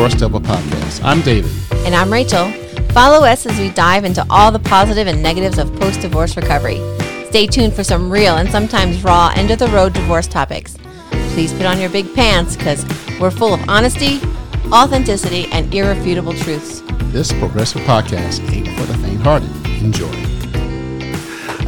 Welcome 0.00 0.18
to 0.18 0.28
the 0.28 0.38
Divorce 0.38 0.48
Devil 0.48 0.80
Podcast. 0.80 1.04
I'm 1.04 1.20
David. 1.20 1.50
And 1.84 1.94
I'm 1.94 2.10
Rachel. 2.10 2.50
Follow 2.94 3.22
us 3.26 3.44
as 3.44 3.58
we 3.58 3.68
dive 3.68 4.06
into 4.06 4.24
all 4.30 4.50
the 4.50 4.58
positive 4.58 5.06
and 5.06 5.22
negatives 5.22 5.58
of 5.58 5.70
post 5.78 6.00
divorce 6.00 6.38
recovery. 6.38 6.78
Stay 7.28 7.46
tuned 7.46 7.74
for 7.74 7.84
some 7.84 8.10
real 8.10 8.38
and 8.38 8.48
sometimes 8.50 9.04
raw 9.04 9.30
end 9.36 9.50
of 9.50 9.58
the 9.58 9.68
road 9.68 9.92
divorce 9.92 10.26
topics. 10.26 10.78
Please 11.34 11.52
put 11.52 11.66
on 11.66 11.78
your 11.78 11.90
big 11.90 12.14
pants 12.14 12.56
because 12.56 12.82
we're 13.20 13.30
full 13.30 13.52
of 13.52 13.60
honesty, 13.68 14.20
authenticity, 14.72 15.48
and 15.52 15.72
irrefutable 15.74 16.32
truths. 16.32 16.80
This 17.12 17.30
progressive 17.34 17.82
podcast 17.82 18.40
ain't 18.50 18.68
for 18.78 18.86
the 18.86 18.96
faint 19.00 19.20
hearted. 19.20 19.54
Enjoy. 19.82 20.06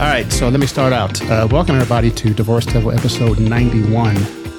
All 0.00 0.08
right, 0.08 0.33
so 0.33 0.48
let 0.48 0.58
me 0.58 0.66
start 0.66 0.94
out. 0.94 1.20
Uh, 1.30 1.46
welcome, 1.50 1.74
everybody, 1.74 2.10
to 2.10 2.33
Divorce 2.33 2.64
Devil 2.64 2.92
episode 2.92 3.38
91. 3.41 4.14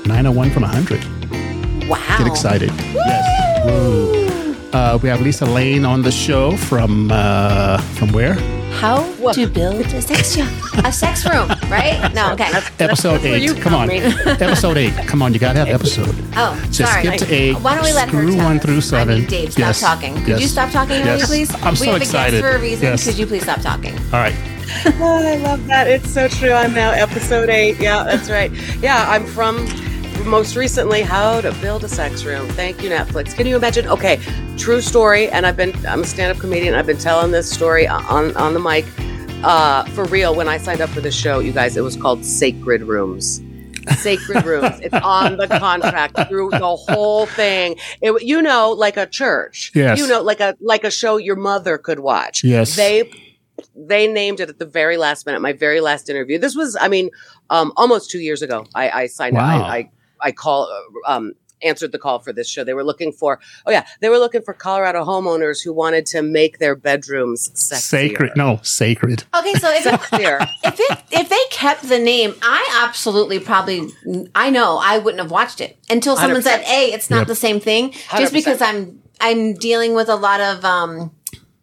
901 0.06 0.52
from 0.52 0.62
100. 0.62 1.90
Wow. 1.90 2.18
Get 2.20 2.28
excited. 2.28 2.70
Yes. 2.94 3.43
Woo. 3.66 4.56
Uh, 4.74 4.98
we 5.02 5.08
have 5.10 5.22
Lisa 5.22 5.46
Lane 5.46 5.86
on 5.86 6.02
the 6.02 6.12
show 6.12 6.58
from 6.58 7.10
uh, 7.12 7.78
from 7.96 8.12
where? 8.12 8.34
How 8.74 9.04
to 9.34 9.48
build 9.48 9.76
a 9.82 10.02
sex, 10.02 10.36
a 10.84 10.92
sex 10.92 11.24
room, 11.30 11.48
right? 11.70 12.12
No, 12.14 12.34
okay. 12.34 12.50
Episode 12.80 13.22
where 13.22 13.36
eight. 13.36 13.56
Come 13.62 13.76
on. 13.76 13.90
episode 13.92 14.78
eight. 14.78 14.94
Come 15.08 15.22
on, 15.22 15.32
you 15.34 15.40
gotta 15.40 15.60
have 15.60 15.68
episode. 15.70 16.14
Oh, 16.36 16.60
Just 16.72 16.92
sorry. 16.92 17.06
skip 17.06 17.20
to 17.28 17.34
eight. 17.34 17.54
Why 17.60 17.76
don't 17.76 17.84
we 17.86 17.94
let 17.94 18.10
her 18.10 18.18
screw 18.24 18.36
tell 18.36 18.44
one 18.46 18.60
through 18.60 18.82
seven. 18.82 19.16
I 19.16 19.20
mean, 19.20 19.30
Dave, 19.30 19.52
stop 19.54 19.60
Yes. 19.60 19.80
talking. 19.80 20.16
Could 20.16 20.28
Yes. 20.28 20.42
you 20.42 20.48
stop 20.48 20.72
talking 20.72 20.96
Yes. 20.98 21.08
already, 21.08 21.24
please? 21.26 21.56
I'm 21.64 21.72
we 21.74 21.78
so 21.78 21.92
have 21.94 22.02
excited. 22.02 22.40
a 22.40 22.42
guest 22.42 22.52
for 22.52 22.58
a 22.58 22.62
reason. 22.62 22.84
Yes. 22.84 23.06
Could 23.06 23.18
you 23.20 23.28
please 23.28 23.44
stop 23.44 23.62
talking? 23.62 23.96
All 24.12 24.20
right. 24.20 24.36
Oh, 25.00 25.22
I 25.28 25.36
love 25.38 25.66
that. 25.68 25.88
It's 25.88 26.10
so 26.12 26.28
true. 26.28 26.52
I'm 26.54 26.74
now 26.74 26.92
episode 26.92 27.50
eight. 27.50 27.80
Yeah, 27.80 28.04
that's 28.04 28.30
right. 28.30 28.50
Yeah, 28.82 29.06
I'm 29.08 29.26
from 29.26 29.58
most 30.26 30.56
recently 30.56 31.02
How 31.02 31.42
to 31.42 31.52
Build 31.62 31.84
a 31.84 31.88
Sex 31.90 32.24
Room. 32.24 32.48
Thank 32.50 32.82
you, 32.82 32.90
Netflix. 32.90 33.36
Can 33.36 33.46
you 33.48 33.56
imagine? 33.56 33.88
Okay, 33.88 34.20
true 34.58 34.82
story. 34.82 35.30
And 35.30 35.46
I've 35.46 35.58
been 35.58 35.74
I'm 35.86 36.02
a 36.02 36.06
stand-up 36.06 36.38
comedian. 36.38 36.74
I've 36.76 36.86
been 36.86 36.98
telling 36.98 37.32
this 37.32 37.50
story 37.52 37.88
on 37.88 38.36
on 38.38 38.54
the 38.54 38.60
mic. 38.60 38.86
Uh, 39.44 39.84
for 39.88 40.06
real, 40.06 40.34
when 40.36 40.48
I 40.48 40.58
signed 40.58 40.80
up 40.82 40.90
for 40.92 41.02
the 41.02 41.12
show, 41.12 41.40
you 41.40 41.52
guys, 41.52 41.76
it 41.76 41.82
was 41.82 41.98
called 41.98 42.24
Sacred 42.26 42.84
Rooms. 42.84 43.42
Sacred 43.98 44.46
Rooms. 44.46 44.80
It's 44.80 44.94
on 44.96 45.36
the 45.36 45.48
contract 45.48 46.18
through 46.30 46.52
the 46.52 46.76
whole 46.78 47.26
thing. 47.26 47.76
It, 48.02 48.24
you 48.24 48.42
know, 48.42 48.72
like 48.72 48.96
a 48.96 49.06
church. 49.06 49.72
Yes. 49.76 50.00
You 50.00 50.08
know, 50.08 50.22
like 50.22 50.40
a 50.40 50.56
like 50.62 50.84
a 50.86 50.92
show 50.92 51.18
your 51.18 51.36
mother 51.36 51.78
could 51.78 52.00
watch. 52.00 52.44
Yes. 52.44 52.76
They 52.78 53.12
they 53.76 54.08
named 54.08 54.40
it 54.40 54.50
at 54.50 54.60
the 54.60 54.66
very 54.66 54.98
last 54.98 55.26
minute, 55.26 55.42
my 55.42 55.54
very 55.54 55.82
last 55.82 56.10
interview. 56.10 56.40
This 56.40 56.56
was, 56.56 56.76
I 56.80 56.88
mean, 56.88 57.10
um, 57.50 57.72
almost 57.78 58.10
two 58.10 58.20
years 58.20 58.42
ago. 58.42 58.66
I, 58.74 58.90
I 58.90 59.08
signed 59.08 59.36
Wow. 59.36 59.60
up. 59.62 59.66
I, 59.68 59.78
I, 59.78 59.90
I 60.24 60.32
call, 60.32 60.70
um, 61.06 61.34
answered 61.62 61.92
the 61.94 62.00
call 62.00 62.20
for 62.20 62.34
this 62.34 62.50
show. 62.50 62.64
They 62.66 62.74
were 62.74 62.84
looking 62.84 63.12
for, 63.14 63.40
oh 63.66 63.72
yeah, 63.72 63.86
they 64.02 64.10
were 64.10 64.18
looking 64.18 64.42
for 64.42 64.54
Colorado 64.54 65.06
homeowners 65.06 65.64
who 65.64 65.72
wanted 65.74 66.06
to 66.08 66.22
make 66.22 66.60
their 66.60 66.76
bedrooms 66.76 67.50
sexier. 67.56 67.76
Sacred. 67.78 68.32
No, 68.36 68.60
sacred. 68.64 69.24
Okay, 69.34 69.54
so 69.54 69.70
if 69.72 69.86
it, 69.86 69.94
Sexier. 69.94 70.50
if 70.66 70.80
it 70.80 71.00
if 71.12 71.30
they 71.30 71.40
kept 71.52 71.88
the 71.88 72.00
name, 72.00 72.36
I 72.42 72.82
absolutely 72.86 73.40
probably 73.40 73.88
I 74.36 74.50
know 74.50 74.78
I 74.82 74.98
wouldn't 74.98 75.22
have 75.22 75.32
watched 75.32 75.62
it 75.62 75.78
until 75.90 76.18
someone 76.18 76.42
100%. 76.42 76.44
said, 76.44 76.62
"Hey, 76.64 76.92
it's 76.92 77.10
not 77.10 77.20
Yep. 77.20 77.28
the 77.28 77.36
same 77.36 77.60
thing." 77.62 77.92
100%. 77.92 78.18
Just 78.20 78.34
because 78.34 78.62
I'm 78.62 79.00
I'm 79.22 79.54
dealing 79.54 79.94
with 79.96 80.10
a 80.10 80.16
lot 80.18 80.42
of 80.42 80.66
um 80.66 81.12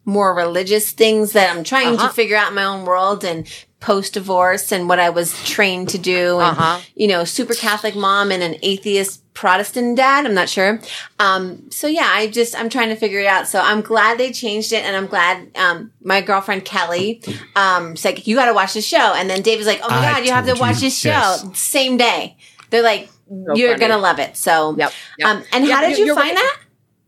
more 0.05 0.33
religious 0.33 0.91
things 0.91 1.33
that 1.33 1.49
I'm 1.55 1.63
trying 1.63 1.95
Uh-huh. 1.95 2.07
to 2.07 2.13
figure 2.13 2.35
out 2.37 2.49
in 2.49 2.55
my 2.55 2.63
own 2.63 2.85
world 2.85 3.23
and 3.23 3.47
post 3.79 4.13
divorce 4.13 4.71
and 4.71 4.87
what 4.87 4.99
I 4.99 5.09
was 5.09 5.33
trained 5.43 5.89
to 5.89 5.97
do 5.97 6.39
and 6.39 6.57
Uh-huh. 6.57 6.79
you 6.95 7.07
know, 7.07 7.23
super 7.23 7.53
Catholic 7.55 7.95
mom 7.95 8.31
and 8.31 8.43
an 8.43 8.55
atheist 8.61 9.21
Protestant 9.33 9.95
dad. 9.97 10.25
I'm 10.25 10.33
not 10.33 10.49
sure. 10.49 10.79
Um, 11.17 11.63
so 11.71 11.87
yeah, 11.87 12.09
I 12.11 12.27
just, 12.27 12.53
I'm 12.59 12.69
trying 12.69 12.89
to 12.89 12.95
figure 12.95 13.19
it 13.21 13.25
out. 13.27 13.47
So 13.47 13.59
I'm 13.59 13.81
glad 13.81 14.17
they 14.17 14.31
changed 14.31 14.71
it. 14.73 14.83
And 14.83 14.95
I'm 14.95 15.07
glad, 15.07 15.49
um, 15.55 15.91
my 16.03 16.21
girlfriend 16.21 16.65
Kelly, 16.65 17.21
um, 17.55 17.95
said, 17.95 18.27
you 18.27 18.35
got 18.35 18.45
to 18.45 18.53
watch 18.53 18.73
the 18.73 18.81
show. 18.81 19.13
And 19.15 19.29
then 19.29 19.41
Dave 19.41 19.57
was 19.57 19.67
like, 19.67 19.81
oh 19.83 19.89
my 19.89 19.97
I 19.97 20.13
God, 20.13 20.25
you 20.25 20.31
have 20.31 20.45
to 20.47 20.55
watch 20.59 20.75
you. 20.75 20.81
this 20.81 20.97
show 20.99 21.09
Yes. 21.09 21.45
same 21.57 21.97
day. 21.97 22.37
They're 22.69 22.83
like, 22.83 23.09
you're 23.55 23.77
going 23.77 23.91
to 23.91 23.97
love 23.97 24.19
it. 24.19 24.35
So, 24.37 24.75
Yep. 24.77 24.91
yep. 25.17 25.27
um, 25.27 25.43
and 25.53 25.65
Yeah, 25.65 25.75
how 25.75 25.81
did 25.81 25.97
you- 25.97 26.07
you 26.07 26.15
find 26.15 26.29
right. 26.29 26.35
that? 26.35 26.57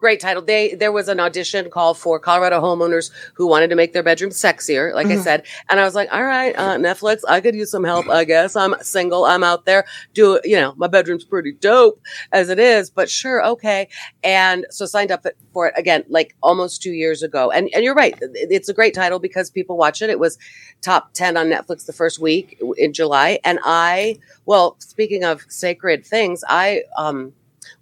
Great 0.04 0.20
title. 0.20 0.42
They 0.44 0.76
there 0.76 0.92
was 0.92 1.08
an 1.08 1.22
audition 1.22 1.70
call 1.70 1.94
for 1.94 2.20
Colorado 2.20 2.60
homeowners 2.60 3.10
who 3.36 3.48
wanted 3.48 3.70
to 3.70 3.78
make 3.78 3.94
their 3.94 4.04
bedrooms 4.04 4.36
sexier, 4.36 4.94
like 4.94 5.08
I 5.08 5.16
said. 5.16 5.46
And 5.70 5.80
I 5.80 5.86
was 5.86 5.96
like, 5.96 6.10
all 6.12 6.26
right, 6.26 6.54
uh, 6.58 6.76
Netflix, 6.76 7.22
I 7.26 7.40
could 7.40 7.56
use 7.56 7.72
some 7.72 7.86
help. 7.86 8.10
I 8.10 8.26
guess 8.26 8.58
I'm 8.58 8.76
single. 8.82 9.24
I'm 9.24 9.46
out 9.46 9.64
there. 9.64 9.86
Do 10.14 10.42
you 10.44 10.58
know 10.58 10.74
my 10.76 10.88
bedroom's 10.88 11.24
pretty 11.24 11.54
dope 11.54 12.02
as 12.34 12.50
it 12.50 12.60
is, 12.60 12.90
but 12.90 13.10
sure, 13.10 13.46
okay. 13.52 13.88
And 14.26 14.66
so 14.70 14.86
signed 14.86 15.10
up 15.10 15.26
for 15.54 15.68
it 15.68 15.74
again, 15.78 16.04
like 16.10 16.36
almost 16.44 16.82
two 16.82 16.92
years 16.92 17.24
ago. 17.24 17.50
And 17.50 17.70
and 17.74 17.82
you're 17.86 17.96
right, 17.96 18.14
it's 18.20 18.68
a 18.68 18.74
great 18.74 18.94
title 18.94 19.20
because 19.20 19.50
people 19.50 19.78
watch 19.78 20.02
it. 20.02 20.10
It 20.10 20.20
was 20.20 20.38
top 20.82 21.14
ten 21.14 21.38
on 21.38 21.48
Netflix 21.48 21.86
the 21.86 21.94
first 21.94 22.20
week 22.20 22.62
in 22.78 22.92
July. 22.92 23.40
And 23.46 23.58
I, 23.64 24.20
well, 24.46 24.76
speaking 24.80 25.24
of 25.24 25.46
sacred 25.48 26.06
things, 26.06 26.44
I 26.50 26.84
um 26.98 27.32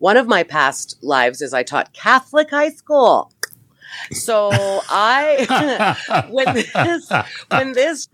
one 0.02 0.18
of 0.18 0.28
my 0.28 0.42
past 0.42 0.98
lives 1.04 1.44
is 1.44 1.54
I 1.54 1.62
taught 1.62 1.94
Catholic 1.94 2.50
high 2.50 2.72
school. 2.72 3.32
So 4.12 4.50
I 4.90 6.26
when 6.32 6.56
this 6.56 7.12
when 7.50 7.74
this 7.74 8.10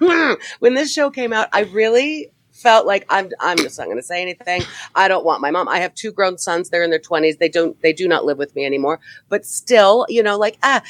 when 0.58 0.74
this 0.74 0.92
show 0.92 1.08
came 1.10 1.32
out, 1.32 1.48
I 1.54 1.60
really 1.60 2.30
felt 2.52 2.86
like 2.86 3.06
I'm 3.08 3.30
I'm 3.40 3.56
just 3.56 3.78
not 3.78 3.86
going 3.86 3.96
to 3.96 4.02
say 4.02 4.20
anything. 4.20 4.64
I 4.94 5.08
don't 5.08 5.24
want 5.24 5.40
my 5.40 5.50
mom. 5.50 5.66
I 5.66 5.78
have 5.78 5.94
two 5.94 6.12
grown 6.12 6.36
sons. 6.36 6.68
They're 6.68 6.82
in 6.82 6.90
their 6.90 6.98
20s. 6.98 7.38
They 7.38 7.48
don't 7.48 7.80
they 7.80 7.94
do 7.94 8.06
not 8.06 8.26
live 8.26 8.36
with 8.36 8.54
me 8.54 8.66
anymore. 8.66 9.00
But 9.30 9.46
still, 9.46 10.04
you 10.10 10.22
know, 10.22 10.36
like 10.36 10.58
ah, 10.62 10.82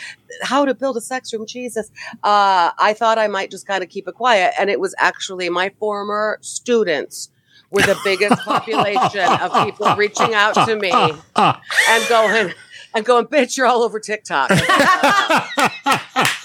how 0.43 0.65
to 0.65 0.75
build 0.75 0.97
a 0.97 1.01
sex 1.01 1.33
room, 1.33 1.47
Jesus. 1.47 1.93
Uh 2.25 2.73
I 2.77 2.93
thought 2.99 3.19
I 3.19 3.29
might 3.29 3.53
just 3.53 3.69
kind 3.69 3.85
of 3.85 3.89
keep 3.89 4.09
it 4.09 4.17
quiet 4.17 4.53
and 4.59 4.69
it 4.69 4.81
was 4.81 4.97
actually 4.99 5.49
my 5.49 5.69
former 5.79 6.39
students 6.41 7.31
were 7.71 7.83
the 7.83 7.99
biggest 8.05 8.41
population 8.45 9.21
of 9.41 9.65
people 9.65 9.95
reaching 9.97 10.35
out 10.35 10.55
to 10.67 10.77
me 10.77 10.91
and 10.93 12.09
going 12.09 12.53
and 12.93 13.05
going, 13.05 13.27
bitch, 13.27 13.57
you're 13.57 13.67
all 13.67 13.83
over 13.83 14.01
TikTok. 14.01 14.51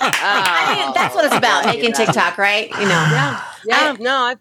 Uh, 0.07 0.11
I 0.11 0.75
mean, 0.85 0.93
that's 0.93 1.15
what 1.15 1.25
it's 1.25 1.35
about, 1.35 1.65
making 1.65 1.93
TikTok, 1.93 2.37
right? 2.37 2.69
You 2.69 2.81
know, 2.81 2.87
Yeah, 2.87 3.41
yeah. 3.65 3.95
no, 3.99 4.15
I'm 4.25 4.39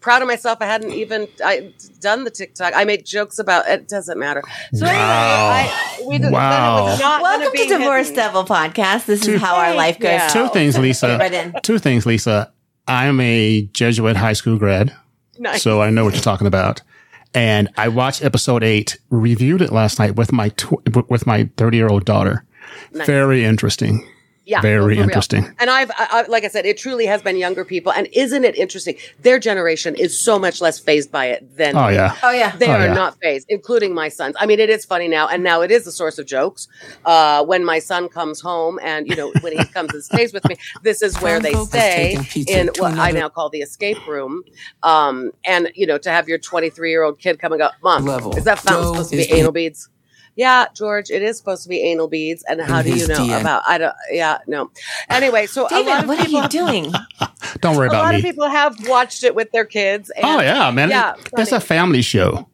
proud 0.00 0.22
of 0.22 0.28
myself. 0.28 0.58
I 0.60 0.66
hadn't 0.66 0.92
even 0.92 1.26
I 1.44 1.72
done 2.00 2.24
the 2.24 2.30
TikTok. 2.30 2.72
I 2.76 2.84
made 2.84 3.04
jokes 3.04 3.38
about 3.38 3.66
it. 3.68 3.88
Doesn't 3.88 4.18
matter. 4.18 4.42
So 4.74 4.86
anyway, 4.86 4.98
I, 5.00 6.02
we 6.06 6.18
did, 6.18 6.30
Wow. 6.30 6.50
Then 6.50 6.84
it 6.84 6.90
was 6.92 7.00
not 7.00 7.20
gonna 7.20 7.22
Welcome 7.44 7.58
to 7.60 7.66
Divorce 7.78 8.08
hidden. 8.08 8.16
Devil 8.24 8.44
Podcast. 8.44 9.06
This 9.06 9.26
is 9.26 9.40
how 9.40 9.56
our 9.56 9.74
life 9.74 9.98
goes. 9.98 10.10
Yeah. 10.12 10.28
Two 10.28 10.48
things, 10.48 10.78
Lisa. 10.78 11.18
Right 11.18 11.32
in. 11.32 11.54
Two 11.62 11.78
things, 11.78 12.06
Lisa. 12.06 12.52
I'm 12.86 13.20
a 13.20 13.62
Jesuit 13.72 14.16
high 14.16 14.32
school 14.34 14.58
grad, 14.58 14.94
Nice. 15.42 15.62
so 15.62 15.82
I 15.82 15.90
know 15.90 16.04
what 16.04 16.14
you're 16.14 16.22
talking 16.22 16.46
about. 16.46 16.80
And 17.34 17.68
I 17.76 17.88
watched 17.88 18.22
episode 18.22 18.62
eight, 18.62 18.98
reviewed 19.10 19.62
it 19.62 19.72
last 19.72 19.98
night 19.98 20.16
with 20.16 20.32
my 20.32 20.50
tw- 20.50 20.86
with 21.10 21.26
my 21.26 21.50
30 21.56 21.76
year 21.76 21.88
old 21.88 22.04
daughter. 22.04 22.44
Nice. 22.92 23.06
Very 23.06 23.44
interesting. 23.44 24.06
Yeah, 24.52 24.60
Very 24.60 24.80
for 24.82 24.88
real. 24.88 25.00
interesting. 25.02 25.42
And 25.58 25.70
I've, 25.70 25.90
I, 25.92 26.06
I- 26.10 26.26
like 26.34 26.44
I 26.44 26.48
said, 26.48 26.66
it 26.66 26.76
truly 26.76 27.06
has 27.06 27.22
been 27.22 27.38
younger 27.38 27.64
people. 27.64 27.90
And 27.90 28.06
isn't 28.12 28.44
it 28.44 28.54
interesting? 28.56 28.96
Their 29.22 29.38
generation 29.38 29.94
is 29.94 30.12
so 30.28 30.38
much 30.38 30.60
less 30.60 30.78
fazed 30.78 31.10
by 31.10 31.26
it 31.34 31.56
than 31.56 31.74
Oh 31.74 31.88
yeah. 31.88 32.16
Oh 32.22 32.30
yeah. 32.32 32.54
They 32.56 32.66
Oh, 32.68 32.72
are 32.72 32.86
yeah. 32.86 32.92
not 33.02 33.18
fazed, 33.22 33.46
including 33.48 33.94
my 33.94 34.08
sons. 34.10 34.36
I 34.38 34.44
mean, 34.44 34.60
it 34.60 34.68
is 34.68 34.84
funny 34.84 35.08
now, 35.08 35.26
and 35.26 35.42
now 35.42 35.62
it 35.62 35.70
is 35.70 35.86
a 35.86 35.92
source 35.92 36.18
of 36.18 36.26
jokes. 36.26 36.68
Uh, 37.06 37.42
when 37.46 37.64
my 37.64 37.78
son 37.78 38.10
comes 38.10 38.42
home, 38.42 38.78
and 38.82 39.08
you 39.08 39.16
know, 39.16 39.32
when 39.40 39.52
he 39.58 39.64
comes 39.76 39.90
and 39.94 40.04
stays 40.04 40.34
with 40.34 40.44
me, 40.50 40.56
this 40.82 41.00
is 41.00 41.18
where 41.22 41.40
they 41.40 41.54
stay 41.64 42.18
in 42.46 42.68
what 42.78 42.92
I 42.98 43.10
now 43.10 43.28
call 43.30 43.48
the 43.48 43.60
escape 43.62 44.06
room. 44.06 44.42
Um, 44.82 45.32
and 45.46 45.70
you 45.74 45.86
know, 45.86 45.96
to 45.98 46.10
have 46.10 46.28
your 46.28 46.38
23 46.38 46.90
year 46.90 47.02
old 47.04 47.18
kid 47.18 47.38
come 47.38 47.52
and 47.52 47.60
go, 47.60 47.70
Mom, 47.82 48.04
Level. 48.04 48.36
is 48.36 48.44
that 48.44 48.58
fountain 48.58 48.88
supposed 48.88 49.10
to 49.12 49.16
be 49.16 49.32
anal 49.32 49.52
beads? 49.52 49.88
Yeah, 50.34 50.66
George, 50.74 51.10
it 51.10 51.22
is 51.22 51.36
supposed 51.36 51.62
to 51.64 51.68
be 51.68 51.80
anal 51.82 52.08
beads. 52.08 52.42
And 52.48 52.60
how 52.60 52.80
do 52.82 52.94
you 52.94 53.06
know 53.06 53.16
DM. 53.16 53.40
about? 53.40 53.62
I 53.68 53.76
don't. 53.78 53.94
Yeah, 54.10 54.38
no. 54.46 54.70
Anyway, 55.10 55.46
so 55.46 55.62
a 55.62 55.64
lot 55.64 55.70
David, 55.70 55.98
of 56.02 56.08
what 56.08 56.26
are 56.26 56.30
you 56.30 56.48
doing? 56.48 56.92
Don't 57.60 57.76
worry 57.76 57.88
about 57.88 57.96
me. 57.96 58.00
A 58.00 58.02
lot 58.04 58.12
me. 58.14 58.18
of 58.20 58.22
people 58.24 58.48
have 58.48 58.88
watched 58.88 59.24
it 59.24 59.34
with 59.34 59.52
their 59.52 59.66
kids. 59.66 60.10
And 60.10 60.24
oh 60.24 60.40
yeah, 60.40 60.70
man. 60.70 60.88
Yeah, 60.90 61.14
That's 61.32 61.52
a 61.52 61.60
family 61.60 62.00
show. 62.02 62.48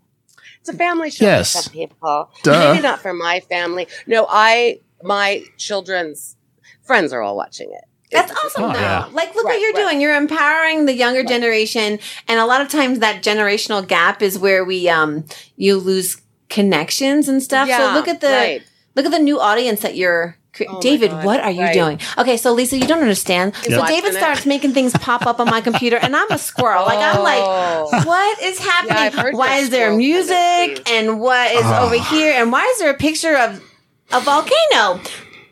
It's 0.61 0.69
a 0.69 0.73
family 0.73 1.11
show. 1.11 1.25
Yes. 1.25 1.55
For 1.55 1.63
some 1.63 1.73
people. 1.73 2.31
Duh. 2.43 2.73
Maybe 2.73 2.83
not 2.83 2.99
for 3.01 3.15
my 3.15 3.41
family. 3.41 3.87
No, 4.09 4.27
I 4.29 4.81
my 5.05 5.45
children's 5.57 6.37
friends 6.83 7.13
are 7.13 7.23
all 7.23 7.37
watching 7.37 7.71
it. 7.73 7.85
That's 8.11 8.33
awesome, 8.33 8.65
Oh, 8.65 8.73
though. 8.73 8.81
yeah. 8.81 9.09
Like, 9.13 9.35
look 9.35 9.45
Right, 9.45 9.53
what 9.55 9.61
you're 9.61 9.73
right. 9.75 9.83
doing. 9.91 10.01
You're 10.01 10.17
empowering 10.17 10.87
the 10.87 10.95
younger 10.95 11.23
generation, 11.23 11.99
and 12.27 12.41
a 12.41 12.47
lot 12.47 12.61
of 12.63 12.69
times 12.71 12.99
that 13.01 13.23
generational 13.23 13.87
gap 13.87 14.21
is 14.23 14.39
where 14.39 14.65
we 14.65 14.89
um 14.89 15.27
you 15.57 15.77
lose 15.77 16.21
connections 16.49 17.29
and 17.29 17.43
stuff. 17.43 17.69
so 17.69 17.93
look 17.95 18.09
at 18.09 18.21
the 18.21 18.29
right. 18.29 18.63
look 18.95 19.05
at 19.07 19.13
the 19.13 19.19
new 19.19 19.39
audience 19.41 19.81
that 19.81 19.97
you're 19.97 20.37
Cre- 20.55 20.65
Oh 20.69 20.81
David, 20.81 21.13
what 21.13 21.41
are 21.41 21.51
you 21.51 21.61
right. 21.61 21.75
doing? 21.75 22.01
Okay, 22.17 22.37
so 22.39 22.53
Lisa, 22.53 22.77
you 22.79 22.87
don't 22.87 23.01
understand. 23.03 23.55
So 23.63 23.85
David 23.87 24.15
starts 24.15 24.47
making 24.47 24.73
things 24.73 24.93
pop 24.95 25.27
up 25.27 25.39
on 25.41 25.47
my 25.47 25.61
computer, 25.61 25.99
and 25.99 26.17
I'm 26.17 26.31
a 26.33 26.39
squirrel. 26.39 26.85
Like 26.87 26.99
I'm 26.99 27.19
Oh. 27.19 27.89
like, 27.93 28.07
what 28.07 28.43
is 28.43 28.59
happening? 28.59 28.97
I've 28.97 29.35
why 29.35 29.57
is 29.59 29.69
there 29.71 29.95
music? 29.95 30.89
And 30.91 31.21
what 31.21 31.53
is 31.53 31.63
Ah. 31.65 31.85
over 31.85 31.97
here? 32.03 32.33
And 32.35 32.51
why 32.51 32.65
is 32.65 32.79
there 32.79 32.91
a 32.91 32.95
picture 32.97 33.37
of 33.37 33.63
a 34.11 34.21
volcano? 34.21 35.01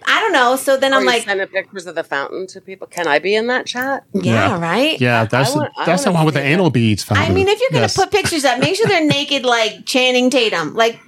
I 0.08 0.20
don't 0.20 0.32
know. 0.32 0.56
So 0.56 0.76
then 0.76 0.92
Or 0.92 0.96
I'm 0.96 1.02
you 1.02 1.08
like, 1.08 1.24
sending 1.24 1.46
pictures 1.48 1.86
of 1.86 1.94
the 1.96 2.04
fountain 2.04 2.46
to 2.48 2.60
people. 2.60 2.86
Can 2.86 3.06
I 3.08 3.18
be 3.18 3.34
in 3.34 3.48
that 3.48 3.66
chat? 3.66 4.04
yeah, 4.12 4.58
right. 4.60 5.00
Yeah, 5.00 5.24
that's 5.24 5.54
want- 5.54 5.72
I 5.76 5.84
that's 5.84 6.04
the 6.04 6.12
one 6.12 6.24
with 6.24 6.34
the 6.34 6.40
see 6.40 6.46
anal 6.46 6.70
beads. 6.70 7.02
Fountain. 7.04 7.30
I 7.30 7.34
mean, 7.34 7.48
if 7.48 7.58
you're 7.60 7.70
gonna 7.70 7.82
Yes. 7.82 7.96
put 7.96 8.10
pictures 8.10 8.44
up, 8.44 8.58
make 8.60 8.76
sure 8.76 8.86
they're 8.86 9.04
naked, 9.18 9.44
like 9.44 9.84
Channing 9.84 10.30
Tatum. 10.30 10.74
Like, 10.74 11.00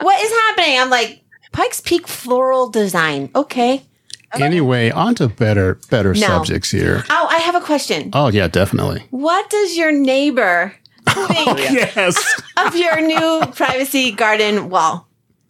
what 0.00 0.20
is 0.24 0.30
happening? 0.30 0.78
I'm 0.80 0.90
like, 0.90 1.20
Pikes 1.52 1.80
Peak 1.80 2.06
floral 2.08 2.68
design. 2.70 3.30
Okay. 3.34 3.82
anyway, 4.34 4.90
on 4.90 5.14
to 5.16 5.28
better 5.28 5.76
better 5.90 6.12
No. 6.14 6.20
subjects 6.26 6.70
here. 6.70 7.04
Oh, 7.10 7.28
I 7.30 7.38
have 7.38 7.54
a 7.54 7.60
question. 7.60 8.10
Oh 8.14 8.28
yeah, 8.28 8.48
definitely. 8.48 9.06
What 9.10 9.48
does 9.50 9.76
your 9.76 9.92
neighbor 9.92 10.74
oh, 11.08 11.26
think 11.26 11.70
Yes. 11.70 12.16
of 12.56 12.74
your 12.74 13.00
new 13.00 13.42
privacy 13.54 14.10
garden 14.12 14.70
wall? 14.70 15.06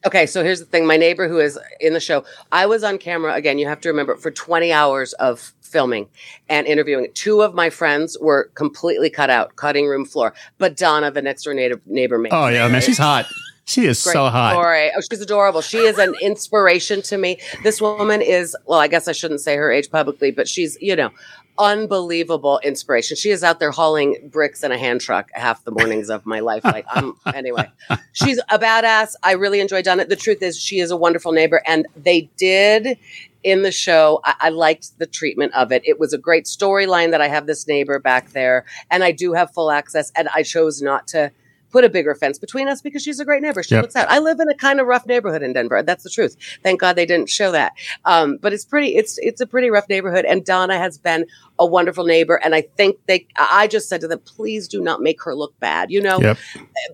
Okay, 0.06 0.26
so 0.26 0.44
here's 0.44 0.60
the 0.60 0.66
thing. 0.66 0.86
My 0.86 0.96
neighbor 0.96 1.28
who 1.28 1.38
is 1.38 1.58
in 1.80 1.94
the 1.94 2.00
show, 2.00 2.24
I 2.52 2.66
was 2.66 2.84
on 2.84 2.98
camera 2.98 3.34
again. 3.34 3.58
You 3.58 3.66
have 3.66 3.80
to 3.82 3.88
remember 3.88 4.16
for 4.16 4.30
20 4.30 4.70
hours 4.72 5.14
of 5.14 5.52
filming 5.62 6.08
and 6.48 6.66
interviewing. 6.66 7.08
Two 7.14 7.40
of 7.42 7.54
my 7.54 7.70
friends 7.70 8.16
were 8.20 8.50
completely 8.54 9.08
cut 9.10 9.30
out, 9.30 9.56
cutting 9.56 9.86
room 9.86 10.04
floor. 10.04 10.34
But 10.58 10.76
Donna, 10.76 11.10
the 11.10 11.22
next 11.22 11.44
door 11.44 11.54
neighbor, 11.54 11.80
neighbor 11.86 12.18
made 12.18 12.32
Oh 12.32 12.48
yeah, 12.48 12.68
man, 12.68 12.82
she's 12.82 12.98
hot. 12.98 13.26
She 13.66 13.86
is 13.86 14.02
Great 14.02 14.12
so 14.12 14.28
hot. 14.28 14.52
story. 14.52 14.92
Oh, 14.94 15.00
she's 15.00 15.22
adorable. 15.22 15.62
She 15.62 15.78
is 15.78 15.96
an 15.98 16.14
inspiration 16.20 17.00
to 17.02 17.16
me. 17.16 17.40
This 17.62 17.80
woman 17.80 18.20
is, 18.20 18.54
well, 18.66 18.78
I 18.78 18.88
guess 18.88 19.08
I 19.08 19.12
shouldn't 19.12 19.40
say 19.40 19.56
her 19.56 19.72
age 19.72 19.90
publicly, 19.90 20.30
but 20.30 20.46
she's, 20.46 20.76
you 20.82 20.94
know, 20.94 21.10
unbelievable 21.58 22.60
inspiration. 22.62 23.16
She 23.16 23.30
is 23.30 23.44
out 23.44 23.60
there 23.60 23.70
hauling 23.70 24.28
bricks 24.30 24.62
in 24.62 24.72
a 24.72 24.78
hand 24.78 25.00
truck 25.00 25.30
half 25.32 25.64
the 25.64 25.70
mornings 25.70 26.10
of 26.10 26.26
my 26.26 26.40
life. 26.40 26.64
Like, 26.64 26.86
um, 26.94 27.16
anyway, 27.34 27.70
she's 28.12 28.38
a 28.50 28.58
badass. 28.58 29.14
I 29.22 29.32
really 29.32 29.60
enjoy 29.60 29.82
Donna. 29.82 30.04
The 30.04 30.16
truth 30.16 30.42
is, 30.42 30.58
she 30.58 30.80
is 30.80 30.90
a 30.90 30.96
wonderful 30.96 31.32
neighbor, 31.32 31.62
and 31.66 31.86
they 31.96 32.28
did 32.36 32.98
in 33.42 33.62
the 33.62 33.72
show. 33.72 34.20
I, 34.24 34.34
I 34.40 34.48
liked 34.48 34.98
the 34.98 35.06
treatment 35.06 35.54
of 35.54 35.70
it. 35.72 35.82
It 35.84 36.00
was 36.00 36.12
a 36.12 36.18
great 36.18 36.44
storyline 36.46 37.10
that 37.12 37.20
I 37.20 37.28
have 37.28 37.46
this 37.46 37.68
neighbor 37.68 37.98
back 37.98 38.30
there, 38.30 38.64
and 38.90 39.04
I 39.04 39.12
do 39.12 39.32
have 39.34 39.52
full 39.52 39.70
access, 39.70 40.10
and 40.16 40.28
I 40.34 40.42
chose 40.42 40.82
not 40.82 41.06
to 41.08 41.30
put 41.74 41.82
a 41.84 41.88
bigger 41.88 42.14
fence 42.14 42.38
between 42.38 42.68
us 42.68 42.80
because 42.80 43.02
she's 43.02 43.18
a 43.18 43.24
great 43.24 43.42
neighbor. 43.42 43.60
She 43.60 43.74
Yep. 43.74 43.82
looks 43.82 43.96
out. 43.96 44.08
I 44.08 44.20
live 44.20 44.38
in 44.38 44.48
a 44.48 44.54
kind 44.54 44.78
of 44.78 44.86
rough 44.86 45.06
neighborhood 45.06 45.42
in 45.42 45.52
Denver. 45.52 45.82
That's 45.82 46.04
the 46.04 46.08
truth. 46.10 46.36
Thank 46.62 46.78
God 46.80 46.94
they 46.94 47.04
didn't 47.04 47.28
show 47.28 47.50
that. 47.50 47.72
Um, 48.04 48.36
but 48.40 48.52
it's 48.52 48.64
pretty. 48.64 48.94
It's 48.94 49.18
it's 49.18 49.40
a 49.40 49.46
pretty 49.46 49.70
rough 49.70 49.88
neighborhood. 49.88 50.24
And 50.24 50.44
Donna 50.44 50.78
has 50.78 50.98
been 50.98 51.26
a 51.58 51.66
wonderful 51.66 52.04
neighbor. 52.04 52.36
And 52.42 52.54
I 52.54 52.62
think 52.62 52.96
they. 53.06 53.26
I 53.36 53.66
just 53.68 53.88
said 53.88 54.00
to 54.00 54.08
them, 54.08 54.18
please 54.20 54.66
do 54.68 54.80
not 54.82 55.00
make 55.02 55.22
her 55.22 55.34
look 55.34 55.58
bad. 55.60 55.90
You 55.90 56.00
know. 56.02 56.20
Yep. 56.20 56.38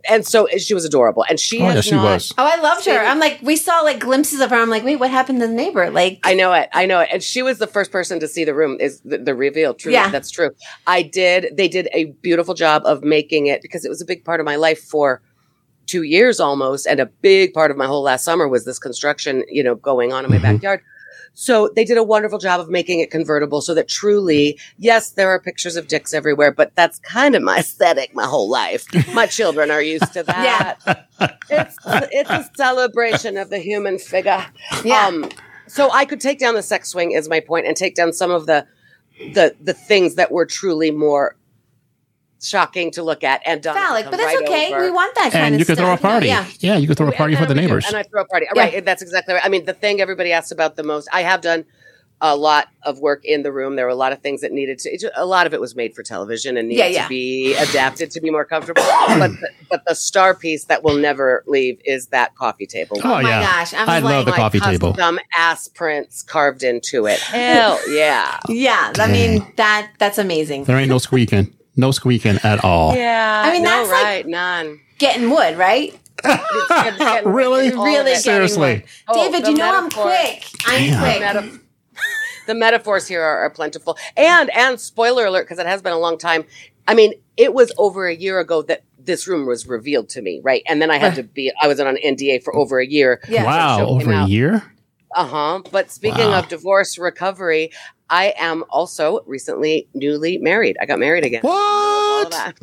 And 0.09 0.27
so 0.27 0.47
she 0.59 0.75
was 0.75 0.85
adorable. 0.85 1.25
And 1.29 1.39
she 1.41 1.61
Oh 1.63 1.67
has 1.67 1.75
yeah, 1.77 1.81
she 1.81 1.95
not- 1.95 2.05
was. 2.05 2.35
Oh, 2.37 2.45
I 2.45 2.61
loved 2.61 2.85
her. 2.87 2.99
I'm 2.99 3.19
like, 3.19 3.41
we 3.43 3.57
saw 3.57 3.81
like 3.81 4.01
glimpses 4.01 4.41
of 4.41 4.51
her. 4.51 4.57
I'm 4.57 4.71
like, 4.71 4.85
wait, 4.85 4.97
what 4.97 5.11
happened 5.11 5.41
to 5.41 5.47
the 5.47 5.53
neighbor? 5.53 5.91
Like, 5.91 6.21
I 6.25 6.35
know 6.35 6.53
it. 6.53 6.69
I 6.73 6.87
know 6.87 7.01
it. 7.01 7.09
And 7.13 7.23
she 7.23 7.43
was 7.43 7.59
the 7.59 7.67
first 7.67 7.91
person 7.91 8.21
to 8.21 8.29
see 8.29 8.45
the 8.45 8.55
room. 8.55 8.77
Is 8.81 9.01
the, 9.01 9.19
the 9.19 9.35
reveal 9.35 9.75
true? 9.75 9.93
Yeah. 9.93 10.11
that's 10.11 10.31
true. 10.31 10.51
I 10.87 11.03
did. 11.03 11.57
They 11.57 11.69
did 11.69 11.89
a 11.93 12.07
beautiful 12.23 12.55
job 12.55 12.83
of 12.85 13.03
making 13.03 13.47
it 13.47 13.63
because 13.63 13.85
it 13.85 13.89
was 13.89 14.01
a 14.03 14.05
big 14.07 14.25
part 14.25 14.41
of 14.41 14.47
my 14.47 14.57
life 14.57 14.83
for 14.83 15.23
two 15.87 16.03
years 16.03 16.39
almost, 16.39 16.87
and 16.87 17.01
a 17.01 17.07
big 17.07 17.53
part 17.53 17.73
of 17.73 17.77
my 17.77 17.87
whole 17.87 18.03
last 18.03 18.25
summer 18.25 18.47
was 18.47 18.65
this 18.65 18.79
construction, 18.79 19.43
you 19.49 19.61
know, 19.61 19.75
going 19.75 20.13
on 20.13 20.25
in 20.25 20.31
my 20.31 20.39
Mhm. 20.39 20.43
backyard. 20.43 20.81
So 21.41 21.71
they 21.75 21.87
did 21.87 21.97
a 21.97 22.03
wonderful 22.03 22.39
job 22.39 22.61
of 22.61 22.69
making 22.69 23.01
it 23.01 23.11
convertible 23.11 23.63
so 23.63 23.73
that 23.73 23.89
truly, 23.89 24.59
yes, 24.77 25.13
there 25.13 25.31
are 25.31 25.41
pictures 25.41 25.75
of 25.75 25.89
dicks 25.89 26.13
everywhere, 26.13 26.53
but 26.53 26.77
that's 26.77 26.99
kind 26.99 27.35
of 27.35 27.43
my 27.43 27.61
aesthetic 27.61 28.15
my 28.15 28.27
whole 28.27 28.51
life. 28.51 28.85
My 29.15 29.25
children 29.25 29.71
are 29.71 29.81
used 29.81 30.13
to 30.13 30.23
that. 30.25 31.09
It's 31.49 31.79
it's 31.87 32.29
a 32.29 32.51
celebration 32.55 33.39
of 33.39 33.49
the 33.49 33.59
human 33.59 33.99
figure. 33.99 34.45
Yeah. 34.85 35.07
Um, 35.07 35.31
so 35.67 35.91
I 35.91 36.05
could 36.05 36.21
take 36.21 36.39
down 36.39 36.57
the 36.57 36.63
sex 36.63 36.91
swing 36.91 37.13
is 37.13 37.27
my 37.27 37.41
point 37.41 37.67
and 37.67 37.75
take 37.75 37.95
down 37.95 38.13
some 38.13 38.31
of 38.31 38.45
the 38.45 38.67
the 39.33 39.57
the 39.59 39.73
things 39.73 40.17
that 40.17 40.31
were 40.31 40.45
truly 40.45 40.91
more 40.91 41.37
shocking 42.43 42.91
to 42.93 43.03
look 43.03 43.23
at 43.25 43.43
and 43.47 43.63
done 43.63 43.75
phallic, 43.75 44.07
but 44.11 44.17
that's 44.17 44.41
okay. 44.43 44.73
We 44.81 44.91
want 44.91 45.15
that 45.17 45.33
kind 45.33 45.47
And 45.47 45.55
of 45.55 45.59
you 45.61 45.65
could 45.67 45.77
throw 45.79 45.93
a 45.93 45.97
stuff. 45.97 46.03
No, 46.05 46.11
party. 46.11 46.27
yeah. 46.29 46.47
Yeah, 46.61 46.77
you 46.77 46.87
could 46.89 46.97
throw 46.97 47.09
a 47.09 47.13
party 47.13 47.35
for 47.35 47.45
the 47.45 47.51
And 47.53 47.61
do, 47.61 47.67
neighbors. 47.67 47.87
And 47.87 47.97
I 47.97 48.03
throw 48.03 48.23
a 48.23 48.27
party. 48.27 48.47
Yeah. 48.55 48.61
Right. 48.63 48.85
That's 48.85 49.03
exactly 49.03 49.35
right. 49.35 49.45
I 49.45 49.49
mean, 49.49 49.65
the 49.67 49.75
thing 49.75 50.01
everybody 50.01 50.33
asks 50.33 50.51
about 50.51 50.77
the 50.77 50.83
most, 50.83 51.09
I 51.13 51.23
have 51.23 51.41
done 51.41 51.65
a 52.23 52.37
lot 52.37 52.69
of 52.83 52.99
work 52.99 53.25
in 53.25 53.43
the 53.43 53.51
room. 53.51 53.77
There 53.77 53.87
were 53.87 53.91
a 53.91 53.95
lot 53.95 54.13
of 54.13 54.21
things 54.21 54.43
that 54.43 54.53
needed 54.53 54.79
to, 54.81 55.11
a 55.17 55.25
lot 55.25 55.47
of 55.47 55.55
it 55.55 55.61
was 55.61 55.75
made 55.75 55.95
for 55.95 56.03
television 56.03 56.59
and 56.59 56.69
needed 56.69 56.81
Yeah, 56.81 56.87
yeah. 56.89 57.03
to 57.05 57.09
be 57.09 57.55
adapted 57.57 58.11
to 58.11 58.21
be 58.21 58.29
more 58.31 58.45
comfortable. 58.45 58.83
but, 59.09 59.29
the, 59.31 59.49
but 59.71 59.83
the 59.87 59.95
star 59.95 60.35
piece 60.35 60.65
that 60.67 60.83
will 60.85 60.97
never 60.99 61.43
leave 61.47 61.81
is 61.87 62.09
that 62.09 62.35
coffee 62.37 62.67
table. 62.67 62.99
Oh, 63.03 63.15
Oh 63.15 63.23
my 63.23 63.29
yeah. 63.31 63.41
gosh. 63.43 63.73
I'm 63.73 63.89
I 63.89 64.01
like, 64.01 64.05
love 64.05 64.25
the 64.27 64.31
My 64.33 64.37
coffee 64.37 64.61
table. 64.61 64.95
Some 64.97 65.19
ass 65.35 65.69
prints 65.69 66.23
carved 66.23 66.63
into 66.63 67.07
it. 67.07 67.21
Hell 67.21 67.79
yeah. 67.91 68.39
Yeah, 68.51 68.93
I 68.99 69.11
mean 69.11 69.51
that 69.57 69.91
that's 69.99 70.19
amazing. 70.19 70.65
There 70.65 70.77
ain't 70.77 70.91
no 70.91 70.99
squeaking. 70.99 71.55
No 71.81 71.91
squeaking 71.91 72.39
at 72.45 72.63
all. 72.65 72.95
Yeah. 72.95 73.43
I 73.45 73.53
mean, 73.53 73.63
no, 73.63 73.71
that's 73.71 73.91
like- 73.91 74.05
right. 74.05 74.27
None. 74.27 74.81
Getting 74.99 75.31
wood, 75.31 75.57
right? 75.59 75.99
It's 76.25 76.69
getting- 76.69 77.33
Really? 77.33 77.71
Really 77.71 78.15
Seriously. 78.17 78.75
wood. 78.75 78.85
Oh, 79.09 79.15
David, 79.15 79.45
the 79.47 79.51
you 79.53 79.57
know 79.57 79.75
I'm 79.75 79.85
metaphor- 79.85 80.05
quick. 80.05 80.45
I'm 80.67 80.91
Damn. 80.91 81.01
quick. 81.01 81.21
Meta- 81.45 81.61
the 82.47 82.55
metaphors 82.55 83.09
here 83.09 83.23
are, 83.23 83.39
are 83.45 83.51
plentiful. 83.51 83.97
And 84.17 84.51
and 84.55 84.79
spoiler 84.81 85.25
alert, 85.27 85.45
because 85.45 85.59
it 85.59 85.67
has 85.67 85.81
been 85.83 85.93
a 85.93 85.99
long 85.99 86.19
time. 86.19 86.45
I 86.87 86.95
mean, 86.95 87.15
it 87.37 87.55
was 87.55 87.73
over 87.79 88.07
a 88.07 88.15
year 88.15 88.39
ago 88.41 88.63
that 88.63 88.83
this 88.99 89.27
room 89.27 89.47
was 89.47 89.67
revealed 89.67 90.09
to 90.11 90.21
me, 90.23 90.41
right? 90.43 90.63
And 90.69 90.83
then 90.83 90.91
I 90.91 90.99
had 90.99 91.15
to 91.15 91.23
be 91.23 91.51
I 91.63 91.67
was 91.69 91.81
on 91.81 91.87
an 91.87 91.97
NDA 92.05 92.43
for 92.43 92.55
over 92.55 92.79
a 92.81 92.87
year. 92.87 93.21
Yeah. 93.29 93.45
Wow, 93.45 93.87
over 93.87 94.11
a 94.13 94.15
out. 94.17 94.29
year? 94.29 94.63
Uh 95.15 95.27
huh. 95.27 95.63
But 95.73 95.91
speaking 95.91 96.27
Wow. 96.29 96.41
of 96.41 96.49
divorce 96.49 96.99
recovery, 96.99 97.71
I 98.11 98.35
am 98.39 98.65
also 98.69 99.21
recently 99.27 99.89
newly 99.95 100.39
married. 100.39 100.77
I 100.81 100.87
got 100.87 100.99
married 100.99 101.25
again. 101.25 101.43
What? 101.43 102.55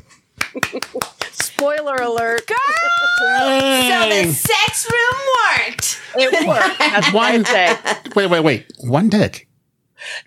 Spoiler 1.31 1.95
alert. 1.95 2.41
So 2.49 4.09
the 4.09 4.31
sex 4.33 4.87
room 4.91 5.21
worked. 5.67 5.99
It 6.15 6.47
worked. 6.47 6.79
That's 6.79 7.13
what 7.13 7.23
I 7.23 7.35
One- 7.37 7.45
say. 7.45 7.77
Wait, 8.15 8.27
wait, 8.29 8.39
wait. 8.41 8.71
One 8.81 9.09
dick. 9.09 9.47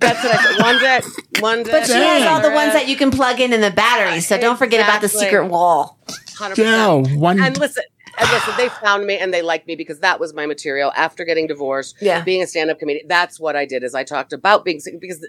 That's 0.00 0.22
what 0.24 0.34
I 0.34 0.42
say. 0.42 0.62
One 0.62 0.78
dick. 0.78 1.04
One 1.42 1.62
dick. 1.62 1.72
But 1.72 1.86
she 1.86 1.92
has 1.92 2.26
all 2.26 2.40
the 2.40 2.50
ones 2.54 2.72
that 2.72 2.88
you 2.88 2.96
can 2.96 3.10
plug 3.10 3.40
in 3.40 3.52
in 3.52 3.60
the 3.60 3.70
battery. 3.70 4.20
So 4.20 4.38
don't 4.38 4.56
forget 4.56 4.80
about 4.84 5.00
the 5.00 5.08
secret 5.08 5.46
wall. 5.46 5.98
100%. 6.08 6.56
Yeah, 6.58 7.16
one. 7.16 7.40
And 7.40 7.56
listen, 7.58 7.84
and 8.18 8.30
listen, 8.30 8.54
they 8.56 8.68
found 8.68 9.06
me 9.06 9.16
and 9.18 9.32
they 9.32 9.42
liked 9.42 9.66
me 9.66 9.76
because 9.76 10.00
that 10.00 10.18
was 10.20 10.34
my 10.34 10.46
material 10.46 10.92
after 10.96 11.24
getting 11.24 11.46
divorced. 11.46 11.96
Yeah. 12.00 12.22
Being 12.22 12.42
a 12.42 12.46
stand-up 12.46 12.78
comedian, 12.78 13.06
that's 13.08 13.38
what 13.40 13.56
I 13.56 13.66
did. 13.66 13.82
Is 13.82 13.94
I 13.94 14.04
talked 14.04 14.32
about 14.32 14.64
being 14.64 14.80
sick 14.80 15.00
because, 15.00 15.26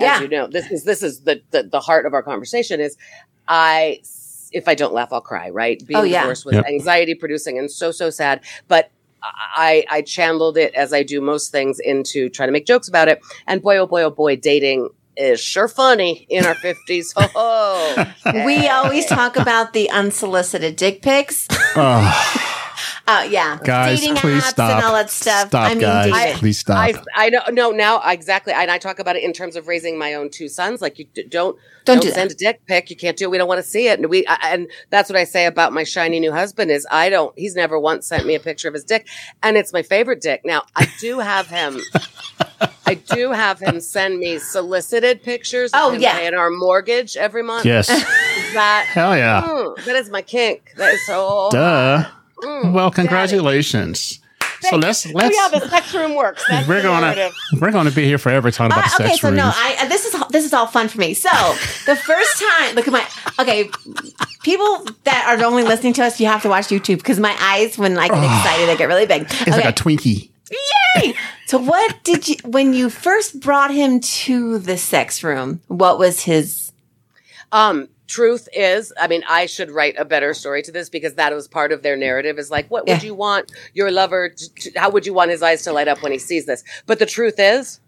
Yeah. 0.00 0.16
as 0.16 0.22
you 0.22 0.28
know, 0.28 0.46
this 0.46 0.70
is 0.70 0.84
this 0.84 1.02
is 1.02 1.20
the, 1.22 1.42
the 1.50 1.64
the 1.64 1.80
heart 1.80 2.06
of 2.06 2.14
our 2.14 2.22
conversation. 2.22 2.80
Is 2.80 2.96
I 3.48 4.00
if 4.52 4.68
I 4.68 4.74
don't 4.74 4.94
laugh, 4.94 5.12
I'll 5.12 5.20
cry. 5.20 5.50
Right? 5.50 5.84
Being 5.86 6.00
Oh, 6.00 6.02
yeah. 6.04 6.20
divorced 6.22 6.44
was 6.46 6.54
Yep. 6.56 6.66
anxiety 6.66 7.14
producing 7.14 7.58
and 7.58 7.70
so 7.70 7.90
so 7.90 8.10
sad, 8.10 8.40
but. 8.68 8.90
I, 9.56 9.84
I 9.90 10.02
channeled 10.02 10.56
it 10.56 10.72
as 10.74 10.92
I 10.92 11.02
do 11.02 11.20
most 11.20 11.50
things 11.50 11.80
into 11.80 12.28
trying 12.28 12.46
to 12.46 12.52
make 12.52 12.64
jokes 12.64 12.86
about 12.86 13.08
it. 13.08 13.20
And 13.48 13.60
boy, 13.60 13.76
oh 13.78 13.86
boy, 13.86 14.02
oh 14.04 14.10
boy, 14.10 14.36
dating 14.36 14.90
is 15.16 15.40
sure 15.40 15.68
funny 15.68 16.26
in 16.28 16.44
our 16.46 16.54
50s. 16.54 17.12
Oh, 17.16 18.12
We 18.46 18.68
always 18.68 19.06
talk 19.06 19.36
about 19.36 19.72
the 19.72 19.90
unsolicited 19.90 20.76
dick 20.76 21.02
pics. 21.02 21.48
Oh, 21.76 22.42
Uh, 23.08 23.26
yeah, 23.30 23.56
guys, 23.62 24.00
dating 24.00 24.16
please 24.16 24.42
apps 24.42 24.48
stop. 24.48 24.76
and 24.76 24.84
all 24.84 24.92
that 24.94 25.10
stuff. 25.10 25.48
Stop, 25.48 25.64
I 25.70 25.74
mean, 25.74 25.78
guys. 25.80 26.12
David. 26.12 26.38
please 26.38 26.58
stop. 26.58 26.76
I 26.76 26.94
I 27.14 27.28
know 27.30 27.40
no 27.52 27.70
now 27.70 28.00
exactly 28.04 28.52
and 28.52 28.68
I 28.68 28.78
talk 28.78 28.98
about 28.98 29.14
it 29.14 29.22
in 29.22 29.32
terms 29.32 29.54
of 29.54 29.68
raising 29.68 29.96
my 29.96 30.14
own 30.14 30.28
two 30.28 30.48
sons 30.48 30.82
like 30.82 30.98
you 30.98 31.04
d- 31.14 31.22
don't 31.22 31.56
Don't 31.84 31.96
don't, 31.98 32.00
do 32.02 32.08
that. 32.08 32.14
send 32.16 32.30
a 32.32 32.34
dick 32.34 32.66
pic 32.66 32.90
you 32.90 32.96
can't 32.96 33.16
do 33.16 33.26
it 33.26 33.30
we 33.30 33.38
don't 33.38 33.46
want 33.46 33.62
to 33.62 33.70
see 33.70 33.86
it 33.86 34.00
and 34.00 34.10
we 34.10 34.26
I, 34.26 34.38
and 34.52 34.68
that's 34.90 35.08
what 35.08 35.16
I 35.16 35.22
say 35.24 35.46
about 35.46 35.72
my 35.72 35.84
shiny 35.84 36.18
new 36.18 36.32
husband 36.32 36.70
is 36.72 36.84
I 36.90 37.08
don't 37.08 37.32
he's 37.38 37.54
never 37.54 37.78
once 37.78 38.08
sent 38.08 38.26
me 38.26 38.34
a 38.34 38.40
picture 38.40 38.66
of 38.66 38.74
his 38.74 38.82
dick 38.84 39.06
and 39.40 39.56
it's 39.56 39.72
my 39.72 39.82
favorite 39.82 40.20
dick 40.20 40.40
now 40.44 40.62
I 40.74 40.90
do 41.00 41.20
have 41.20 41.46
him 41.46 41.78
I 42.86 42.94
do 42.94 43.32
have 43.32 43.58
him 43.60 43.80
send 43.80 44.18
me 44.18 44.38
solicited 44.38 45.22
pictures 45.22 45.72
of 45.72 45.80
Oh, 45.82 45.90
him 45.90 46.00
yeah. 46.00 46.16
paying 46.18 46.34
our 46.34 46.50
mortgage 46.50 47.16
every 47.16 47.42
month 47.42 47.66
yes. 47.66 47.88
That 48.54 48.86
Hell 48.88 49.16
yeah. 49.16 49.42
mm, 49.42 49.84
that 49.84 49.96
is 49.96 50.08
my 50.10 50.22
kink 50.22 50.72
that 50.76 50.94
is 50.94 51.04
so 51.06 51.48
Duh. 51.50 52.04
mm, 52.42 52.72
Well, 52.72 52.90
daddy. 52.90 53.02
congratulations. 53.08 54.20
So 54.62 54.76
let's 54.76 55.06
Oh 55.06 55.10
let's 55.14 55.36
yeah, 55.36 55.58
the 55.60 55.68
sex 55.68 55.92
room 55.94 56.14
works. 56.14 56.42
That's 56.48 56.66
we're 56.66 56.80
gonna 56.82 57.02
narrative. 57.14 57.32
we're 57.60 57.70
gonna 57.72 57.90
be 57.90 58.04
here 58.04 58.16
forever 58.18 58.50
talking 58.50 58.72
about 58.72 58.84
But, 58.90 58.96
the 58.96 59.02
okay, 59.04 59.12
sex 59.12 59.20
so 59.20 59.28
rooms. 59.28 59.36
no, 59.38 59.50
I 59.54 59.76
uh, 59.82 59.88
this 59.88 60.06
is 60.06 60.20
this 60.30 60.44
is 60.46 60.54
all 60.54 60.66
fun 60.66 60.88
for 60.88 60.98
me. 60.98 61.12
So 61.12 61.28
the 61.84 61.94
first 61.94 62.40
time, 62.40 62.74
look 62.74 62.88
at 62.88 62.92
my 62.92 63.06
okay. 63.40 63.68
People 64.42 64.86
that 65.04 65.26
are 65.28 65.44
only 65.44 65.62
listening 65.64 65.92
to 65.94 66.04
us, 66.04 66.20
you 66.20 66.26
have 66.26 66.40
to 66.42 66.48
watch 66.48 66.66
YouTube 66.68 66.98
because 66.98 67.18
my 67.20 67.36
eyes, 67.40 67.76
when 67.76 67.98
I 67.98 68.08
get 68.08 68.16
excited, 68.22 68.68
they 68.68 68.76
get 68.76 68.86
really 68.88 69.04
big. 69.06 69.22
it's 69.28 69.46
like 69.48 69.64
a 69.64 69.72
Twinkie. 69.72 70.30
Yay! 70.50 71.14
So 71.46 71.58
what 71.58 72.02
did 72.04 72.28
you 72.28 72.36
when 72.44 72.72
you 72.72 72.90
first 72.90 73.40
brought 73.40 73.72
him 73.72 74.00
to 74.00 74.58
the 74.58 74.76
sex 74.78 75.22
room? 75.22 75.60
What 75.68 75.98
was 75.98 76.22
his 76.22 76.72
Um, 77.52 77.88
truth 78.08 78.48
is, 78.52 78.92
I 79.00 79.06
mean, 79.08 79.22
I 79.28 79.46
should 79.46 79.70
write 79.70 79.94
a 79.98 80.04
better 80.04 80.34
story 80.34 80.62
to 80.62 80.72
this 80.72 80.88
because 80.88 81.14
that 81.14 81.32
was 81.34 81.46
part 81.48 81.72
of 81.72 81.82
their 81.82 81.96
narrative. 81.96 82.38
Is 82.38 82.50
like, 82.50 82.68
what 82.70 82.86
would 82.86 83.02
Yeah. 83.02 83.06
you 83.06 83.14
want 83.14 83.50
your 83.74 83.90
lover? 83.90 84.28
To, 84.30 84.54
to, 84.54 84.78
how 84.80 84.90
would 84.90 85.06
you 85.06 85.14
want 85.14 85.30
his 85.30 85.42
eyes 85.42 85.62
to 85.62 85.72
light 85.72 85.88
up 85.88 86.02
when 86.02 86.12
he 86.12 86.18
sees 86.18 86.46
this? 86.46 86.62
But 86.86 86.98
the 86.98 87.06
truth 87.06 87.34
is, 87.38 87.80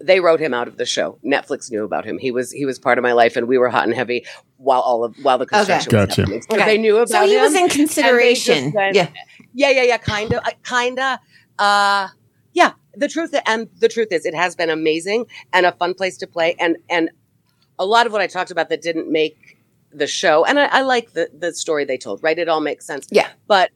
they 0.00 0.20
wrote 0.20 0.40
him 0.40 0.52
out 0.52 0.68
of 0.68 0.76
the 0.76 0.84
show. 0.84 1.18
Netflix 1.24 1.70
knew 1.70 1.84
about 1.84 2.04
him. 2.04 2.18
He 2.18 2.30
was 2.30 2.50
he 2.52 2.64
was 2.66 2.78
part 2.78 2.98
of 2.98 3.02
my 3.02 3.12
life, 3.12 3.36
and 3.36 3.46
we 3.48 3.56
were 3.58 3.68
hot 3.70 3.84
and 3.84 3.94
heavy 3.94 4.26
while 4.58 4.80
all 4.80 5.04
of 5.04 5.14
while 5.22 5.38
the 5.38 5.46
construction 5.46 5.96
was 5.96 6.06
Gotcha. 6.08 6.20
happening. 6.22 6.42
So 6.42 6.56
Okay. 6.56 6.64
they 6.66 6.78
knew 6.78 6.96
about 6.96 7.08
him. 7.08 7.22
So 7.22 7.26
he 7.26 7.34
him. 7.36 7.40
was 7.42 7.52
in 7.54 7.62
and 7.62 7.70
they 7.70 7.76
just 7.76 7.94
consideration. 7.94 8.72
went- 8.72 8.96
Yeah. 8.96 9.08
yeah, 9.54 9.70
yeah, 9.70 9.82
yeah, 9.82 9.96
kind 9.98 10.32
of, 10.34 10.42
kind 10.62 10.98
of. 10.98 11.18
Uh, 11.58 12.08
yeah, 12.52 12.72
the 12.94 13.08
truth 13.08 13.34
and 13.46 13.68
the 13.78 13.88
truth 13.88 14.08
is, 14.10 14.26
it 14.26 14.34
has 14.34 14.54
been 14.54 14.70
amazing 14.70 15.26
and 15.52 15.66
a 15.66 15.72
fun 15.72 15.94
place 15.94 16.16
to 16.18 16.26
play, 16.26 16.54
and 16.58 16.76
and 16.88 17.10
a 17.78 17.86
lot 17.86 18.06
of 18.06 18.12
what 18.12 18.20
I 18.20 18.26
talked 18.26 18.50
about 18.50 18.68
that 18.68 18.82
didn't 18.82 19.10
make 19.10 19.58
the 19.92 20.06
show, 20.06 20.44
and 20.44 20.58
I, 20.58 20.66
I 20.66 20.82
like 20.82 21.12
the 21.12 21.30
the 21.36 21.52
story 21.54 21.84
they 21.84 21.98
told. 21.98 22.22
Right, 22.22 22.38
it 22.38 22.48
all 22.48 22.60
makes 22.60 22.86
sense. 22.86 23.06
Yeah. 23.10 23.28
but. 23.46 23.70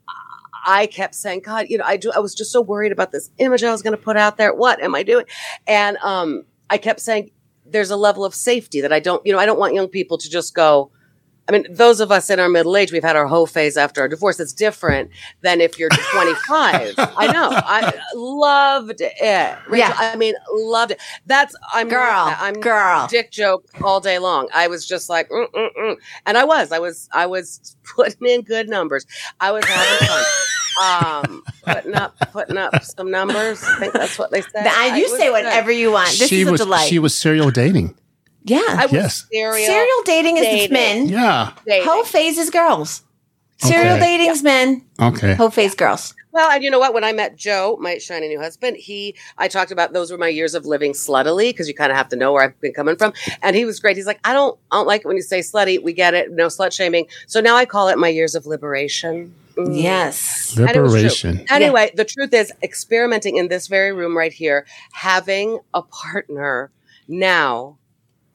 I 0.67 0.87
kept 0.87 1.15
saying, 1.15 1.41
God, 1.41 1.67
you 1.71 1.79
know, 1.79 1.85
I, 1.87 1.97
do, 1.97 2.11
I 2.15 2.19
was 2.19 2.35
just 2.35 2.53
so 2.53 2.61
worried 2.61 2.93
about 2.93 3.11
this 3.11 3.31
image 3.39 3.63
I 3.63 3.71
was 3.71 3.81
going 3.81 3.97
to 3.97 4.03
put 4.03 4.19
out 4.19 4.37
there. 4.37 4.53
What 4.53 4.83
am 4.83 4.95
I 4.95 5.03
doing? 5.03 5.25
And 5.67 5.97
um, 5.99 6.45
I 6.69 6.77
kept 6.77 7.01
saying, 7.01 7.31
there's 7.65 7.91
a 7.91 7.97
level 7.97 8.25
of 8.25 8.35
safety 8.35 8.83
that 8.83 8.93
I 8.93 9.01
don't, 9.01 9.25
you 9.25 9.33
know, 9.33 9.39
I 9.39 9.47
don't 9.47 9.59
want 9.59 9.73
young 9.73 9.89
people 9.89 10.19
to 10.19 10.29
just 10.29 10.55
go, 10.55 10.91
I 11.49 11.53
mean, 11.53 11.65
those 11.71 12.01
of 12.01 12.13
us 12.13 12.29
in 12.29 12.39
our 12.39 12.49
middle 12.49 12.77
age, 12.77 12.93
we've 12.93 13.03
had 13.03 13.17
our 13.17 13.27
hoe 13.27 13.47
phase 13.47 13.77
after 13.79 14.03
our 14.03 14.09
divorce. 14.09 14.39
It's 14.39 14.53
different 14.53 15.11
than 15.41 15.61
if 15.63 15.79
you're 15.79 15.89
25. 15.89 16.95
I 16.99 17.27
know. 17.33 17.49
I 17.53 17.93
loved 18.15 19.01
it. 19.01 19.15
Rachel, 19.67 19.77
Yeah. 19.79 19.95
I 19.97 20.15
mean, 20.17 20.35
loved 20.53 20.91
it. 20.93 21.01
That's, 21.27 21.55
I'm, 21.73 21.89
Girl, 21.89 22.35
I'm 22.39 22.61
girl. 22.61 23.07
dick 23.09 23.31
joke 23.31 23.65
all 23.83 24.01
day 24.01 24.19
long. 24.19 24.49
I 24.55 24.69
was 24.69 24.87
just 24.87 25.09
like, 25.09 25.31
mm, 25.31 25.47
mm, 25.53 25.69
mm. 25.79 25.97
and 26.27 26.37
I 26.37 26.45
was, 26.45 26.71
I 26.71 26.79
was, 26.81 27.09
I 27.13 27.25
was 27.27 27.77
putting 27.97 28.27
in 28.29 28.43
good 28.43 28.69
numbers. 28.69 29.07
I 29.41 29.51
was 29.53 29.65
having 29.65 30.07
fun. 30.09 30.25
Um, 30.81 31.43
putting 31.65 31.95
up, 31.97 32.15
putting 32.31 32.57
up 32.57 32.85
some 32.85 33.11
numbers. 33.11 33.65
I 33.65 33.81
think 33.81 33.95
that's 33.95 34.17
what 34.17 34.31
they 34.31 34.43
said. 34.43 34.65
I, 34.65 34.97
you 34.97 35.07
It 35.07 35.11
was 35.11 35.19
say 35.19 35.27
good. 35.27 35.33
whatever 35.33 35.73
you 35.73 35.91
want. 35.91 36.11
This 36.11 36.29
she 36.29 36.43
is 36.43 36.49
a 36.49 36.57
delight. 36.57 36.87
she 36.89 37.01
was 37.01 37.17
serial 37.17 37.51
dating. 37.51 37.97
Yeah. 38.49 38.61
I 38.69 38.87
was 38.87 38.93
Yes. 38.93 39.27
serial. 39.31 39.67
Serial 39.67 40.03
dating 40.05 40.37
is 40.39 40.45
dating. 40.45 40.73
men. 40.73 41.09
Yeah. 41.09 41.53
dating. 41.67 41.89
Hoe 41.89 42.03
phase 42.05 42.39
is 42.39 42.51
girls. 42.51 43.03
Serial 43.59 43.97
Okay. 43.97 44.19
dating's 44.19 44.43
men. 44.43 44.85
Okay. 45.01 45.35
Hoe 45.35 45.51
phase 45.51 45.75
girls. 45.75 46.15
Well, 46.31 46.51
and 46.51 46.63
you 46.63 46.71
know 46.71 46.79
what? 46.79 46.95
When 46.95 47.03
I 47.05 47.13
met 47.13 47.37
Joe, 47.37 47.77
my 47.81 47.99
shiny 47.99 48.29
new 48.29 48.39
husband, 48.39 48.77
he, 48.77 49.17
I 49.39 49.49
talked 49.49 49.73
about 49.73 49.93
those 49.95 50.13
were 50.13 50.19
my 50.19 50.29
years 50.29 50.55
of 50.55 50.67
living 50.67 50.93
sluttily 50.93 51.49
because 51.49 51.67
you 51.67 51.75
kind 51.75 51.91
of 51.91 51.97
have 51.97 52.09
to 52.11 52.17
know 52.17 52.33
where 52.33 52.45
I've 52.45 52.61
been 52.61 52.75
coming 52.75 52.95
from. 52.97 53.13
And 53.43 53.57
he 53.57 53.65
was 53.65 53.81
great. 53.81 53.97
He's 53.97 54.07
like, 54.07 54.21
I 54.25 54.33
don't, 54.35 54.57
I 54.71 54.77
don't 54.77 54.87
like 54.87 55.01
it 55.01 55.07
when 55.09 55.17
you 55.17 55.23
say 55.23 55.41
slutty. 55.41 55.83
We 55.83 55.93
get 55.95 56.15
it. 56.15 56.31
No 56.31 56.47
slut 56.47 56.73
shaming. 56.73 57.07
So 57.27 57.41
now 57.41 57.57
I 57.57 57.65
call 57.65 57.89
it 57.89 57.99
my 57.99 58.09
years 58.09 58.35
of 58.37 58.47
liberation. 58.47 59.35
Mm. 59.57 59.83
Yes. 59.83 60.57
And 60.57 60.71
it 60.71 60.81
was 60.81 60.93
true. 60.93 61.01
Liberation. 61.01 61.47
Anyway, 61.51 61.91
the 61.97 62.05
truth 62.05 62.33
is, 62.33 62.53
experimenting 62.63 63.37
in 63.39 63.49
this 63.49 63.67
very 63.67 63.93
room 63.93 64.17
right 64.17 64.33
here, 64.33 64.67
having 64.93 65.59
a 65.75 65.83
partner 65.83 66.71
now, 67.09 67.79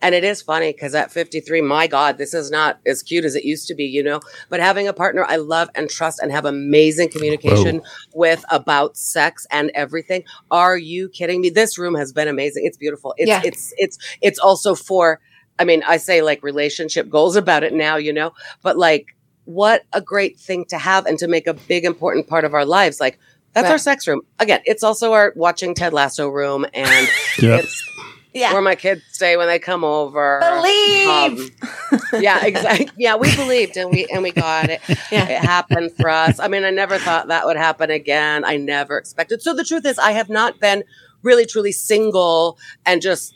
and 0.04 0.14
it 0.14 0.24
is 0.24 0.42
funny 0.42 0.72
because 0.74 0.94
at 0.94 1.12
53, 1.12 1.62
my 1.62 1.88
God, 1.88 2.18
this 2.20 2.34
is 2.36 2.52
not 2.52 2.80
as 2.86 3.02
cute 3.02 3.26
as 3.26 3.34
it 3.36 3.44
used 3.46 3.68
to 3.70 3.74
be, 3.74 3.86
you 3.86 4.04
know, 4.04 4.20
but 4.50 4.60
having 4.60 4.88
a 4.88 4.94
partner 4.94 5.26
I 5.28 5.38
love 5.38 5.70
and 5.74 5.90
trust 5.90 6.20
and 6.22 6.32
have 6.32 6.46
amazing 6.46 7.10
communication 7.10 7.82
with 8.14 8.46
about 8.52 8.98
sex 8.98 9.48
and 9.50 9.72
everything. 9.74 10.24
Are 10.52 10.78
you 10.78 11.10
kidding 11.10 11.42
me? 11.42 11.50
This 11.50 11.78
room 11.80 11.96
has 11.96 12.12
been 12.14 12.28
amazing. 12.28 12.66
It's 12.66 12.78
beautiful. 12.78 13.16
It's, 13.18 13.30
Yeah. 13.30 13.42
it's, 13.44 13.74
it's, 13.78 13.98
it's 14.22 14.38
also 14.40 14.76
for, 14.76 15.20
I 15.58 15.64
mean, 15.64 15.82
I 15.88 15.98
say 15.98 16.22
like 16.22 16.44
relationship 16.44 17.10
goals 17.10 17.36
about 17.36 17.64
it 17.64 17.74
now, 17.74 17.96
you 17.96 18.14
know, 18.14 18.34
but 18.62 18.78
like, 18.78 19.16
what 19.46 19.84
a 19.94 20.02
great 20.02 20.40
thing 20.40 20.66
to 20.66 20.78
have 20.78 21.06
and 21.06 21.18
to 21.20 21.28
make 21.28 21.48
a 21.48 21.54
big 21.54 21.86
important 21.86 22.28
part 22.28 22.46
of 22.46 22.54
our 22.54 22.66
lives. 22.66 23.00
Like 23.00 23.20
that's 23.54 23.66
Right. 23.66 23.72
our 23.74 23.78
sex 23.78 24.08
room. 24.08 24.22
Again, 24.40 24.62
it's 24.66 24.84
also 24.84 25.14
our 25.14 25.32
watching 25.36 25.76
Ted 25.76 25.94
Lasso 25.94 26.28
room 26.30 26.66
and 26.74 27.08
Yep. 27.42 27.64
it's 27.64 27.90
Yeah. 28.34 28.54
where 28.54 28.62
my 28.62 28.76
kids 28.76 29.04
stay 29.12 29.38
when 29.38 29.48
they 29.48 29.60
come 29.60 29.84
over. 29.84 30.40
Believe. 30.42 31.52
Um, 31.92 32.22
yeah, 32.22 32.46
exactly. 32.46 32.90
Yeah, 32.98 33.16
we 33.16 33.36
believed 33.36 33.78
and 33.78 33.92
we 33.92 34.06
and 34.12 34.24
we 34.24 34.32
got 34.32 34.70
it. 34.70 34.82
Yeah. 35.12 35.28
It 35.28 35.44
happened 35.44 35.92
for 36.00 36.10
us. 36.10 36.40
I 36.40 36.48
mean, 36.48 36.64
I 36.64 36.70
never 36.72 36.98
thought 36.98 37.28
that 37.28 37.46
would 37.46 37.58
happen 37.58 37.92
again. 37.92 38.44
I 38.46 38.58
never 38.58 38.98
expected. 38.98 39.42
So 39.42 39.54
the 39.54 39.64
truth 39.64 39.86
is 39.86 40.00
I 40.00 40.12
have 40.12 40.30
not 40.30 40.60
been 40.60 40.84
really 41.22 41.46
truly 41.46 41.72
single 41.72 42.58
and 42.86 43.02
just 43.02 43.36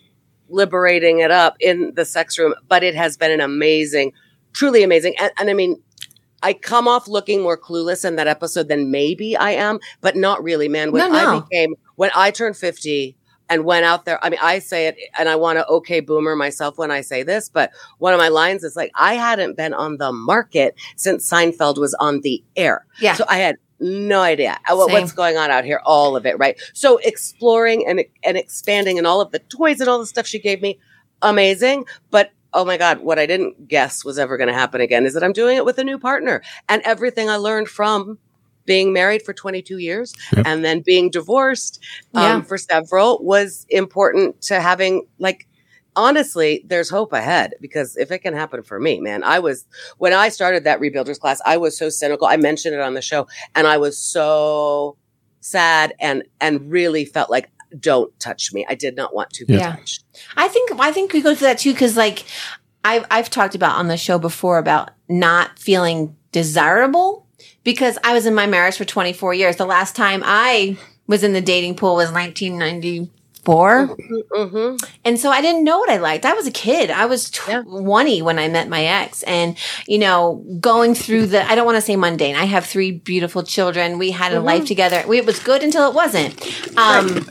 liberating 0.49 1.19
it 1.19 1.31
up 1.31 1.55
in 1.59 1.93
the 1.95 2.05
sex 2.05 2.37
room, 2.39 2.53
but 2.67 2.83
it 2.83 2.95
has 2.95 3.17
been 3.17 3.31
an 3.31 3.41
amazing, 3.41 4.13
truly 4.53 4.83
amazing. 4.83 5.15
And, 5.19 5.31
and 5.37 5.49
I 5.49 5.53
mean, 5.53 5.81
I 6.43 6.53
come 6.53 6.87
off 6.87 7.07
looking 7.07 7.41
more 7.41 7.57
clueless 7.57 8.05
in 8.05 8.15
that 8.17 8.27
episode 8.27 8.67
than 8.67 8.91
maybe 8.91 9.35
I 9.35 9.51
am, 9.51 9.79
but 10.01 10.15
not 10.15 10.43
really, 10.43 10.69
man. 10.69 10.91
When 10.91 11.11
No, 11.11 11.17
no. 11.17 11.37
I 11.37 11.39
became, 11.41 11.75
when 11.95 12.11
I 12.15 12.31
turned 12.31 12.55
50 12.55 13.16
and 13.49 13.63
went 13.63 13.85
out 13.85 14.05
there, 14.05 14.23
I 14.23 14.29
mean, 14.29 14.39
I 14.41 14.59
say 14.59 14.87
it 14.87 14.97
and 15.17 15.29
I 15.29 15.35
want 15.35 15.57
to 15.57 15.67
okay 15.67 15.99
boomer 15.99 16.35
myself 16.35 16.77
when 16.77 16.91
I 16.91 17.01
say 17.01 17.23
this, 17.23 17.49
but 17.49 17.71
one 17.97 18.13
of 18.13 18.19
my 18.19 18.27
lines 18.27 18.63
is 18.63 18.75
like, 18.75 18.91
I 18.95 19.13
hadn't 19.13 19.55
been 19.55 19.73
on 19.73 19.97
the 19.97 20.11
market 20.11 20.75
since 20.95 21.29
Seinfeld 21.29 21.77
was 21.77 21.93
on 21.95 22.21
the 22.21 22.43
air. 22.55 22.85
Yeah. 22.99 23.13
So 23.13 23.25
I 23.27 23.37
had 23.37 23.57
no 23.79 24.21
idea 24.21 24.59
Same. 24.67 24.77
what's 24.77 25.11
going 25.11 25.37
on 25.37 25.51
out 25.51 25.63
here, 25.63 25.81
all 25.85 26.15
of 26.15 26.25
it, 26.25 26.37
right? 26.39 26.59
So 26.73 26.97
exploring 26.97 27.87
and, 27.87 28.03
and 28.23 28.37
expanding 28.37 28.97
and 28.97 29.05
all 29.05 29.21
of 29.21 29.31
the 29.31 29.39
toys 29.39 29.79
and 29.79 29.89
all 29.89 29.99
the 29.99 30.05
stuff 30.05 30.27
she 30.27 30.39
gave 30.39 30.61
me, 30.61 30.79
amazing. 31.21 31.85
But 32.09 32.31
oh 32.53 32.65
my 32.65 32.77
God, 32.77 33.01
what 33.01 33.19
I 33.19 33.25
didn't 33.25 33.67
guess 33.67 34.03
was 34.03 34.17
ever 34.17 34.37
going 34.37 34.47
to 34.47 34.53
happen 34.53 34.81
again 34.81 35.05
is 35.05 35.13
that 35.13 35.23
I'm 35.23 35.33
doing 35.33 35.57
it 35.57 35.65
with 35.65 35.77
a 35.77 35.83
new 35.83 35.99
partner 35.99 36.41
and 36.67 36.81
everything 36.83 37.29
I 37.29 37.35
learned 37.35 37.67
from 37.67 38.17
being 38.67 38.93
married 38.93 39.23
for 39.23 39.33
22 39.33 39.79
years 39.79 40.13
Yep. 40.35 40.45
and 40.45 40.63
then 40.63 40.83
being 40.85 41.09
divorced 41.09 41.83
um, 42.13 42.21
Yeah. 42.23 42.41
for 42.41 42.57
several 42.59 43.23
was 43.23 43.65
important 43.69 44.39
to 44.43 44.61
having 44.61 45.07
like 45.17 45.47
honestly 45.95 46.63
there's 46.67 46.89
hope 46.91 47.11
ahead 47.13 47.55
because 47.59 47.97
if 47.97 48.11
it 48.11 48.19
can 48.19 48.35
happen 48.35 48.61
for 48.61 48.79
me 48.79 48.99
man 48.99 49.23
i 49.23 49.39
was 49.39 49.65
when 49.97 50.13
i 50.13 50.29
started 50.29 50.63
that 50.65 50.79
rebuilders 50.79 51.19
class 51.19 51.41
i 51.43 51.57
was 51.57 51.75
so 51.75 51.89
cynical 51.89 52.27
i 52.27 52.37
mentioned 52.37 52.75
it 52.75 52.81
on 52.81 52.93
the 52.93 53.01
show 53.01 53.25
and 53.55 53.65
i 53.65 53.77
was 53.79 53.97
so 53.97 54.95
sad 55.41 55.95
and 55.99 56.21
and 56.39 56.69
really 56.71 57.03
felt 57.05 57.31
like 57.31 57.49
don't 57.79 58.17
touch 58.19 58.53
me 58.53 58.63
i 58.69 58.75
did 58.75 58.95
not 58.95 59.15
want 59.15 59.29
to 59.31 59.45
be 59.45 59.53
Yeah. 59.55 59.75
touched 59.75 60.03
I 60.35 60.47
think 60.47 60.71
I 60.79 60.91
think 60.91 61.13
we 61.13 61.21
go 61.21 61.33
through 61.35 61.47
that 61.47 61.59
too 61.59 61.73
because 61.73 61.95
like 61.97 62.25
I've 62.83 63.05
I've 63.11 63.29
talked 63.29 63.53
about 63.55 63.77
on 63.77 63.87
the 63.87 63.97
show 63.97 64.17
before 64.17 64.57
about 64.57 64.91
not 65.09 65.59
feeling 65.59 66.15
desirable 66.31 67.26
because 67.67 67.97
I 68.01 68.13
was 68.13 68.25
in 68.25 68.33
my 68.33 68.45
marriage 68.47 68.77
for 68.77 68.85
24 68.85 69.33
years. 69.33 69.57
The 69.57 69.65
last 69.65 69.93
time 69.93 70.21
I 70.23 70.77
was 71.05 71.21
in 71.21 71.33
the 71.33 71.41
dating 71.41 71.75
pool 71.75 71.95
was 71.97 72.09
1994. 72.13 73.87
mm-hmm. 73.97 74.85
And 75.03 75.19
so 75.19 75.29
I 75.29 75.41
didn't 75.41 75.65
know 75.65 75.77
what 75.77 75.89
I 75.89 75.97
liked. 75.97 76.23
I 76.23 76.33
was 76.33 76.47
a 76.47 76.51
kid. 76.51 76.89
I 76.89 77.07
was 77.07 77.29
Yeah. 77.45 77.63
20 77.63 78.21
when 78.21 78.39
I 78.39 78.47
met 78.47 78.69
my 78.69 78.85
ex. 78.85 79.21
And, 79.23 79.57
you 79.85 79.97
know, 79.99 80.45
going 80.61 80.95
through 80.95 81.25
the, 81.27 81.45
I 81.45 81.55
don't 81.55 81.65
want 81.65 81.75
to 81.75 81.81
say 81.81 81.97
mundane. 81.97 82.35
I 82.37 82.45
have 82.45 82.65
three 82.65 82.91
beautiful 82.91 83.43
children. 83.43 83.97
We 83.97 84.11
had 84.11 84.31
a 84.33 84.39
life 84.39 84.65
together. 84.65 85.03
We, 85.05 85.17
it 85.17 85.25
was 85.25 85.39
good 85.39 85.61
until 85.61 85.89
it 85.89 85.93
wasn't. 85.93 86.41
Um, 86.77 87.27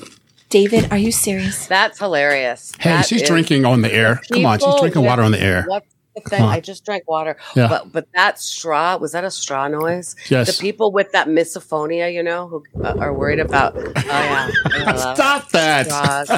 David, 0.50 0.92
are 0.92 0.98
you 0.98 1.12
serious? 1.12 1.66
that's 1.66 1.98
hilarious 1.98 2.72
Hey, 2.78 2.90
That 2.90 3.06
she's 3.06 3.22
is- 3.22 3.28
drinking 3.28 3.64
on 3.64 3.80
the 3.80 3.90
air. 3.92 4.20
Come 4.32 4.44
on, 4.44 4.58
she's 4.58 4.80
drinking 4.80 5.02
water 5.02 5.22
on 5.22 5.32
the 5.32 5.40
air. 5.42 5.64
What's 5.66 5.95
the 6.16 6.28
thing? 6.30 6.38
Come. 6.40 6.49
I 6.49 6.61
just 6.61 6.85
drank 6.85 7.08
water. 7.08 7.37
Yeah. 7.54 7.68
But 7.68 7.92
but 7.92 8.08
that 8.14 8.40
straw 8.40 8.96
was 8.96 9.12
that 9.12 9.25
a 9.25 9.30
straw 9.30 9.68
noise? 9.68 10.16
Yes. 10.28 10.56
The 10.56 10.61
people 10.61 10.90
with 10.92 11.12
that 11.12 11.28
misophonia, 11.28 12.12
you 12.12 12.23
know, 12.23 12.49
who 12.49 12.64
uh, 12.82 12.96
are 12.99 13.12
worried 13.14 13.38
about. 13.40 13.76
Oh 13.76 13.92
yeah. 14.04 14.50
Stop 15.14 15.50
that. 15.50 15.87
straws. 15.87 16.30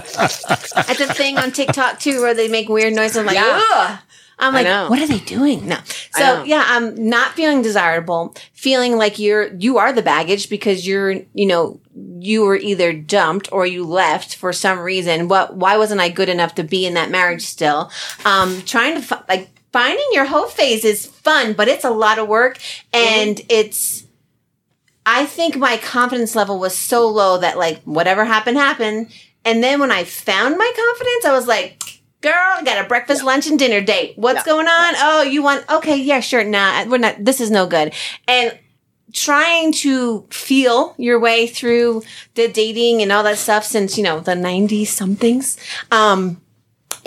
At 0.77 0.99
the 0.99 1.13
thing 1.15 1.39
on 1.39 1.53
TikTok 1.53 1.99
too, 2.01 2.21
where 2.21 2.35
they 2.35 2.49
make 2.49 2.69
weird 2.69 2.93
noises. 2.95 3.17
I'm 3.19 3.27
like, 3.27 3.37
Yeah. 3.37 3.63
ugh. 3.73 3.99
I'm 4.41 4.55
like, 4.55 4.89
what 4.89 5.01
are 5.01 5.07
they 5.09 5.19
doing? 5.19 5.67
No. 5.67 5.79
So 6.13 6.45
yeah, 6.45 6.63
I'm 6.69 7.09
not 7.09 7.33
feeling 7.33 7.61
desirable, 7.61 8.37
feeling 8.53 8.97
like 8.97 9.19
you're, 9.19 9.53
you 9.55 9.79
are 9.79 9.93
the 9.93 10.01
baggage 10.01 10.49
because 10.49 10.87
you're, 10.87 11.11
you 11.35 11.47
know, 11.47 11.81
you 12.21 12.45
were 12.45 12.55
either 12.55 12.93
dumped 12.93 13.51
or 13.51 13.67
you 13.67 13.85
left 13.85 14.37
for 14.37 14.53
some 14.53 14.79
reason. 14.79 15.27
What, 15.27 15.57
why 15.57 15.77
wasn't 15.77 16.01
I 16.01 16.09
good 16.09 16.29
enough 16.29 16.55
to 16.55 16.63
be 16.63 16.87
in 16.87 16.95
that 16.95 17.11
marriage 17.11 17.43
still? 17.47 17.91
Um, 18.25 18.63
trying 18.63 18.95
to, 18.95 19.03
fi- 19.03 19.25
like, 19.29 19.49
finding 19.79 20.07
your 20.11 20.25
whole 20.25 20.49
phase 20.49 20.85
is 20.85 21.07
fun, 21.07 21.53
but 21.53 21.69
it's 21.69 21.85
a 21.85 21.91
lot 21.91 22.19
of 22.19 22.27
work 22.27 22.59
and 22.93 23.41
it's, 23.49 24.05
I 25.07 25.25
think 25.25 25.57
my 25.57 25.77
confidence 25.77 26.35
level 26.35 26.59
was 26.59 26.77
so 26.77 27.07
low 27.09 27.39
that 27.39 27.57
like 27.57 27.81
whatever 27.85 28.25
happened 28.25 28.59
happened. 28.59 29.13
And 29.45 29.63
then 29.63 29.79
when 29.79 29.93
I 29.93 30.03
found 30.03 30.59
my 30.59 30.73
confidence, 30.75 31.25
I 31.25 31.33
was 31.33 31.47
like, 31.47 31.81
"Girl, 32.21 32.33
I 32.35 32.65
got 32.65 32.85
a 32.85 32.89
breakfast, 32.89 33.23
lunch, 33.23 33.47
and 33.47 33.59
dinner 33.59 33.81
date. 33.81 34.15
What's 34.17 34.45
Yeah. 34.45 34.53
going 34.53 34.67
on? 34.67 34.95
Oh, 34.99 35.23
you 35.23 35.43
want? 35.43 35.65
Okay, 35.71 35.97
yeah, 35.97 36.21
sure. 36.21 36.43
Nah, 36.45 36.85
we're 36.87 36.99
not. 36.99 37.25
This 37.25 37.41
is 37.41 37.51
no 37.51 37.67
good." 37.67 37.95
And 38.27 38.59
trying 39.15 39.73
to 39.73 40.27
feel 40.31 40.95
your 40.99 41.19
way 41.19 41.47
through 41.47 42.03
the 42.35 42.49
dating 42.49 43.01
and 43.01 43.11
all 43.11 43.23
that 43.23 43.39
stuff 43.39 43.65
since, 43.65 43.97
you 43.97 44.05
know, 44.05 44.21
the 44.21 44.35
90 44.35 44.85
somethings. 44.85 45.57
Um, 45.91 46.43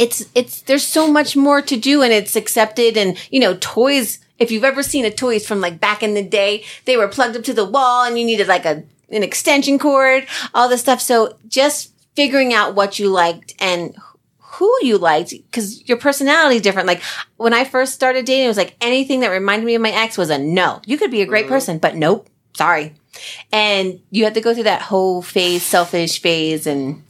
it's, 0.02 0.26
it's, 0.36 0.62
there's 0.64 0.86
so 0.86 1.12
much 1.12 1.36
more 1.36 1.62
to 1.62 1.78
do 1.78 2.02
and 2.02 2.12
it's 2.12 2.36
accepted 2.36 2.98
and, 2.98 3.18
you 3.30 3.40
know, 3.40 3.58
toys. 3.60 4.20
If 4.40 4.50
you've 4.52 4.64
ever 4.64 4.82
seen 4.82 5.06
a 5.06 5.12
toys 5.12 5.46
from 5.48 5.62
like 5.62 5.80
back 5.80 6.02
in 6.02 6.16
the 6.16 6.24
day, 6.24 6.64
they 6.86 6.98
were 6.98 7.08
plugged 7.08 7.36
up 7.38 7.44
to 7.44 7.54
the 7.54 7.66
wall 7.66 8.04
and 8.06 8.18
you 8.18 8.26
needed 8.26 8.48
like 8.48 8.66
a, 8.66 8.84
an 9.10 9.24
extension 9.24 9.78
cord, 9.78 10.26
all 10.56 10.68
this 10.68 10.82
stuff. 10.82 11.00
So 11.00 11.38
just 11.48 11.94
figuring 12.16 12.52
out 12.54 12.74
what 12.76 12.98
you 13.00 13.08
liked 13.10 13.54
and 13.60 13.96
who 14.56 14.70
you 14.82 14.98
liked 14.98 15.30
because 15.30 15.88
your 15.88 15.98
personality 15.98 16.56
is 16.56 16.62
different. 16.62 16.88
Like 16.88 17.02
when 17.38 17.54
I 17.54 17.64
first 17.64 17.94
started 17.94 18.26
dating, 18.26 18.46
it 18.46 18.48
was 18.48 18.58
like 18.58 18.76
anything 18.82 19.20
that 19.22 19.30
reminded 19.30 19.66
me 19.66 19.76
of 19.76 19.82
my 19.82 19.92
ex 19.92 20.18
was 20.18 20.30
a 20.30 20.38
no. 20.38 20.82
You 20.86 20.98
could 20.98 21.12
be 21.12 21.22
a 21.22 21.26
great 21.26 21.46
Mm-hmm. 21.46 21.54
person, 21.54 21.78
but 21.78 21.96
nope, 21.96 22.28
sorry. 22.54 22.94
And 23.52 24.00
you 24.10 24.24
had 24.24 24.34
to 24.34 24.42
go 24.42 24.54
through 24.54 24.64
that 24.64 24.82
whole 24.82 25.22
phase, 25.22 25.64
selfish 25.64 26.20
phase, 26.22 26.66
and 26.66 27.04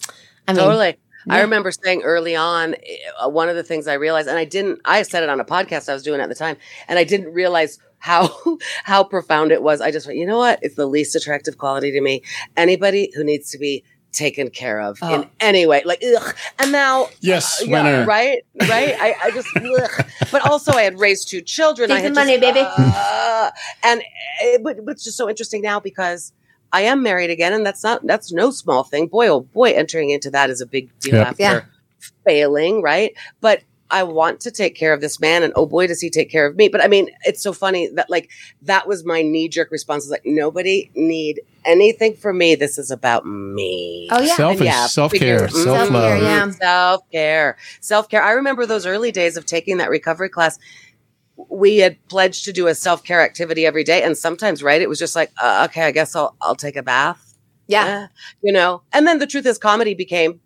I 0.48 0.53
mean, 0.53 0.63
Totally. 0.63 0.98
I 1.30 1.42
remember 1.42 1.72
saying 1.72 2.01
early 2.04 2.36
on, 2.36 2.75
uh, 3.24 3.30
one 3.30 3.50
of 3.50 3.56
the 3.56 3.63
things 3.63 3.88
I 3.88 3.94
realized, 3.94 4.28
and 4.28 4.38
I 4.38 4.46
didn't, 4.46 4.80
I 4.86 5.01
said 5.04 5.24
it 5.24 5.30
on 5.30 5.40
a 5.40 5.46
podcast 5.46 5.90
I 5.90 5.94
was 5.94 6.04
doing 6.04 6.20
at 6.22 6.30
the 6.30 6.36
time, 6.36 6.58
and 6.88 6.98
I 6.98 7.04
didn't 7.04 7.34
realize 7.34 7.80
how, 8.00 8.30
how 8.84 9.04
profound 9.04 9.51
it 9.51 9.62
was. 9.62 9.82
I 9.82 9.92
just 9.92 10.08
went, 10.08 10.18
you 10.20 10.25
know 10.25 10.38
what? 10.40 10.60
It's 10.62 10.75
the 10.75 10.88
least 10.88 11.16
attractive 11.16 11.58
quality 11.58 11.92
to 11.92 12.01
me. 12.01 12.24
Anybody 12.58 13.12
who 13.16 13.24
needs 13.24 13.51
to 13.51 13.58
be 13.58 13.84
taken 14.12 14.50
care 14.50 14.82
of 14.82 14.98
in 15.01 15.08
Oh. 15.24 15.30
any 15.40 15.66
way, 15.66 15.84
like, 15.86 16.04
ugh. 16.04 16.36
And 16.60 16.72
now, 16.74 17.08
Yes, 17.22 17.62
uh, 17.62 17.66
yeah, 17.66 17.84
winner. 17.84 18.06
right, 18.06 18.40
right. 18.70 18.96
I, 19.00 19.16
I 19.24 19.32
just, 19.32 19.48
ugh. 19.56 20.06
but 20.34 20.46
also 20.50 20.74
I 20.74 20.82
had 20.82 21.00
raised 21.00 21.30
two 21.30 21.40
children. 21.42 21.88
Take 21.88 22.00
I 22.00 22.01
had 22.01 22.12
the 22.12 22.16
money, 22.16 22.38
just, 22.38 22.54
baby. 22.54 22.68
uh, 22.78 23.51
and 23.84 24.01
it, 24.42 24.63
but, 24.63 24.84
but 24.84 24.92
it's 24.94 25.04
just 25.06 25.16
so 25.16 25.30
interesting 25.30 25.62
now 25.62 25.80
because 25.80 26.34
I 26.74 26.82
am 26.82 27.04
married 27.04 27.30
again, 27.30 27.54
and 27.54 27.66
that's 27.66 27.84
not 27.84 28.06
that's 28.06 28.32
no 28.32 28.51
small 28.51 28.84
thing. 28.84 29.08
Boy, 29.08 29.28
oh 29.28 29.42
boy, 29.42 29.72
entering 29.72 30.10
into 30.10 30.30
that 30.32 30.50
is 30.50 30.62
a 30.62 30.66
big 30.66 30.90
deal 31.00 31.16
Yep. 31.16 31.28
after 31.28 31.42
Yeah. 31.44 31.62
failing, 32.25 32.82
right? 32.82 33.13
But 33.42 33.62
I 33.94 34.04
want 34.04 34.40
to 34.42 34.51
take 34.51 34.74
care 34.75 34.94
of 34.94 35.01
this 35.01 35.20
man, 35.20 35.44
and 35.44 35.51
oh 35.58 35.66
boy, 35.66 35.86
does 35.88 36.00
he 36.00 36.10
take 36.10 36.30
care 36.32 36.46
of 36.46 36.56
me. 36.56 36.70
But 36.70 36.82
I 36.82 36.88
mean, 36.88 37.10
it's 37.25 37.42
so 37.44 37.51
funny 37.51 37.90
that 37.96 38.10
like 38.10 38.30
that 38.62 38.88
was 38.88 39.04
my 39.04 39.22
knee 39.22 39.50
jerk 39.50 39.70
response. 39.70 40.06
Is 40.06 40.12
like 40.12 40.22
nobody 40.25 40.90
need 40.96 41.42
anything 41.66 42.16
from 42.16 42.38
me. 42.38 42.56
This 42.56 42.78
is 42.78 42.90
about 42.90 43.25
me. 43.25 44.08
oh 44.12 44.22
yeah, 44.22 44.36
Selfish, 44.36 44.66
yeah, 44.66 44.86
self 44.88 45.12
care, 45.12 45.50
self 45.50 45.63
Self-care, 45.63 45.90
love. 45.92 46.20
Mm-hmm. 46.22 46.25
yeah. 46.25 46.50
Self 46.51 47.12
care, 47.12 47.58
self 47.82 48.08
care. 48.08 48.24
I 48.24 48.32
remember 48.32 48.66
those 48.66 48.86
early 48.86 49.12
days 49.12 49.36
of 49.36 49.46
taking 49.46 49.78
that 49.80 49.90
recovery 49.90 50.30
class. 50.30 50.58
We 51.50 51.77
had 51.77 51.98
pledged 52.07 52.45
to 52.45 52.53
do 52.53 52.67
a 52.67 52.75
self 52.75 53.03
care 53.03 53.21
activity 53.21 53.65
every 53.65 53.83
day, 53.83 54.03
and 54.03 54.17
sometimes, 54.17 54.63
right, 54.63 54.81
it 54.81 54.89
was 54.89 55.00
just 55.00 55.15
like, 55.15 55.31
uh, 55.41 55.67
okay, 55.69 55.83
I 55.83 55.91
guess 55.91 56.15
I'll 56.15 56.36
I'll 56.41 56.55
take 56.55 56.75
a 56.75 56.83
bath. 56.83 57.38
yeah. 57.67 57.86
Eh, 58.03 58.07
you 58.43 58.53
know. 58.53 58.81
And 58.93 59.07
then 59.07 59.19
the 59.19 59.27
truth 59.27 59.45
is, 59.45 59.57
comedy 59.57 59.93
became 59.93 60.39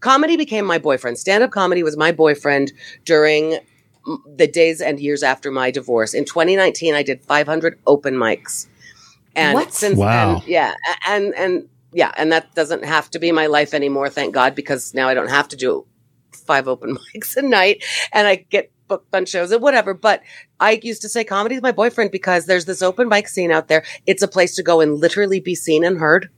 comedy 0.00 0.36
became 0.36 0.64
my 0.64 0.78
boyfriend. 0.78 1.18
Stand 1.18 1.44
up 1.44 1.50
comedy 1.50 1.82
was 1.82 1.96
my 1.96 2.12
boyfriend 2.12 2.72
during 3.04 3.58
the 4.36 4.46
days 4.48 4.80
and 4.80 4.98
years 5.00 5.22
after 5.22 5.50
my 5.50 5.70
divorce. 5.70 6.14
In 6.14 6.24
2019, 6.24 6.94
I 6.94 7.02
did 7.02 7.22
500 7.22 7.78
open 7.86 8.14
mics, 8.14 8.66
and 9.36 9.54
What? 9.54 9.72
since 9.72 9.98
Wow. 9.98 10.36
then, 10.36 10.42
yeah, 10.46 10.74
and 11.06 11.34
and 11.34 11.68
yeah, 11.92 12.12
and 12.16 12.32
that 12.32 12.54
doesn't 12.54 12.84
have 12.84 13.10
to 13.10 13.18
be 13.18 13.32
my 13.32 13.46
life 13.46 13.74
anymore, 13.74 14.08
thank 14.08 14.34
God, 14.34 14.54
because 14.54 14.94
now 14.94 15.08
I 15.08 15.14
don't 15.14 15.28
have 15.30 15.48
to 15.48 15.56
do 15.56 15.86
five 16.32 16.66
open 16.68 16.96
mics 17.14 17.36
a 17.36 17.42
night, 17.42 17.84
and 18.12 18.26
I 18.28 18.36
get 18.36 18.70
booked 18.92 19.14
on 19.14 19.24
shows 19.24 19.50
and 19.50 19.62
whatever. 19.62 19.94
But 19.94 20.22
I 20.60 20.78
used 20.82 21.00
to 21.02 21.08
say 21.08 21.24
comedy 21.24 21.54
is 21.54 21.62
my 21.62 21.72
boyfriend 21.72 22.10
because 22.10 22.44
there's 22.44 22.66
this 22.66 22.82
open 22.82 23.08
mic 23.08 23.26
scene 23.26 23.50
out 23.50 23.68
there. 23.68 23.84
It's 24.06 24.22
a 24.22 24.28
place 24.28 24.54
to 24.56 24.62
go 24.62 24.82
and 24.82 25.00
literally 25.00 25.40
be 25.40 25.54
seen 25.54 25.82
and 25.82 25.98
heard. 25.98 26.28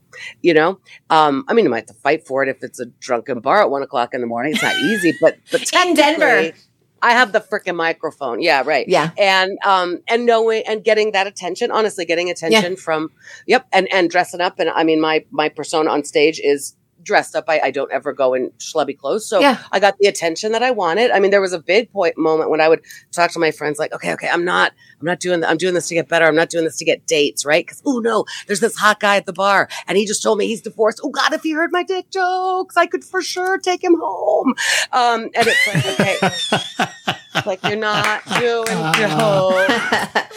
You 0.41 0.53
know, 0.53 0.79
um, 1.09 1.43
I 1.49 1.53
mean, 1.53 1.65
you 1.65 1.71
might 1.71 1.89
have 1.89 1.97
to 1.97 2.01
fight 2.01 2.25
for 2.25 2.41
it 2.41 2.47
if 2.47 2.63
it's 2.63 2.79
a 2.79 2.85
drunken 2.85 3.41
bar 3.41 3.61
at 3.61 3.69
one 3.69 3.83
o'clock 3.83 4.13
in 4.13 4.21
the 4.21 4.27
morning. 4.27 4.53
It's 4.53 4.63
not 4.63 4.77
easy, 4.77 5.13
but 5.19 5.37
but 5.51 5.69
In 5.85 5.93
Denver. 5.93 6.53
I 7.01 7.11
have 7.11 7.33
the 7.33 7.41
freaking 7.41 7.75
microphone. 7.75 8.41
Yeah, 8.41 8.63
right. 8.65 8.87
Yeah. 8.87 9.11
and 9.17 9.59
um, 9.65 10.01
and 10.07 10.25
knowing 10.25 10.63
and 10.65 10.83
getting 10.83 11.11
that 11.11 11.27
attention. 11.27 11.69
Honestly, 11.69 12.05
getting 12.05 12.29
attention 12.29 12.77
from 12.77 13.11
yep, 13.45 13.67
and 13.73 13.91
and 13.91 14.09
dressing 14.09 14.39
up. 14.39 14.57
And 14.59 14.69
I 14.69 14.85
mean, 14.85 15.01
my 15.01 15.25
my 15.31 15.49
persona 15.49 15.91
on 15.91 16.05
stage 16.05 16.39
is 16.39 16.75
dressed 17.05 17.35
up. 17.35 17.45
I, 17.47 17.61
I 17.63 17.71
don't 17.71 17.89
ever 17.91 18.11
go 18.11 18.33
in 18.33 18.49
schlubby 18.59 18.97
clothes, 18.97 19.25
so 19.25 19.39
Yeah. 19.39 19.59
I 19.71 19.79
got 19.79 19.97
the 19.99 20.07
attention 20.07 20.51
that 20.51 20.61
I 20.63 20.71
wanted. 20.71 21.11
I 21.11 21.19
mean, 21.21 21.31
there 21.31 21.39
was 21.39 21.53
a 21.53 21.59
big 21.59 21.89
point 21.91 22.17
moment 22.17 22.49
when 22.49 22.59
I 22.59 22.67
would 22.67 22.81
talk 23.13 23.31
to 23.31 23.39
my 23.39 23.51
friends, 23.51 23.79
like, 23.79 23.93
okay, 23.93 24.11
okay, 24.13 24.27
I'm 24.27 24.43
not, 24.43 24.73
I'm 24.99 25.05
not 25.05 25.21
doing, 25.21 25.39
th- 25.39 25.49
I'm 25.49 25.57
doing 25.57 25.73
this 25.75 25.87
to 25.87 25.93
get 25.95 26.09
better. 26.09 26.25
I'm 26.25 26.35
not 26.35 26.49
doing 26.49 26.65
this 26.65 26.77
to 26.79 26.85
get 26.85 27.05
dates, 27.07 27.45
right? 27.45 27.65
Because 27.65 27.81
oh 27.85 27.99
no, 27.99 28.25
there's 28.47 28.59
this 28.59 28.75
hot 28.75 28.99
guy 28.99 29.15
at 29.15 29.25
the 29.25 29.33
bar, 29.33 29.69
and 29.87 29.97
he 29.97 30.05
just 30.05 30.21
told 30.21 30.37
me 30.37 30.47
he's 30.47 30.61
divorced. 30.61 30.99
Oh 31.03 31.09
God, 31.09 31.31
if 31.31 31.43
he 31.43 31.51
heard 31.53 31.71
my 31.71 31.83
dick 31.83 32.09
jokes, 32.09 32.75
I 32.75 32.87
could 32.87 33.03
for 33.05 33.21
sure 33.21 33.57
take 33.59 33.83
him 33.83 33.95
home. 33.99 34.55
Um, 34.91 35.29
and 35.35 35.47
it's 35.47 35.67
like, 35.67 35.85
okay, 35.99 37.45
like 37.45 37.63
you're 37.63 37.75
not 37.77 38.23
doing 38.39 38.65
jokes 38.65 39.65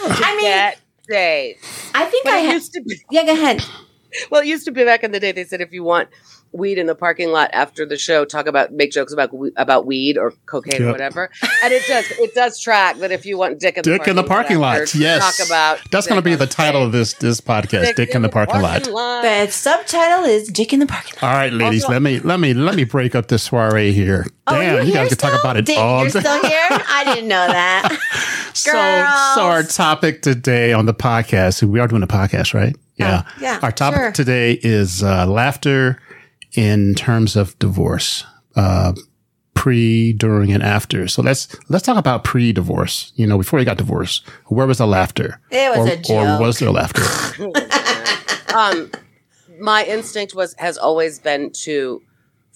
I 0.01 0.37
mean, 0.39 0.73
dates. 1.09 1.91
I 1.95 2.05
think 2.05 2.25
But 2.25 2.33
I 2.33 2.37
had. 2.37 2.53
used 2.53 2.73
to 2.73 2.81
be. 2.81 3.01
Yeah, 3.11 3.25
go 3.25 3.33
ahead. 3.33 3.63
Well, 4.31 4.41
it 4.41 4.47
used 4.47 4.65
to 4.65 4.71
be 4.71 4.83
back 4.83 5.03
in 5.03 5.11
the 5.11 5.19
day. 5.19 5.31
They 5.33 5.43
said 5.43 5.61
if 5.61 5.71
you 5.71 5.83
want 5.83 6.09
weed 6.51 6.77
in 6.77 6.87
the 6.87 6.95
parking 6.95 7.31
lot 7.31 7.49
after 7.53 7.85
the 7.85 7.97
show, 7.97 8.25
talk 8.25 8.47
about 8.47 8.71
make 8.71 8.91
jokes 8.91 9.13
about 9.13 9.31
about 9.55 9.85
weed 9.85 10.17
or 10.17 10.33
cocaine 10.45 10.83
or 10.83 10.91
whatever. 10.91 11.29
And 11.63 11.73
it 11.73 11.83
does 11.87 12.05
it 12.11 12.33
does 12.35 12.59
track 12.59 12.97
that 12.97 13.11
if 13.11 13.25
you 13.25 13.37
want 13.37 13.59
dick 13.59 13.77
in 13.77 13.83
the 13.83 13.97
Dick 13.97 14.07
in 14.07 14.15
the 14.15 14.23
parking 14.23 14.59
lot. 14.59 14.93
Yes. 14.95 15.37
talk 15.37 15.47
about 15.47 15.79
That's 15.91 16.07
going 16.07 16.17
to 16.17 16.23
be 16.23 16.35
the 16.35 16.47
title 16.47 16.83
of 16.83 16.91
this 16.91 17.13
this 17.13 17.41
podcast. 17.41 17.95
Dick, 17.95 18.15
in 18.15 18.21
the 18.21 18.29
parking, 18.29 18.61
lot. 18.61 18.83
The 18.83 19.47
subtitle 19.49 20.25
is 20.25 20.49
Dick 20.49 20.73
in 20.73 20.79
the 20.79 20.85
Parking 20.85 21.13
Lot. 21.21 21.23
All 21.23 21.33
right, 21.35 21.53
ladies, 21.53 21.83
Also- 21.83 21.93
let 21.93 22.01
me 22.01 22.19
let 22.19 22.39
me 22.39 22.53
let 22.53 22.75
me 22.75 22.83
break 22.83 23.15
up 23.15 23.27
this 23.27 23.43
soiree 23.43 23.91
here. 23.91 24.25
Oh, 24.47 24.53
Damn, 24.59 24.75
you're 24.75 24.83
you 24.83 24.93
guys 24.93 25.01
here 25.01 25.07
can 25.09 25.17
talk 25.17 25.29
still? 25.31 25.39
about 25.41 25.57
it 25.57 25.65
Dick, 25.65 25.77
all 25.77 26.01
You're 26.01 26.09
still 26.09 26.41
here? 26.41 26.67
I 26.69 27.03
didn't 27.05 27.27
know 27.27 27.47
that. 27.47 27.97
So, 28.51 28.71
so 28.71 29.45
our 29.45 29.63
topic 29.63 30.21
today 30.21 30.73
on 30.73 30.85
the 30.85 30.93
podcast, 30.93 31.63
we 31.63 31.79
are 31.79 31.87
doing 31.87 32.03
a 32.03 32.07
podcast, 32.07 32.53
right? 32.53 32.75
Yeah. 32.97 33.23
yeah, 33.39 33.59
Our 33.61 33.71
topic 33.71 33.99
sure. 33.99 34.11
today 34.11 34.59
is 34.61 35.01
uh, 35.01 35.25
laughter 35.27 36.01
in 36.53 36.95
terms 36.95 37.35
of 37.35 37.57
divorce, 37.59 38.25
uh, 38.55 38.93
pre, 39.53 40.13
during, 40.13 40.51
and 40.51 40.63
after. 40.63 41.07
So 41.07 41.21
let's 41.21 41.47
let's 41.69 41.85
talk 41.85 41.97
about 41.97 42.23
pre-divorce. 42.23 43.11
You 43.15 43.27
know, 43.27 43.37
before 43.37 43.59
you 43.59 43.65
got 43.65 43.77
divorced, 43.77 44.27
where 44.45 44.67
was 44.67 44.79
the 44.79 44.87
laughter? 44.87 45.39
It 45.51 45.77
was 45.77 45.89
or, 45.89 45.93
a 45.93 45.97
joke. 45.97 46.39
Or 46.39 46.41
was 46.41 46.59
there 46.59 46.71
laughter? 46.71 47.03
um, 48.55 48.91
my 49.59 49.83
instinct 49.85 50.33
was 50.33 50.55
has 50.57 50.77
always 50.77 51.19
been 51.19 51.51
to 51.51 52.01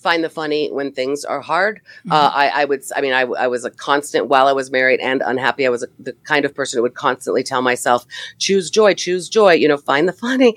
find 0.03 0.23
the 0.23 0.29
funny 0.29 0.69
when 0.71 0.91
things 0.91 1.25
are 1.25 1.41
hard. 1.41 1.81
Uh, 2.11 2.29
Mm-hmm. 2.29 2.37
I, 2.37 2.61
I 2.61 2.65
would, 2.65 2.83
I 2.95 3.01
mean, 3.01 3.13
I, 3.13 3.21
I 3.21 3.47
was 3.47 3.65
a 3.65 3.71
constant 3.71 4.27
while 4.27 4.47
I 4.47 4.51
was 4.51 4.69
married 4.69 4.99
and 4.99 5.23
unhappy. 5.25 5.65
I 5.65 5.69
was 5.69 5.83
a, 5.83 5.87
the 5.99 6.13
kind 6.25 6.45
of 6.45 6.53
person 6.53 6.77
who 6.77 6.83
would 6.83 6.93
constantly 6.93 7.43
tell 7.43 7.61
myself, 7.61 8.05
choose 8.37 8.69
joy, 8.69 8.93
choose 8.93 9.29
joy, 9.29 9.53
you 9.53 9.67
know, 9.67 9.77
find 9.77 10.07
the 10.07 10.13
funny. 10.13 10.53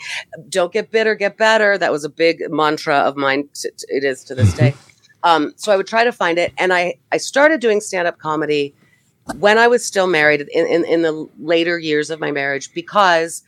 Don't 0.49 0.73
get 0.73 0.91
bitter, 0.91 1.15
get 1.15 1.39
better. 1.39 1.79
That 1.79 1.93
was 1.93 2.05
a 2.05 2.09
big 2.11 2.43
mantra 2.51 2.97
of 2.97 3.17
mine. 3.17 3.49
T- 3.55 3.71
t- 3.77 3.87
It 3.89 4.05
is 4.05 4.25
to 4.25 4.35
this 4.35 4.53
day. 4.55 4.75
Um, 5.23 5.53
so 5.57 5.73
I 5.73 5.77
would 5.77 5.87
try 5.87 6.05
to 6.05 6.13
find 6.13 6.39
it. 6.39 6.53
And 6.59 6.73
I, 6.73 6.97
I 7.13 7.17
started 7.17 7.61
doing 7.61 7.81
stand 7.81 8.07
up 8.07 8.19
comedy 8.19 8.75
when 9.39 9.59
I 9.59 9.67
was 9.69 9.85
still 9.85 10.07
married 10.07 10.43
in, 10.53 10.67
in, 10.67 10.85
in 10.85 11.03
the 11.03 11.29
later 11.41 11.79
years 11.79 12.11
of 12.11 12.21
my 12.21 12.31
marriage 12.31 12.73
because 12.75 13.43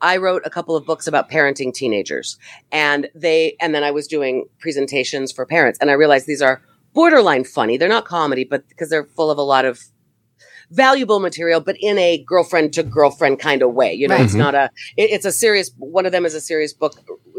I 0.00 0.16
wrote 0.18 0.42
a 0.44 0.50
couple 0.50 0.76
of 0.76 0.84
books 0.86 1.06
about 1.06 1.30
parenting 1.30 1.72
teenagers 1.72 2.38
and 2.70 3.08
they, 3.14 3.56
and 3.60 3.74
then 3.74 3.82
I 3.84 3.90
was 3.90 4.06
doing 4.06 4.46
presentations 4.58 5.32
for 5.32 5.46
parents 5.46 5.78
and 5.80 5.90
I 5.90 5.94
realized 5.94 6.26
these 6.26 6.42
are 6.42 6.62
borderline 6.92 7.44
funny. 7.44 7.76
They're 7.76 7.88
not 7.88 8.04
comedy, 8.04 8.44
but 8.44 8.68
because 8.68 8.90
they're 8.90 9.04
full 9.04 9.30
of 9.30 9.38
a 9.38 9.42
lot 9.42 9.64
of 9.64 9.80
valuable 10.70 11.20
material, 11.20 11.60
but 11.60 11.76
in 11.80 11.96
a 11.98 12.18
girlfriend 12.26 12.72
to 12.74 12.82
girlfriend 12.82 13.38
kind 13.38 13.62
of 13.62 13.72
way. 13.72 13.92
You 13.94 14.08
know, 14.08 14.16
Right. 14.16 14.24
it's 14.24 14.34
not 14.34 14.54
a, 14.54 14.70
it- 14.96 15.10
it's 15.10 15.24
a 15.24 15.32
serious, 15.32 15.70
one 15.78 16.06
of 16.06 16.12
them 16.12 16.26
is 16.26 16.34
a 16.34 16.40
serious 16.40 16.72
book 16.72 16.94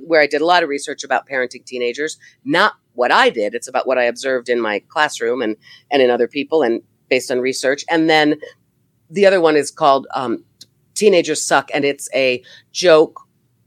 where 0.05 0.21
I 0.21 0.27
did 0.27 0.41
a 0.41 0.45
lot 0.45 0.63
of 0.63 0.69
research 0.69 1.03
about 1.03 1.27
parenting 1.27 1.65
teenagers, 1.65 2.17
not 2.45 2.73
what 2.93 3.11
I 3.11 3.29
did. 3.29 3.53
It's 3.53 3.67
about 3.67 3.85
what 3.85 3.97
I 3.97 4.03
observed 4.03 4.47
in 4.47 4.61
my 4.61 4.79
classroom 4.87 5.41
and, 5.41 5.57
and 5.91 6.01
in 6.01 6.09
other 6.09 6.27
people 6.27 6.63
and 6.63 6.81
based 7.09 7.29
on 7.29 7.39
research. 7.41 7.83
And 7.89 8.09
then 8.09 8.39
the 9.09 9.25
other 9.25 9.41
one 9.41 9.57
is 9.57 9.71
called, 9.71 10.07
um, 10.13 10.45
Teenagers 10.97 11.43
Suck, 11.43 11.69
and 11.73 11.85
it's 11.85 12.09
a 12.13 12.43
joke 12.71 13.21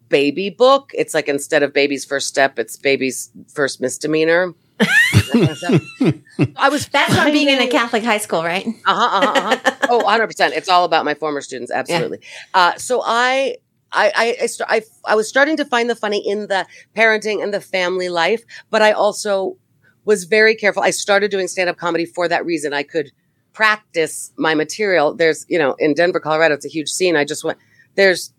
baby 0.09 0.51
book. 0.51 0.91
It's 0.93 1.15
like 1.15 1.29
instead 1.29 1.63
of 1.63 1.73
baby's 1.73 2.05
first 2.05 2.27
step, 2.29 2.59
it's 2.59 2.77
baby's 2.77 3.31
first 3.49 3.81
misdemeanor. 3.81 4.55
I 4.81 6.69
was 6.71 6.89
That's 6.89 7.15
from 7.15 7.33
being 7.33 7.49
in 7.49 7.61
a 7.61 7.69
Catholic 7.69 8.03
high 8.03 8.19
school, 8.19 8.43
right? 8.43 8.67
uh-huh, 8.67 9.27
uh-huh, 9.27 9.59
uh-huh. 9.65 9.77
oh 9.91 10.03
100% 10.07 10.53
it's 10.53 10.71
all 10.71 10.85
about 10.85 11.05
my 11.05 11.13
former 11.13 11.43
students 11.43 11.71
absolutely 11.71 12.19
uh, 12.55 12.75
so 12.77 13.03
i 13.05 13.57
I, 13.93 14.13
I, 14.15 14.37
I, 14.43 14.47
st- 14.47 14.71
I, 14.71 14.83
I 15.05 15.15
was 15.17 15.29
starting 15.29 15.57
to 15.57 15.65
find 15.65 15.91
the 15.91 15.97
funny 15.97 16.19
in 16.27 16.47
the 16.47 16.65
parenting 16.95 17.43
and 17.43 17.53
the 17.53 17.61
family 17.61 18.09
life, 18.09 18.45
but 18.71 18.83
I 18.83 18.93
also 18.93 19.57
was 20.05 20.25
very 20.25 20.55
careful. 20.55 20.81
I 20.81 20.91
started 20.91 21.33
doing 21.33 21.49
stand 21.49 21.69
up 21.69 21.77
comedy 21.77 22.07
for 22.07 22.29
that 22.29 22.47
reason. 22.47 22.73
I 22.73 22.85
could 22.85 23.11
practice 23.53 24.33
my 24.37 24.55
material. 24.55 25.15
There's, 25.15 25.45
you 25.49 25.59
know, 25.59 25.75
in 25.79 25.95
Denver, 25.95 26.21
Colorado, 26.21 26.55
it's 26.55 26.65
a 26.65 26.69
huge 26.69 26.89
scene. 26.89 27.17
I 27.17 27.25
just 27.25 27.45
went, 27.45 27.59
there's 27.95 28.33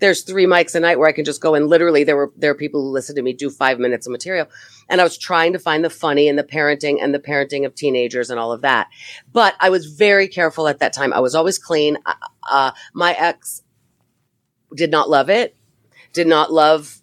there's 0.00 0.22
three 0.22 0.44
mics 0.44 0.74
a 0.74 0.80
night 0.80 0.98
where 0.98 1.08
I 1.08 1.12
can 1.12 1.24
just 1.24 1.40
go 1.40 1.54
and 1.54 1.66
literally 1.66 2.04
there 2.04 2.16
were 2.16 2.32
there 2.36 2.50
are 2.50 2.56
people 2.56 2.82
who 2.82 2.90
listen 2.90 3.14
to 3.16 3.22
me 3.22 3.32
do 3.32 3.48
five 3.48 3.78
minutes 3.78 4.06
of 4.06 4.12
material. 4.12 4.48
And 4.88 5.00
I 5.00 5.04
was 5.04 5.16
trying 5.16 5.52
to 5.54 5.58
find 5.58 5.84
the 5.84 5.90
funny 5.90 6.28
and 6.28 6.38
the 6.38 6.44
parenting 6.44 6.98
and 7.00 7.14
the 7.14 7.18
parenting 7.18 7.64
of 7.64 7.74
teenagers 7.74 8.28
and 8.28 8.38
all 8.38 8.52
of 8.52 8.62
that. 8.62 8.88
But 9.32 9.54
I 9.60 9.70
was 9.70 9.86
very 9.86 10.28
careful 10.28 10.68
at 10.68 10.80
that 10.80 10.92
time. 10.92 11.12
I 11.12 11.20
was 11.20 11.34
always 11.34 11.58
clean. 11.58 11.96
Uh, 12.04 12.14
uh, 12.50 12.72
my 12.92 13.12
ex 13.14 13.62
did 14.74 14.90
not 14.90 15.08
love 15.08 15.30
it, 15.30 15.56
did 16.12 16.26
not 16.26 16.52
love 16.52 17.00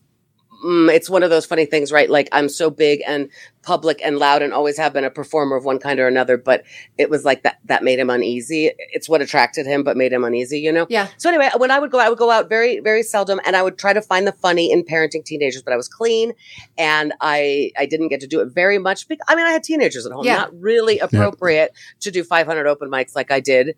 mm, 0.63 0.93
it's 0.93 1.09
one 1.09 1.23
of 1.23 1.29
those 1.29 1.45
funny 1.45 1.65
things, 1.65 1.91
right? 1.91 2.09
Like 2.09 2.29
I'm 2.31 2.49
so 2.49 2.69
big 2.69 3.01
and 3.07 3.29
public 3.63 3.99
and 4.03 4.17
loud 4.17 4.41
and 4.41 4.53
always 4.53 4.77
have 4.77 4.91
been 4.93 5.03
a 5.03 5.09
performer 5.11 5.55
of 5.55 5.63
one 5.65 5.77
kind 5.77 5.99
or 5.99 6.07
another, 6.07 6.35
but 6.37 6.63
it 6.97 7.09
was 7.09 7.23
like 7.23 7.43
that, 7.43 7.59
that 7.65 7.83
made 7.83 7.99
him 7.99 8.09
uneasy. 8.09 8.71
It's 8.77 9.07
what 9.07 9.21
attracted 9.21 9.67
him, 9.67 9.83
but 9.83 9.95
made 9.97 10.11
him 10.13 10.23
uneasy, 10.23 10.59
you 10.59 10.71
know? 10.71 10.87
Yeah. 10.89 11.07
So 11.17 11.29
anyway, 11.29 11.49
when 11.57 11.69
I 11.69 11.79
would 11.79 11.91
go, 11.91 11.99
I 11.99 12.09
would 12.09 12.17
go 12.17 12.31
out 12.31 12.49
very, 12.49 12.79
very 12.79 13.03
seldom 13.03 13.39
and 13.45 13.55
I 13.55 13.61
would 13.61 13.77
try 13.77 13.93
to 13.93 14.01
find 14.01 14.25
the 14.25 14.31
funny 14.31 14.71
in 14.71 14.83
parenting 14.83 15.23
teenagers, 15.23 15.61
but 15.61 15.73
I 15.73 15.77
was 15.77 15.87
clean 15.87 16.33
and 16.77 17.13
I, 17.21 17.71
I 17.77 17.85
didn't 17.85 18.07
get 18.07 18.19
to 18.21 18.27
do 18.27 18.41
it 18.41 18.47
very 18.47 18.79
much. 18.79 19.07
Because, 19.07 19.25
I 19.27 19.35
mean, 19.35 19.45
I 19.45 19.51
had 19.51 19.63
teenagers 19.63 20.05
at 20.05 20.11
home, 20.11 20.25
Yeah. 20.25 20.37
not 20.37 20.59
really 20.59 20.97
appropriate 20.99 21.71
to 21.99 22.09
do 22.11 22.23
500 22.23 22.65
open 22.67 22.89
mics 22.89 23.15
like 23.15 23.31
I 23.31 23.39
did 23.41 23.75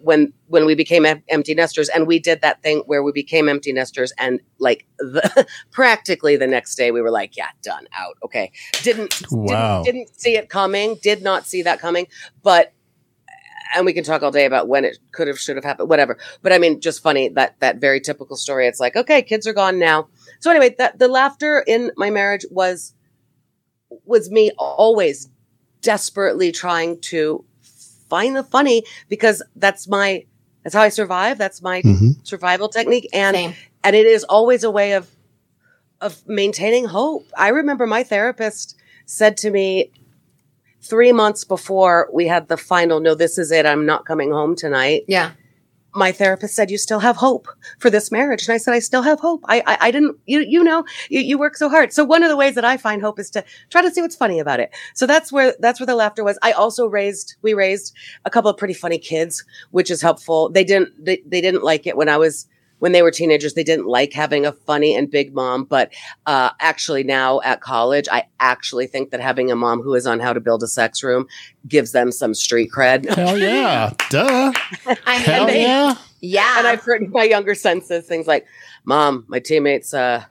when 0.00 0.32
when 0.46 0.64
we 0.64 0.74
became 0.74 1.04
empty 1.28 1.54
nesters 1.54 1.88
and 1.88 2.06
we 2.06 2.18
did 2.18 2.40
that 2.40 2.62
thing 2.62 2.82
where 2.86 3.02
we 3.02 3.12
became 3.12 3.48
empty 3.48 3.72
nesters 3.72 4.12
and 4.18 4.40
like 4.58 4.86
the, 4.98 5.46
practically 5.70 6.36
the 6.36 6.46
next 6.46 6.74
day 6.76 6.90
we 6.90 7.00
were 7.00 7.10
like 7.10 7.36
yeah 7.36 7.48
done 7.62 7.86
out 7.96 8.16
okay. 8.22 8.50
Didn't 8.82 9.14
Wow. 9.30 9.82
didn't, 9.82 10.06
didn't 10.06 10.20
see 10.20 10.36
it 10.36 10.48
coming 10.48 10.96
did 11.02 11.22
not 11.22 11.46
see 11.46 11.62
that 11.62 11.80
coming 11.80 12.06
but 12.42 12.72
and 13.74 13.84
we 13.84 13.92
can 13.92 14.04
talk 14.04 14.22
all 14.22 14.30
day 14.30 14.46
about 14.46 14.68
when 14.68 14.84
it 14.84 14.98
could 15.12 15.28
have 15.28 15.38
should 15.38 15.56
have 15.56 15.64
happened 15.64 15.88
whatever. 15.88 16.16
But 16.42 16.52
i 16.52 16.58
mean 16.58 16.80
just 16.80 17.02
funny 17.02 17.28
that 17.30 17.58
that 17.60 17.78
very 17.78 18.00
typical 18.00 18.36
story. 18.36 18.66
It's 18.66 18.80
like 18.80 18.96
okay 18.96 19.22
kids 19.22 19.46
are 19.46 19.52
gone 19.52 19.78
now. 19.78 20.08
So 20.40 20.50
anyway 20.50 20.74
that 20.78 20.98
the 20.98 21.08
laughter 21.08 21.64
in 21.66 21.90
my 21.96 22.10
marriage 22.10 22.46
was 22.50 22.94
was 24.04 24.30
me 24.30 24.52
always 24.58 25.28
desperately 25.80 26.52
trying 26.52 27.00
to 27.00 27.44
find 28.08 28.36
the 28.36 28.42
funny 28.44 28.84
because 29.08 29.42
that's 29.56 29.88
my 29.88 30.24
that's 30.64 30.74
how 30.74 30.82
I 30.82 30.88
survive. 30.88 31.38
That's 31.38 31.62
my 31.62 31.82
Mhm. 31.82 32.26
survival 32.26 32.68
technique, 32.68 33.08
and 33.12 33.34
Same. 33.36 33.54
and 33.84 33.94
it 33.96 34.06
is 34.06 34.24
always 34.24 34.64
a 34.64 34.70
way 34.70 34.92
of 34.92 35.08
of 36.00 36.26
maintaining 36.28 36.84
hope. 36.86 37.26
I 37.36 37.48
remember 37.48 37.86
my 37.86 38.02
therapist 38.04 38.76
said 39.06 39.36
to 39.38 39.50
me 39.50 39.90
three 40.80 41.10
months 41.12 41.42
before 41.44 42.08
we 42.12 42.26
had 42.28 42.48
the 42.48 42.56
final, 42.56 43.00
"No, 43.00 43.14
this 43.14 43.36
is 43.38 43.50
it. 43.50 43.66
I'm 43.66 43.84
not 43.86 44.04
coming 44.06 44.30
home 44.30 44.54
tonight." 44.54 45.04
Yeah. 45.08 45.30
My 45.94 46.12
therapist 46.12 46.54
said, 46.54 46.70
"You 46.70 46.78
still 46.78 47.00
have 47.00 47.16
hope 47.16 47.48
for 47.78 47.90
this 47.90 48.10
marriage," 48.10 48.46
and 48.46 48.54
I 48.54 48.58
said, 48.58 48.74
"I 48.74 48.78
still 48.78 49.02
have 49.02 49.20
hope. 49.20 49.42
I, 49.46 49.62
I, 49.66 49.78
I 49.80 49.90
didn't. 49.90 50.16
You, 50.26 50.40
you 50.40 50.62
know, 50.62 50.84
you, 51.08 51.20
you 51.20 51.38
work 51.38 51.56
so 51.56 51.68
hard. 51.68 51.92
So 51.92 52.04
one 52.04 52.22
of 52.22 52.28
the 52.28 52.36
ways 52.36 52.54
that 52.54 52.64
I 52.64 52.76
find 52.76 53.02
hope 53.02 53.18
is 53.18 53.30
to 53.30 53.44
try 53.70 53.82
to 53.82 53.90
see 53.90 54.02
what's 54.02 54.16
funny 54.16 54.38
about 54.38 54.60
it. 54.60 54.70
So 54.94 55.06
that's 55.06 55.32
where 55.32 55.54
that's 55.60 55.80
where 55.80 55.86
the 55.86 55.94
laughter 55.94 56.24
was. 56.24 56.38
I 56.42 56.52
also 56.52 56.86
raised, 56.86 57.36
we 57.42 57.54
raised 57.54 57.94
a 58.24 58.30
couple 58.30 58.50
of 58.50 58.56
pretty 58.56 58.74
funny 58.74 58.98
kids, 58.98 59.44
which 59.70 59.90
is 59.90 60.02
helpful. 60.02 60.50
They 60.50 60.64
didn't, 60.64 61.04
they, 61.04 61.22
they 61.26 61.40
didn't 61.40 61.64
like 61.64 61.86
it 61.86 61.96
when 61.96 62.08
I 62.08 62.16
was 62.16 62.46
when 62.78 62.92
they 62.92 63.02
were 63.02 63.10
teenagers. 63.10 63.54
They 63.54 63.64
didn't 63.64 63.86
like 63.86 64.12
having 64.12 64.46
a 64.46 64.52
funny 64.52 64.94
and 64.94 65.10
big 65.10 65.34
mom, 65.34 65.64
but 65.64 65.92
uh, 66.26 66.50
actually 66.60 67.04
now 67.04 67.40
at 67.42 67.60
college, 67.60 68.08
I 68.10 68.24
actually 68.40 68.86
think 68.86 69.10
that 69.10 69.20
having 69.20 69.50
a 69.50 69.56
mom 69.56 69.82
who 69.82 69.94
is 69.94 70.06
on 70.06 70.20
how 70.20 70.32
to 70.32 70.40
build 70.40 70.62
a 70.62 70.68
sex 70.68 71.02
room 71.02 71.26
gives 71.66 71.92
them 71.92 72.12
some 72.12 72.34
street 72.34 72.70
cred. 72.74 73.08
Hell 73.08 73.38
yeah. 73.38 73.92
Duh. 74.10 74.52
I 75.06 75.14
Hell 75.14 75.46
mean, 75.46 75.62
yeah. 75.62 75.94
yeah. 76.20 76.58
and 76.58 76.66
I've 76.66 76.82
heard 76.82 77.10
my 77.10 77.24
younger 77.24 77.54
son 77.54 77.82
says 77.82 78.06
things 78.06 78.26
like, 78.26 78.46
"Mom, 78.84 79.24
my 79.28 79.38
teammates, 79.38 79.92
uh, 79.92 80.24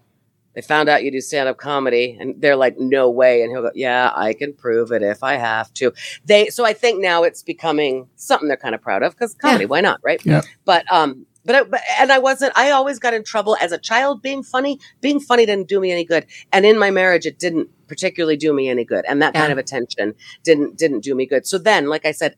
they 0.53 0.61
found 0.61 0.89
out 0.89 1.03
you 1.03 1.11
do 1.11 1.21
stand 1.21 1.47
up 1.47 1.57
comedy," 1.57 2.17
and 2.19 2.41
they're 2.41 2.55
like, 2.55 2.79
"No 2.79 3.09
way!" 3.09 3.43
And 3.43 3.51
he'll 3.51 3.61
go, 3.61 3.71
"Yeah, 3.75 4.11
I 4.15 4.33
can 4.33 4.53
prove 4.53 4.91
it 4.91 5.03
if 5.03 5.23
I 5.23 5.35
have 5.35 5.73
to." 5.75 5.93
They 6.25 6.47
so 6.47 6.65
I 6.65 6.73
think 6.73 6.99
now 6.99 7.23
it's 7.23 7.43
becoming 7.43 8.07
something 8.15 8.47
they're 8.47 8.57
kind 8.57 8.73
of 8.73 8.81
proud 8.81 9.03
of 9.03 9.13
because 9.13 9.35
comedy, 9.35 9.65
why 9.65 9.81
not, 9.81 9.99
right? 10.03 10.23
Yeah. 10.25 10.41
But 10.65 10.91
um, 10.91 11.25
but, 11.47 11.55
I, 11.55 11.63
but 11.63 11.81
and 11.99 12.11
I 12.11 12.19
wasn't. 12.19 12.53
I 12.55 12.69
always 12.69 12.99
got 12.99 13.15
in 13.15 13.23
trouble 13.23 13.57
as 13.59 13.71
a 13.71 13.79
child 13.79 14.21
being 14.21 14.43
funny. 14.43 14.79
Being 15.01 15.19
funny 15.19 15.47
didn't 15.47 15.67
do 15.67 15.79
me 15.79 15.91
any 15.91 16.05
good, 16.05 16.27
and 16.53 16.65
in 16.65 16.77
my 16.77 16.91
marriage, 16.91 17.25
it 17.25 17.39
didn't 17.39 17.69
particularly 17.87 18.37
do 18.37 18.53
me 18.53 18.69
any 18.69 18.85
good. 18.85 19.05
And 19.07 19.21
that 19.21 19.33
Yeah. 19.33 19.41
kind 19.41 19.51
of 19.51 19.57
attention 19.57 20.13
didn't 20.43 20.77
didn't 20.77 20.99
do 20.99 21.15
me 21.15 21.25
good. 21.25 21.47
So 21.47 21.57
then, 21.57 21.87
like 21.87 22.05
I 22.05 22.11
said, 22.11 22.35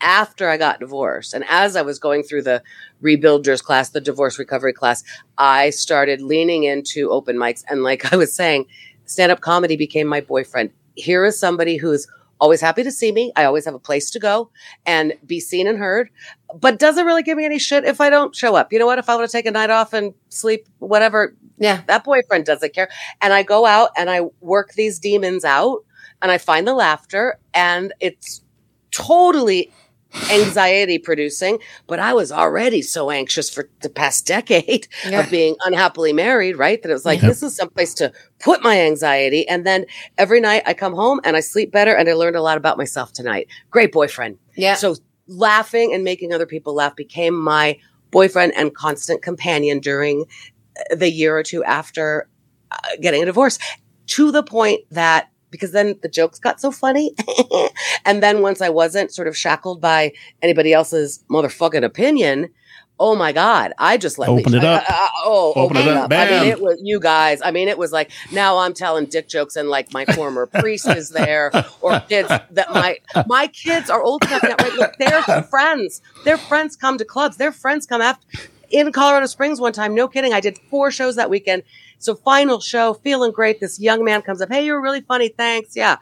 after 0.00 0.48
I 0.48 0.56
got 0.56 0.80
divorced, 0.80 1.34
and 1.34 1.44
as 1.48 1.74
I 1.76 1.82
was 1.82 1.98
going 1.98 2.22
through 2.22 2.42
the 2.42 2.62
rebuilders 3.02 3.62
class, 3.62 3.90
the 3.90 4.00
divorce 4.00 4.38
recovery 4.38 4.72
class, 4.72 5.02
I 5.38 5.70
started 5.70 6.20
leaning 6.22 6.64
into 6.64 7.10
open 7.10 7.36
mics. 7.36 7.64
And 7.68 7.82
like 7.82 8.12
I 8.12 8.16
was 8.16 8.34
saying, 8.34 8.66
stand 9.06 9.32
up 9.32 9.40
comedy 9.40 9.76
became 9.76 10.06
my 10.06 10.20
boyfriend. 10.20 10.70
Here 10.94 11.24
is 11.24 11.38
somebody 11.38 11.76
who's 11.76 12.06
always 12.40 12.60
happy 12.60 12.82
to 12.82 12.90
see 12.90 13.12
me. 13.12 13.32
I 13.36 13.44
always 13.44 13.64
have 13.64 13.74
a 13.74 13.78
place 13.78 14.10
to 14.10 14.18
go 14.18 14.50
and 14.84 15.14
be 15.26 15.40
seen 15.40 15.66
and 15.66 15.78
heard, 15.78 16.10
but 16.54 16.78
doesn't 16.78 17.06
really 17.06 17.22
give 17.22 17.36
me 17.36 17.44
any 17.44 17.58
shit 17.58 17.84
if 17.84 18.00
I 18.00 18.10
don't 18.10 18.34
show 18.34 18.54
up. 18.54 18.72
You 18.72 18.78
know 18.78 18.86
what? 18.86 18.98
If 18.98 19.08
I 19.08 19.16
want 19.16 19.28
to 19.28 19.32
take 19.32 19.46
a 19.46 19.50
night 19.50 19.70
off 19.70 19.92
and 19.92 20.14
sleep, 20.28 20.66
whatever, 20.78 21.34
yeah. 21.58 21.82
that 21.86 22.04
boyfriend 22.04 22.44
doesn't 22.44 22.74
care. 22.74 22.88
And 23.20 23.32
I 23.32 23.42
go 23.42 23.66
out 23.66 23.90
and 23.96 24.10
I 24.10 24.22
work 24.40 24.72
these 24.74 24.98
demons 24.98 25.44
out 25.44 25.84
and 26.22 26.30
I 26.30 26.38
find 26.38 26.66
the 26.66 26.74
laughter 26.74 27.38
and 27.54 27.92
it's 28.00 28.42
totally 28.90 29.72
anxiety 30.30 30.98
producing, 30.98 31.58
but 31.86 31.98
I 31.98 32.12
was 32.12 32.32
already 32.32 32.82
so 32.82 33.10
anxious 33.10 33.48
for 33.48 33.68
the 33.80 33.88
past 33.88 34.26
decade 34.26 34.88
Yeah. 35.08 35.20
of 35.20 35.30
being 35.30 35.56
unhappily 35.64 36.12
married, 36.12 36.56
right? 36.56 36.82
That 36.82 36.90
it 36.90 36.94
was 36.94 37.04
like, 37.04 37.22
Yep. 37.22 37.28
this 37.28 37.42
is 37.42 37.54
someplace 37.56 37.94
to 37.94 38.12
put 38.40 38.62
my 38.62 38.80
anxiety. 38.80 39.46
And 39.48 39.66
then 39.66 39.86
every 40.18 40.40
night 40.40 40.62
I 40.66 40.74
come 40.74 40.94
home 40.94 41.20
and 41.24 41.36
I 41.36 41.40
sleep 41.40 41.70
better 41.70 41.94
and 41.94 42.08
I 42.08 42.14
learned 42.14 42.36
a 42.36 42.42
lot 42.42 42.56
about 42.56 42.76
myself 42.76 43.12
tonight. 43.12 43.48
Great 43.70 43.92
boyfriend. 43.92 44.38
Yeah. 44.56 44.74
So 44.74 44.96
laughing 45.28 45.92
and 45.94 46.02
making 46.04 46.32
other 46.32 46.46
people 46.46 46.74
laugh 46.74 46.96
became 46.96 47.34
my 47.36 47.78
boyfriend 48.10 48.52
and 48.56 48.74
constant 48.74 49.22
companion 49.22 49.80
during 49.80 50.24
uh, 50.90 50.94
the 50.96 51.10
year 51.10 51.36
or 51.36 51.42
two 51.42 51.62
after 51.64 52.28
uh, 52.70 52.76
getting 53.00 53.22
a 53.22 53.26
divorce 53.26 53.58
to 54.06 54.30
the 54.32 54.42
point 54.42 54.80
that 54.90 55.30
because 55.56 55.72
then 55.72 55.98
the 56.02 56.08
jokes 56.08 56.38
got 56.38 56.60
so 56.60 56.70
funny. 56.70 57.14
and 58.04 58.22
then 58.22 58.42
once 58.42 58.60
I 58.60 58.68
wasn't 58.68 59.12
sort 59.12 59.28
of 59.28 59.36
shackled 59.36 59.80
by 59.80 60.12
anybody 60.42 60.72
else's 60.72 61.24
motherfucking 61.30 61.84
opinion, 61.84 62.50
oh 62.98 63.14
my 63.14 63.30
God, 63.32 63.72
I 63.78 63.98
just 63.98 64.18
let 64.18 64.28
Open 64.30 64.52
me, 64.52 64.58
it 64.58 64.64
up. 64.64 64.82
I- 64.88 64.94
I- 64.94 65.08
oh, 65.24 65.52
Open 65.56 65.76
open 65.76 65.88
it 65.88 65.96
up. 65.96 66.04
up. 66.04 66.12
I 66.12 66.30
mean, 66.30 66.48
it 66.48 66.60
was 66.60 66.80
you 66.82 66.98
guys. 67.00 67.40
I 67.42 67.50
mean, 67.50 67.68
it 67.68 67.76
was 67.76 67.92
like 67.92 68.10
now 68.32 68.58
I'm 68.58 68.72
telling 68.72 69.06
dick 69.06 69.28
jokes 69.28 69.56
and 69.56 69.68
like 69.68 69.92
my 69.92 70.04
former 70.06 70.46
priest 70.60 70.86
is 70.88 71.10
there 71.10 71.50
or 71.82 72.00
kids 72.08 72.28
that 72.28 72.72
my 72.72 72.98
my 73.26 73.48
kids 73.48 73.90
are 73.90 74.02
old 74.02 74.24
enough 74.24 74.42
now. 74.42 74.54
Right? 74.60 74.72
Look, 74.74 74.96
their 74.98 75.22
friends, 75.44 76.00
their 76.24 76.38
friends 76.38 76.76
come 76.76 76.96
to 76.98 77.04
clubs. 77.04 77.36
Their 77.36 77.52
friends 77.52 77.86
come 77.86 78.00
after 78.00 78.26
in 78.70 78.90
Colorado 78.92 79.26
Springs 79.26 79.60
one 79.60 79.72
time. 79.72 79.94
No 79.94 80.08
kidding. 80.08 80.32
I 80.32 80.40
did 80.40 80.58
four 80.70 80.90
shows 80.90 81.16
that 81.16 81.28
weekend. 81.30 81.64
So 81.98 82.14
final 82.14 82.60
show, 82.60 82.94
feeling 82.94 83.32
great. 83.32 83.60
This 83.60 83.80
young 83.80 84.04
man 84.04 84.22
comes 84.22 84.40
up. 84.42 84.50
Hey, 84.50 84.64
you're 84.64 84.80
really 84.82 85.00
funny. 85.00 85.28
Thanks. 85.28 85.74
Yeah. 85.76 85.96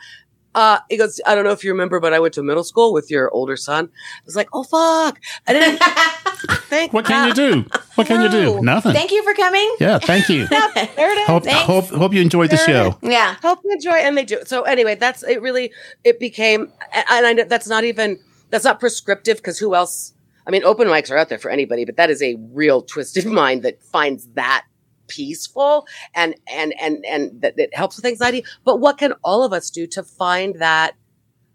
Uh, 0.55 0.79
he 0.89 0.97
goes, 0.97 1.21
I 1.27 1.35
don't 1.35 1.43
know 1.45 1.51
if 1.51 1.65
you 1.65 1.73
remember, 1.73 1.99
but 1.99 2.13
I 2.13 2.21
went 2.21 2.35
to 2.35 2.43
middle 2.43 2.63
school 2.63 2.93
with 2.93 3.11
your 3.11 3.29
older 3.33 3.57
son. 3.57 3.87
I 3.93 4.23
was 4.25 4.37
like, 4.37 4.49
oh 4.53 4.63
fuck. 4.63 5.19
I 5.49 5.53
didn't 5.53 5.81
think. 6.69 6.93
What 6.93 7.07
can 7.07 7.27
you 7.27 7.35
do? 7.35 7.65
What 7.97 8.07
can 8.07 8.21
you 8.23 8.29
do? 8.29 8.61
Nothing. 8.63 8.93
Thank 8.93 9.11
you 9.11 9.25
for 9.25 9.35
coming. 9.35 9.77
yeah, 9.81 9.99
thank 9.99 10.29
you. 10.29 10.47
There 10.75 11.13
it 11.13 11.19
is. 11.19 11.27
hope, 11.27 11.45
Thanks. 11.45 11.63
hope 11.67 11.85
hope 11.87 12.15
you 12.15 12.21
enjoyed 12.21 12.51
the 12.51 12.57
show. 12.57 12.97
Yeah. 13.03 13.35
Hope 13.43 13.61
you 13.65 13.73
enjoy 13.73 13.95
and 13.97 14.17
they 14.17 14.25
do 14.25 14.43
so 14.47 14.63
anyway 14.63 14.95
that's 14.95 15.23
it 15.25 15.41
really 15.43 15.73
it 16.05 16.21
became 16.21 16.73
and 16.93 17.27
i 17.27 17.33
know 17.33 17.45
that's 17.45 17.67
not 17.69 17.83
even 17.85 18.19
that's 18.51 18.65
not 18.65 18.79
prescriptive 18.81 19.39
because 19.39 19.59
who 19.59 19.75
else 19.75 20.13
i 20.47 20.51
mean 20.51 20.63
open 20.65 20.87
mics 20.89 21.11
are 21.11 21.17
out 21.17 21.29
there 21.29 21.39
for 21.39 21.51
anybody 21.51 21.85
but 21.85 21.97
that 21.97 22.11
is 22.11 22.23
a 22.23 22.37
real 22.53 22.83
twisted 22.83 23.25
mind 23.43 23.63
that 23.63 23.83
finds 23.83 24.27
that 24.35 24.65
peaceful 25.09 25.87
and 26.15 26.35
and 26.51 26.75
and 26.81 27.05
and 27.07 27.41
that, 27.43 27.57
that 27.57 27.75
helps 27.75 27.97
with 27.97 28.05
anxiety 28.05 28.45
but 28.65 28.81
what 28.81 28.99
can 28.99 29.13
all 29.23 29.43
of 29.45 29.53
us 29.53 29.71
do 29.71 29.87
to 29.87 30.03
find 30.03 30.57
that 30.57 30.95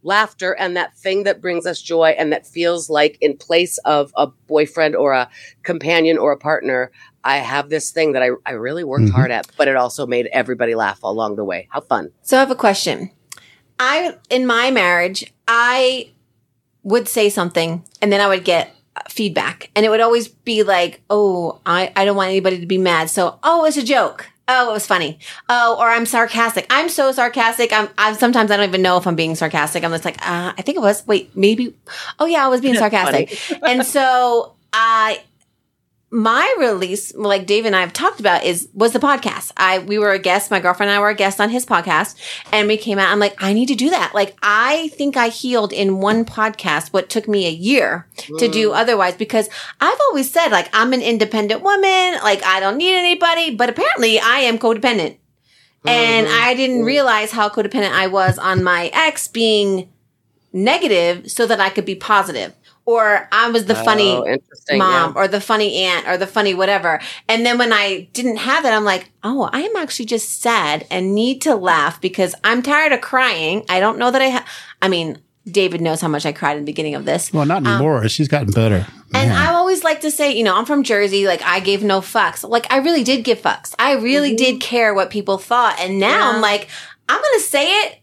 laughter 0.02 0.54
and 0.54 0.78
that 0.78 0.98
thing 0.98 1.24
that 1.24 1.42
brings 1.42 1.66
us 1.66 1.82
joy 1.82 2.16
and 2.18 2.32
that 2.32 2.48
feels 2.48 2.90
like 2.90 3.18
in 3.20 3.36
place 3.36 3.78
of 3.80 4.14
a 4.16 4.28
boyfriend 4.48 4.96
or 4.96 5.12
a 5.12 5.30
companion 5.64 6.18
or 6.18 6.32
a 6.32 6.38
partner 6.38 6.90
i 7.26 7.38
have 7.38 7.70
this 7.70 7.92
thing 7.92 8.14
that 8.14 8.24
i, 8.24 8.30
I 8.46 8.52
really 8.52 8.86
worked 8.86 9.10
Mhm. 9.10 9.12
hard 9.12 9.32
at 9.32 9.48
but 9.58 9.68
it 9.68 9.76
also 9.76 10.08
made 10.08 10.28
everybody 10.32 10.74
laugh 10.74 11.04
along 11.04 11.36
the 11.36 11.44
way 11.44 11.68
how 11.72 11.82
fun 11.82 12.12
So 12.22 12.38
I 12.38 12.40
have 12.40 12.52
a 12.52 12.56
question. 12.56 13.12
I 13.78 14.16
in 14.30 14.46
my 14.46 14.72
marriage, 14.72 15.34
I 15.48 16.12
would 16.84 17.08
say 17.10 17.30
something 17.30 17.84
and 18.02 18.12
then 18.12 18.22
I 18.22 18.28
would 18.28 18.46
get 18.46 18.74
feedback 19.10 19.70
and 19.76 19.86
it 19.86 19.90
would 19.90 20.02
always 20.02 20.28
be 20.28 20.64
like, 20.64 21.02
"Oh, 21.10 21.60
I 21.66 21.92
I 21.96 22.06
don't 22.06 22.18
want 22.18 22.30
anybody 22.30 22.60
to 22.60 22.66
be 22.66 22.78
mad." 22.78 23.10
So, 23.10 23.40
"Oh, 23.44 23.66
it's 23.66 23.78
a 23.78 23.84
joke." 23.84 24.28
Oh, 24.52 24.72
it 24.72 24.74
was 24.74 24.88
funny. 24.88 25.20
Oh, 25.48 25.78
or 25.80 25.88
I'm 25.88 26.08
sarcastic. 26.08 26.66
I'm 26.72 26.90
so 26.90 27.12
sarcastic. 27.12 27.72
I'm, 27.72 27.88
I'm 28.00 28.16
sometimes 28.16 28.50
I 28.50 28.58
don't 28.58 28.68
even 28.68 28.82
know 28.82 28.98
if 28.98 29.06
I'm 29.06 29.16
being 29.16 29.36
sarcastic. 29.36 29.84
I'm 29.84 29.92
just 29.92 30.06
like, 30.06 30.18
uh, 30.28 30.54
I 30.58 30.62
think 30.64 30.76
it 30.76 30.82
was. 30.82 31.06
Wait, 31.06 31.36
maybe. 31.38 31.76
Oh 32.18 32.26
yeah, 32.26 32.46
I 32.46 32.48
was 32.48 32.60
being 32.60 32.74
sarcastic. 32.84 33.40
and 33.62 33.86
so 33.86 34.56
I, 34.74 35.22
my 36.12 36.56
release, 36.58 37.14
like 37.14 37.46
Dave 37.46 37.66
and 37.66 37.76
I 37.76 37.82
have 37.82 37.94
talked 37.94 38.20
about, 38.20 38.44
is 38.44 38.68
was 38.74 38.94
the 38.94 39.00
podcast. 39.00 39.52
I 39.58 39.80
we 39.80 40.00
were 40.00 40.12
a 40.12 40.20
guest. 40.20 40.50
My 40.50 40.60
girlfriend 40.60 40.90
and 40.90 40.98
I 40.98 41.02
were 41.02 41.10
a 41.10 41.16
guest 41.16 41.40
on 41.40 41.50
his 41.50 41.66
podcast, 41.66 42.16
and 42.52 42.68
we 42.68 42.78
came 42.78 42.98
out. 42.98 43.12
I'm 43.12 43.20
like, 43.20 43.36
I 43.42 43.54
need 43.54 43.68
to 43.68 43.76
do 43.76 43.92
that. 43.92 44.16
Like, 44.16 44.36
I 44.42 44.88
think 44.90 45.18
I 45.18 45.28
healed 45.30 45.72
in 45.72 46.00
one 46.00 46.26
podcast 46.26 46.94
what 46.94 47.10
took 47.10 47.28
me 47.28 47.46
a 47.46 47.52
year 47.52 48.08
to 48.40 48.48
do 48.48 48.70
mm. 48.70 48.76
otherwise. 48.76 49.16
Because 49.16 49.50
I've 49.80 50.00
always 50.08 50.32
said, 50.32 50.50
like, 50.50 50.70
I'm 50.74 50.94
an 50.94 51.02
independent 51.02 51.62
woman. 51.62 52.16
Like, 52.24 52.44
I 52.44 52.60
don't 52.60 52.78
need 52.78 52.96
anybody. 52.96 53.56
But 53.56 53.70
apparently, 53.70 54.20
I 54.20 54.40
am 54.40 54.58
codependent, 54.58 55.18
and 55.86 56.28
mm-hmm. 56.28 56.44
I 56.44 56.56
didn't 56.56 56.82
mm. 56.82 56.86
realize 56.86 57.32
how 57.32 57.50
codependent 57.50 57.92
I 57.92 58.08
was 58.08 58.40
on 58.40 58.64
my 58.64 58.90
ex 58.94 59.28
being 59.28 59.94
negative, 60.52 61.30
so 61.30 61.46
that 61.46 61.60
I 61.60 61.70
could 61.70 61.86
be 61.86 61.94
positive. 61.94 62.56
Or 62.90 63.30
I 63.32 63.52
was 63.52 63.66
the 63.66 63.76
funny 63.76 64.14
Oh, 64.14 64.26
interesting. 64.26 64.80
mom 64.80 65.14
yeah. 65.14 65.22
or 65.22 65.28
the 65.28 65.40
funny 65.40 65.84
aunt 65.84 66.08
or 66.08 66.18
the 66.18 66.26
funny 66.26 66.56
whatever. 66.56 67.00
And 67.28 67.46
then 67.46 67.60
when 67.60 67.72
I 67.72 68.08
didn't 68.14 68.38
have 68.38 68.64
that, 68.64 68.74
I'm 68.74 68.84
like, 68.84 69.12
oh, 69.24 69.48
I 69.54 69.62
am 69.62 69.76
actually 69.76 70.08
just 70.08 70.42
sad 70.42 70.88
and 70.90 71.14
need 71.14 71.40
to 71.44 71.54
laugh 71.54 72.02
because 72.02 72.34
I'm 72.44 72.64
tired 72.64 72.92
of 72.92 73.02
crying. 73.02 73.64
I 73.70 73.80
don't 73.80 74.00
know 74.00 74.10
that 74.10 74.24
I 74.24 74.30
ha- 74.30 74.46
I 74.82 74.88
mean, 74.88 75.20
David 75.46 75.82
knows 75.82 76.02
how 76.02 76.08
much 76.08 76.26
I 76.26 76.32
cried 76.32 76.58
in 76.58 76.64
the 76.64 76.72
beginning 76.72 76.96
of 76.96 77.06
this. 77.06 77.32
Well, 77.32 77.46
not 77.46 77.60
um, 77.60 77.68
anymore. 77.68 78.10
She's 78.10 78.28
gotten 78.28 78.54
better. 78.54 78.88
And 79.14 79.32
I 79.32 79.54
always 79.54 79.84
like 79.84 80.02
to 80.02 80.10
say, 80.10 80.36
you 80.36 80.44
know, 80.44 80.56
I'm 80.56 80.66
from 80.66 80.82
Jersey. 80.82 81.28
Like 81.28 81.44
I 81.44 81.60
gave 81.60 81.84
no 81.84 82.02
fucks. 82.02 82.48
Like 82.48 82.66
I 82.72 82.78
really 82.78 83.04
did 83.04 83.24
give 83.24 83.40
fucks. 83.40 83.76
I 83.78 83.94
really 83.98 84.30
mm-hmm. 84.30 84.38
did 84.38 84.62
care 84.62 84.96
what 84.96 85.12
people 85.12 85.38
thought. 85.38 85.80
And 85.80 86.00
now 86.00 86.32
I'm 86.32 86.42
like, 86.42 86.70
I'm 87.08 87.22
going 87.22 87.40
to 87.40 87.46
say 87.46 87.68
it 87.68 87.99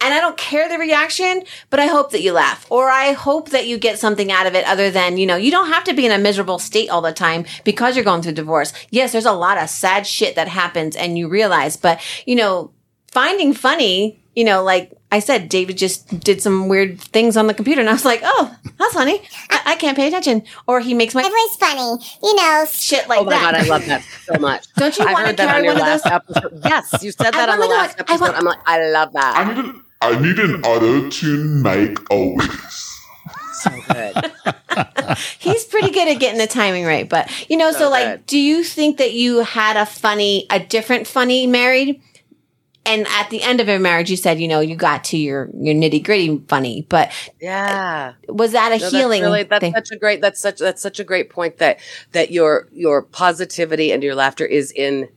and 0.00 0.14
I 0.14 0.20
don't 0.20 0.36
care 0.36 0.68
the 0.68 0.78
reaction, 0.78 1.42
but 1.70 1.80
I 1.80 1.86
hope 1.86 2.10
that 2.12 2.22
you 2.22 2.32
laugh 2.32 2.66
or 2.70 2.88
I 2.88 3.12
hope 3.12 3.50
that 3.50 3.66
you 3.66 3.78
get 3.78 3.98
something 3.98 4.30
out 4.30 4.46
of 4.46 4.54
it 4.54 4.64
other 4.66 4.90
than, 4.90 5.16
you 5.18 5.26
know, 5.26 5.36
you 5.36 5.50
don't 5.50 5.68
have 5.72 5.84
to 5.84 5.94
be 5.94 6.06
in 6.06 6.12
a 6.12 6.18
miserable 6.18 6.58
state 6.58 6.88
all 6.88 7.00
the 7.02 7.12
time 7.12 7.44
because 7.64 7.96
you're 7.96 8.04
going 8.04 8.22
through 8.22 8.32
divorce. 8.32 8.72
Yes, 8.90 9.12
there's 9.12 9.24
a 9.26 9.32
lot 9.32 9.58
of 9.58 9.68
sad 9.68 10.06
shit 10.06 10.36
that 10.36 10.48
happens 10.48 10.94
and 10.96 11.18
you 11.18 11.28
realize, 11.28 11.76
but 11.76 12.00
you 12.26 12.36
know, 12.36 12.70
finding 13.10 13.52
funny, 13.52 14.22
you 14.36 14.44
know, 14.44 14.62
like 14.62 14.92
I 15.10 15.18
said, 15.20 15.48
David 15.48 15.78
just 15.78 16.20
did 16.20 16.40
some 16.42 16.68
weird 16.68 17.00
things 17.00 17.36
on 17.36 17.46
the 17.48 17.54
computer 17.54 17.80
and 17.80 17.88
I 17.90 17.94
was 17.94 18.04
like, 18.04 18.20
oh, 18.22 18.54
that's 18.78 18.92
funny. 18.94 19.20
I, 19.50 19.62
I 19.64 19.74
can't 19.76 19.96
pay 19.96 20.06
attention. 20.06 20.42
Or 20.68 20.78
he 20.80 20.92
makes 20.94 21.14
my 21.14 21.22
Everybody's 21.22 21.56
funny, 21.56 22.04
you 22.22 22.36
know. 22.36 22.66
shit 22.70 23.08
like 23.08 23.18
that. 23.18 23.20
Oh 23.20 23.24
my 23.24 23.30
that. 23.30 23.52
god, 23.52 23.54
I 23.54 23.68
love 23.68 23.86
that 23.86 24.02
so 24.26 24.38
much. 24.38 24.66
Don't 24.76 24.96
you 24.98 25.06
I 25.06 25.12
wanna 25.14 25.26
heard 25.28 25.36
that 25.38 25.48
carry 25.48 25.58
on 25.58 25.64
your 25.64 25.82
one 25.82 25.90
of 25.92 26.02
those? 26.02 26.12
episode. 26.12 26.60
Yes, 26.64 27.02
you 27.02 27.10
said 27.10 27.28
I 27.28 27.30
that 27.32 27.48
on 27.48 27.58
the 27.58 27.66
wanna 27.66 27.74
know 27.74 27.80
last 27.80 27.98
what- 27.98 28.10
I 28.10 28.12
episode. 28.14 28.20
want- 28.26 28.36
I'm 28.36 28.44
like, 28.44 28.58
I 28.66 28.90
love 28.90 29.08
I 29.16 29.54
that. 29.54 29.74
Need 30.02 30.10
an, 30.10 30.16
I 30.16 30.20
need 30.20 30.38
an 30.38 30.62
auto 30.62 31.08
tune 31.10 31.62
make 31.62 31.98
always. 32.10 32.48
So 33.50 33.70
good. 33.92 34.32
He's 35.38 35.64
pretty 35.64 35.90
good 35.90 36.08
at 36.08 36.20
getting 36.20 36.38
the 36.38 36.46
timing 36.46 36.84
right. 36.84 37.08
But, 37.08 37.30
you 37.50 37.56
know, 37.56 37.72
so, 37.72 37.78
So 37.78 37.90
like, 37.90 38.06
good. 38.06 38.26
do 38.26 38.38
you 38.38 38.62
think 38.62 38.98
that 38.98 39.14
you 39.14 39.40
had 39.40 39.76
a 39.76 39.84
funny, 39.86 40.46
a 40.50 40.60
different 40.60 41.06
funny 41.06 41.46
married? 41.46 42.00
And 42.86 43.06
at 43.08 43.30
the 43.30 43.42
end 43.42 43.60
of 43.60 43.68
your 43.68 43.78
marriage, 43.80 44.10
you 44.10 44.16
said, 44.16 44.38
you 44.40 44.48
know, 44.48 44.60
you 44.60 44.76
got 44.76 45.04
to 45.04 45.18
your, 45.18 45.50
your 45.54 45.74
nitty 45.74 46.04
gritty 46.04 46.38
funny, 46.48 46.86
but 46.88 47.10
Yeah. 47.40 48.14
Uh, 48.28 48.32
was 48.32 48.52
that 48.52 48.72
a 48.72 48.78
No, 48.78 48.90
that's 48.90 48.92
healing 48.92 49.22
really 49.22 49.42
that's 49.42 49.60
thing? 49.60 49.72
such 49.74 49.90
a 49.90 49.96
great 49.98 50.20
that's 50.20 50.40
such 50.40 50.58
that's 50.58 50.80
such 50.82 51.00
a 51.00 51.04
great 51.04 51.28
point 51.30 51.58
that 51.58 51.80
that 52.12 52.30
your 52.30 52.68
your 52.72 53.02
positivity 53.02 53.92
and 53.92 54.02
your 54.02 54.14
laughter 54.14 54.46
is 54.46 54.70
in 54.72 55.08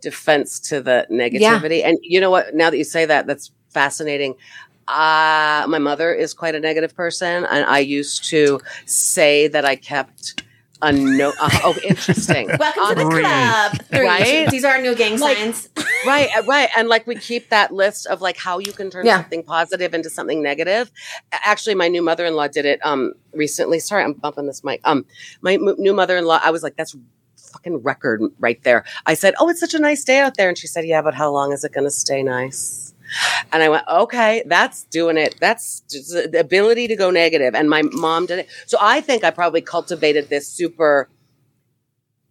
defense 0.00 0.58
to 0.60 0.82
the 0.82 1.06
negativity. 1.10 1.84
And 1.84 1.98
you 2.02 2.20
know 2.20 2.30
what? 2.30 2.54
Now 2.54 2.70
that 2.70 2.76
you 2.78 2.84
say 2.84 3.06
that, 3.06 3.26
that's 3.26 3.50
fascinating. 3.70 4.34
Uh, 4.86 5.66
my 5.68 5.78
mother 5.78 6.12
is 6.14 6.32
quite 6.32 6.54
a 6.54 6.60
negative 6.60 6.94
person, 6.94 7.44
and 7.44 7.64
I 7.66 7.80
used 7.80 8.24
to 8.30 8.60
say 8.86 9.46
that 9.48 9.64
I 9.64 9.76
kept 9.76 10.42
a 10.80 10.92
no. 10.92 11.32
Uh, 11.40 11.50
oh, 11.64 11.76
interesting. 11.84 12.48
Welcome 12.58 12.88
to 12.88 12.94
the 12.94 13.02
Um, 13.02 13.10
club. 13.10 13.72
Three. 13.90 14.06
Right? 14.06 14.48
These 14.50 14.64
are 14.64 14.76
our 14.76 14.80
new 14.80 14.94
gang 14.94 15.18
Like- 15.18 15.36
signs. 15.36 15.68
right 16.06 16.28
uh, 16.38 16.42
right 16.44 16.68
and 16.76 16.88
like 16.88 17.04
we 17.08 17.16
keep 17.16 17.48
that 17.50 17.72
list 17.74 18.06
of 18.06 18.20
like 18.20 18.36
how 18.36 18.60
you 18.60 18.70
can 18.72 18.88
turn 18.88 19.04
Yeah. 19.04 19.16
something 19.20 19.42
positive 19.42 19.92
into 19.94 20.08
something 20.08 20.40
negative 20.40 20.92
actually 21.32 21.74
my 21.74 21.88
new 21.88 22.02
mother-in-law 22.02 22.46
did 22.46 22.64
it 22.66 22.78
um 22.84 23.14
recently 23.32 23.80
sorry 23.80 24.04
i'm 24.04 24.12
bumping 24.12 24.46
this 24.46 24.62
mic 24.62 24.80
um 24.84 25.04
my 25.40 25.54
m- 25.54 25.74
new 25.76 25.92
mother-in-law 25.92 26.38
i 26.44 26.50
was 26.52 26.62
like 26.62 26.76
that's 26.76 26.94
fucking 27.52 27.78
record 27.82 28.22
right 28.38 28.62
there 28.62 28.84
i 29.06 29.14
said 29.14 29.34
oh 29.40 29.48
it's 29.48 29.58
such 29.58 29.74
a 29.74 29.80
nice 29.80 30.04
day 30.04 30.20
out 30.20 30.36
there 30.36 30.48
and 30.48 30.56
she 30.56 30.68
said 30.68 30.84
yeah 30.86 31.02
but 31.02 31.14
how 31.14 31.28
long 31.32 31.52
is 31.52 31.64
it 31.64 31.72
going 31.72 31.82
to 31.84 31.90
stay 31.90 32.22
nice 32.22 32.87
and 33.52 33.62
I 33.62 33.68
went, 33.68 33.84
okay, 33.88 34.42
that's 34.46 34.84
doing 34.84 35.16
it. 35.16 35.36
That's 35.40 35.80
just 35.90 36.10
the 36.12 36.40
ability 36.40 36.88
to 36.88 36.96
go 36.96 37.10
negative. 37.10 37.54
And 37.54 37.68
my 37.70 37.82
mom 37.82 38.26
did 38.26 38.40
it. 38.40 38.48
So 38.66 38.78
I 38.80 39.00
think 39.00 39.24
I 39.24 39.30
probably 39.30 39.60
cultivated 39.60 40.28
this 40.28 40.46
super, 40.48 41.08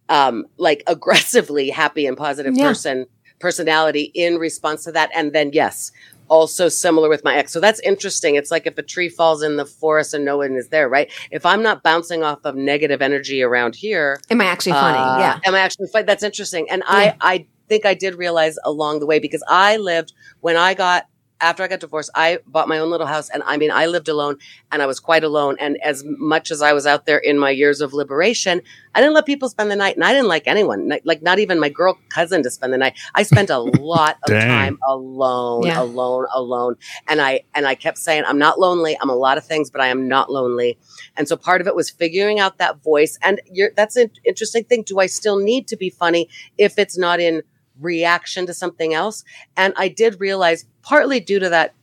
um, 0.08 0.46
like 0.56 0.82
aggressively 0.86 1.70
happy 1.70 2.06
and 2.06 2.16
positive 2.16 2.56
Yeah. 2.56 2.68
person 2.68 3.06
personality 3.40 4.10
in 4.14 4.36
response 4.36 4.82
to 4.82 4.90
that. 4.90 5.10
And 5.14 5.32
then, 5.32 5.50
yes, 5.52 5.92
also 6.26 6.68
similar 6.68 7.08
with 7.08 7.22
my 7.22 7.36
ex. 7.36 7.52
So 7.52 7.60
that's 7.60 7.78
interesting. 7.80 8.34
It's 8.34 8.50
like 8.50 8.66
if 8.66 8.76
a 8.78 8.82
tree 8.82 9.08
falls 9.08 9.44
in 9.44 9.56
the 9.56 9.64
forest 9.64 10.12
and 10.12 10.24
no 10.24 10.38
one 10.38 10.56
is 10.56 10.68
there, 10.70 10.88
right? 10.88 11.08
If 11.30 11.46
I'm 11.46 11.62
not 11.62 11.84
bouncing 11.84 12.24
off 12.24 12.40
of 12.44 12.56
negative 12.56 13.00
energy 13.00 13.40
around 13.42 13.76
here, 13.76 14.20
Am 14.28 14.40
I 14.40 14.46
actually 14.46 14.72
funny? 14.72 14.98
uh, 14.98 15.20
yeah. 15.20 15.38
Am 15.44 15.54
I 15.54 15.60
actually 15.60 15.86
funny? 15.86 16.04
That's 16.04 16.24
interesting. 16.24 16.68
And 16.68 16.82
Yeah. 16.88 17.14
I, 17.20 17.34
I 17.34 17.46
think 17.68 17.86
I 17.86 17.94
did 17.94 18.14
realize 18.16 18.58
along 18.64 19.00
the 19.00 19.06
way 19.06 19.18
because 19.18 19.42
I 19.48 19.76
lived 19.76 20.12
when 20.40 20.56
I 20.56 20.74
got 20.74 21.06
after 21.40 21.62
I 21.62 21.68
got 21.68 21.78
divorced, 21.78 22.10
I 22.16 22.40
bought 22.48 22.66
my 22.66 22.78
own 22.78 22.90
little 22.90 23.06
house 23.06 23.30
and 23.30 23.44
I 23.46 23.58
mean, 23.58 23.70
I 23.70 23.86
lived 23.86 24.08
alone 24.08 24.38
and 24.72 24.82
I 24.82 24.86
was 24.86 24.98
quite 24.98 25.22
alone. 25.22 25.54
And 25.60 25.78
as 25.84 26.02
much 26.04 26.50
as 26.50 26.62
I 26.62 26.72
was 26.72 26.84
out 26.84 27.06
there 27.06 27.18
in 27.18 27.38
my 27.38 27.50
years 27.50 27.80
of 27.80 27.92
liberation, 27.92 28.60
I 28.92 29.00
didn't 29.00 29.14
let 29.14 29.24
people 29.24 29.48
spend 29.48 29.70
the 29.70 29.76
night 29.76 29.94
and 29.94 30.04
I 30.04 30.12
didn't 30.12 30.26
like 30.26 30.48
anyone, 30.48 30.90
like 31.04 31.22
not 31.22 31.38
even 31.38 31.60
my 31.60 31.68
girl 31.68 31.96
cousin 32.08 32.42
to 32.42 32.50
spend 32.50 32.72
the 32.72 32.78
night. 32.78 32.98
I 33.14 33.22
spent 33.22 33.50
a 33.50 33.58
lot 33.92 34.16
of 34.24 34.30
time 34.32 34.78
alone, 34.88 35.66
Yeah. 35.66 35.80
alone, 35.80 36.26
alone. 36.34 36.74
And 37.06 37.20
I, 37.20 37.42
and 37.54 37.68
I 37.68 37.76
kept 37.76 37.98
saying, 37.98 38.24
I'm 38.26 38.38
not 38.38 38.58
lonely. 38.58 38.98
I'm 39.00 39.10
a 39.10 39.14
lot 39.14 39.38
of 39.38 39.44
things, 39.44 39.70
but 39.70 39.80
I 39.80 39.88
am 39.88 40.08
not 40.08 40.32
lonely. 40.32 40.76
And 41.16 41.28
so 41.28 41.36
part 41.36 41.60
of 41.60 41.68
it 41.68 41.76
was 41.76 41.88
figuring 41.88 42.40
out 42.40 42.58
that 42.58 42.82
voice. 42.82 43.16
And 43.22 43.40
you're, 43.48 43.70
that's 43.76 43.94
an 43.94 44.10
interesting 44.24 44.64
thing. 44.64 44.82
Do 44.82 44.98
I 44.98 45.06
still 45.06 45.38
need 45.38 45.68
to 45.68 45.76
be 45.76 45.88
funny 45.88 46.28
if 46.56 46.80
it's 46.80 46.98
not 46.98 47.20
in 47.20 47.42
reaction 47.80 48.46
to 48.46 48.54
something 48.54 48.94
else? 48.94 49.24
And 49.56 49.74
I 49.76 49.88
did 49.88 50.20
realize, 50.20 50.66
partly 50.82 51.20
due 51.20 51.38
to 51.38 51.48
that 51.50 51.74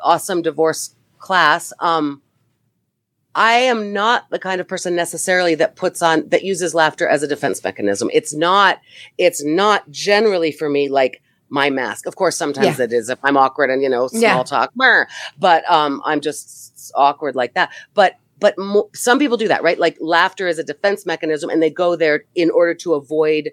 awesome 0.00 0.42
divorce 0.42 0.94
class, 1.18 1.72
um, 1.80 2.22
I 3.34 3.52
am 3.54 3.92
not 3.94 4.28
the 4.30 4.38
kind 4.38 4.60
of 4.60 4.68
person 4.68 4.94
necessarily 4.94 5.54
that 5.54 5.74
puts 5.74 6.02
on, 6.02 6.28
that 6.28 6.44
uses 6.44 6.74
laughter 6.74 7.08
as 7.08 7.22
a 7.22 7.28
defense 7.28 7.64
mechanism. 7.64 8.10
It's 8.12 8.34
not, 8.34 8.78
it's 9.16 9.42
not 9.42 9.90
generally 9.90 10.52
for 10.52 10.68
me 10.68 10.90
like 10.90 11.22
my 11.48 11.70
mask. 11.70 12.06
Of 12.06 12.16
course, 12.16 12.36
sometimes 12.36 12.78
it 12.78 12.92
is 12.92 13.08
if 13.08 13.18
I'm 13.22 13.36
awkward 13.38 13.70
and, 13.70 13.82
you 13.82 13.88
know, 13.88 14.06
small 14.08 14.20
Yeah. 14.20 14.42
talk, 14.42 14.74
brr, 14.74 15.06
but, 15.38 15.70
um, 15.70 16.02
I'm 16.04 16.20
just 16.20 16.92
awkward 16.94 17.34
like 17.34 17.54
that. 17.54 17.70
But, 17.94 18.16
but 18.38 18.58
mo- 18.58 18.90
some 18.94 19.18
people 19.18 19.36
do 19.38 19.48
that, 19.48 19.62
right? 19.62 19.78
Like 19.78 19.96
laughter 20.00 20.46
is 20.46 20.58
a 20.58 20.64
defense 20.64 21.06
mechanism 21.06 21.48
and 21.48 21.62
they 21.62 21.70
go 21.70 21.96
there 21.96 22.24
in 22.34 22.50
order 22.50 22.74
to 22.74 22.94
avoid 22.94 23.50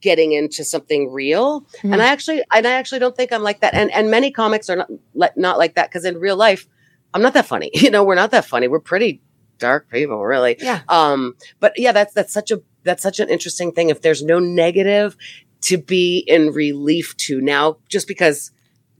getting 0.00 0.32
into 0.32 0.64
something 0.64 1.10
real. 1.12 1.62
Mhm. 1.82 1.92
And 1.92 2.02
I 2.02 2.06
actually, 2.06 2.42
and 2.52 2.66
I 2.66 2.72
actually 2.72 2.98
don't 3.00 3.16
think 3.16 3.32
I'm 3.32 3.42
like 3.42 3.60
that. 3.60 3.74
And, 3.74 3.90
and 3.92 4.10
many 4.10 4.30
comics 4.30 4.70
are 4.70 4.76
not, 4.76 4.88
like, 5.14 5.36
not 5.36 5.58
like 5.58 5.74
that 5.74 5.88
because 5.90 6.04
in 6.04 6.16
real 6.18 6.36
life, 6.36 6.66
I'm 7.12 7.22
not 7.22 7.34
that 7.34 7.46
funny. 7.46 7.70
You 7.74 7.90
know, 7.90 8.04
we're 8.04 8.14
not 8.14 8.30
that 8.30 8.44
funny. 8.46 8.66
We're 8.68 8.80
pretty 8.80 9.20
dark 9.58 9.90
people, 9.90 10.24
really. 10.24 10.56
Yeah. 10.58 10.80
Um, 10.88 11.34
but 11.60 11.74
yeah, 11.76 11.92
that's, 11.92 12.14
that's 12.14 12.32
such 12.32 12.50
a, 12.50 12.62
that's 12.82 13.02
such 13.02 13.20
an 13.20 13.28
interesting 13.28 13.72
thing. 13.72 13.90
If 13.90 14.00
there's 14.00 14.22
no 14.22 14.38
negative 14.38 15.16
to 15.62 15.76
be 15.76 16.18
in 16.26 16.52
relief 16.52 17.14
to 17.18 17.40
now, 17.42 17.76
just 17.90 18.08
because, 18.08 18.50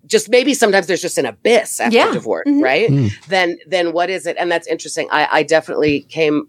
just 0.06 0.28
maybe 0.28 0.52
sometimes 0.52 0.86
there's 0.86 1.00
just 1.00 1.16
an 1.16 1.24
abyss 1.24 1.80
after 1.80 1.96
Yeah. 1.96 2.12
divorce, 2.12 2.44
Mhm. 2.46 2.62
right? 2.62 2.90
Mm. 2.90 3.26
Then, 3.28 3.58
then 3.66 3.92
what 3.94 4.10
is 4.10 4.26
it? 4.26 4.36
And 4.38 4.50
that's 4.52 4.66
interesting. 4.66 5.08
I, 5.10 5.28
I 5.30 5.42
definitely 5.44 6.00
came, 6.02 6.48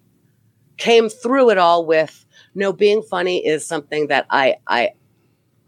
came 0.77 1.07
through 1.07 1.51
it 1.51 1.57
all 1.57 1.85
with, 1.85 2.25
no, 2.55 2.73
being 2.73 3.01
funny 3.01 3.45
is 3.45 3.65
something 3.65 4.07
that 4.07 4.25
I, 4.29 4.55
I, 4.67 4.91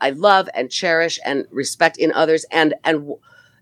I 0.01 0.09
love 0.11 0.49
and 0.53 0.69
cherish 0.69 1.19
and 1.25 1.45
respect 1.51 1.97
in 1.97 2.11
others. 2.11 2.45
And, 2.51 2.73
and 2.83 3.13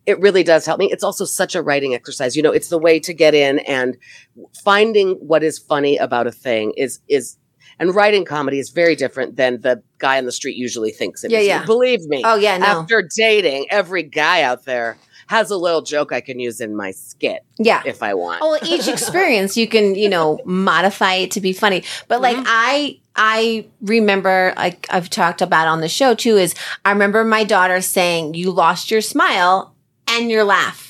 it 0.05 0.19
really 0.19 0.43
does 0.43 0.65
help 0.65 0.79
me. 0.79 0.91
It's 0.91 1.03
also 1.03 1.25
such 1.25 1.53
a 1.55 1.61
writing 1.61 1.93
exercise. 1.93 2.35
You 2.35 2.41
know, 2.43 2.51
it's 2.51 2.69
the 2.69 2.79
way 2.79 2.99
to 3.01 3.13
get 3.13 3.33
in 3.35 3.59
and 3.59 3.97
finding 4.63 5.11
what 5.15 5.43
is 5.43 5.59
funny 5.59 5.97
about 5.97 6.27
a 6.27 6.31
thing 6.31 6.73
is, 6.77 6.99
is, 7.07 7.37
and 7.79 7.93
writing 7.95 8.25
comedy 8.25 8.59
is 8.59 8.69
very 8.69 8.95
different 8.95 9.35
than 9.37 9.61
the 9.61 9.81
guy 9.97 10.17
on 10.17 10.25
the 10.25 10.31
street 10.31 10.55
usually 10.57 10.91
thinks 10.91 11.23
it 11.23 11.31
Yeah, 11.31 11.39
is. 11.39 11.47
yeah. 11.47 11.65
Believe 11.65 12.01
me. 12.05 12.21
Oh, 12.25 12.35
yeah, 12.35 12.57
no. 12.57 12.65
After 12.65 13.07
dating, 13.15 13.67
every 13.69 14.03
guy 14.03 14.41
out 14.43 14.65
there 14.65 14.97
has 15.27 15.49
a 15.49 15.55
little 15.57 15.81
joke 15.81 16.11
I 16.11 16.19
can 16.21 16.39
use 16.39 16.59
in 16.59 16.75
my 16.75 16.91
skit 16.91 17.43
Yeah. 17.57 17.81
if 17.85 18.03
I 18.03 18.13
want. 18.15 18.41
well 18.41 18.59
each 18.65 18.87
experience 18.95 19.55
you 19.55 19.65
can 19.67 19.95
you 19.95 20.09
know 20.09 20.39
modify 20.43 21.13
it 21.15 21.31
to 21.31 21.41
be 21.41 21.53
funny 21.53 21.83
but 22.09 22.19
like 22.21 22.35
Mm-hmm. 22.35 22.45
i 22.47 22.99
i 23.15 23.65
remember 23.81 24.53
like 24.55 24.87
i've 24.89 25.09
talked 25.09 25.41
about 25.41 25.67
on 25.67 25.81
the 25.81 25.89
show 25.89 26.13
too 26.13 26.37
is 26.37 26.55
i 26.85 26.91
remember 26.91 27.23
my 27.23 27.43
daughter 27.43 27.81
saying 27.81 28.33
you 28.33 28.51
lost 28.51 28.89
your 28.91 29.01
smile 29.01 29.73
and 30.07 30.29
your 30.31 30.43
laugh 30.43 30.87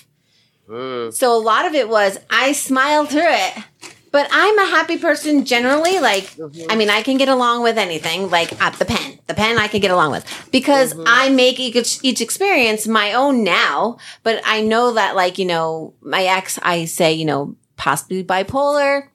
Mm. 0.69 1.11
so 1.13 1.35
a 1.35 1.41
lot 1.41 1.65
of 1.65 1.73
it 1.73 1.89
was 1.89 2.17
i 2.29 2.53
smiled 2.53 3.09
through 3.09 3.21
it 3.27 3.63
But 4.11 4.27
I'm 4.31 4.57
a 4.59 4.65
happy 4.65 4.97
person 4.97 5.45
generally. 5.45 5.99
Like, 5.99 6.25
Mm-hmm. 6.35 6.67
I 6.69 6.75
mean, 6.75 6.89
I 6.89 7.01
can 7.01 7.15
get 7.17 7.29
along 7.29 7.63
with 7.63 7.77
anything. 7.77 8.29
Like 8.29 8.51
at 8.61 8.73
the 8.79 8.83
pen, 8.83 9.19
the 9.27 9.33
pen 9.33 9.57
I 9.57 9.67
can 9.69 9.79
get 9.79 9.91
along 9.91 10.11
with 10.11 10.25
because 10.51 10.93
Mm-hmm. 10.93 11.03
I 11.07 11.29
make 11.29 11.59
each, 11.61 11.99
each 12.03 12.19
experience 12.19 12.87
my 12.87 13.13
own 13.13 13.43
now. 13.45 13.97
But 14.23 14.41
I 14.45 14.59
know 14.61 14.91
that, 14.99 15.15
like, 15.15 15.39
you 15.39 15.45
know, 15.45 15.93
my 16.01 16.23
ex, 16.25 16.59
I 16.61 16.85
say, 16.85 17.13
you 17.13 17.23
know, 17.23 17.55
possibly 17.77 18.21
bipolar. 18.23 19.07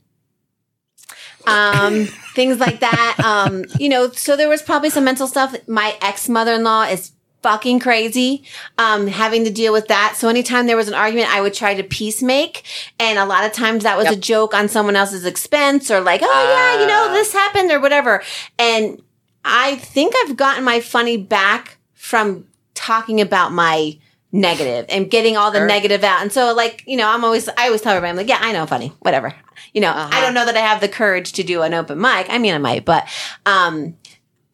Um, 1.46 2.06
things 2.34 2.58
like 2.58 2.80
that. 2.80 3.16
Um, 3.24 3.64
you 3.78 3.88
know, 3.88 4.10
so 4.10 4.36
there 4.36 4.48
was 4.48 4.62
probably 4.62 4.90
some 4.90 5.04
mental 5.04 5.26
stuff. 5.26 5.54
My 5.68 5.96
ex 6.02 6.28
mother 6.28 6.54
in 6.54 6.64
law 6.64 6.82
is 6.84 7.12
fucking 7.42 7.78
crazy 7.78 8.42
um 8.76 9.06
having 9.06 9.44
to 9.44 9.50
deal 9.52 9.72
with 9.72 9.86
that 9.86 10.14
so 10.16 10.28
anytime 10.28 10.66
there 10.66 10.76
was 10.76 10.88
an 10.88 10.94
argument 10.94 11.32
i 11.32 11.40
would 11.40 11.54
try 11.54 11.74
to 11.74 11.82
peacemake 11.84 12.62
and 12.98 13.20
a 13.20 13.24
lot 13.24 13.44
of 13.44 13.52
times 13.52 13.84
that 13.84 13.96
was 13.96 14.08
a 14.08 14.16
joke 14.16 14.52
on 14.52 14.68
someone 14.68 14.96
else's 14.96 15.24
expense 15.24 15.88
or 15.88 16.00
like 16.00 16.22
oh 16.24 16.26
yeah 16.26 16.80
you 16.80 16.88
know 16.88 17.06
Ah. 17.08 17.12
this 17.12 17.32
happened 17.32 17.70
or 17.70 17.78
whatever 17.78 18.20
and 18.58 19.00
i 19.44 19.76
think 19.76 20.14
i've 20.24 20.36
gotten 20.36 20.64
my 20.64 20.80
funny 20.80 21.16
back 21.16 21.76
from 21.94 22.46
talking 22.74 23.20
about 23.20 23.52
my 23.52 23.96
negative 24.36 24.84
and 24.88 25.10
getting 25.10 25.36
all 25.36 25.50
the 25.50 25.58
Sure. 25.58 25.66
negative 25.66 26.04
out 26.04 26.20
and 26.22 26.30
so 26.32 26.52
like 26.54 26.82
you 26.86 26.96
know 26.96 27.08
i'm 27.08 27.24
always 27.24 27.48
i 27.56 27.66
always 27.66 27.80
tell 27.80 27.92
everybody 27.94 28.10
i'm 28.10 28.16
like 28.16 28.28
yeah 28.28 28.38
i 28.40 28.52
know 28.52 28.66
funny 28.66 28.92
whatever 29.00 29.34
you 29.72 29.80
know 29.80 29.88
i 29.90 30.02
Uh-huh. 30.04 30.20
don't 30.20 30.34
know 30.34 30.44
that 30.44 30.56
i 30.56 30.60
have 30.60 30.80
the 30.80 30.88
courage 30.88 31.32
to 31.32 31.42
do 31.42 31.62
an 31.62 31.72
open 31.74 31.98
mic 32.00 32.26
i 32.28 32.36
mean 32.38 32.54
i 32.54 32.58
might 32.58 32.84
but 32.84 33.08
um 33.46 33.96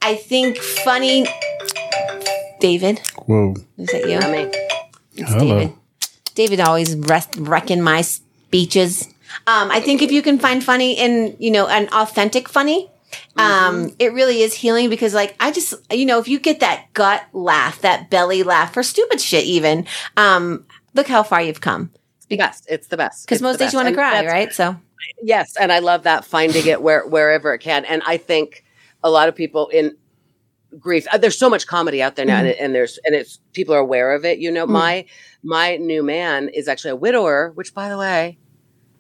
i 0.01 0.15
think 0.15 0.59
funny 0.59 1.27
david 2.61 3.01
Whoa. 3.27 3.55
is 3.79 3.89
that 3.93 4.09
you 4.09 4.19
I 4.19 4.31
mean, 4.31 4.51
it's 5.15 5.31
Hello. 5.33 5.59
David. 5.59 5.73
David 6.35 6.61
always 6.61 6.97
rest, 6.97 7.37
wrecking 7.37 7.83
my 7.83 8.01
speeches. 8.03 9.07
Um, 9.47 9.71
I 9.71 9.81
think 9.81 10.01
if 10.03 10.11
you 10.11 10.23
can 10.23 10.39
find 10.39 10.63
funny 10.65 10.95
in, 10.95 11.37
you 11.39 11.51
know, 11.51 11.67
an 11.69 11.89
authentic 11.93 12.49
funny, 12.49 12.91
um, 13.37 13.95
it 13.99 14.13
really 14.13 14.43
is 14.43 14.55
healing 14.55 14.91
because 14.91 15.15
like, 15.15 15.35
I 15.41 15.53
just, 15.53 15.75
you 15.93 16.07
know, 16.07 16.19
if 16.19 16.29
you 16.29 16.39
get 16.39 16.61
that 16.61 16.87
gut 16.95 17.23
laugh, 17.33 17.81
that 17.83 18.11
belly 18.11 18.43
laugh 18.43 18.73
for 18.75 18.83
stupid 18.83 19.21
shit, 19.21 19.45
even, 19.45 19.87
um, 20.17 20.65
look 20.95 21.07
how 21.09 21.23
far 21.23 21.43
you've 21.43 21.61
come. 21.61 21.91
it's 22.19 22.27
the 22.27 22.37
best. 22.37 22.67
It's 22.69 22.87
the 22.89 22.97
best. 22.97 23.27
Because 23.27 23.43
most 23.43 23.59
days 23.59 23.73
you 23.73 23.79
want 23.79 23.89
to 23.89 23.95
cry, 23.95 24.25
right? 24.27 24.53
So 24.53 24.77
Yes, 25.23 25.57
and 25.61 25.73
I 25.73 25.81
love 25.81 26.05
that 26.05 26.25
finding 26.25 26.67
it 26.67 26.81
where 26.81 27.07
wherever 27.07 27.53
it 27.55 27.59
can. 27.59 27.85
And 27.85 28.03
I 28.07 28.17
think 28.17 28.65
a 29.03 29.11
lot 29.11 29.29
of 29.29 29.35
people 29.35 29.69
in 29.69 29.97
grief. 30.79 31.07
uh, 31.13 31.19
There's 31.19 31.37
so 31.39 31.51
much 31.51 31.67
comedy 31.67 32.01
out 32.01 32.15
there 32.17 32.25
now, 32.25 32.39
and, 32.39 32.49
and 32.49 32.75
there's 32.75 32.99
and 33.05 33.15
it's 33.15 33.41
people 33.53 33.75
are 33.75 33.79
aware 33.81 34.13
of 34.15 34.25
it. 34.25 34.39
You 34.39 34.51
know, 34.53 34.65
Mm. 34.67 34.71
my 34.71 35.05
my 35.43 35.77
new 35.77 36.03
man 36.05 36.49
is 36.51 36.69
actually 36.69 36.93
a 36.93 36.97
widower, 36.97 37.51
which 37.57 37.75
by 37.75 37.89
the 37.89 37.99
way, 37.99 38.39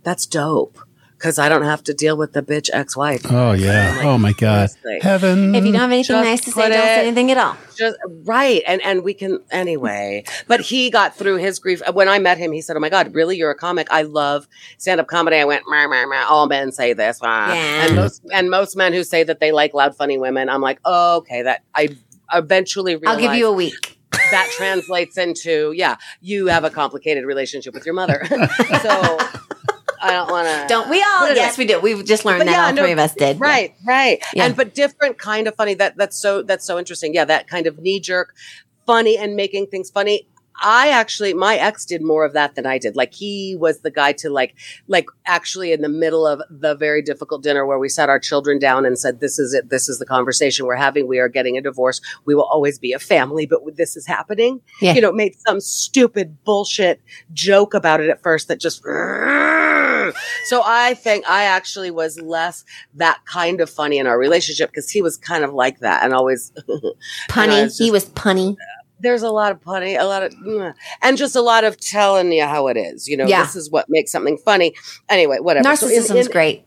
that's 0.02 0.26
dope 0.26 0.78
because 1.22 1.38
I 1.38 1.48
don't 1.48 1.62
have 1.62 1.84
to 1.84 1.94
deal 1.94 2.16
with 2.16 2.32
the 2.32 2.42
bitch 2.42 2.68
ex-wife. 2.72 3.22
Oh 3.30 3.52
yeah. 3.52 4.00
Oh 4.02 4.18
my 4.18 4.32
God. 4.32 4.70
Seriously. 4.70 4.98
Heaven. 5.02 5.54
if 5.54 5.64
you 5.64 5.70
don't 5.70 5.82
have 5.82 5.92
anything 5.92 6.16
nice 6.16 6.40
to 6.40 6.50
say, 6.50 6.62
put 6.62 6.68
don't 6.70 6.82
say 6.82 7.06
anything 7.06 7.30
at 7.30 7.38
all. 7.38 7.56
Just 7.76 7.96
right, 8.24 8.60
and 8.66 8.82
and 8.82 9.04
we 9.04 9.14
can 9.14 9.38
anyway. 9.52 10.24
But 10.48 10.62
he 10.62 10.90
got 10.90 11.14
through 11.14 11.36
his 11.36 11.60
grief 11.60 11.80
when 11.92 12.08
I 12.08 12.18
met 12.18 12.38
him. 12.38 12.50
He 12.50 12.60
said, 12.60 12.76
"Oh 12.76 12.80
my 12.80 12.88
God, 12.88 13.14
really? 13.14 13.36
You're 13.36 13.52
a 13.52 13.56
comic? 13.56 13.86
I 13.92 14.02
love 14.02 14.48
stand 14.78 15.00
up 15.00 15.06
comedy." 15.06 15.36
I 15.36 15.44
went, 15.44 15.62
meh, 15.68 15.86
meh, 15.86 16.06
meh. 16.06 16.24
"All 16.24 16.48
men 16.48 16.72
say 16.72 16.92
this." 16.92 17.20
ah." 17.22 17.54
Yeah. 17.54 17.86
And 17.86 17.96
most 17.96 18.22
and 18.32 18.50
most 18.50 18.76
men 18.76 18.92
who 18.92 19.04
say 19.04 19.22
that 19.22 19.38
they 19.38 19.52
like 19.52 19.74
loud, 19.74 19.96
funny 19.96 20.18
women, 20.18 20.48
I'm 20.48 20.60
like, 20.60 20.80
oh, 20.84 21.18
"Okay, 21.18 21.42
that 21.42 21.62
I 21.72 21.96
eventually 22.32 22.98
I'll 23.06 23.18
give 23.18 23.34
you 23.34 23.46
a 23.46 23.52
week. 23.52 23.96
that 24.10 24.50
translates 24.56 25.16
into 25.16 25.72
yeah, 25.72 25.96
you 26.20 26.48
have 26.48 26.64
a 26.64 26.70
complicated 26.70 27.24
relationship 27.24 27.74
with 27.74 27.86
your 27.86 27.94
mother." 27.94 28.24
so 28.82 29.18
I 30.02 30.12
don't 30.12 30.30
want 30.30 30.48
to. 30.48 30.66
Don't 30.68 30.88
we 30.90 31.02
all? 31.02 31.34
Yes, 31.34 31.56
we 31.56 31.66
do. 31.66 31.80
We've 31.80 32.04
just 32.04 32.24
learned 32.24 32.40
But 32.40 32.44
that 32.46 32.52
yeah, 32.52 32.66
all 32.66 32.72
no, 32.72 32.82
three 32.82 32.92
of 32.92 32.98
us 32.98 33.14
did. 33.14 33.40
Right, 33.40 33.74
right. 33.86 34.22
Yeah. 34.34 34.46
And 34.46 34.56
but 34.56 34.74
different 34.74 35.18
kind 35.18 35.46
of 35.46 35.54
funny. 35.54 35.74
That 35.74 35.96
that's 35.96 36.18
so 36.20 36.42
that's 36.42 36.66
so 36.66 36.78
interesting. 36.78 37.14
Yeah, 37.14 37.24
that 37.24 37.48
kind 37.48 37.66
of 37.66 37.78
knee 37.78 38.00
jerk 38.00 38.34
funny 38.86 39.16
and 39.16 39.36
making 39.36 39.68
things 39.68 39.90
funny. 39.90 40.26
I 40.62 40.90
actually 40.90 41.34
my 41.34 41.56
ex 41.56 41.84
did 41.84 42.02
more 42.02 42.24
of 42.24 42.32
that 42.32 42.54
than 42.54 42.66
I 42.66 42.78
did. 42.78 42.96
Like 42.96 43.12
he 43.12 43.56
was 43.58 43.80
the 43.80 43.90
guy 43.90 44.12
to 44.14 44.30
like 44.30 44.54
like 44.88 45.06
actually 45.26 45.72
in 45.72 45.82
the 45.82 45.88
middle 45.88 46.26
of 46.26 46.40
the 46.50 46.74
very 46.74 47.02
difficult 47.02 47.42
dinner 47.42 47.66
where 47.66 47.78
we 47.78 47.88
sat 47.88 48.08
our 48.08 48.18
children 48.18 48.58
down 48.58 48.86
and 48.86 48.98
said 48.98 49.20
this 49.20 49.38
is 49.38 49.52
it 49.54 49.70
this 49.70 49.88
is 49.88 49.98
the 49.98 50.06
conversation 50.06 50.66
we're 50.66 50.76
having 50.76 51.08
we 51.08 51.18
are 51.18 51.28
getting 51.28 51.56
a 51.58 51.60
divorce 51.60 52.00
we 52.24 52.34
will 52.34 52.44
always 52.44 52.78
be 52.78 52.92
a 52.92 52.98
family 52.98 53.46
but 53.46 53.60
this 53.76 53.96
is 53.96 54.06
happening. 54.06 54.60
Yeah. 54.80 54.94
You 54.94 55.00
know, 55.00 55.12
made 55.12 55.34
some 55.46 55.60
stupid 55.60 56.42
bullshit 56.44 57.00
joke 57.32 57.74
about 57.74 58.00
it 58.00 58.08
at 58.10 58.22
first 58.22 58.48
that 58.48 58.60
just 58.60 58.82
so 60.44 60.62
I 60.64 60.94
think 60.94 61.28
I 61.28 61.44
actually 61.44 61.90
was 61.90 62.20
less 62.20 62.64
that 62.94 63.20
kind 63.26 63.60
of 63.60 63.70
funny 63.70 63.98
in 63.98 64.06
our 64.06 64.18
relationship 64.18 64.70
because 64.70 64.90
he 64.90 65.00
was 65.02 65.16
kind 65.16 65.44
of 65.44 65.52
like 65.54 65.78
that 65.80 66.02
and 66.04 66.12
always 66.12 66.50
Punny. 67.28 67.64
it's 67.66 67.78
he 67.78 67.86
just- 67.90 67.92
was 67.92 68.04
punny. 68.10 68.56
There's 69.02 69.22
a 69.22 69.30
lot 69.30 69.52
of 69.52 69.60
punny, 69.60 70.00
a 70.00 70.04
lot 70.04 70.22
of 70.22 70.32
mm, 70.34 70.72
and 71.02 71.16
just 71.18 71.36
a 71.36 71.42
lot 71.42 71.64
of 71.64 71.78
telling 71.78 72.32
you 72.32 72.44
how 72.44 72.68
it 72.68 72.76
is. 72.76 73.06
You 73.08 73.16
know, 73.18 73.26
Yeah. 73.26 73.42
this 73.44 73.56
is 73.56 73.70
what 73.70 73.86
makes 73.90 74.10
something 74.10 74.38
funny. 74.38 74.74
Anyway, 75.08 75.38
whatever. 75.40 75.76
So 75.76 75.88
in- 75.88 76.00
Narcissism's 76.00 76.26
in, 76.26 76.32
great. 76.32 76.64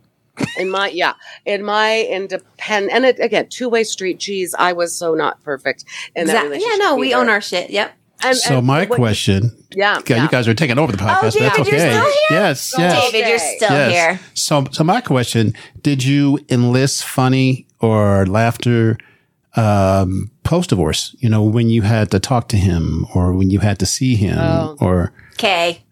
in 0.57 0.69
my 0.69 0.89
yeah, 0.89 1.13
in 1.45 1.63
my 1.63 2.01
independent 2.03 2.91
and 2.93 3.05
it, 3.05 3.19
again, 3.19 3.47
two 3.49 3.69
way 3.69 3.83
street. 3.83 4.19
Geez, 4.19 4.53
I 4.57 4.73
was 4.73 4.95
so 4.95 5.13
not 5.15 5.41
perfect 5.43 5.85
in 6.15 6.27
that 6.27 6.43
relationship. 6.43 6.69
Yeah, 6.79 6.85
no, 6.85 6.95
we 6.97 7.13
either. 7.13 7.21
own 7.21 7.29
our 7.29 7.41
shit. 7.41 7.69
Yep. 7.69 7.93
And, 8.23 8.37
So 8.37 8.57
and 8.59 8.67
my 8.67 8.85
what- 8.85 8.95
question. 8.97 9.51
yeah, 9.75 9.95
Yeah, 10.07 10.15
yeah. 10.17 10.23
you 10.23 10.29
guys 10.29 10.47
are 10.47 10.53
taking 10.53 10.77
over 10.79 10.91
the 10.91 10.97
podcast, 10.97 11.33
but 11.33 11.39
that's 11.39 11.59
okay. 11.59 11.71
you're 11.71 11.79
still 11.79 12.03
here? 12.03 12.13
Yes, 12.31 12.73
Go 12.73 12.81
yes. 12.81 13.11
David, 13.11 13.27
you're 13.29 13.39
still 13.39 13.71
yes. 13.71 13.91
here. 13.91 14.19
So, 14.33 14.65
so 14.71 14.83
my 14.83 15.01
question: 15.01 15.53
Did 15.81 16.03
you 16.03 16.39
enlist 16.49 17.03
funny 17.05 17.67
or 17.79 18.25
laughter 18.25 18.97
um, 19.55 20.31
post 20.45 20.69
divorce? 20.69 21.15
You 21.19 21.27
know, 21.29 21.43
when 21.43 21.69
you 21.69 21.81
had 21.81 22.09
to 22.11 22.19
talk 22.19 22.47
to 22.49 22.57
him, 22.57 23.05
or 23.13 23.33
when 23.33 23.49
you 23.49 23.59
had 23.59 23.77
to 23.79 23.85
see 23.85 24.15
him, 24.15 24.37
Oh. 24.39 24.77
or 24.79 25.11
Okay. 25.33 25.83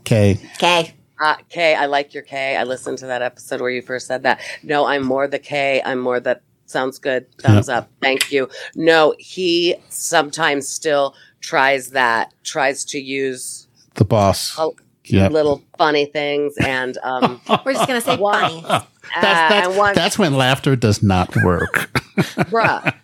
okay, 0.00 0.40
Okay. 0.56 0.94
Uh, 1.18 1.36
Kay, 1.48 1.74
I 1.74 1.86
like 1.86 2.12
your 2.12 2.22
K. 2.22 2.56
I 2.56 2.64
listened 2.64 2.98
to 2.98 3.06
that 3.06 3.22
episode 3.22 3.60
where 3.62 3.70
you 3.70 3.80
first 3.80 4.06
said 4.06 4.22
that. 4.24 4.40
No, 4.62 4.84
I'm 4.86 5.02
more 5.02 5.26
the 5.26 5.38
K. 5.38 5.80
I'm 5.84 5.98
more 5.98 6.20
that 6.20 6.42
sounds 6.66 6.98
good. 6.98 7.24
Thumbs 7.38 7.70
up. 7.70 7.88
Thank 8.02 8.30
you. 8.30 8.50
No, 8.74 9.14
he 9.18 9.76
sometimes 9.88 10.68
still 10.68 11.14
tries 11.40 11.90
that, 11.92 12.34
tries 12.44 12.84
to 12.86 12.98
use 13.00 13.66
the 13.94 14.04
boss. 14.04 14.58
Yep. 15.10 15.32
little 15.32 15.62
funny 15.78 16.06
things 16.06 16.54
and 16.58 16.98
um 17.02 17.40
We're 17.64 17.72
just 17.74 17.86
gonna 17.86 18.00
say 18.00 18.16
Wow. 18.16 18.32
funny. 18.32 18.62
uh, 18.66 18.80
That's, 18.80 19.22
that's, 19.22 19.66
and 19.68 19.76
one 19.76 19.94
that's 19.94 20.18
when 20.18 20.34
laughter 20.34 20.76
does 20.76 21.02
not 21.02 21.34
work. 21.36 21.90
bruh 22.50 22.94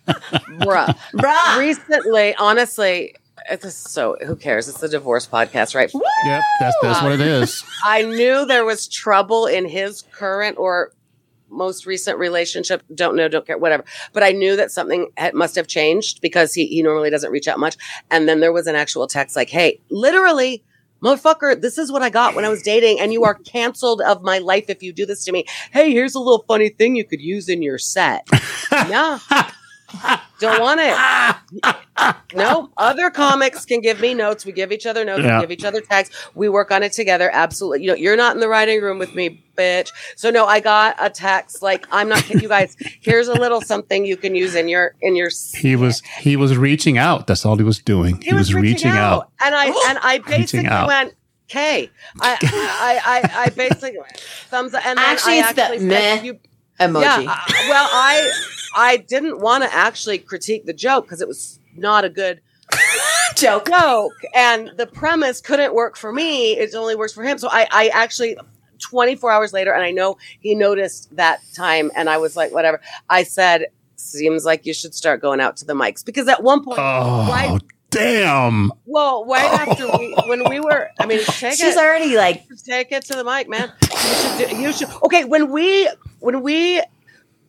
bruh 0.49 0.95
Bruh. 1.13 1.57
recently 1.59 2.35
honestly 2.35 3.15
it's 3.49 3.73
so 3.75 4.17
who 4.25 4.35
cares 4.35 4.67
it's 4.69 4.81
a 4.83 4.89
divorce 4.89 5.27
podcast 5.27 5.75
right 5.75 5.91
yep, 6.25 6.41
that's 6.59 6.75
that's 6.81 7.01
what 7.03 7.11
it 7.11 7.21
is. 7.21 7.63
I 7.83 8.03
knew 8.03 8.45
there 8.45 8.63
was 8.65 8.87
trouble 8.87 9.45
in 9.47 9.67
his 9.67 10.03
current 10.13 10.57
or 10.57 10.91
most 11.49 11.85
recent 11.85 12.17
relationship. 12.17 12.81
Don't 12.95 13.15
know, 13.15 13.27
don't 13.27 13.45
care, 13.45 13.57
whatever. 13.59 13.83
But 14.11 14.23
I 14.23 14.31
knew 14.31 14.55
that 14.55 14.71
something 14.71 15.09
had, 15.17 15.35
must 15.35 15.55
have 15.55 15.67
changed 15.67 16.19
because 16.21 16.53
he, 16.55 16.65
he 16.65 16.81
normally 16.81 17.11
doesn't 17.11 17.29
reach 17.31 17.47
out 17.47 17.59
much. 17.59 17.77
And 18.09 18.27
then 18.27 18.39
there 18.39 18.51
was 18.51 18.65
an 18.65 18.75
actual 18.75 19.05
text 19.05 19.35
like, 19.35 19.49
Hey, 19.49 19.79
literally, 19.91 20.63
motherfucker, 21.03 21.59
this 21.59 21.77
is 21.77 21.91
what 21.91 22.01
I 22.01 22.09
got 22.09 22.35
when 22.35 22.45
I 22.45 22.49
was 22.49 22.61
dating 22.61 22.99
and 22.99 23.11
you 23.11 23.23
are 23.23 23.35
canceled 23.35 24.01
of 24.01 24.21
my 24.23 24.39
life 24.39 24.65
if 24.69 24.81
you 24.81 24.93
do 24.93 25.05
this 25.05 25.25
to 25.25 25.31
me. 25.31 25.45
Hey, 25.71 25.91
here's 25.91 26.15
a 26.15 26.19
little 26.19 26.45
funny 26.47 26.69
thing 26.69 26.95
you 26.95 27.05
could 27.05 27.21
use 27.21 27.49
in 27.49 27.61
your 27.61 27.77
set. 27.77 28.27
yeah. 28.71 29.19
Don't 30.39 30.59
want 30.59 30.81
it. 30.81 31.75
No, 32.35 32.69
other 32.75 33.09
comics 33.09 33.65
can 33.65 33.79
give 33.79 34.01
me 34.01 34.13
notes. 34.13 34.45
We 34.45 34.51
give 34.51 34.71
each 34.71 34.85
other 34.85 35.05
notes. 35.05 35.23
Yeah. 35.23 35.37
We 35.37 35.41
give 35.43 35.51
each 35.51 35.63
other 35.63 35.81
tags. 35.81 36.09
We 36.33 36.49
work 36.49 36.71
on 36.71 36.83
it 36.83 36.91
together. 36.91 37.29
Absolutely. 37.31 37.83
You 37.83 37.91
know, 37.91 37.95
you're 37.95 38.17
not 38.17 38.35
in 38.35 38.41
the 38.41 38.49
writing 38.49 38.81
room 38.81 38.97
with 38.97 39.13
me, 39.15 39.43
bitch. 39.55 39.91
So 40.15 40.31
no, 40.31 40.45
I 40.45 40.59
got 40.59 40.95
a 40.99 41.09
text 41.09 41.61
like, 41.61 41.85
I'm 41.91 42.09
not 42.09 42.23
kidding 42.23 42.41
you 42.41 42.49
guys. 42.49 42.75
Here's 43.01 43.27
a 43.27 43.33
little 43.33 43.61
something 43.61 44.05
you 44.05 44.17
can 44.17 44.35
use 44.35 44.55
in 44.55 44.67
your 44.67 44.95
in 45.01 45.15
your. 45.15 45.29
He 45.55 45.75
was 45.75 46.01
he 46.19 46.35
was 46.35 46.57
reaching 46.57 46.97
out. 46.97 47.27
That's 47.27 47.45
all 47.45 47.55
he 47.55 47.63
was 47.63 47.79
doing. 47.79 48.21
He, 48.21 48.33
was, 48.33 48.53
reaching, 48.53 48.91
out. 48.91 49.29
and 49.39 49.55
I 49.55 49.67
and 49.89 49.99
I 50.01 50.17
basically 50.27 50.69
went. 50.69 51.13
Okay, 51.49 51.91
I, 52.19 52.37
I, 52.41 53.01
I, 53.05 53.43
I 53.43 53.49
basically 53.49 53.99
went, 53.99 54.17
thumbs 54.49 54.73
up, 54.73 54.83
and 54.87 54.97
then 54.97 55.05
Actually, 55.05 55.33
I 55.33 55.49
it's 55.49 55.53
the 55.53 55.61
actually 55.61 55.79
said, 55.79 55.87
meh 55.87 56.21
you, 56.23 56.39
Emoji. 56.79 57.01
yeah. 57.01 57.23
I- 57.27 57.65
well, 57.69 57.89
I, 57.91 58.31
I 58.75 58.97
didn't 58.97 59.39
want 59.39 59.63
to 59.63 59.73
actually 59.73 60.17
critique 60.17 60.65
the 60.65 60.73
joke 60.73 61.05
because 61.05 61.21
it 61.21 61.27
was 61.27 61.59
not 61.75 62.05
a 62.05 62.09
good 62.09 62.41
Joke. 63.35 63.67
joke 63.67 64.13
and 64.35 64.71
the 64.77 64.85
premise 64.87 65.41
couldn't 65.41 65.73
work 65.73 65.97
for 65.97 66.11
me 66.13 66.53
it 66.53 66.73
only 66.75 66.95
works 66.95 67.13
for 67.13 67.23
him 67.23 67.37
so 67.37 67.49
i 67.51 67.67
i 67.71 67.87
actually 67.89 68.37
24 68.79 69.31
hours 69.31 69.53
later 69.53 69.73
and 69.73 69.83
i 69.83 69.91
know 69.91 70.17
he 70.39 70.53
noticed 70.55 71.13
that 71.15 71.39
time 71.55 71.91
and 71.95 72.09
i 72.09 72.17
was 72.17 72.35
like 72.35 72.51
whatever 72.53 72.79
i 73.09 73.23
said 73.23 73.65
seems 73.95 74.45
like 74.45 74.65
you 74.65 74.73
should 74.73 74.93
start 74.93 75.19
going 75.21 75.39
out 75.41 75.57
to 75.57 75.65
the 75.65 75.73
mics 75.73 76.05
because 76.05 76.27
at 76.27 76.41
one 76.43 76.63
point 76.63 76.79
Oh, 76.79 77.27
right 77.29 77.59
Damn. 77.93 78.71
Well, 78.85 79.25
right 79.25 79.67
after 79.67 79.87
we, 79.97 80.15
when 80.25 80.49
we 80.49 80.59
were, 80.59 80.89
I 80.99 81.05
mean, 81.05 81.19
take 81.23 81.53
She's 81.53 81.75
it, 81.75 81.77
already 81.77 82.15
like, 82.17 82.45
take 82.65 82.91
it 82.91 83.05
to 83.05 83.15
the 83.15 83.23
mic, 83.23 83.47
man. 83.47 83.71
You 83.81 83.87
should, 83.97 84.49
do, 84.49 84.55
you 84.57 84.73
should. 84.73 84.89
Okay, 85.03 85.23
when 85.25 85.51
we 85.51 85.89
when 86.19 86.41
we 86.41 86.81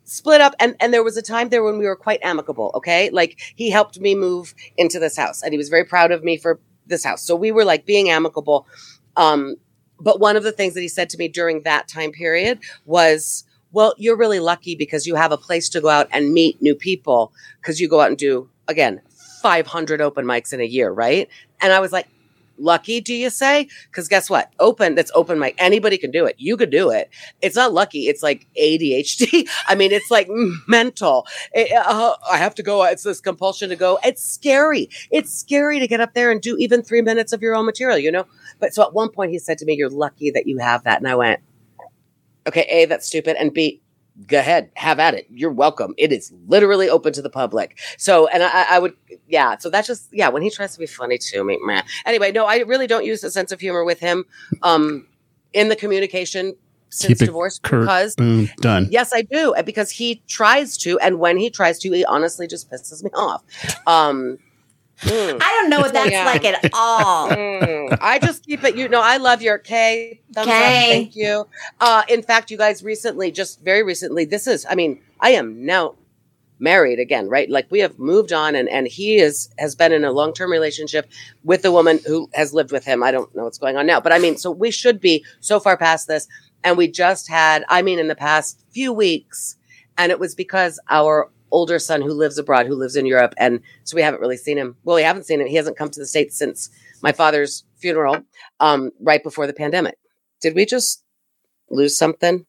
split 0.03 0.41
up, 0.41 0.55
and 0.59 0.75
and 0.79 0.93
there 0.93 1.03
was 1.03 1.17
a 1.17 1.21
time 1.21 1.49
there 1.49 1.63
when 1.63 1.77
we 1.77 1.85
were 1.85 1.95
quite 1.95 2.19
amicable. 2.23 2.71
Okay, 2.75 3.09
like 3.09 3.39
he 3.55 3.69
helped 3.69 3.99
me 3.99 4.15
move 4.15 4.53
into 4.77 4.99
this 4.99 5.17
house, 5.17 5.41
and 5.41 5.51
he 5.51 5.57
was 5.57 5.69
very 5.69 5.83
proud 5.83 6.11
of 6.11 6.23
me 6.23 6.37
for 6.37 6.59
this 6.85 7.03
house. 7.03 7.25
So 7.25 7.35
we 7.35 7.51
were 7.51 7.65
like 7.65 7.85
being 7.85 8.09
amicable. 8.09 8.67
Um, 9.17 9.55
but 9.99 10.19
one 10.19 10.35
of 10.35 10.43
the 10.43 10.51
things 10.51 10.73
that 10.75 10.81
he 10.81 10.89
said 10.89 11.09
to 11.11 11.17
me 11.17 11.27
during 11.27 11.63
that 11.63 11.87
time 11.87 12.11
period 12.11 12.59
was, 12.85 13.45
"Well, 13.71 13.95
you're 13.97 14.17
really 14.17 14.39
lucky 14.39 14.75
because 14.75 15.07
you 15.07 15.15
have 15.15 15.31
a 15.31 15.37
place 15.37 15.69
to 15.69 15.81
go 15.81 15.89
out 15.89 16.07
and 16.11 16.33
meet 16.33 16.61
new 16.61 16.75
people 16.75 17.33
because 17.61 17.79
you 17.79 17.89
go 17.89 18.01
out 18.01 18.09
and 18.09 18.17
do 18.17 18.49
again 18.67 19.01
500 19.45 20.01
open 20.01 20.25
mics 20.25 20.53
in 20.53 20.59
a 20.61 20.65
year, 20.65 20.89
right?" 20.91 21.29
And 21.61 21.71
I 21.73 21.79
was 21.79 21.91
like, 21.91 22.07
lucky 22.57 23.01
do 23.01 23.13
you 23.13 23.29
say? 23.29 23.67
Because 23.91 24.07
guess 24.07 24.29
what? 24.29 24.51
Open 24.59 24.95
that's 24.95 25.11
open 25.13 25.39
mic. 25.39 25.55
Anybody 25.57 25.97
can 25.97 26.11
do 26.11 26.25
it. 26.25 26.35
You 26.37 26.57
could 26.57 26.69
do 26.69 26.89
it. 26.89 27.09
It's 27.41 27.55
not 27.55 27.73
lucky. 27.73 28.07
It's 28.07 28.23
like 28.23 28.47
adhd 28.59 29.47
i 29.67 29.75
mean 29.75 29.91
it's 29.91 30.09
like 30.09 30.27
mental. 30.67 31.27
It- 31.53 31.71
uh, 31.73 32.15
i 32.31 32.37
have 32.37 32.55
to 32.55 32.63
go. 32.63 32.83
It's 32.83 33.03
this 33.03 33.21
compulsion 33.21 33.69
to 33.69 33.75
go. 33.75 33.99
It's 34.03 34.23
scary. 34.23 34.89
It's 35.11 35.33
scary 35.33 35.79
to 35.79 35.87
get 35.87 35.99
up 35.99 36.13
there 36.13 36.31
and 36.31 36.41
do 36.41 36.55
even 36.57 36.81
three 36.81 37.01
minutes 37.01 37.33
of 37.33 37.41
your 37.41 37.55
own 37.55 37.65
material 37.65 37.97
you 37.97 38.11
know? 38.11 38.25
But 38.59 38.73
so 38.73 38.83
at 38.83 38.93
one 38.93 39.09
point 39.09 39.31
he 39.31 39.39
said 39.39 39.57
to 39.59 39.65
me 39.65 39.75
you're 39.75 39.89
lucky 39.89 40.31
that 40.31 40.47
you 40.47 40.57
have 40.59 40.83
that. 40.85 40.99
And 40.99 41.07
i 41.07 41.15
went 41.15 41.41
okay 42.47 42.65
a 42.69 42.85
that's 42.85 43.07
stupid. 43.07 43.35
And 43.39 43.53
b 43.53 43.81
go 44.27 44.39
ahead 44.39 44.69
have 44.75 44.97
at 44.99 45.13
it 45.13 45.27
you're 45.29 45.51
welcome 45.51 45.93
it 45.97 46.11
is 46.11 46.31
literally 46.47 46.89
open 46.89 47.11
to 47.11 47.21
the 47.21 47.29
public 47.29 47.77
so 47.97 48.27
and 48.27 48.43
i, 48.43 48.65
I 48.75 48.79
would 48.79 48.93
yeah 49.27 49.57
so 49.57 49.69
that's 49.69 49.87
just 49.87 50.07
yeah 50.13 50.29
when 50.29 50.41
he 50.41 50.49
tries 50.49 50.73
to 50.73 50.79
be 50.79 50.85
funny 50.85 51.17
to 51.17 51.43
me 51.43 51.59
man 51.65 51.83
anyway 52.05 52.31
no 52.31 52.45
i 52.45 52.59
really 52.59 52.87
don't 52.87 53.05
use 53.05 53.23
a 53.23 53.31
sense 53.31 53.51
of 53.51 53.59
humor 53.59 53.83
with 53.83 53.99
him 53.99 54.23
um 54.63 55.07
in 55.53 55.67
the 55.69 55.75
communication 55.75 56.55
since 56.89 57.19
Keep 57.19 57.27
divorce 57.27 57.59
curt. 57.59 57.81
because 57.81 58.15
Boom. 58.15 58.49
Done. 58.61 58.87
yes 58.89 59.11
i 59.13 59.21
do 59.21 59.53
because 59.65 59.91
he 59.91 60.23
tries 60.27 60.77
to 60.77 60.97
and 60.99 61.19
when 61.19 61.35
he 61.37 61.49
tries 61.49 61.77
to 61.79 61.91
he 61.91 62.05
honestly 62.05 62.47
just 62.47 62.71
pisses 62.71 63.03
me 63.03 63.09
off 63.15 63.43
um 63.85 64.37
mm. 65.01 65.37
I 65.41 65.51
don't 65.61 65.69
know 65.69 65.79
what 65.79 65.93
that's 65.93 66.11
Yeah. 66.11 66.25
like 66.25 66.45
at 66.45 66.69
all. 66.73 67.29
Mm, 67.35 67.97
I 68.01 68.19
just 68.19 68.45
keep 68.45 68.63
it. 68.63 68.75
You 68.75 68.87
know, 68.87 69.01
I 69.01 69.17
love 69.17 69.41
your 69.41 69.57
K. 69.57 70.21
Thumbs 70.33 70.47
up. 70.47 70.53
Thank 70.53 71.15
you. 71.15 71.47
Uh, 71.79 72.03
in 72.09 72.21
fact, 72.21 72.49
you 72.51 72.57
guys 72.57 72.83
recently, 72.83 73.31
just 73.31 73.61
very 73.61 73.83
recently, 73.83 74.25
this 74.25 74.47
is. 74.47 74.65
I 74.69 74.75
mean, 74.75 75.01
I 75.19 75.31
am 75.31 75.65
now 75.65 75.95
married 76.59 76.99
again, 76.99 77.27
right? 77.27 77.49
Like 77.49 77.67
we 77.69 77.79
have 77.79 77.99
moved 77.99 78.31
on, 78.33 78.55
and 78.55 78.69
and 78.69 78.87
he 78.87 79.17
is 79.17 79.49
has 79.57 79.75
been 79.75 79.91
in 79.91 80.03
a 80.05 80.11
long 80.11 80.33
term 80.33 80.51
relationship 80.51 81.09
with 81.43 81.61
the 81.61 81.71
woman 81.71 81.99
who 82.05 82.29
has 82.33 82.53
lived 82.53 82.71
with 82.71 82.85
him. 82.85 83.03
I 83.03 83.11
don't 83.11 83.33
know 83.35 83.43
what's 83.43 83.57
going 83.57 83.77
on 83.77 83.85
now, 83.85 83.99
but 83.99 84.11
I 84.13 84.19
mean, 84.19 84.37
so 84.37 84.51
we 84.51 84.71
should 84.71 84.99
be 84.99 85.23
so 85.39 85.59
far 85.59 85.77
past 85.77 86.07
this, 86.07 86.27
and 86.63 86.77
we 86.77 86.87
just 86.87 87.27
had. 87.29 87.63
I 87.69 87.81
mean, 87.81 87.99
in 87.99 88.07
the 88.07 88.15
past 88.15 88.63
few 88.71 88.93
weeks, 88.93 89.57
and 89.97 90.11
it 90.11 90.19
was 90.19 90.35
because 90.35 90.79
our 90.89 91.29
older 91.51 91.79
son 91.79 92.01
who 92.01 92.11
lives 92.13 92.37
abroad, 92.37 92.65
who 92.67 92.75
lives 92.75 92.95
in 92.95 93.05
Europe, 93.05 93.33
and 93.37 93.59
so 93.83 93.95
we 93.95 94.01
haven't 94.01 94.21
really 94.21 94.37
seen 94.37 94.57
him. 94.57 94.75
Well, 94.83 94.95
we 94.95 95.03
haven't 95.03 95.25
seen 95.25 95.41
him. 95.41 95.47
He 95.47 95.55
hasn't 95.55 95.77
come 95.77 95.89
to 95.89 95.99
the 95.99 96.05
states 96.05 96.37
since 96.37 96.69
my 97.01 97.11
father's 97.11 97.63
funeral, 97.77 98.21
um, 98.59 98.91
right 98.99 99.23
before 99.23 99.47
the 99.47 99.53
pandemic. 99.53 99.95
Did 100.41 100.55
we 100.55 100.65
just 100.65 101.03
lose 101.69 101.97
something? 101.97 102.45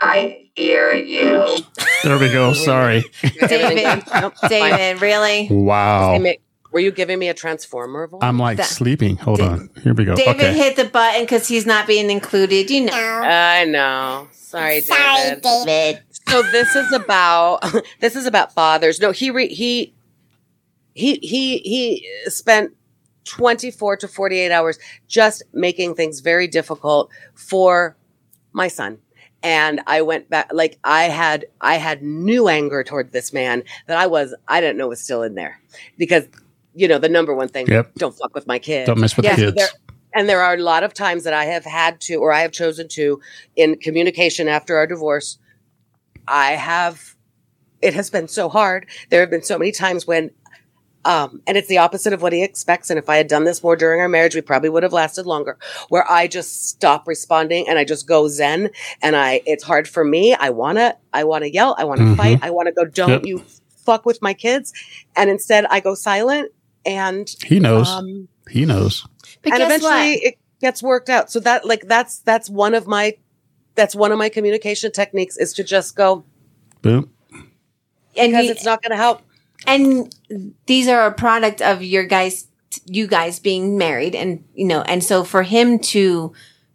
I 0.00 0.50
hear 0.54 0.94
you. 0.94 1.56
There 2.04 2.18
we 2.18 2.30
go. 2.30 2.52
Sorry. 2.52 3.04
David, 3.48 4.04
Nope. 4.20 4.34
David, 4.48 5.02
really? 5.02 5.48
Wow. 5.50 6.22
Were 6.70 6.80
you 6.80 6.92
giving 6.92 7.18
me 7.18 7.28
a 7.28 7.34
transformer 7.34 8.06
voice? 8.06 8.20
I'm 8.22 8.38
like 8.38 8.58
That- 8.58 8.66
sleeping. 8.66 9.16
Hold 9.16 9.38
Da- 9.38 9.48
on. 9.52 9.70
Here 9.82 9.94
we 9.94 10.04
go. 10.04 10.14
David 10.14 10.36
okay. 10.36 10.52
hit 10.56 10.76
the 10.76 10.84
button 10.84 11.22
because 11.22 11.48
he's 11.48 11.66
not 11.66 11.86
being 11.86 12.10
included. 12.10 12.70
You 12.70 12.82
know. 12.82 12.92
I 12.94 13.64
know. 13.64 14.28
Sorry, 14.32 14.82
David. 14.82 15.42
David. 15.42 16.02
So 16.28 16.42
this 16.42 16.74
is 16.76 16.92
about 16.92 17.60
this 18.00 18.16
is 18.16 18.26
about 18.26 18.52
fathers. 18.52 19.00
No, 19.00 19.10
he 19.12 19.30
re, 19.30 19.48
he 19.48 19.94
he 20.94 21.16
he 21.16 21.58
he 21.58 22.08
spent 22.26 22.72
24 23.24 23.96
to 23.98 24.08
48 24.08 24.50
hours 24.50 24.78
just 25.06 25.42
making 25.52 25.94
things 25.94 26.20
very 26.20 26.46
difficult 26.46 27.10
for 27.34 27.96
my 28.52 28.68
son. 28.68 28.98
And 29.42 29.80
I 29.86 30.02
went 30.02 30.28
back 30.28 30.50
like 30.52 30.78
I 30.82 31.04
had 31.04 31.46
I 31.60 31.76
had 31.76 32.02
new 32.02 32.48
anger 32.48 32.82
toward 32.82 33.12
this 33.12 33.32
man 33.32 33.62
that 33.86 33.96
I 33.96 34.06
was 34.06 34.34
I 34.48 34.60
didn't 34.60 34.78
know 34.78 34.88
was 34.88 35.00
still 35.00 35.22
in 35.22 35.34
there. 35.34 35.60
Because 35.96 36.26
you 36.74 36.86
know, 36.86 36.98
the 36.98 37.08
number 37.08 37.34
one 37.34 37.48
thing, 37.48 37.66
Yep. 37.66 37.94
don't 37.96 38.16
fuck 38.16 38.34
with 38.34 38.46
my 38.46 38.58
kids. 38.58 38.86
Don't 38.86 39.00
mess 39.00 39.16
with 39.16 39.24
Yeah. 39.24 39.34
the 39.36 39.42
kids. 39.46 39.56
There, 39.56 39.68
and 40.14 40.28
there 40.28 40.40
are 40.42 40.54
a 40.54 40.58
lot 40.62 40.84
of 40.84 40.94
times 40.94 41.24
that 41.24 41.34
I 41.34 41.44
have 41.46 41.64
had 41.64 42.00
to, 42.02 42.16
or 42.16 42.32
I 42.32 42.40
have 42.40 42.52
chosen 42.52 42.86
to, 42.88 43.20
in 43.56 43.76
communication 43.78 44.46
after 44.48 44.76
our 44.76 44.86
divorce, 44.86 45.38
I 46.28 46.52
have, 46.52 47.14
it 47.82 47.94
has 47.94 48.10
been 48.10 48.28
so 48.28 48.48
hard. 48.48 48.86
There 49.10 49.20
have 49.20 49.30
been 49.30 49.42
so 49.42 49.58
many 49.58 49.72
times 49.72 50.06
when, 50.06 50.30
um, 51.04 51.40
and 51.46 51.56
it's 51.56 51.68
the 51.68 51.78
opposite 51.78 52.12
of 52.12 52.20
what 52.22 52.32
he 52.32 52.42
expects. 52.42 52.90
And 52.90 52.98
if 52.98 53.08
I 53.08 53.16
had 53.16 53.28
done 53.28 53.44
this 53.44 53.62
more 53.62 53.76
during 53.76 54.00
our 54.00 54.08
marriage, 54.08 54.34
we 54.34 54.40
probably 54.40 54.68
would 54.68 54.82
have 54.82 54.92
lasted 54.92 55.26
longer, 55.26 55.56
where 55.88 56.10
I 56.10 56.26
just 56.26 56.68
stop 56.68 57.06
responding 57.08 57.68
and 57.68 57.78
I 57.78 57.84
just 57.84 58.06
go 58.06 58.28
zen. 58.28 58.70
And 59.00 59.16
I, 59.16 59.40
it's 59.46 59.64
hard 59.64 59.88
for 59.88 60.04
me. 60.04 60.34
I 60.34 60.50
want 60.50 60.78
to, 60.78 60.96
I 61.12 61.24
want 61.24 61.44
to 61.44 61.52
yell. 61.52 61.74
I 61.78 61.84
want 61.84 61.98
to 62.00 62.04
Mhm. 62.06 62.16
fight. 62.16 62.38
I 62.42 62.50
want 62.50 62.66
to 62.66 62.72
go, 62.72 62.84
don't 62.84 63.10
Yep. 63.10 63.26
you 63.26 63.44
fuck 63.86 64.04
with 64.04 64.20
my 64.20 64.34
kids. 64.34 64.72
And 65.16 65.30
instead 65.30 65.64
I 65.70 65.80
go 65.80 65.94
silent 65.94 66.50
and, 66.84 67.32
he 67.46 67.58
knows. 67.60 67.88
um, 67.88 68.28
he 68.50 68.66
knows. 68.66 69.06
But 69.42 69.54
and 69.54 69.62
eventually 69.62 69.90
what? 69.90 70.22
it 70.24 70.38
gets 70.60 70.82
worked 70.82 71.08
out. 71.08 71.30
So 71.30 71.40
that 71.40 71.64
like 71.64 71.86
that's 71.86 72.18
that's 72.18 72.50
one 72.50 72.74
of 72.74 72.86
my 72.86 73.16
that's 73.78 73.94
one 73.94 74.12
of 74.12 74.18
my 74.18 74.28
communication 74.28 74.92
techniques 74.92 75.38
is 75.38 75.54
to 75.54 75.64
just 75.64 75.96
go 75.96 76.24
Boom. 76.82 77.10
And 78.16 78.32
because 78.32 78.44
you- 78.46 78.50
it's 78.52 78.64
not 78.64 78.82
going 78.82 78.90
to 78.90 78.96
help. 78.96 79.22
and 79.66 80.14
these 80.66 80.86
are 80.88 81.06
a 81.06 81.12
product 81.12 81.62
of 81.62 81.82
your 81.82 82.04
guys 82.04 82.46
you 82.86 83.06
guys 83.06 83.38
being 83.40 83.78
married 83.78 84.14
and 84.14 84.44
you 84.54 84.66
know 84.66 84.82
and 84.82 85.02
so 85.02 85.24
for 85.24 85.42
him 85.42 85.78
to 85.78 86.32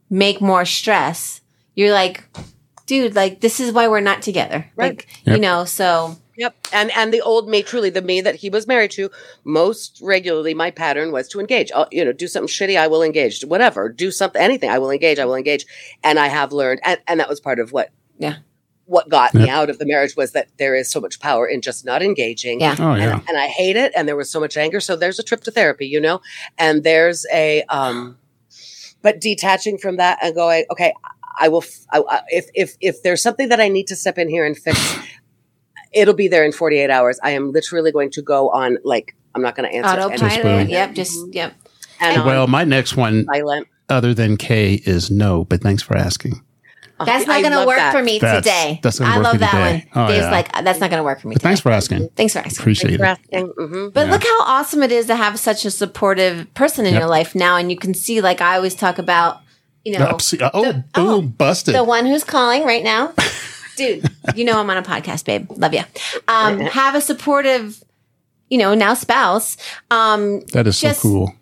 make 0.09 0.41
more 0.41 0.65
stress 0.65 1.39
you're 1.75 1.93
like 1.93 2.23
dude 2.87 3.15
like 3.15 3.39
this 3.41 3.59
is 3.59 3.71
why 3.71 3.87
we're 3.87 4.01
not 4.01 4.21
together 4.23 4.65
Right. 4.75 4.95
like 4.97 5.07
you 5.25 5.37
know 5.39 5.65
so 5.65 6.17
Yep. 6.37 6.55
And 6.73 6.91
and 6.97 7.13
the 7.13 7.21
old 7.21 7.47
me, 7.47 7.61
truly 7.63 7.89
the 7.89 8.01
me 8.01 8.19
that 8.21 8.35
he 8.35 8.49
was 8.49 8.65
married 8.67 8.91
to, 8.91 9.09
most 9.43 9.99
regularly 10.01 10.53
my 10.53 10.71
pattern 10.71 11.11
was 11.11 11.27
to 11.29 11.39
engage. 11.39 11.71
I'll, 11.71 11.87
you 11.91 12.03
know, 12.03 12.11
do 12.13 12.27
something 12.27 12.47
shitty, 12.47 12.77
I 12.77 12.87
will 12.87 13.03
engage. 13.03 13.41
Whatever, 13.43 13.89
do 13.89 14.09
something, 14.11 14.41
anything, 14.41 14.69
I 14.69 14.79
will 14.79 14.89
engage. 14.91 15.19
I 15.19 15.25
will 15.25 15.35
engage. 15.35 15.65
And 16.03 16.17
I 16.17 16.27
have 16.27 16.51
learned, 16.51 16.81
and, 16.83 16.99
and 17.07 17.19
that 17.19 17.29
was 17.29 17.39
part 17.39 17.59
of 17.59 17.71
what. 17.71 17.89
Yeah. 18.17 18.37
What 18.85 19.07
got 19.07 19.33
me 19.33 19.47
out 19.49 19.69
of 19.69 19.79
the 19.79 19.85
marriage 19.85 20.17
was 20.17 20.33
that 20.33 20.49
there 20.57 20.75
is 20.75 20.91
so 20.91 20.99
much 20.99 21.19
power 21.21 21.47
in 21.47 21.61
just 21.61 21.85
not 21.85 22.03
engaging. 22.03 22.59
Yeah. 22.59 22.75
Oh 22.77 22.95
yeah. 22.95 23.21
and 23.29 23.37
I 23.37 23.47
hate 23.47 23.77
it. 23.77 23.93
And 23.95 24.07
there 24.09 24.15
was 24.17 24.29
so 24.29 24.41
much 24.41 24.57
anger. 24.57 24.81
So 24.81 24.97
there's 24.97 25.19
a 25.19 25.23
trip 25.23 25.39
to 25.45 25.51
therapy, 25.51 25.87
you 25.87 26.01
know, 26.01 26.19
and 26.57 26.83
there's 26.83 27.25
a, 27.31 27.63
um, 27.69 28.17
but 29.01 29.21
detaching 29.21 29.77
from 29.77 29.95
that 29.97 30.19
and 30.21 30.35
going, 30.35 30.65
okay, 30.69 30.93
I 31.39 31.47
will, 31.47 31.63
f- 31.63 31.85
I, 31.91 31.99
I- 32.09 32.21
if, 32.29 32.47
if, 32.53 32.75
if 32.81 33.03
there's 33.03 33.21
something 33.23 33.47
that 33.49 33.61
I 33.61 33.69
need 33.69 33.87
to 33.87 33.95
step 33.95 34.17
in 34.17 34.27
here 34.27 34.45
and 34.45 34.57
fix, 34.57 34.77
it'll 35.93 36.13
be 36.13 36.27
there 36.27 36.43
in 36.45 36.51
48 36.51 36.89
hours. 36.89 37.19
I 37.23 37.31
am 37.31 37.51
literally 37.51 37.91
going 37.91 38.09
to 38.11 38.21
go 38.21 38.49
on, 38.49 38.77
like, 38.83 39.15
I'm 39.35 39.41
not 39.41 39.55
going 39.55 39.69
to 39.69 39.75
answer. 39.75 40.01
autopilot 40.01 40.41
boom. 40.43 40.51
anything. 40.51 40.69
yep 40.73 40.93
just 40.93 41.17
yep 41.33 41.53
And 41.99 42.19
on 42.21 42.25
Well, 42.27 42.47
my 42.47 42.63
next 42.63 42.95
one, 42.97 43.25
silent. 43.25 43.67
other 43.89 44.13
than 44.13 44.37
K, 44.37 44.73
is 44.85 45.09
no. 45.11 45.43
But 45.45 45.61
thanks 45.61 45.81
for 45.83 45.95
asking. 45.97 46.41
that's 47.03 47.25
not 47.27 47.41
gonna 47.41 47.65
work 47.65 47.77
that. 47.77 47.91
for 47.91 48.01
me 48.01 48.17
That's- 48.19 48.43
today 48.43 48.79
that's 48.81 49.01
i 49.01 49.17
love 49.17 49.39
that 49.39 49.51
today. 49.51 49.87
one 49.93 50.05
Oh, 50.05 50.07
dave's 50.09 50.23
yeah. 50.25 50.31
like 50.31 50.51
that's 50.63 50.79
not 50.79 50.89
gonna 50.89 51.03
work 51.03 51.19
for 51.19 51.27
me 51.27 51.33
But 51.35 51.39
today. 51.39 51.49
thanks 51.49 51.59
for 51.59 51.71
asking. 51.71 52.07
thanks 52.15 52.31
for 52.33 52.39
asking 52.39 52.61
Appreciate 52.61 52.97
For 52.97 53.05
it. 53.05 53.19
asking. 53.33 53.47
hmm 53.57 53.89
But 53.89 54.05
Yeah. 54.05 54.11
look 54.13 54.23
how 54.23 54.41
awesome 54.43 54.83
it 54.83 54.91
is 54.93 55.07
to 55.07 55.15
have 55.17 55.37
such 55.37 55.65
a 55.65 55.71
supportive 55.71 56.53
person 56.53 56.85
in 56.85 56.93
Yep. 56.93 57.01
your 57.01 57.09
life 57.09 57.35
now. 57.35 57.57
And 57.57 57.69
you 57.71 57.77
can 57.77 57.93
see, 57.93 58.21
like 58.21 58.39
I 58.39 58.55
always 58.55 58.73
talk 58.75 58.99
about, 58.99 59.39
you 59.83 59.97
know, 59.99 60.11
Oops. 60.13 60.33
Oh, 60.53 60.63
the- 60.63 60.73
boom, 60.73 60.83
oh, 60.95 61.21
busted. 61.23 61.75
the 61.75 61.83
one 61.83 62.05
who's 62.05 62.23
calling 62.23 62.63
right 62.63 62.83
now. 62.83 63.11
Dude, 63.75 64.07
you 64.35 64.45
know 64.45 64.59
I'm 64.59 64.69
on 64.69 64.77
a 64.77 64.83
podcast, 64.83 65.25
babe. 65.25 65.47
Love 65.51 65.73
you. 65.73 65.81
Um, 66.27 66.59
have 66.59 66.95
a 66.95 67.01
supportive, 67.01 67.83
you 68.49 68.57
know, 68.57 68.73
now 68.73 68.93
spouse. 68.93 69.57
Um, 69.91 70.41
that 70.53 70.67
is 70.67 70.77
so 70.77 70.87
just- 70.89 71.01
cool. 71.01 71.33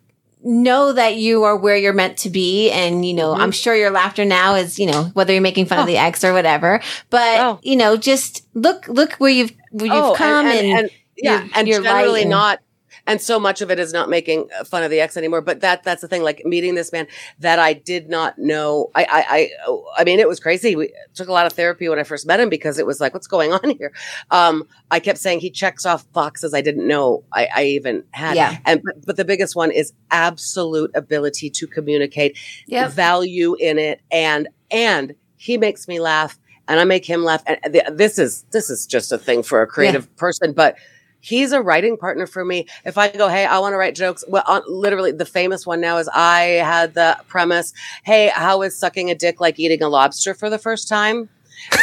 know 0.43 0.91
that 0.93 1.17
you 1.17 1.43
are 1.43 1.55
where 1.55 1.77
you're 1.77 1.93
meant 1.93 2.17
to 2.17 2.29
be. 2.29 2.71
And, 2.71 3.05
you 3.05 3.13
know, 3.13 3.33
I'm 3.35 3.51
sure 3.51 3.75
your 3.75 3.91
laughter 3.91 4.25
now 4.25 4.55
is, 4.55 4.79
you 4.79 4.87
know, 4.87 5.03
whether 5.13 5.33
you're 5.33 5.41
making 5.41 5.67
fun 5.67 5.77
of 5.77 5.85
the 5.85 5.97
ex 5.97 6.23
or 6.23 6.33
whatever. 6.33 6.81
But, 7.11 7.39
Oh. 7.39 7.59
you 7.61 7.75
know, 7.75 7.95
just 7.95 8.43
look, 8.55 8.87
look 8.87 9.13
where 9.13 9.29
you've, 9.29 9.51
where 9.71 9.85
you've 9.85 9.95
Oh, 10.03 10.15
come 10.15 10.47
and, 10.47 10.89
yeah, 11.15 11.41
you're- 11.41 11.51
and 11.53 11.67
you're 11.67 11.83
generally 11.83 12.11
light 12.11 12.21
and- 12.21 12.29
not 12.31 12.59
and 13.07 13.21
so 13.21 13.39
much 13.39 13.61
of 13.61 13.71
it 13.71 13.79
is 13.79 13.93
not 13.93 14.09
making 14.09 14.47
fun 14.65 14.83
of 14.83 14.91
the 14.91 14.99
ex 14.99 15.17
anymore. 15.17 15.41
But 15.41 15.61
that 15.61 15.83
that's 15.83 16.01
the 16.01 16.07
thing. 16.07 16.23
Like 16.23 16.43
meeting 16.45 16.75
this 16.75 16.91
man 16.91 17.07
that 17.39 17.59
I 17.59 17.73
did 17.73 18.09
not 18.09 18.37
know. 18.37 18.89
I 18.95 19.03
I 19.03 19.25
I, 19.67 20.01
I 20.01 20.03
mean, 20.03 20.19
it 20.19 20.27
was 20.27 20.39
crazy. 20.39 20.75
We 20.75 20.93
took 21.13 21.27
a 21.27 21.31
lot 21.33 21.45
of 21.45 21.53
therapy 21.53 21.89
when 21.89 21.99
I 21.99 22.03
first 22.03 22.25
met 22.27 22.39
him 22.39 22.49
because 22.49 22.79
it 22.79 22.85
was 22.85 22.99
like, 23.01 23.13
what's 23.13 23.27
going 23.27 23.53
on 23.53 23.69
here? 23.77 23.93
Um, 24.31 24.67
I 24.91 24.99
kept 24.99 25.19
saying 25.19 25.39
he 25.39 25.49
checks 25.49 25.85
off 25.85 26.09
boxes 26.11 26.53
I 26.53 26.61
didn't 26.61 26.87
know 26.87 27.23
I, 27.33 27.47
I 27.55 27.63
even 27.65 28.03
had. 28.11 28.35
Yeah. 28.35 28.57
And 28.65 28.81
but, 28.83 29.05
but 29.05 29.17
the 29.17 29.25
biggest 29.25 29.55
one 29.55 29.71
is 29.71 29.93
absolute 30.11 30.91
ability 30.95 31.49
to 31.49 31.67
communicate, 31.67 32.37
Yep. 32.67 32.91
value 32.91 33.55
in 33.55 33.77
it, 33.79 34.01
and 34.11 34.47
and 34.69 35.15
he 35.37 35.57
makes 35.57 35.87
me 35.87 35.99
laugh, 35.99 36.37
and 36.67 36.79
I 36.79 36.83
make 36.83 37.05
him 37.05 37.23
laugh. 37.23 37.43
And 37.47 37.57
th- 37.73 37.85
this 37.93 38.19
is 38.19 38.43
this 38.51 38.69
is 38.69 38.85
just 38.85 39.11
a 39.11 39.17
thing 39.17 39.43
for 39.43 39.61
a 39.61 39.67
creative 39.67 40.13
person, 40.17 40.53
but 40.53 40.75
he's 41.21 41.51
a 41.51 41.61
writing 41.61 41.95
partner 41.95 42.27
for 42.27 42.43
me. 42.43 42.67
If 42.83 42.97
I 42.97 43.09
go, 43.09 43.29
hey, 43.29 43.45
I 43.45 43.59
want 43.59 43.73
to 43.73 43.77
write 43.77 43.95
jokes. 43.95 44.23
Well, 44.27 44.43
on, 44.47 44.63
literally, 44.67 45.11
the 45.11 45.25
famous 45.25 45.65
one 45.65 45.79
now 45.79 45.97
is 45.97 46.09
I 46.13 46.41
had 46.63 46.93
the 46.95 47.17
premise, 47.27 47.73
hey, 48.03 48.31
how 48.33 48.61
is 48.63 48.75
sucking 48.75 49.09
a 49.09 49.15
dick 49.15 49.39
like 49.39 49.59
eating 49.59 49.81
a 49.81 49.87
lobster 49.87 50.33
for 50.33 50.49
the 50.49 50.57
first 50.57 50.87
time? 50.89 51.29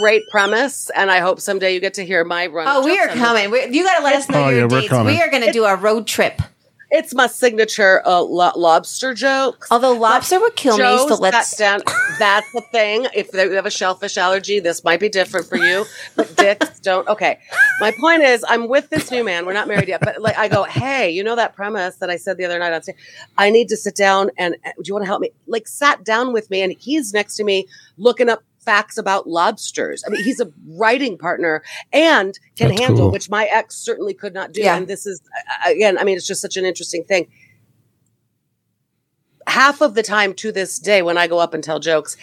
Great 0.00 0.22
premise, 0.30 0.90
and 0.90 1.10
I 1.10 1.18
hope 1.18 1.40
someday 1.40 1.74
you 1.74 1.80
get 1.80 1.94
to 1.94 2.06
hear 2.06 2.24
my 2.24 2.46
run. 2.46 2.68
Oh, 2.68 2.84
we 2.84 2.98
are 2.98 3.08
coming. 3.08 3.50
We, 3.50 3.66
you 3.66 3.82
got 3.84 3.98
to 3.98 4.04
let 4.04 4.14
us 4.14 4.28
know 4.28 4.44
Oh, 4.44 4.48
your 4.48 4.70
yeah, 4.70 4.80
dates. 4.80 4.92
We 4.92 5.20
are 5.20 5.28
going 5.28 5.42
to 5.42 5.50
do 5.50 5.64
a 5.64 5.74
road 5.74 6.06
trip. 6.06 6.40
It's 6.90 7.14
my 7.14 7.26
signature 7.26 8.02
uh, 8.06 8.20
lo- 8.22 8.52
lobster 8.56 9.12
joke. 9.12 9.66
Although 9.70 9.92
lobster 9.92 10.40
would 10.40 10.56
kill 10.56 10.78
me, 10.78 10.96
so 11.08 11.16
let's. 11.16 11.54
down. 11.56 11.80
That's 12.18 12.50
the 12.52 12.62
thing. 12.72 13.06
If 13.14 13.32
you 13.34 13.50
have 13.52 13.66
a 13.66 13.70
shellfish 13.70 14.16
allergy, 14.16 14.58
this 14.58 14.82
might 14.84 14.98
be 14.98 15.10
different 15.10 15.46
for 15.46 15.56
you. 15.56 15.84
But 16.16 16.34
dicks 16.36 16.80
don't. 16.80 17.06
Okay. 17.06 17.38
My 17.80 17.92
point 18.00 18.22
is, 18.22 18.42
I'm 18.48 18.68
with 18.68 18.88
this 18.88 19.10
new 19.10 19.22
man. 19.22 19.44
We're 19.44 19.52
not 19.52 19.68
married 19.68 19.88
yet, 19.88 20.00
but 20.00 20.22
like 20.22 20.38
I 20.38 20.48
go, 20.48 20.64
hey, 20.64 21.10
you 21.10 21.22
know 21.22 21.36
that 21.36 21.54
premise 21.54 21.96
that 21.96 22.08
I 22.08 22.16
said 22.16 22.38
the 22.38 22.46
other 22.46 22.58
night 22.58 22.72
on 22.72 22.82
stage? 22.82 22.96
I 23.36 23.50
need 23.50 23.68
to 23.68 23.76
sit 23.76 23.94
down 23.94 24.30
and 24.38 24.56
uh, 24.64 24.70
do 24.76 24.82
you 24.86 24.94
want 24.94 25.04
to 25.04 25.08
help 25.08 25.20
me? 25.20 25.30
Like 25.46 25.68
sat 25.68 26.04
down 26.04 26.32
with 26.32 26.48
me, 26.50 26.62
and 26.62 26.72
he's 26.78 27.12
next 27.12 27.36
to 27.36 27.44
me 27.44 27.66
looking 27.98 28.30
up 28.30 28.42
facts 28.68 28.98
about 28.98 29.26
lobsters. 29.26 30.04
I 30.06 30.10
mean, 30.10 30.22
he's 30.24 30.40
a 30.40 30.48
writing 30.66 31.16
partner 31.16 31.62
and 31.92 32.38
can 32.56 32.68
That's 32.68 32.80
handle, 32.82 33.04
cool. 33.06 33.10
which 33.12 33.30
my 33.30 33.46
ex 33.46 33.76
certainly 33.76 34.12
could 34.12 34.34
not 34.34 34.52
do. 34.52 34.60
Yeah. 34.60 34.76
And 34.76 34.86
this 34.86 35.06
is 35.06 35.22
again, 35.66 35.96
I 35.98 36.04
mean, 36.04 36.16
it's 36.18 36.26
just 36.26 36.42
such 36.42 36.56
an 36.58 36.64
interesting 36.66 37.04
thing 37.04 37.28
half 39.46 39.80
of 39.80 39.94
the 39.94 40.02
time 40.02 40.34
to 40.34 40.52
this 40.52 40.78
day 40.78 41.00
when 41.00 41.16
I 41.16 41.26
go 41.26 41.38
up 41.38 41.54
and 41.54 41.64
tell 41.64 41.80
jokes, 41.80 42.16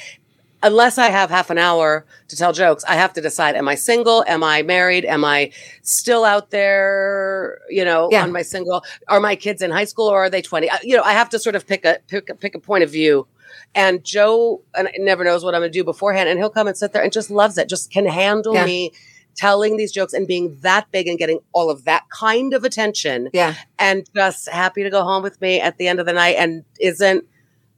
unless 0.61 0.99
I 0.99 1.07
have 1.09 1.29
half 1.31 1.49
an 1.49 1.57
hour 1.57 2.05
to 2.27 2.35
tell 2.35 2.53
jokes, 2.53 2.83
I 2.87 2.93
have 2.95 3.13
to 3.13 3.21
decide, 3.21 3.55
am 3.55 3.67
I 3.67 3.73
single? 3.75 4.23
Am 4.27 4.43
I 4.43 4.61
married? 4.61 5.05
Am 5.05 5.25
I 5.25 5.51
still 5.81 6.23
out 6.23 6.51
there, 6.51 7.59
you 7.69 7.83
know, 7.83 8.09
Yeah. 8.11 8.23
on 8.23 8.31
my 8.31 8.43
single? 8.43 8.83
Are 9.07 9.19
my 9.19 9.35
kids 9.35 9.61
in 9.63 9.71
high 9.71 9.85
school 9.85 10.05
or 10.07 10.25
are 10.25 10.29
they 10.29 10.41
20? 10.43 10.69
I- 10.69 10.79
You 10.83 10.95
know, 10.97 11.03
I 11.03 11.13
have 11.13 11.29
to 11.29 11.39
sort 11.39 11.55
of 11.55 11.65
pick 11.65 11.83
a, 11.85 11.97
pick 12.07 12.29
a, 12.29 12.35
pick 12.35 12.53
a 12.55 12.59
point 12.59 12.83
of 12.83 12.91
view. 12.91 13.27
And 13.73 14.03
Joe 14.03 14.61
and 14.73 14.89
never 14.97 15.23
knows 15.23 15.43
what 15.43 15.53
I'm 15.55 15.61
going 15.61 15.71
to 15.71 15.77
do 15.79 15.83
beforehand. 15.83 16.29
And 16.29 16.39
he'll 16.39 16.49
come 16.49 16.67
and 16.67 16.77
sit 16.77 16.93
there 16.93 17.03
and 17.03 17.11
just 17.11 17.29
loves 17.29 17.57
it, 17.57 17.67
just 17.69 17.91
can 17.91 18.05
handle 18.05 18.53
Yeah. 18.53 18.65
me 18.65 18.91
telling 19.35 19.75
these 19.75 19.91
jokes 19.91 20.13
and 20.13 20.25
being 20.27 20.57
that 20.61 20.89
big 20.91 21.07
and 21.07 21.19
getting 21.19 21.39
all 21.51 21.69
of 21.69 21.83
that 21.83 22.03
kind 22.09 22.53
of 22.53 22.63
attention 22.63 23.29
Yeah. 23.33 23.55
and 23.77 24.09
just 24.15 24.47
happy 24.49 24.81
to 24.83 24.89
go 24.89 25.03
home 25.03 25.23
with 25.23 25.41
me 25.41 25.59
at 25.59 25.77
the 25.77 25.87
end 25.89 25.99
of 25.99 26.05
the 26.05 26.13
night 26.13 26.37
and 26.37 26.63
isn't 26.79 27.25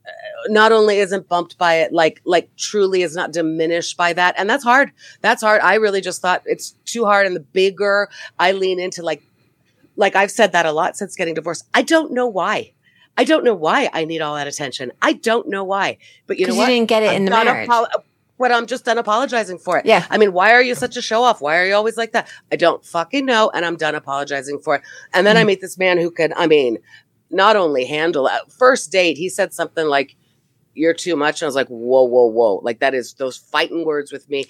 uh, 0.05 0.11
not 0.49 0.71
only 0.71 0.99
isn't 0.99 1.27
bumped 1.27 1.57
by 1.57 1.77
it 1.79 1.91
like 1.91 2.21
like 2.25 2.49
truly 2.57 3.01
is 3.01 3.15
not 3.15 3.33
diminished 3.33 3.97
by 3.97 4.13
that 4.13 4.35
and 4.37 4.47
that's 4.47 4.63
hard 4.63 4.91
that's 5.21 5.41
hard 5.41 5.59
i 5.61 5.73
really 5.75 5.99
just 5.99 6.21
thought 6.21 6.43
it's 6.45 6.75
too 6.85 7.05
hard 7.05 7.25
and 7.25 7.35
the 7.35 7.39
bigger 7.41 8.07
i 8.37 8.51
lean 8.51 8.79
into 8.79 9.01
like 9.01 9.23
like 9.95 10.15
i've 10.15 10.29
said 10.31 10.51
that 10.51 10.65
a 10.67 10.71
lot 10.71 10.95
since 10.95 11.15
getting 11.15 11.33
divorced 11.33 11.65
i 11.73 11.81
don't 11.81 12.11
know 12.13 12.27
why 12.27 12.71
i 13.17 13.23
don't 13.23 13.43
know 13.43 13.53
why 13.55 13.89
i 13.93 14.05
need 14.05 14.21
all 14.21 14.35
that 14.35 14.47
attention 14.47 14.91
i 15.01 15.13
don't 15.13 15.47
know 15.49 15.63
why 15.63 15.97
but 16.27 16.37
you 16.37 16.45
know 16.47 16.53
Because 16.53 16.67
you 16.69 16.75
didn't 16.75 16.87
get 16.89 17.03
it 17.03 17.09
I'm 17.09 17.15
in 17.17 17.25
the 17.25 17.31
marriage. 17.31 17.69
apo- 17.69 18.03
but 18.39 18.51
I'm 18.51 18.67
just 18.67 18.85
done 18.85 18.99
apologizing 18.99 19.57
for 19.57 19.79
it. 19.79 19.87
Yeah. 19.87 20.05
I 20.11 20.19
mean, 20.19 20.31
why 20.31 20.51
are 20.53 20.61
you 20.61 20.75
such 20.75 20.95
a 20.95 21.01
show 21.01 21.23
off? 21.23 21.41
Why 21.41 21.57
are 21.57 21.65
you 21.65 21.73
always 21.73 21.97
like 21.97 22.11
that? 22.11 22.29
I 22.51 22.55
don't 22.55 22.85
fucking 22.85 23.25
know. 23.25 23.49
And 23.51 23.65
I'm 23.65 23.77
done 23.77 23.95
apologizing 23.95 24.59
for 24.59 24.75
it. 24.75 24.83
And 25.11 25.25
then 25.25 25.37
I 25.37 25.41
Mm. 25.43 25.47
meet 25.47 25.61
this 25.61 25.75
man 25.75 25.97
who 25.97 26.11
can, 26.11 26.33
I 26.37 26.45
mean, 26.45 26.77
not 27.31 27.55
only 27.55 27.85
handle 27.85 28.27
uh, 28.27 28.37
first 28.59 28.91
date, 28.91 29.17
he 29.17 29.27
said 29.27 29.55
something 29.55 29.87
like, 29.87 30.15
you're 30.75 30.93
too 30.93 31.15
much. 31.15 31.41
And 31.41 31.47
I 31.47 31.49
was 31.49 31.55
like, 31.55 31.69
whoa, 31.69 32.03
whoa, 32.03 32.27
whoa. 32.27 32.59
Like 32.61 32.77
that 32.81 32.93
is 32.93 33.15
those 33.15 33.37
fighting 33.37 33.83
words 33.85 34.11
with 34.11 34.29
me. 34.29 34.45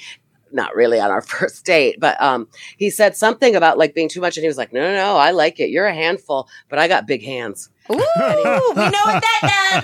Not 0.57 0.75
really 0.75 0.99
on 0.99 1.09
our 1.11 1.21
first 1.33 1.63
date, 1.65 1.97
but 1.99 2.19
um, 2.21 2.49
he 2.77 2.89
said 2.89 3.15
something 3.15 3.55
about 3.55 3.77
like 3.77 3.93
being 3.93 4.09
too 4.09 4.19
much, 4.19 4.35
and 4.35 4.43
he 4.43 4.47
was 4.47 4.57
like, 4.57 4.73
"No, 4.73 4.81
no, 4.81 4.93
no, 4.93 5.15
I 5.15 5.31
like 5.31 5.59
it. 5.61 5.69
You're 5.69 5.85
a 5.85 5.93
handful, 5.93 6.49
but 6.67 6.79
I 6.79 6.87
got 6.89 7.05
big 7.07 7.23
hands." 7.23 7.69
Ooh, 7.89 7.95
we 7.95 8.01
know 8.03 8.59
what 8.75 9.23
that 9.23 9.83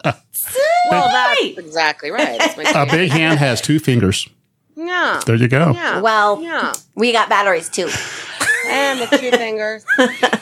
does. 0.00 0.14
Well, 0.90 1.08
that's 1.10 1.58
exactly 1.58 2.10
right. 2.10 2.38
That's 2.38 2.56
my 2.56 2.62
A 2.82 2.86
big 2.90 3.10
hand 3.10 3.38
has 3.38 3.60
two 3.60 3.78
fingers. 3.78 4.26
yeah, 4.76 5.20
There 5.26 5.34
you 5.36 5.48
go. 5.48 5.72
yeah, 5.74 6.00
Well, 6.00 6.40
yeah, 6.42 6.72
we 6.94 7.12
got 7.12 7.28
batteries 7.28 7.68
too. 7.68 7.90
And 8.66 9.00
the 9.00 9.06
two 9.16 9.30
fingers. 9.30 9.84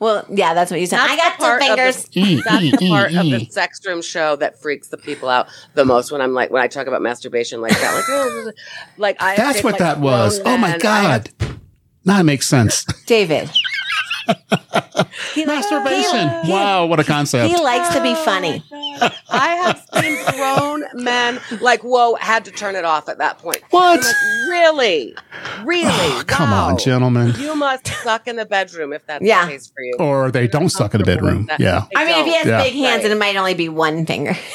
Well, 0.00 0.26
yeah, 0.28 0.52
that's 0.54 0.70
what 0.70 0.80
you 0.80 0.86
said. 0.86 0.98
That's 0.98 1.12
I 1.12 1.16
got 1.16 1.38
part 1.38 1.62
two 1.62 1.70
of 1.72 1.76
the- 1.76 1.92
fingers. 1.92 2.08
E, 2.12 2.42
That's 2.44 2.62
e, 2.62 2.70
the 2.72 2.76
mm, 2.76 2.80
mm, 2.80 2.88
part 2.88 3.12
e, 3.12 3.16
of 3.16 3.24
the 3.24 3.46
mm. 3.46 3.52
sex 3.52 3.80
room 3.86 4.02
show 4.02 4.36
that 4.36 4.60
freaks 4.60 4.88
the 4.88 4.96
people 4.96 5.28
out 5.28 5.46
the 5.74 5.84
most 5.84 6.10
when 6.10 6.20
I'm 6.20 6.34
like 6.34 6.50
when 6.50 6.60
I 6.62 6.66
talk 6.66 6.86
about 6.86 7.02
masturbation 7.02 7.60
like 7.60 7.72
that. 7.72 7.94
Like, 7.94 8.04
oh, 8.08 8.52
like 8.98 9.22
I 9.22 9.36
That's 9.36 9.58
pick, 9.58 9.64
what 9.64 9.72
like, 9.74 9.78
that 9.78 10.00
was. 10.00 10.40
Oh 10.44 10.56
my 10.56 10.70
men. 10.70 10.70
Have- 10.72 10.80
god. 10.80 11.30
Now 12.04 12.20
it 12.20 12.24
makes 12.24 12.46
sense. 12.46 12.84
David. 13.06 13.50
He 15.34 15.44
likes- 15.44 15.70
Masturbation. 15.70 16.44
he- 16.44 16.52
Wow, 16.52 16.86
what 16.86 17.00
a 17.00 17.04
concept. 17.04 17.48
He 17.54 17.60
likes 17.60 17.92
to 17.94 18.02
be 18.02 18.14
funny. 18.14 18.62
I 19.30 19.48
have 19.56 19.82
seen 20.02 20.16
grown 20.36 20.84
men 20.94 21.40
like, 21.60 21.82
whoa, 21.82 22.14
had 22.16 22.44
to 22.46 22.50
turn 22.52 22.76
it 22.76 22.84
off 22.84 23.08
at 23.08 23.18
that 23.18 23.38
point. 23.38 23.58
What? 23.70 24.00
Like, 24.00 24.14
really? 24.48 25.14
Really? 25.64 25.88
Oh, 25.90 26.22
come 26.26 26.50
Wow. 26.50 26.68
on, 26.68 26.78
gentlemen. 26.78 27.34
You 27.38 27.54
must 27.56 27.86
suck 28.02 28.28
in 28.28 28.36
the 28.36 28.46
bedroom 28.46 28.92
if 28.92 29.04
that's 29.06 29.24
Yeah. 29.24 29.46
the 29.46 29.52
case 29.52 29.72
for 29.74 29.82
you. 29.82 29.94
Or 29.98 30.30
they 30.30 30.46
don't 30.46 30.68
suck 30.68 30.94
in 30.94 31.00
the 31.00 31.04
bedroom. 31.06 31.48
Yeah. 31.58 31.82
They 31.94 32.00
I 32.00 32.04
mean, 32.06 32.18
if 32.20 32.26
he 32.26 32.30
don't. 32.32 32.38
has 32.38 32.46
Yeah. 32.46 32.62
big 32.62 32.74
hands, 32.74 33.02
Right. 33.02 33.12
it 33.12 33.18
might 33.18 33.36
only 33.36 33.54
be 33.54 33.68
one 33.68 34.06
finger. 34.06 34.36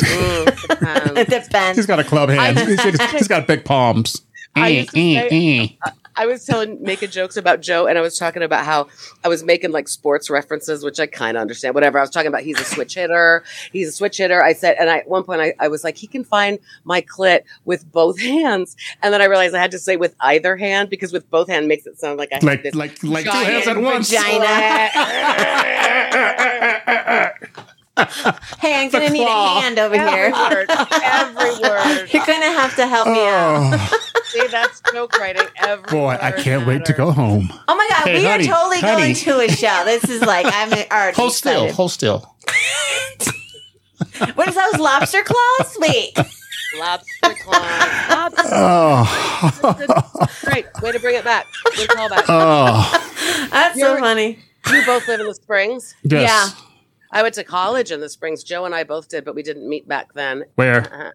Mm, 0.00 0.46
depends. 0.68 1.18
it 1.20 1.28
depends. 1.28 1.76
He's 1.76 1.86
got 1.86 1.98
a 2.00 2.04
club 2.04 2.30
hand. 2.30 2.58
He's- 2.58 2.82
he's- 2.82 3.10
he's 3.12 3.28
got 3.28 3.46
big 3.46 3.66
palms. 3.66 4.22
I 4.56 4.60
Eh, 4.60 4.80
used 4.80 4.90
to 4.94 4.98
eh, 5.00 5.28
say- 5.28 5.58
eh. 5.84 5.90
I 6.20 6.26
was 6.26 6.44
telling, 6.44 6.82
making 6.82 7.08
jokes 7.10 7.38
about 7.38 7.62
Joe, 7.62 7.86
and 7.86 7.96
I 7.96 8.02
was 8.02 8.18
talking 8.18 8.42
about 8.42 8.66
how 8.66 8.88
I 9.24 9.28
was 9.28 9.42
making 9.42 9.70
like 9.72 9.88
sports 9.88 10.28
references, 10.28 10.84
which 10.84 11.00
I 11.00 11.06
kind 11.06 11.38
of 11.38 11.40
understand. 11.40 11.74
Whatever. 11.74 11.96
I 11.98 12.02
was 12.02 12.10
talking 12.10 12.28
about, 12.28 12.42
he's 12.42 12.60
a 12.60 12.64
switch 12.64 12.94
hitter. 12.94 13.42
He's 13.72 13.88
a 13.88 13.92
switch 13.92 14.18
hitter. 14.18 14.42
I 14.44 14.52
said, 14.52 14.76
and 14.78 14.90
I, 14.90 14.98
at 14.98 15.08
one 15.08 15.24
point, 15.24 15.40
I, 15.40 15.54
I 15.58 15.68
was 15.68 15.82
like, 15.82 15.96
he 15.96 16.06
can 16.06 16.22
find 16.24 16.58
my 16.84 17.00
clit 17.00 17.44
with 17.64 17.90
both 17.90 18.20
hands, 18.22 18.76
and 19.02 19.14
then 19.14 19.22
I 19.22 19.24
realized 19.24 19.54
I 19.54 19.60
had 19.62 19.70
to 19.70 19.78
say 19.78 19.96
with 19.96 20.14
either 20.20 20.56
hand 20.58 20.90
because 20.90 21.10
with 21.10 21.28
both 21.30 21.48
hand 21.48 21.68
makes 21.68 21.86
it 21.86 21.98
sound 21.98 22.18
like 22.18 22.28
I 22.32 22.36
have 22.36 22.44
Like 22.44 22.62
this 22.64 22.74
like 22.74 23.02
like 23.02 23.24
two 23.24 23.30
hands 23.30 23.66
at 23.66 23.78
once. 23.78 24.10
Hey, 28.60 28.82
I'm 28.84 28.90
gonna 28.90 29.06
The 29.06 29.12
need 29.12 29.24
a 29.24 29.60
hand 29.60 29.78
over 29.78 29.94
every 29.94 30.10
here. 30.10 30.30
word, 30.32 30.66
every 30.70 31.50
word. 31.68 32.08
You're 32.12 32.24
gonna 32.26 32.52
have 32.52 32.74
to 32.76 32.86
help 32.86 33.08
me 33.08 33.20
out. 33.26 33.78
Oh. 33.78 34.09
See, 34.30 34.46
that's 34.48 34.80
joke 34.92 35.18
writing. 35.18 35.46
Every 35.56 35.84
boy, 35.90 36.16
I 36.20 36.32
can't 36.32 36.66
wait 36.66 36.84
to 36.86 36.92
go 36.92 37.10
home. 37.10 37.48
Oh 37.68 37.74
my 37.76 37.86
god, 37.90 38.04
Hey, 38.06 38.18
we 38.20 38.24
honey, 38.24 38.48
are 38.48 38.54
totally 38.54 38.80
honey. 38.80 39.02
going 39.02 39.14
to 39.14 39.40
a 39.40 39.48
show. 39.48 39.82
This 39.84 40.04
is 40.04 40.22
like 40.22 40.46
I'm 40.48 40.72
already 40.92 41.16
Hold 41.16 41.32
still. 41.32 41.52
excited. 41.64 41.74
Hold 41.74 41.90
still. 41.92 42.36
What 44.34 44.48
is 44.48 44.54
those 44.54 44.78
lobster 44.78 45.22
claws? 45.22 45.76
Wait. 45.80 46.12
Lobster 46.78 47.34
claws. 47.42 48.10
Lobster 48.10 48.42
Oh, 48.52 50.28
Great. 50.44 50.66
Way 50.82 50.92
to 50.92 51.00
bring 51.00 51.16
it 51.16 51.24
back. 51.24 51.46
Good 51.76 51.88
callback. 51.90 52.24
oh, 52.28 53.48
That's 53.50 53.78
so 53.78 53.88
You're- 53.88 54.00
funny. 54.00 54.38
you 54.70 54.84
both 54.86 55.06
live 55.08 55.20
in 55.20 55.26
the 55.26 55.34
Springs. 55.34 55.94
yes. 56.02 56.54
I 57.12 57.22
went 57.22 57.34
to 57.34 57.44
college 57.44 57.90
in 57.90 58.00
the 58.00 58.08
Springs. 58.08 58.44
Joe 58.44 58.64
and 58.66 58.74
I 58.74 58.84
both 58.84 59.08
did, 59.08 59.24
but 59.24 59.34
we 59.34 59.42
didn't 59.42 59.68
meet 59.68 59.88
back 59.88 60.12
then. 60.14 60.44
Where? 60.54 60.82
Uh-huh. 60.82 61.10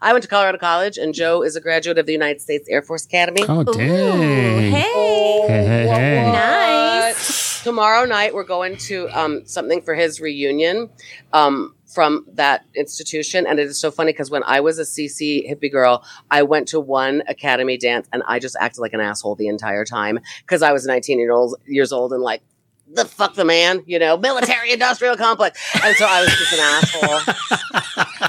I 0.00 0.12
went 0.12 0.22
to 0.22 0.28
Colorado 0.28 0.58
College, 0.58 0.98
and 0.98 1.14
Joe 1.14 1.42
is 1.42 1.56
a 1.56 1.60
graduate 1.60 1.98
of 1.98 2.06
the 2.06 2.12
United 2.12 2.40
States 2.40 2.68
Air 2.68 2.82
Force 2.82 3.04
Academy. 3.04 3.42
Oh, 3.48 3.60
Ooh, 3.60 3.64
dang. 3.64 4.72
hey. 4.72 5.44
Hey, 5.48 5.66
hey, 5.66 5.86
hey. 5.88 6.32
Nice. 6.32 7.62
Tomorrow 7.64 8.04
night, 8.04 8.34
we're 8.34 8.44
going 8.44 8.76
to 8.78 9.08
um, 9.10 9.44
something 9.46 9.82
for 9.82 9.94
his 9.94 10.20
reunion 10.20 10.90
um, 11.32 11.74
from 11.86 12.24
that 12.34 12.64
institution. 12.76 13.46
And 13.46 13.58
it 13.58 13.66
is 13.66 13.80
so 13.80 13.90
funny 13.90 14.12
because 14.12 14.30
when 14.30 14.42
I 14.44 14.60
was 14.60 14.78
a 14.78 14.82
CC 14.82 15.50
hippie 15.50 15.70
girl, 15.70 16.04
I 16.30 16.42
went 16.42 16.68
to 16.68 16.80
one 16.80 17.22
academy 17.26 17.76
dance 17.76 18.08
and 18.12 18.22
I 18.26 18.38
just 18.38 18.56
acted 18.60 18.80
like 18.80 18.92
an 18.92 19.00
asshole 19.00 19.34
the 19.34 19.48
entire 19.48 19.84
time 19.84 20.20
because 20.40 20.62
I 20.62 20.72
was 20.72 20.86
19 20.86 21.18
year 21.18 21.32
old, 21.32 21.56
years 21.66 21.92
old 21.92 22.12
and 22.12 22.22
like, 22.22 22.42
the 22.90 23.04
fuck 23.04 23.34
the 23.34 23.44
man, 23.44 23.82
you 23.86 23.98
know, 23.98 24.16
military 24.16 24.72
industrial 24.72 25.14
complex. 25.16 25.60
And 25.84 25.94
so 25.96 26.06
I 26.08 26.22
was 26.22 26.30
just 26.30 26.52
an 26.54 26.60
asshole. 28.22 28.27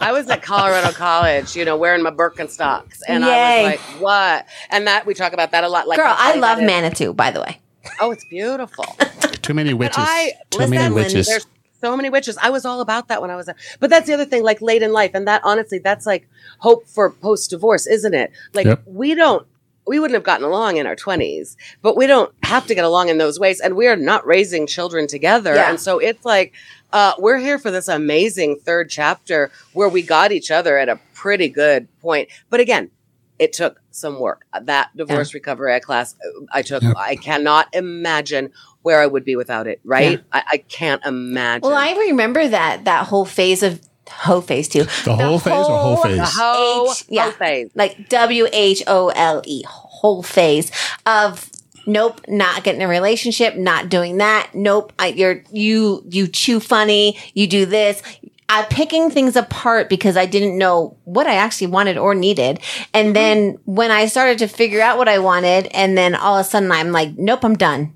I 0.00 0.12
was 0.12 0.28
at 0.28 0.42
Colorado 0.42 0.92
College, 0.92 1.54
you 1.56 1.64
know, 1.64 1.76
wearing 1.76 2.02
my 2.02 2.10
Birkenstocks, 2.10 3.00
and 3.06 3.24
I 3.24 3.62
was 3.62 3.70
like, 3.72 3.80
"What?" 4.00 4.46
And 4.70 4.86
that 4.86 5.06
we 5.06 5.14
talk 5.14 5.32
about 5.32 5.50
that 5.52 5.64
a 5.64 5.68
lot. 5.68 5.88
Like, 5.88 5.98
Girl, 5.98 6.14
I 6.16 6.34
love. 6.36 6.58
Manitou, 6.62 7.12
by 7.12 7.30
the 7.30 7.40
way. 7.40 7.60
Oh, 8.00 8.10
it's 8.10 8.24
beautiful. 8.30 8.84
Too 9.42 9.54
many 9.54 9.72
witches. 9.74 9.96
I- 9.98 10.32
Too 10.50 10.58
listen, 10.58 10.70
many 10.74 10.84
Lynn, 10.94 11.04
witches. 11.04 11.26
There's 11.26 11.46
so 11.80 11.96
many 11.96 12.10
witches. 12.10 12.36
I 12.42 12.50
was 12.50 12.64
all 12.64 12.80
about 12.80 13.08
that 13.08 13.22
when 13.22 13.30
I 13.30 13.36
was, 13.36 13.48
a, 13.48 13.54
but 13.80 13.88
that's 13.88 14.06
the 14.06 14.14
other 14.14 14.24
thing. 14.24 14.42
Like 14.42 14.60
late 14.60 14.82
in 14.82 14.92
life, 14.92 15.12
and 15.14 15.26
that 15.28 15.42
honestly, 15.44 15.78
that's 15.78 16.06
like 16.06 16.28
hope 16.58 16.86
for 16.88 17.10
post 17.10 17.50
divorce, 17.50 17.86
isn't 17.86 18.14
it? 18.14 18.30
Like 18.54 18.66
Yep. 18.66 18.82
we 18.86 19.14
don't. 19.14 19.46
We 19.86 19.98
wouldn't 19.98 20.16
have 20.16 20.22
gotten 20.24 20.44
along 20.44 20.76
in 20.76 20.86
our 20.86 20.94
20s, 20.94 21.56
but 21.80 21.96
we 21.96 22.06
don't 22.06 22.30
have 22.42 22.66
to 22.66 22.74
get 22.74 22.84
along 22.84 23.08
in 23.08 23.16
those 23.16 23.40
ways. 23.40 23.58
And 23.58 23.74
we 23.74 23.86
are 23.86 23.96
not 23.96 24.26
raising 24.26 24.66
children 24.66 25.06
together. 25.06 25.54
Yeah. 25.54 25.70
And 25.70 25.80
so 25.80 25.98
it's 25.98 26.26
like, 26.26 26.52
uh, 26.92 27.12
we're 27.18 27.38
here 27.38 27.58
for 27.58 27.70
this 27.70 27.88
amazing 27.88 28.56
third 28.60 28.88
chapter 28.90 29.50
where 29.72 29.88
we 29.88 30.02
got 30.02 30.32
each 30.32 30.50
other 30.50 30.78
at 30.78 30.88
a 30.88 30.98
pretty 31.14 31.48
good 31.48 31.88
point. 32.00 32.28
But 32.50 32.60
again, 32.60 32.90
it 33.38 33.52
took 33.52 33.80
some 33.90 34.18
work. 34.18 34.44
That 34.62 34.88
divorce 34.96 35.34
recovery 35.34 35.78
class 35.80 36.14
uh, 36.24 36.44
I 36.52 36.62
took, 36.62 36.82
Yep. 36.82 36.96
I 36.96 37.16
cannot 37.16 37.68
imagine 37.72 38.52
where 38.82 39.00
I 39.00 39.06
would 39.06 39.24
be 39.24 39.36
without 39.36 39.66
it. 39.66 39.80
Right? 39.84 40.22
I, 40.32 40.42
I 40.52 40.56
can't 40.58 41.04
imagine. 41.04 41.68
Well, 41.68 41.76
I 41.78 41.92
remember 42.08 42.48
that 42.48 42.84
that 42.86 43.06
whole 43.06 43.24
phase 43.24 43.62
of 43.62 43.80
whole 44.10 44.40
phase 44.40 44.68
too. 44.68 44.84
The 45.04 45.14
whole 45.14 45.38
phase 45.38 45.52
or 45.52 45.78
whole 45.78 45.96
phase? 45.98 46.16
the 46.16 46.24
whole, 46.24 46.90
H- 46.90 47.04
yeah. 47.08 47.22
whole 47.24 47.32
phase. 47.32 47.70
like 47.74 48.08
W 48.08 48.46
H 48.52 48.82
O 48.86 49.08
L 49.10 49.42
E, 49.44 49.62
whole 49.68 50.22
phase 50.22 50.70
of 51.06 51.50
nope, 51.88 52.20
not 52.28 52.62
getting 52.62 52.82
a 52.82 52.88
relationship, 52.88 53.56
not 53.56 53.88
doing 53.88 54.18
that. 54.18 54.50
Nope, 54.54 54.92
I, 54.98 55.08
you're 55.08 55.42
you 55.50 56.04
you 56.08 56.28
chew 56.28 56.60
funny, 56.60 57.18
you 57.34 57.48
do 57.48 57.66
this. 57.66 58.02
I'm 58.50 58.64
picking 58.66 59.10
things 59.10 59.36
apart 59.36 59.90
because 59.90 60.16
I 60.16 60.24
didn't 60.24 60.56
know 60.56 60.96
what 61.04 61.26
I 61.26 61.34
actually 61.34 61.66
wanted 61.66 61.98
or 61.98 62.14
needed. 62.14 62.60
And 62.94 63.14
then 63.14 63.58
when 63.64 63.90
I 63.90 64.06
started 64.06 64.38
to 64.38 64.48
figure 64.48 64.80
out 64.80 64.96
what 64.96 65.08
I 65.08 65.18
wanted, 65.18 65.66
and 65.72 65.98
then 65.98 66.14
all 66.14 66.38
of 66.38 66.46
a 66.46 66.48
sudden 66.48 66.72
I'm 66.72 66.92
like, 66.92 67.18
nope, 67.18 67.44
I'm 67.44 67.56
done. 67.56 67.92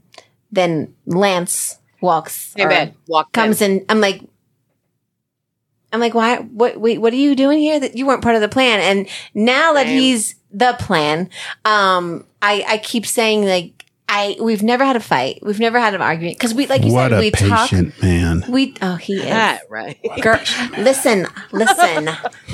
Then 0.51 0.95
Lance 1.07 1.79
walks 2.03 2.53
Hey, 2.55 2.65
or 2.65 2.93
walk 3.07 3.33
comes 3.33 3.63
in. 3.63 3.85
I'm 3.89 4.01
like, 4.01 4.23
I'm 5.93 6.01
like, 6.01 6.15
why? 6.15 6.39
What? 6.39 6.79
Wait, 6.81 6.99
what 6.99 7.13
are 7.13 7.17
you 7.17 7.35
doing 7.35 7.59
here? 7.59 7.81
That 7.81 7.97
you 7.97 8.07
weren't 8.07 8.23
part 8.23 8.35
of 8.35 8.41
the 8.41 8.49
plan. 8.49 8.81
And 8.81 9.09
now 9.35 9.75
that 9.75 9.87
he's 9.87 10.35
the 10.51 10.75
plan, 10.79 11.31
um, 11.65 12.27
I 12.43 12.65
I 12.69 12.79
keep 12.79 13.07
saying 13.07 13.47
like, 13.47 13.82
I 14.15 14.37
we've 14.41 14.63
never 14.63 14.85
had 14.85 14.95
a 14.97 15.01
fight. 15.01 15.39
We've 15.43 15.59
never 15.59 15.81
had 15.81 15.95
an 15.95 16.03
argument 16.03 16.37
because 16.39 16.53
we 16.53 16.67
like 16.67 16.85
you 16.85 16.93
what 16.93 17.11
said 17.11 17.13
a 17.15 17.19
we 17.21 17.31
talk. 17.31 17.71
patient 17.71 18.03
man. 18.03 18.45
We 18.49 18.75
oh 18.83 18.97
he 18.97 19.15
is. 19.15 19.27
Ah, 19.31 19.59
right. 19.71 19.99
Girl, 20.21 20.39
listen, 20.77 21.27
listen. 21.51 22.09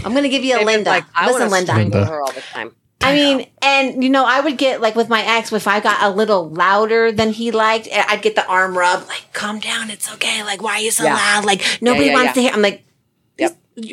I'm 0.05 0.15
gonna 0.15 0.29
give 0.29 0.45
you 0.45 0.55
a 0.55 0.59
David's 0.59 0.67
Linda. 0.77 0.91
like, 0.91 1.05
I 1.15 1.27
listen, 1.27 1.41
wanna 1.41 1.51
Linda. 1.53 1.73
strangle 1.73 2.01
Linda. 2.01 2.15
her 2.15 2.21
all 2.23 2.33
the 2.33 2.41
time. 2.43 2.75
I 3.01 3.13
mean, 3.15 3.47
and 3.63 4.03
you 4.03 4.11
know, 4.11 4.25
I 4.25 4.41
would 4.41 4.57
get 4.59 4.81
like 4.81 4.95
with 4.97 5.09
my 5.09 5.23
ex, 5.25 5.53
if 5.53 5.67
I 5.69 5.81
got 5.81 6.03
a 6.03 6.11
little 6.11 6.49
louder 6.51 7.11
than 7.13 7.31
he 7.33 7.51
liked, 7.53 7.89
eh, 7.91 8.05
I'd 8.09 8.23
get 8.23 8.35
the 8.35 8.47
arm 8.47 8.77
rub, 8.77 9.07
like, 9.09 9.25
calm 9.33 9.61
down, 9.61 9.91
it's 9.91 10.13
okay. 10.15 10.43
Like, 10.43 10.63
why 10.63 10.73
are 10.75 10.81
you 10.81 10.91
so 10.91 11.05
Yeah. 11.05 11.15
loud? 11.15 11.45
Like, 11.45 11.63
nobody 11.81 12.07
yeah, 12.07 12.13
wants 12.15 12.27
yeah. 12.29 12.33
to 12.35 12.41
hear. 12.43 12.51
I'm 12.53 12.61
like, 12.63 12.73
Yep. 12.73 12.83
this- 12.83 12.88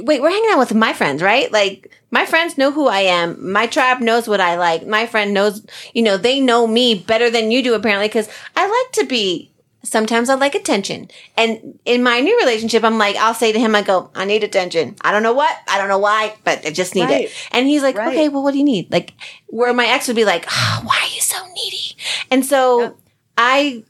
wait, 0.03 0.21
we're 0.21 0.29
hanging 0.29 0.49
out 0.51 0.59
with 0.59 0.73
my 0.73 0.93
friends, 0.93 1.21
right? 1.21 1.51
Like, 1.51 1.91
my 2.11 2.25
friends 2.25 2.57
know 2.57 2.71
who 2.71 2.88
I 2.88 3.01
am. 3.01 3.51
My 3.51 3.67
tribe 3.67 3.99
knows 4.01 4.27
what 4.27 4.41
I 4.41 4.55
like. 4.57 4.86
My 4.88 5.05
friend 5.05 5.33
knows, 5.33 5.65
you 5.93 6.01
know, 6.01 6.17
they 6.17 6.39
know 6.39 6.67
me 6.67 6.95
better 6.95 7.29
than 7.29 7.51
you 7.51 7.63
do, 7.63 7.73
apparently, 7.73 8.07
because 8.07 8.29
I 8.55 8.67
like 8.67 8.91
to 8.93 9.05
be. 9.05 9.51
Sometimes 9.83 10.29
I 10.29 10.33
like 10.36 10.55
attention. 10.55 11.09
And 11.38 11.77
in 11.86 12.01
my 12.01 12.19
new 12.19 12.36
relationship, 12.39 12.83
I'm 12.83 12.97
like, 12.97 13.15
I'll 13.17 13.36
say 13.36 13.51
to 13.51 13.59
him, 13.59 13.75
I 13.75 13.83
go, 13.83 14.09
I 14.15 14.25
need 14.25 14.43
attention. 14.43 14.95
I 15.01 15.11
don't 15.11 15.21
know 15.21 15.33
what, 15.33 15.55
I 15.69 15.77
don't 15.77 15.89
know 15.89 15.99
why, 15.99 16.33
but 16.43 16.65
I 16.65 16.71
just 16.71 16.95
need 16.95 17.03
Right. 17.03 17.25
it. 17.25 17.31
And 17.51 17.67
he's 17.67 17.83
like, 17.83 17.95
Right. 17.95 18.07
okay, 18.07 18.29
well, 18.29 18.41
what 18.41 18.53
do 18.53 18.57
you 18.57 18.63
need? 18.63 18.91
Like, 18.91 19.13
where 19.45 19.73
my 19.75 19.86
ex 19.86 20.07
would 20.07 20.15
be 20.15 20.25
like, 20.25 20.45
"Ah, 20.49 20.81
why 20.83 20.97
are 21.03 21.13
you 21.13 21.21
so 21.21 21.38
needy? 21.53 21.95
And 22.31 22.43
so. 22.43 22.97
I, 23.38 23.83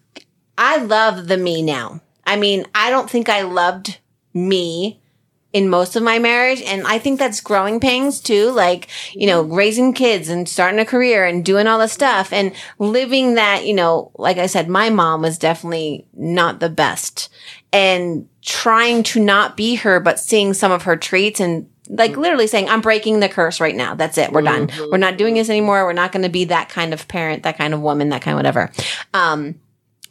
I 0.58 0.78
love 0.78 1.28
the 1.28 1.38
me 1.38 1.62
now. 1.62 2.02
I 2.26 2.36
mean, 2.36 2.66
I 2.74 2.90
don't 2.90 3.10
think 3.10 3.30
I 3.30 3.44
loved 3.44 4.00
me 4.34 5.00
in 5.56 5.70
most 5.70 5.96
of 5.96 6.04
my 6.04 6.20
marriage. 6.20 6.62
And 6.64 6.86
I 6.86 7.00
think 7.00 7.18
that's 7.18 7.40
growing 7.40 7.80
pains 7.80 8.20
too. 8.20 8.52
Like, 8.52 8.90
you 9.14 9.26
know, 9.26 9.42
raising 9.42 9.94
kids 9.94 10.28
and 10.28 10.50
starting 10.50 10.82
a 10.82 10.86
career 10.86 11.26
and 11.26 11.46
doing 11.46 11.66
all 11.66 11.80
the 11.80 11.88
stuff 11.88 12.34
and 12.34 12.52
living 12.78 13.36
that, 13.36 13.66
you 13.66 13.74
know, 13.74 14.12
like 14.16 14.38
I 14.38 14.48
said, 14.48 14.68
my 14.68 14.90
mom 14.90 15.22
was 15.22 15.38
definitely 15.38 16.06
not 16.14 16.60
the 16.60 16.68
best 16.68 17.30
and 17.72 18.28
trying 18.42 19.02
to 19.04 19.24
not 19.24 19.56
be 19.56 19.76
her, 19.76 20.02
but 20.02 20.20
seeing 20.20 20.54
some 20.54 20.74
of 20.74 20.84
her 20.84 20.98
traits 20.98 21.40
and 21.40 21.70
like 21.88 22.18
literally 22.18 22.48
saying, 22.48 22.68
I'm 22.68 22.82
breaking 22.82 23.22
the 23.22 23.30
curse 23.30 23.62
right 23.62 23.76
now. 23.76 23.96
That's 23.96 24.18
it. 24.18 24.34
We're 24.34 24.42
done. 24.42 24.70
We're 24.92 24.98
not 24.98 25.18
doing 25.18 25.36
this 25.36 25.50
anymore. 25.50 25.86
We're 25.86 25.94
not 25.94 26.12
going 26.12 26.24
to 26.24 26.30
be 26.30 26.44
that 26.46 26.68
kind 26.68 26.94
of 26.94 27.08
parent, 27.08 27.44
that 27.44 27.58
kind 27.58 27.74
of 27.74 27.80
woman, 27.80 28.10
that 28.10 28.22
kind 28.22 28.34
of 28.34 28.40
whatever. 28.40 28.72
Um, 29.14 29.62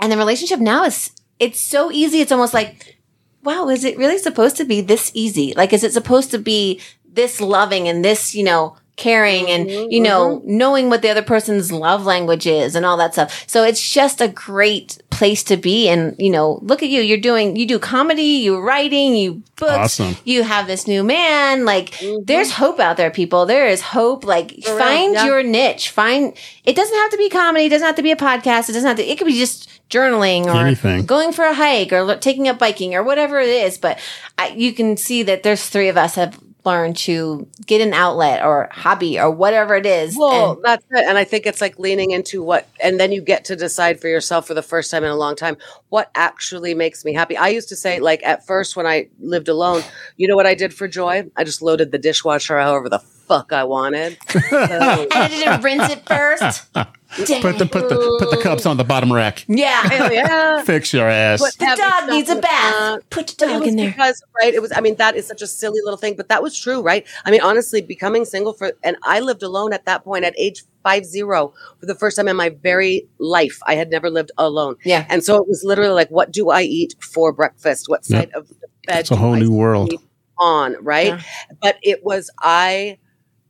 and 0.00 0.10
the 0.10 0.16
relationship 0.16 0.60
now 0.60 0.84
is, 0.84 1.10
it's 1.38 1.60
so 1.60 1.92
easy. 1.92 2.22
It's 2.22 2.32
almost 2.32 2.54
like, 2.54 2.96
wow, 3.44 3.68
is 3.68 3.84
it 3.84 3.98
really 3.98 4.18
supposed 4.18 4.56
to 4.56 4.64
be 4.64 4.80
this 4.80 5.10
easy? 5.14 5.52
Like, 5.54 5.72
is 5.72 5.84
it 5.84 5.92
supposed 5.92 6.30
to 6.32 6.38
be 6.38 6.80
this 7.06 7.40
loving 7.40 7.88
and 7.88 8.04
this, 8.04 8.34
you 8.34 8.42
know, 8.42 8.76
caring 8.96 9.50
and, 9.50 9.66
mm-hmm, 9.66 9.90
you 9.90 10.00
know, 10.00 10.38
mm-hmm. 10.38 10.56
knowing 10.56 10.88
what 10.88 11.02
the 11.02 11.08
other 11.08 11.22
person's 11.22 11.72
love 11.72 12.06
language 12.06 12.46
is 12.46 12.76
and 12.76 12.86
all 12.86 12.96
that 12.96 13.12
stuff. 13.12 13.44
So 13.48 13.64
it's 13.64 13.90
just 13.90 14.20
a 14.20 14.28
great 14.28 14.98
place 15.10 15.42
to 15.44 15.56
be. 15.56 15.88
And, 15.88 16.14
you 16.16 16.30
know, 16.30 16.60
look 16.62 16.82
at 16.82 16.88
you. 16.88 17.00
You're 17.00 17.18
doing, 17.18 17.56
you 17.56 17.66
do 17.66 17.80
comedy, 17.80 18.22
you 18.22 18.60
writing, 18.60 19.16
you 19.16 19.42
books, 19.56 20.00
Awesome. 20.00 20.16
you 20.24 20.44
have 20.44 20.68
this 20.68 20.86
new 20.86 21.02
man. 21.02 21.64
Like, 21.64 21.90
mm-hmm. 21.90 22.24
there's 22.24 22.52
hope 22.52 22.78
out 22.78 22.96
there, 22.96 23.10
people. 23.10 23.46
There 23.46 23.66
is 23.66 23.80
hope. 23.80 24.24
Like, 24.24 24.54
real, 24.64 24.78
find 24.78 25.14
yeah. 25.14 25.26
your 25.26 25.42
niche. 25.42 25.90
Find, 25.90 26.32
it 26.64 26.76
doesn't 26.76 26.96
have 26.96 27.10
to 27.10 27.16
be 27.16 27.28
comedy. 27.28 27.64
It 27.64 27.70
doesn't 27.70 27.86
have 27.86 27.96
to 27.96 28.02
be 28.02 28.12
a 28.12 28.16
podcast. 28.16 28.68
It 28.68 28.74
doesn't 28.74 28.86
have 28.86 28.96
to, 28.98 29.04
it 29.04 29.18
could 29.18 29.26
be 29.26 29.38
just 29.38 29.68
journaling 29.90 30.46
or 30.46 30.56
Anything. 30.56 31.06
going 31.06 31.32
for 31.32 31.44
a 31.44 31.54
hike 31.54 31.92
or 31.92 32.02
lo- 32.02 32.16
taking 32.18 32.48
up 32.48 32.58
biking 32.58 32.94
or 32.94 33.02
whatever 33.02 33.38
it 33.38 33.48
is. 33.48 33.78
But 33.78 33.98
I, 34.38 34.48
you 34.48 34.72
can 34.72 34.96
see 34.96 35.22
that 35.24 35.42
there's 35.42 35.68
three 35.68 35.88
of 35.88 35.96
us 35.96 36.14
have 36.16 36.38
learned 36.64 36.96
to 36.96 37.46
get 37.66 37.82
an 37.82 37.92
outlet 37.92 38.42
or 38.42 38.70
hobby 38.72 39.20
or 39.20 39.30
whatever 39.30 39.74
it 39.76 39.84
is. 39.84 40.16
Well, 40.18 40.52
And- 40.52 40.64
that's 40.64 40.84
it. 40.90 41.04
And 41.06 41.18
I 41.18 41.24
think 41.24 41.44
it's 41.44 41.60
like 41.60 41.78
leaning 41.78 42.10
into 42.12 42.42
what, 42.42 42.66
and 42.82 42.98
then 42.98 43.12
you 43.12 43.20
get 43.20 43.44
to 43.46 43.56
decide 43.56 44.00
for 44.00 44.08
yourself 44.08 44.46
for 44.46 44.54
the 44.54 44.62
first 44.62 44.90
time 44.90 45.04
in 45.04 45.10
a 45.10 45.14
long 45.16 45.36
time 45.36 45.58
what 45.90 46.10
actually 46.14 46.72
makes 46.72 47.04
me 47.04 47.12
happy. 47.12 47.36
I 47.36 47.48
used 47.48 47.68
to 47.68 47.76
say, 47.76 48.00
like, 48.00 48.22
at 48.24 48.46
first 48.46 48.76
when 48.76 48.86
I 48.86 49.08
lived 49.20 49.48
alone, 49.50 49.82
you 50.16 50.26
know 50.26 50.36
what 50.36 50.46
I 50.46 50.54
did 50.54 50.72
for 50.72 50.88
joy? 50.88 51.30
I 51.36 51.44
just 51.44 51.60
loaded 51.60 51.92
the 51.92 51.98
dishwasher 51.98 52.58
however 52.58 52.88
the 52.88 52.98
fuck 53.00 53.52
I 53.52 53.64
wanted. 53.64 54.16
So- 54.30 54.40
and 54.50 55.12
I 55.12 55.28
didn't 55.28 55.60
rinse 55.62 55.90
it 55.90 56.06
first. 56.06 56.70
Dang. 57.26 57.42
Put 57.42 57.58
the 57.58 57.66
put 57.66 57.88
the 57.88 58.16
put 58.18 58.30
the 58.30 58.40
cups 58.42 58.66
on 58.66 58.76
the 58.76 58.84
bottom 58.84 59.12
rack. 59.12 59.44
yeah. 59.48 59.82
Hell 59.88 60.12
yeah. 60.12 60.62
Fix 60.64 60.92
your 60.92 61.08
ass. 61.08 61.40
Put 61.40 61.58
The 61.58 61.76
dog 61.78 62.10
needs 62.10 62.28
a 62.30 62.34
the 62.34 62.40
bath. 62.40 62.74
front. 62.74 63.10
Put 63.10 63.26
the 63.28 63.46
dog 63.46 63.66
in 63.66 63.76
there. 63.76 63.90
because 63.90 64.22
right 64.42 64.52
it 64.54 64.60
was 64.60 64.72
i 64.74 64.80
mean 64.80 64.96
that 64.96 65.14
is 65.16 65.26
such 65.26 65.42
a 65.42 65.46
silly 65.46 65.80
little 65.84 65.96
thing 65.96 66.14
but 66.16 66.28
that 66.28 66.42
was 66.42 66.58
true 66.58 66.80
right 66.82 67.06
i 67.24 67.30
mean 67.30 67.40
honestly 67.40 67.80
becoming 67.80 68.24
single 68.24 68.52
for 68.52 68.72
and 68.82 68.96
i 69.04 69.20
lived 69.20 69.42
alone 69.42 69.72
at 69.72 69.84
that 69.86 70.02
point 70.02 70.24
at 70.24 70.34
age 70.38 70.64
five 70.82 71.04
zero 71.04 71.52
for 71.78 71.86
the 71.86 71.94
first 71.94 72.16
time 72.16 72.26
in 72.28 72.36
my 72.36 72.48
very 72.48 73.06
life 73.18 73.58
i 73.66 73.74
had 73.76 73.90
never 73.90 74.10
lived 74.10 74.30
alone 74.38 74.74
Yeah. 74.84 75.06
and 75.08 75.22
so 75.22 75.36
it 75.36 75.46
was 75.48 75.62
literally 75.64 75.92
like 75.94 76.08
what 76.10 76.32
do 76.32 76.50
i 76.50 76.62
eat 76.62 76.94
for 77.00 77.32
breakfast 77.32 77.88
what 77.88 78.02
Yep. 78.08 78.20
side 78.20 78.30
of 78.34 78.48
the 78.48 78.54
bed 78.86 79.00
It's 79.00 79.10
a 79.10 79.14
do 79.14 79.20
whole 79.20 79.34
I 79.34 79.38
new 79.38 79.52
world. 79.52 79.92
on 80.38 80.76
right 80.82 81.06
Yeah. 81.06 81.20
but 81.62 81.76
it 81.82 82.04
was 82.04 82.30
i 82.40 82.98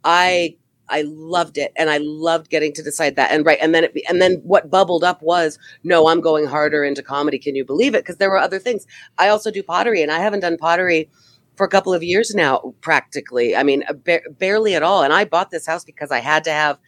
i 0.04 0.56
I 0.88 1.02
loved 1.06 1.58
it 1.58 1.72
and 1.76 1.90
I 1.90 1.98
loved 1.98 2.50
getting 2.50 2.72
to 2.74 2.82
decide 2.82 3.16
that. 3.16 3.30
And 3.30 3.44
right. 3.46 3.58
And 3.60 3.74
then 3.74 3.84
it, 3.84 3.96
and 4.08 4.20
then 4.20 4.40
what 4.44 4.70
bubbled 4.70 5.04
up 5.04 5.22
was, 5.22 5.58
no, 5.82 6.08
I'm 6.08 6.20
going 6.20 6.46
harder 6.46 6.84
into 6.84 7.02
comedy. 7.02 7.38
Can 7.38 7.56
you 7.56 7.64
believe 7.64 7.94
it? 7.94 8.04
Because 8.04 8.16
there 8.16 8.30
were 8.30 8.38
other 8.38 8.58
things. 8.58 8.86
I 9.18 9.28
also 9.28 9.50
do 9.50 9.62
pottery 9.62 10.02
and 10.02 10.12
I 10.12 10.18
haven't 10.18 10.40
done 10.40 10.56
pottery 10.56 11.08
for 11.56 11.64
a 11.66 11.70
couple 11.70 11.94
of 11.94 12.02
years 12.02 12.34
now, 12.34 12.74
practically. 12.80 13.56
I 13.56 13.62
mean, 13.62 13.84
ba- 14.04 14.22
barely 14.38 14.74
at 14.74 14.82
all. 14.82 15.02
And 15.02 15.12
I 15.12 15.24
bought 15.24 15.50
this 15.50 15.66
house 15.66 15.84
because 15.84 16.10
I 16.10 16.18
had 16.18 16.44
to 16.44 16.50
have 16.50 16.78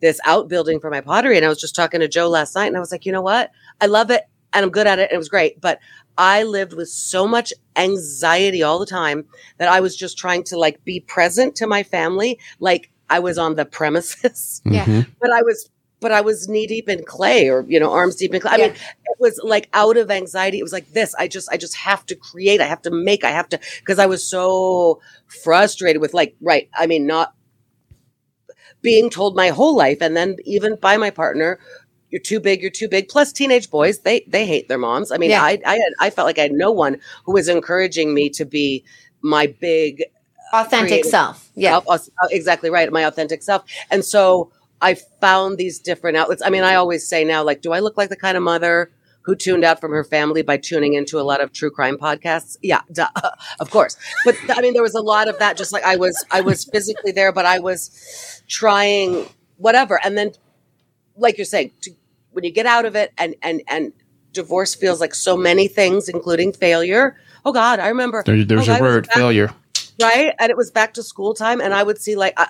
this 0.00 0.20
outbuilding 0.24 0.80
for 0.80 0.90
my 0.90 1.00
pottery. 1.00 1.36
And 1.36 1.46
I 1.46 1.48
was 1.48 1.60
just 1.60 1.76
talking 1.76 2.00
to 2.00 2.08
Joe 2.08 2.28
last 2.28 2.54
night 2.54 2.66
and 2.66 2.76
I 2.76 2.80
was 2.80 2.92
like, 2.92 3.06
you 3.06 3.12
know 3.12 3.22
what? 3.22 3.50
I 3.80 3.86
love 3.86 4.10
it 4.10 4.24
and 4.52 4.64
I'm 4.64 4.70
good 4.70 4.86
at 4.86 4.98
it. 4.98 5.10
And 5.10 5.12
it 5.12 5.18
was 5.18 5.28
great. 5.28 5.60
But 5.60 5.78
I 6.18 6.42
lived 6.42 6.72
with 6.72 6.88
so 6.88 7.26
much 7.26 7.52
anxiety 7.76 8.62
all 8.62 8.78
the 8.78 8.86
time 8.86 9.26
that 9.58 9.68
I 9.68 9.80
was 9.80 9.96
just 9.96 10.18
trying 10.18 10.44
to 10.44 10.58
like 10.58 10.82
be 10.84 11.00
present 11.00 11.56
to 11.56 11.66
my 11.66 11.82
family. 11.82 12.38
Like 12.58 12.90
I 13.08 13.18
was 13.20 13.38
on 13.38 13.54
the 13.54 13.64
premises, 13.64 14.60
Yeah. 14.64 14.84
Mhm. 14.84 15.06
but 15.20 15.30
I 15.32 15.42
was, 15.42 15.70
but 16.00 16.12
I 16.12 16.20
was 16.20 16.48
knee 16.48 16.66
deep 16.66 16.88
in 16.88 17.04
clay 17.04 17.48
or, 17.48 17.64
you 17.68 17.80
know, 17.80 17.92
arms 17.92 18.16
deep 18.16 18.34
in 18.34 18.40
clay. 18.40 18.50
I 18.52 18.56
Yeah. 18.56 18.66
mean, 18.66 18.74
it 18.76 19.16
was 19.18 19.40
like 19.42 19.68
out 19.72 19.96
of 19.96 20.10
anxiety. 20.10 20.58
It 20.58 20.62
was 20.62 20.72
like 20.72 20.92
this. 20.92 21.14
I 21.14 21.26
just, 21.28 21.48
I 21.50 21.56
just 21.56 21.74
have 21.76 22.04
to 22.06 22.14
create. 22.14 22.60
I 22.60 22.66
have 22.66 22.82
to 22.82 22.90
make, 22.90 23.24
I 23.24 23.30
have 23.30 23.48
to, 23.50 23.60
cause 23.86 23.98
I 23.98 24.06
was 24.06 24.28
so 24.28 25.00
frustrated 25.26 26.02
with 26.02 26.12
like, 26.14 26.36
right. 26.40 26.68
I 26.74 26.86
mean, 26.86 27.06
not 27.06 27.34
being 28.82 29.10
told 29.10 29.34
my 29.36 29.48
whole 29.48 29.74
life 29.74 29.98
and 30.00 30.16
then 30.16 30.36
even 30.44 30.76
by 30.76 30.96
my 30.96 31.10
partner, 31.10 31.58
you're 32.10 32.20
too 32.20 32.38
big, 32.40 32.60
you're 32.62 32.70
too 32.70 32.88
big. 32.88 33.08
Plus 33.08 33.32
teenage 33.32 33.70
boys, 33.70 34.00
they, 34.00 34.24
they 34.28 34.46
hate 34.46 34.68
their 34.68 34.78
moms. 34.78 35.10
I 35.10 35.16
mean, 35.18 35.30
Yeah. 35.30 35.42
I, 35.42 35.58
I 35.66 35.72
had, 35.74 35.92
I 36.00 36.10
felt 36.10 36.26
like 36.26 36.38
I 36.38 36.42
had 36.42 36.52
no 36.52 36.70
one 36.70 36.98
who 37.24 37.32
was 37.32 37.48
encouraging 37.48 38.14
me 38.14 38.28
to 38.30 38.44
be 38.44 38.84
my 39.22 39.46
big, 39.60 40.04
Authentic 40.52 40.88
creative 40.88 41.10
self. 41.10 41.50
Yeah. 41.54 41.80
self, 41.80 41.88
uh, 41.88 42.28
exactly 42.30 42.70
right, 42.70 42.90
my 42.92 43.02
authentic 43.02 43.42
self. 43.42 43.64
And 43.90 44.04
so 44.04 44.52
I 44.80 44.94
found 44.94 45.58
these 45.58 45.78
different 45.78 46.16
outlets. 46.16 46.42
I 46.44 46.50
mean, 46.50 46.62
I 46.62 46.74
always 46.74 47.06
say 47.06 47.24
now, 47.24 47.42
like, 47.42 47.62
do 47.62 47.72
I 47.72 47.80
look 47.80 47.96
like 47.96 48.08
the 48.08 48.16
kind 48.16 48.36
of 48.36 48.42
mother 48.42 48.90
who 49.22 49.34
tuned 49.34 49.64
out 49.64 49.80
from 49.80 49.90
her 49.90 50.04
family 50.04 50.42
by 50.42 50.56
tuning 50.56 50.94
into 50.94 51.18
a 51.18 51.22
lot 51.22 51.40
of 51.40 51.52
true 51.52 51.70
crime 51.70 51.96
podcasts? 51.96 52.56
Yeah, 52.62 52.82
duh, 52.92 53.08
of 53.60 53.70
course. 53.70 53.96
But 54.24 54.36
I 54.50 54.60
mean, 54.60 54.74
there 54.74 54.82
was 54.82 54.94
a 54.94 55.00
lot 55.00 55.28
of 55.28 55.38
that. 55.38 55.56
Just 55.56 55.72
like 55.72 55.82
I 55.84 55.96
was, 55.96 56.24
I 56.30 56.40
was 56.42 56.64
physically 56.64 57.12
there, 57.12 57.32
but 57.32 57.46
I 57.46 57.58
was 57.58 58.42
trying 58.48 59.28
whatever. 59.56 59.98
And 60.04 60.16
then, 60.16 60.32
like 61.16 61.38
you're 61.38 61.44
saying, 61.46 61.72
to, 61.82 61.90
when 62.32 62.44
you 62.44 62.52
get 62.52 62.66
out 62.66 62.84
of 62.84 62.94
it, 62.94 63.12
and 63.16 63.34
and 63.42 63.62
and 63.66 63.92
divorce 64.32 64.74
feels 64.74 65.00
like 65.00 65.14
so 65.14 65.36
many 65.36 65.66
things, 65.66 66.08
including 66.08 66.52
failure. 66.52 67.16
Oh 67.44 67.52
God, 67.52 67.80
I 67.80 67.88
remember. 67.88 68.22
There, 68.24 68.44
there's 68.44 68.68
oh, 68.68 68.72
your 68.72 68.78
God, 68.78 68.80
word, 68.82 69.06
back- 69.06 69.14
failure. 69.14 69.54
Right? 70.00 70.34
And 70.38 70.50
it 70.50 70.56
was 70.56 70.70
back 70.70 70.94
to 70.94 71.02
school 71.02 71.34
time, 71.34 71.60
and 71.60 71.72
I 71.74 71.82
would 71.82 71.98
see 71.98 72.16
like 72.16 72.34
uh, 72.36 72.46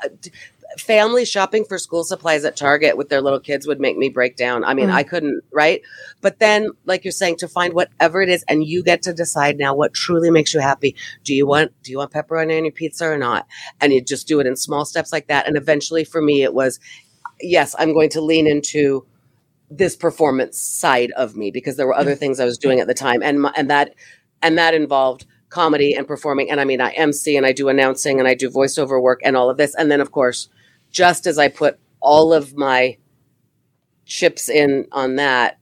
families 0.79 1.29
shopping 1.29 1.65
for 1.65 1.79
school 1.79 2.05
supplies 2.05 2.45
at 2.45 2.57
Target 2.57 2.97
with 2.97 3.09
their 3.09 3.21
little 3.21 3.41
kids 3.41 3.67
would 3.67 3.81
make 3.81 3.97
me 3.97 4.09
break 4.09 4.37
down. 4.37 4.65
I 4.65 4.75
mean, 4.75 4.89
Mm. 4.89 4.95
I 4.95 5.03
couldn't, 5.05 5.43
right? 5.53 5.81
But 6.21 6.39
then, 6.39 6.71
like 6.85 7.05
you're 7.05 7.13
saying, 7.13 7.37
to 7.37 7.49
find 7.49 7.73
whatever 7.73 8.21
it 8.21 8.29
is, 8.29 8.45
and 8.49 8.65
you 8.65 8.83
get 8.83 9.03
to 9.03 9.13
decide 9.15 9.59
now 9.59 9.75
what 9.75 9.95
truly 9.95 10.31
makes 10.31 10.53
you 10.53 10.61
happy. 10.61 10.95
Do 11.25 11.35
you 11.35 11.47
want 11.47 11.73
do 11.83 11.93
you 11.93 11.99
want 11.99 12.13
pepperoni 12.13 12.57
on 12.57 12.65
your 12.65 12.73
pizza 12.73 13.07
or 13.07 13.17
not? 13.19 13.47
And 13.81 13.93
you 13.93 14.01
just 14.03 14.27
do 14.29 14.41
it 14.41 14.47
in 14.47 14.57
small 14.57 14.85
steps 14.85 15.13
like 15.13 15.29
that. 15.29 15.47
And 15.47 15.57
eventually, 15.57 16.05
for 16.05 16.21
me, 16.21 16.43
it 16.43 16.53
was 16.55 16.81
yes, 17.41 17.75
I'm 17.79 17.93
going 17.93 18.11
to 18.11 18.21
lean 18.21 18.47
into 18.47 19.07
this 19.71 19.97
performance 19.97 20.59
side 20.59 21.11
of 21.13 21.37
me 21.37 21.51
because 21.51 21.77
there 21.77 21.87
were 21.87 21.95
other 21.95 22.15
things 22.15 22.39
I 22.41 22.45
was 22.45 22.59
doing 22.59 22.81
at 22.81 22.87
the 22.87 22.95
time, 22.95 23.23
and 23.23 23.43
my, 23.43 23.53
and 23.57 23.71
that 23.71 23.95
and 24.43 24.59
that 24.59 24.75
involved 24.75 25.27
comedy 25.49 25.95
and 25.95 26.07
performing. 26.07 26.51
And 26.51 26.61
I 26.61 26.65
mean, 26.65 26.81
I 26.81 26.91
MC 26.93 27.37
and 27.37 27.47
I 27.47 27.53
do 27.53 27.69
announcing 27.69 28.19
and 28.19 28.29
I 28.29 28.35
do 28.35 28.51
voiceover 28.51 29.01
work 29.01 29.21
and 29.25 29.37
all 29.37 29.49
of 29.51 29.57
this. 29.57 29.75
And 29.75 29.91
then, 29.91 30.01
of 30.01 30.11
course, 30.13 30.49
just 30.91 31.27
as 31.27 31.39
I 31.39 31.49
put 31.49 31.79
all 32.01 32.33
of 32.33 32.57
my 32.57 32.99
chips 34.05 34.49
in 34.49 34.87
on 34.93 35.17
that, 35.17 35.59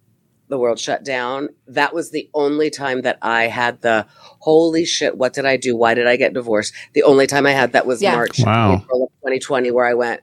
the 0.48 0.58
world 0.58 0.78
shut 0.78 1.04
down. 1.04 1.48
That 1.66 1.94
was 1.94 2.10
the 2.10 2.28
only 2.34 2.70
time 2.70 3.02
that 3.02 3.18
I 3.22 3.44
had 3.44 3.80
the 3.80 4.06
holy 4.40 4.84
shit, 4.84 5.16
what 5.16 5.32
did 5.32 5.46
I 5.46 5.56
do? 5.56 5.74
Why 5.76 5.94
did 5.94 6.06
I 6.06 6.16
get 6.16 6.34
divorced? 6.34 6.74
The 6.92 7.02
only 7.02 7.26
time 7.26 7.46
I 7.46 7.52
had 7.52 7.72
that 7.72 7.86
was 7.86 8.02
Yeah. 8.02 8.14
March, 8.14 8.40
Wow. 8.44 8.74
April 8.82 9.04
of 9.04 9.08
2020, 9.22 9.70
where 9.70 9.86
I 9.86 9.94
went, 9.94 10.20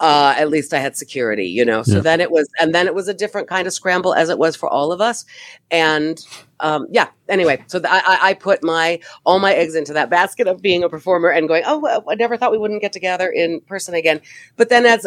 uh, 0.00 0.34
at 0.36 0.50
least 0.50 0.74
I 0.74 0.78
had 0.78 0.96
security, 0.96 1.46
you 1.46 1.64
know. 1.64 1.82
So 1.82 1.96
Yeah. 1.96 2.00
then 2.00 2.20
it 2.20 2.30
was, 2.30 2.48
and 2.60 2.74
then 2.74 2.86
it 2.86 2.94
was 2.94 3.08
a 3.08 3.14
different 3.14 3.48
kind 3.48 3.66
of 3.66 3.72
scramble 3.72 4.12
as 4.14 4.28
it 4.28 4.38
was 4.38 4.54
for 4.54 4.68
all 4.68 4.92
of 4.92 5.00
us. 5.00 5.24
And 5.70 6.18
um, 6.60 6.86
yeah, 6.90 7.08
anyway, 7.28 7.62
so 7.66 7.78
th- 7.78 7.90
I, 7.90 7.98
I- 8.00 8.28
I 8.30 8.34
put 8.34 8.62
my 8.62 9.00
all 9.24 9.38
my 9.38 9.54
eggs 9.54 9.74
into 9.74 9.92
that 9.94 10.10
basket 10.10 10.46
of 10.48 10.60
being 10.60 10.82
a 10.84 10.88
performer 10.88 11.28
and 11.30 11.48
going, 11.48 11.62
oh, 11.66 11.78
well, 11.78 12.04
I 12.08 12.14
never 12.14 12.36
thought 12.36 12.52
we 12.52 12.58
wouldn't 12.58 12.82
get 12.82 12.92
together 12.92 13.28
in 13.30 13.60
person 13.62 13.94
again. 13.94 14.20
But 14.56 14.68
then, 14.68 14.84
as 14.86 15.06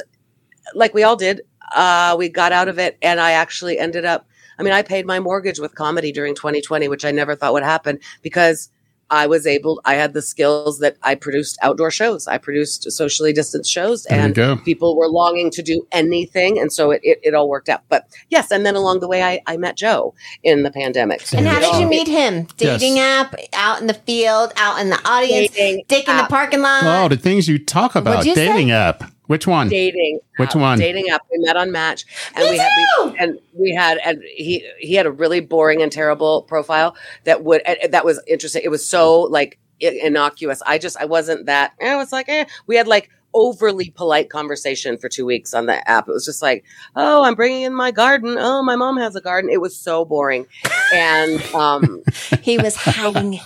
like 0.74 0.94
we 0.94 1.04
all 1.04 1.16
did, 1.16 1.42
uh, 1.76 2.16
we 2.18 2.30
got 2.30 2.52
out 2.52 2.68
of 2.68 2.80
it, 2.80 2.98
and 3.02 3.20
I 3.20 3.32
actually 3.32 3.78
ended 3.80 4.06
up. 4.06 4.28
I 4.58 4.64
mean, 4.64 4.74
I 4.74 4.82
paid 4.82 5.06
my 5.06 5.20
mortgage 5.20 5.60
with 5.60 5.74
comedy 5.76 6.12
during 6.12 6.36
2020, 6.36 6.88
which 6.90 7.06
I 7.06 7.12
never 7.12 7.36
thought 7.36 7.54
would 7.54 7.64
happen 7.64 8.00
because 8.22 8.70
I 9.12 9.28
was 9.28 9.48
able. 9.48 9.82
I 9.86 9.96
had 9.96 10.14
the 10.14 10.22
skills 10.22 10.80
that 10.80 10.98
I 11.04 11.16
produced 11.16 11.58
outdoor 11.62 11.92
shows. 11.92 12.28
I 12.28 12.38
produced 12.38 12.92
socially 12.92 13.34
distanced 13.34 13.72
shows, 13.72 14.04
There 14.04 14.20
and 14.20 14.64
people 14.64 14.96
were 14.98 15.08
longing 15.08 15.50
to 15.52 15.62
do 15.64 15.86
anything, 15.92 16.60
and 16.60 16.72
so 16.72 16.92
it, 16.92 17.02
it, 17.04 17.20
it 17.24 17.34
all 17.34 17.50
worked 17.50 17.70
out. 17.70 17.82
But 17.90 18.08
yes, 18.30 18.52
and 18.52 18.66
then 18.66 18.76
along 18.76 19.00
the 19.00 19.08
way, 19.08 19.24
I, 19.24 19.42
I 19.48 19.58
met 19.58 19.76
Joe 19.78 20.14
in 20.44 20.64
the 20.64 20.72
pandemic. 20.72 21.22
So 21.22 21.38
And 21.38 21.48
how 21.48 21.60
did 21.60 21.74
all- 21.74 21.80
you 21.82 21.88
meet 21.88 22.08
him? 22.08 22.48
Dating 22.58 22.98
Yes. 22.98 23.28
app, 23.34 23.36
out 23.54 23.82
in 23.82 23.88
the 23.88 23.94
field, 23.94 24.54
out 24.58 24.80
in 24.80 24.90
the 24.90 25.00
audience, 25.08 25.52
Dating 25.52 25.84
dick 25.88 26.08
in 26.08 26.18
the 26.18 26.24
parking 26.30 26.62
lot. 26.62 26.84
Oh, 26.84 27.08
the 27.08 27.18
things 27.18 27.48
you 27.48 27.58
talk 27.58 27.96
about. 27.96 28.18
What'd 28.18 28.26
you 28.28 28.36
say? 28.36 28.48
Dating 28.48 28.72
app. 28.72 29.12
Which 29.30 29.46
one? 29.46 29.70
dating 29.70 30.20
Which 30.38 30.50
app, 30.56 30.56
one? 30.56 30.80
dating 30.80 31.10
app 31.10 31.22
we 31.32 31.38
met 31.46 31.56
on 31.56 31.72
match 31.72 32.04
and 32.34 32.44
Me 32.46 32.52
we 32.52 32.58
had 32.58 32.70
too! 32.98 33.06
we, 33.12 33.18
and 33.20 33.40
we 33.54 33.72
had 33.76 34.00
and 34.04 34.24
he 34.36 34.68
he 34.80 34.96
had 34.96 35.06
a 35.06 35.12
really 35.12 35.40
boring 35.40 35.84
and 35.84 35.92
terrible 35.92 36.42
profile 36.44 36.96
that 37.26 37.44
would 37.44 37.62
and- 37.66 37.78
and 37.84 37.94
that 37.94 38.04
was 38.06 38.20
interesting 38.26 38.64
it 38.66 38.70
was 38.70 38.84
so 38.84 39.22
like 39.22 39.60
innocuous 39.80 40.62
i 40.66 40.80
just 40.80 40.98
i 40.98 41.06
wasn't 41.06 41.46
that 41.46 41.74
i 41.82 41.96
was 41.96 42.12
like 42.12 42.28
eh. 42.28 42.46
we 42.66 42.76
had 42.76 42.88
like 42.88 43.10
overly 43.36 43.92
polite 43.92 44.30
conversation 44.32 44.98
for 44.98 45.08
two 45.08 45.26
weeks 45.28 45.54
on 45.54 45.68
the 45.68 45.88
app 45.88 46.10
it 46.10 46.12
was 46.12 46.26
just 46.26 46.42
like 46.42 46.66
oh 46.96 47.24
i'm 47.24 47.36
bringing 47.36 47.62
in 47.62 47.74
my 47.74 47.92
garden 47.92 48.36
oh 48.40 48.64
my 48.64 48.76
mom 48.76 48.98
has 48.98 49.16
a 49.16 49.22
garden 49.22 49.50
it 49.52 49.62
was 49.62 49.78
so 49.78 50.04
boring 50.06 50.48
and 50.94 51.40
um 51.54 52.02
He 52.42 52.58
was 52.58 52.76
hiding 52.76 53.40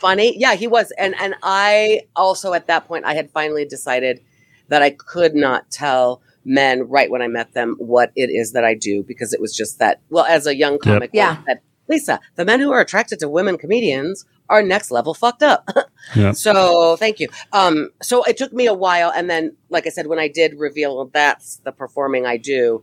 funny. 0.00 0.36
Yeah, 0.38 0.54
he 0.54 0.66
was. 0.66 0.90
And 0.98 1.14
and 1.20 1.34
I 1.42 2.02
also 2.16 2.52
at 2.54 2.66
that 2.68 2.88
point 2.88 3.04
I 3.04 3.12
had 3.14 3.30
finally 3.30 3.64
decided 3.66 4.20
that 4.70 4.82
I 4.82 4.90
could 4.90 5.34
not 5.34 5.70
tell 5.70 6.22
men 6.44 6.82
right 6.88 7.10
when 7.10 7.20
I 7.22 7.28
met 7.28 7.52
them 7.52 7.76
what 7.78 8.10
it 8.16 8.30
is 8.30 8.52
that 8.52 8.64
I 8.64 8.74
do 8.74 9.02
because 9.02 9.32
it 9.34 9.40
was 9.40 9.54
just 9.54 9.78
that 9.78 10.00
well 10.08 10.24
as 10.24 10.46
a 10.46 10.56
young 10.56 10.78
comic 10.78 11.10
Yeah. 11.12 11.36
that 11.46 11.60
Lisa, 11.88 12.18
the 12.36 12.44
men 12.44 12.60
who 12.60 12.72
are 12.72 12.80
attracted 12.80 13.18
to 13.18 13.28
women 13.28 13.58
comedians 13.58 14.24
are 14.48 14.62
next 14.62 14.90
level 14.90 15.12
fucked 15.14 15.42
up. 15.42 15.68
Yeah. 16.16 16.32
So 16.32 16.96
thank 16.96 17.20
you. 17.20 17.28
Um, 17.52 17.90
so 18.02 18.24
it 18.24 18.36
took 18.38 18.54
me 18.54 18.66
a 18.66 18.72
while, 18.74 19.12
and 19.14 19.28
then, 19.28 19.54
like 19.68 19.86
I 19.86 19.90
said, 19.90 20.06
when 20.06 20.18
I 20.18 20.28
did 20.28 20.54
reveal 20.58 21.04
that's 21.12 21.56
the 21.58 21.72
performing 21.72 22.24
I 22.26 22.38
do, 22.38 22.82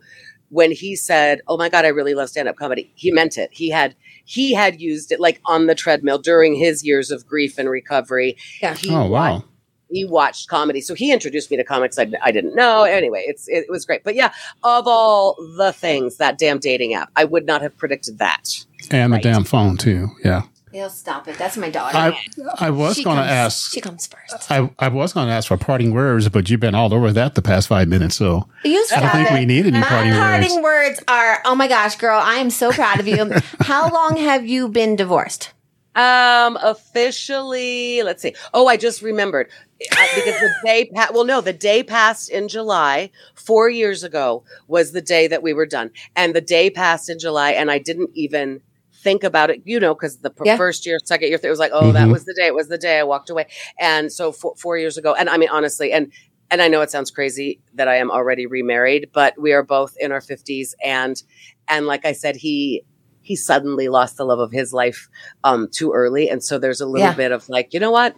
when 0.49 0.71
he 0.71 0.95
said, 0.95 1.41
"Oh 1.47 1.57
my 1.57 1.67
god, 1.67 1.83
I 1.83 1.89
really 1.89 2.13
love 2.13 2.29
stand 2.29 2.47
up 2.47 2.55
comedy," 2.57 2.91
he 2.95 3.11
meant 3.11 3.37
it. 3.37 3.49
He 3.51 3.69
had 3.71 3.95
he 4.23 4.53
had 4.53 4.79
used 4.79 5.11
it 5.11 5.19
like 5.19 5.41
on 5.45 5.65
the 5.65 5.73
treadmill 5.75 6.19
during 6.19 6.53
his 6.55 6.85
years 6.85 7.09
of 7.09 7.25
grief 7.25 7.57
and 7.57 7.69
recovery. 7.69 8.37
Yeah. 8.61 8.75
He 8.75 8.89
Oh, 8.93 9.07
wow. 9.07 9.43
Watched- 9.89 9.91
he 9.91 10.05
watched 10.05 10.49
comedy, 10.49 10.81
so 10.81 10.93
he 10.93 11.11
introduced 11.11 11.49
me 11.51 11.57
to 11.57 11.63
comics 11.63 11.97
I, 11.97 12.11
I 12.23 12.31
didn't 12.31 12.55
know. 12.55 12.83
Anyway, 12.83 13.23
it's 13.27 13.47
it, 13.47 13.65
was 13.69 13.85
great. 13.85 14.03
But 14.03 14.15
yeah, 14.15 14.31
of 14.63 14.87
all 14.87 15.35
the 15.57 15.71
things, 15.73 16.17
that 16.17 16.37
damn 16.37 16.59
dating 16.59 16.93
app, 16.93 17.09
I 17.15 17.23
would 17.25 17.45
not 17.45 17.61
have 17.61 17.77
predicted 17.77 18.17
that. 18.19 18.49
And 18.91 19.11
Right. 19.13 19.21
the 19.23 19.29
damn 19.29 19.43
phone, 19.43 19.77
too. 19.77 20.09
Yeah. 20.23 20.43
He'll 20.73 20.89
stop 20.89 21.27
it. 21.29 21.37
That's 21.37 21.55
my 21.57 21.69
daughter. 21.69 21.97
I, 21.97 22.19
I 22.59 22.69
was 22.69 22.97
She 22.97 23.03
going 23.03 23.15
to 23.15 23.21
comes- 23.23 23.31
ask. 23.31 23.71
She 23.71 23.79
comes 23.81 24.05
first. 24.05 24.51
I, 24.51 24.69
I 24.77 24.89
was 24.89 25.13
going 25.13 25.27
to 25.27 25.33
ask 25.33 25.47
for 25.47 25.57
parting 25.57 25.93
words, 25.93 26.27
but 26.29 26.49
you've 26.49 26.59
been 26.59 26.75
all 26.75 26.93
over 26.93 27.11
that 27.13 27.35
the 27.35 27.41
past 27.41 27.67
five 27.69 27.87
minutes. 27.87 28.15
So 28.17 28.47
You 28.65 28.85
I 28.95 28.99
don't 28.99 29.09
think 29.11 29.31
it. 29.31 29.33
we 29.33 29.45
need 29.45 29.65
any 29.65 29.79
My 29.79 29.87
parting 29.87 30.11
words. 30.11 30.19
parting 30.21 30.61
words 30.63 31.03
are, 31.07 31.41
oh 31.45 31.55
my 31.55 31.67
gosh, 31.69 31.95
girl, 31.95 32.19
I 32.21 32.35
am 32.35 32.49
so 32.49 32.71
proud 32.71 32.99
of 32.99 33.07
you. 33.07 33.31
How 33.61 33.89
long 33.89 34.17
have 34.17 34.45
you 34.45 34.67
been 34.67 34.95
divorced? 34.97 35.53
Um, 35.97 36.57
officially, 36.61 38.03
let's 38.03 38.21
see. 38.21 38.35
Oh, 38.53 38.67
I 38.67 38.77
just 38.77 39.01
remembered 39.01 39.49
Uh, 39.97 40.07
because 40.13 40.37
the 40.39 40.55
day, 40.65 40.89
pa- 40.95 41.09
well, 41.13 41.25
no, 41.25 41.41
the 41.41 41.53
day 41.53 41.83
passed 41.83 42.29
in 42.29 42.47
July. 42.49 43.11
Four 43.35 43.69
years 43.69 44.03
ago 44.03 44.43
was 44.67 44.91
the 44.93 45.01
day 45.01 45.27
that 45.27 45.43
we 45.43 45.53
were 45.53 45.65
done, 45.67 45.91
and 46.15 46.35
the 46.35 46.41
day 46.41 46.69
passed 46.71 47.09
in 47.09 47.19
July, 47.19 47.51
and 47.51 47.71
I 47.71 47.79
didn't 47.79 48.11
even 48.15 48.61
think 49.03 49.23
about 49.23 49.51
it, 49.51 49.61
you 49.65 49.79
know, 49.79 49.93
because 49.95 50.17
the 50.19 50.31
pr- 50.31 50.45
Yeah. 50.45 50.57
first 50.57 50.85
year, 50.85 50.97
second 51.05 51.29
year, 51.29 51.39
it 51.43 51.49
was 51.49 51.59
like, 51.59 51.71
oh, 51.73 51.93
that 51.93 52.09
Mhm. 52.09 52.11
was 52.11 52.25
the 52.25 52.33
day. 52.35 52.47
It 52.47 52.55
was 52.55 52.67
the 52.69 52.77
day 52.77 52.99
I 52.99 53.03
walked 53.03 53.29
away, 53.29 53.47
and 53.79 54.11
so 54.13 54.31
four, 54.31 54.55
four 54.57 54.77
years 54.77 54.97
ago, 54.97 55.13
and 55.15 55.29
I 55.29 55.37
mean, 55.37 55.49
honestly, 55.49 55.91
and 55.93 56.11
and 56.51 56.61
I 56.61 56.67
know 56.69 56.81
it 56.81 56.91
sounds 56.91 57.11
crazy 57.11 57.61
that 57.75 57.87
I 57.89 57.97
am 57.97 58.11
already 58.11 58.45
remarried, 58.47 59.09
but 59.13 59.33
we 59.39 59.53
are 59.53 59.63
both 59.63 59.95
in 59.99 60.11
our 60.11 60.21
fifties, 60.21 60.75
and 60.83 61.21
and 61.67 61.87
like 61.87 62.05
I 62.05 62.13
said, 62.13 62.35
he 62.37 62.83
he 63.27 63.35
suddenly 63.35 63.87
lost 63.89 64.15
the 64.17 64.23
love 64.25 64.39
of 64.39 64.51
his 64.51 64.71
life 64.73 65.09
um 65.43 65.67
too 65.71 65.91
early 65.91 66.29
and 66.29 66.41
so 66.43 66.57
there's 66.57 66.81
a 66.81 66.85
little 66.85 67.07
Yeah. 67.09 67.13
bit 67.13 67.31
of 67.31 67.47
like 67.49 67.73
you 67.73 67.79
know 67.79 67.91
what 67.91 68.15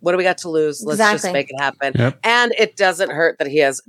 what 0.00 0.12
do 0.12 0.18
we 0.18 0.24
got 0.24 0.38
to 0.38 0.48
lose 0.50 0.82
let's 0.84 0.98
just 0.98 1.32
make 1.32 1.50
it 1.50 1.60
happen 1.60 1.92
Yep. 1.94 2.18
and 2.24 2.52
it 2.58 2.76
doesn't 2.76 3.10
hurt 3.10 3.38
that 3.38 3.46
he 3.48 3.58
has 3.58 3.82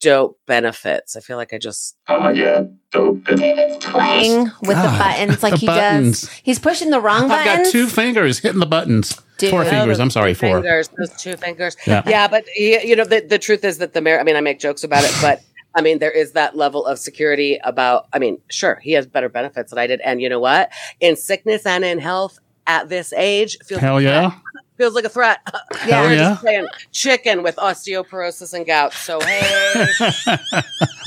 dope 0.00 0.36
benefits 0.48 1.14
i 1.16 1.20
feel 1.20 1.36
like 1.36 1.52
i 1.52 1.58
just 1.58 1.96
Oh 2.08 2.28
yeah, 2.30 2.64
dope. 2.90 3.24
David's 3.24 3.84
Playing 3.84 4.46
twice. 4.48 4.60
with 4.62 4.76
the 4.76 4.88
buttons 4.98 5.42
like 5.42 5.52
the 5.52 5.58
he 5.58 5.66
buttons. 5.66 6.20
does. 6.22 6.30
He's 6.42 6.58
pushing 6.58 6.90
the 6.90 7.00
wrong 7.00 7.28
buttons. 7.28 7.32
I've 7.38 7.44
buttons. 7.46 7.68
got 7.68 7.72
two 7.72 7.86
fingers 7.86 8.38
hitting 8.40 8.58
the 8.60 8.66
buttons. 8.66 9.20
Dude. 9.38 9.50
Four 9.50 9.64
fingers. 9.64 9.98
I'm 10.00 10.10
sorry, 10.10 10.34
four. 10.34 10.56
fingers 10.60 10.88
those 10.98 11.10
two 11.16 11.36
fingers 11.36 11.76
Yeah. 11.86 12.02
yeah, 12.06 12.26
but 12.28 12.44
he, 12.54 12.84
you 12.86 12.96
know 12.96 13.04
the, 13.04 13.20
the 13.20 13.38
truth 13.38 13.64
is 13.64 13.78
that 13.78 13.92
the 13.92 14.00
mayor. 14.00 14.18
i 14.18 14.24
mean 14.24 14.34
i 14.36 14.40
make 14.40 14.58
jokes 14.58 14.82
about 14.84 15.04
it 15.04 15.12
but 15.22 15.40
I 15.74 15.80
mean, 15.82 15.98
there 15.98 16.10
is 16.10 16.32
that 16.32 16.56
level 16.56 16.86
of 16.86 16.98
security 16.98 17.58
about, 17.64 18.06
I 18.12 18.18
mean, 18.18 18.38
sure, 18.48 18.76
he 18.82 18.92
has 18.92 19.06
better 19.06 19.28
benefits 19.28 19.70
than 19.70 19.78
I 19.78 19.86
did. 19.86 20.00
And 20.00 20.20
you 20.20 20.28
know 20.28 20.40
what? 20.40 20.70
In 21.00 21.16
sickness 21.16 21.64
and 21.66 21.84
in 21.84 21.98
health 21.98 22.38
at 22.66 22.88
this 22.88 23.12
age, 23.12 23.58
feels 23.64 23.80
Hell 23.80 23.94
like 23.94 24.04
yeah. 24.04 24.32
Feels 24.78 24.94
like 24.94 25.04
a 25.04 25.08
threat. 25.08 25.38
Yeah. 25.86 25.96
Hell 25.96 26.04
We're 26.04 26.12
yeah. 26.14 26.28
just 26.30 26.40
playing 26.42 26.66
chicken 26.92 27.42
with 27.42 27.56
osteoporosis 27.56 28.54
and 28.54 28.64
gout. 28.64 28.92
So 28.92 29.18
hey, 29.20 29.40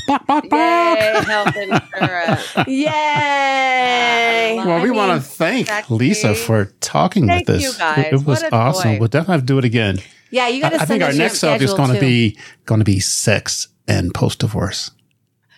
Bok, 0.07 0.28
bok, 0.28 0.49
bok. 0.49 0.97
yay, 0.99 1.13
health 1.26 1.55
insurance. 1.55 2.68
Yay! 2.68 4.55
Well, 4.57 4.84
we 4.84 4.91
want 4.91 5.22
to 5.22 5.28
thank 5.28 5.61
exactly. 5.61 5.97
Lisa 5.97 6.36
for 6.36 6.66
talking 6.82 7.26
Thank 7.28 7.47
with 7.47 7.57
us. 7.57 7.61
you, 7.63 7.74
guys. 7.78 8.05
It, 8.07 8.13
it 8.13 8.26
was 8.26 8.43
awesome. 8.51 8.93
joy. 8.95 8.99
We'll 8.99 9.07
definitely 9.07 9.34
have 9.34 9.41
to 9.41 9.45
do 9.45 9.57
it 9.59 9.66
again. 9.66 9.99
Yeah, 10.30 10.47
you 10.47 10.61
got 10.61 10.70
to 10.70 10.76
I 10.76 10.80
send 10.80 10.88
think 10.89 11.03
our 11.03 11.13
next 11.13 11.39
subject 11.39 11.63
is 11.63 11.74
going 11.74 11.93
to 11.93 11.99
be 11.99 12.38
going 12.66 12.80
to 12.80 12.86
be 12.86 12.99
sex 12.99 13.70
and 13.88 14.13
post 14.13 14.39
divorce. 14.39 14.91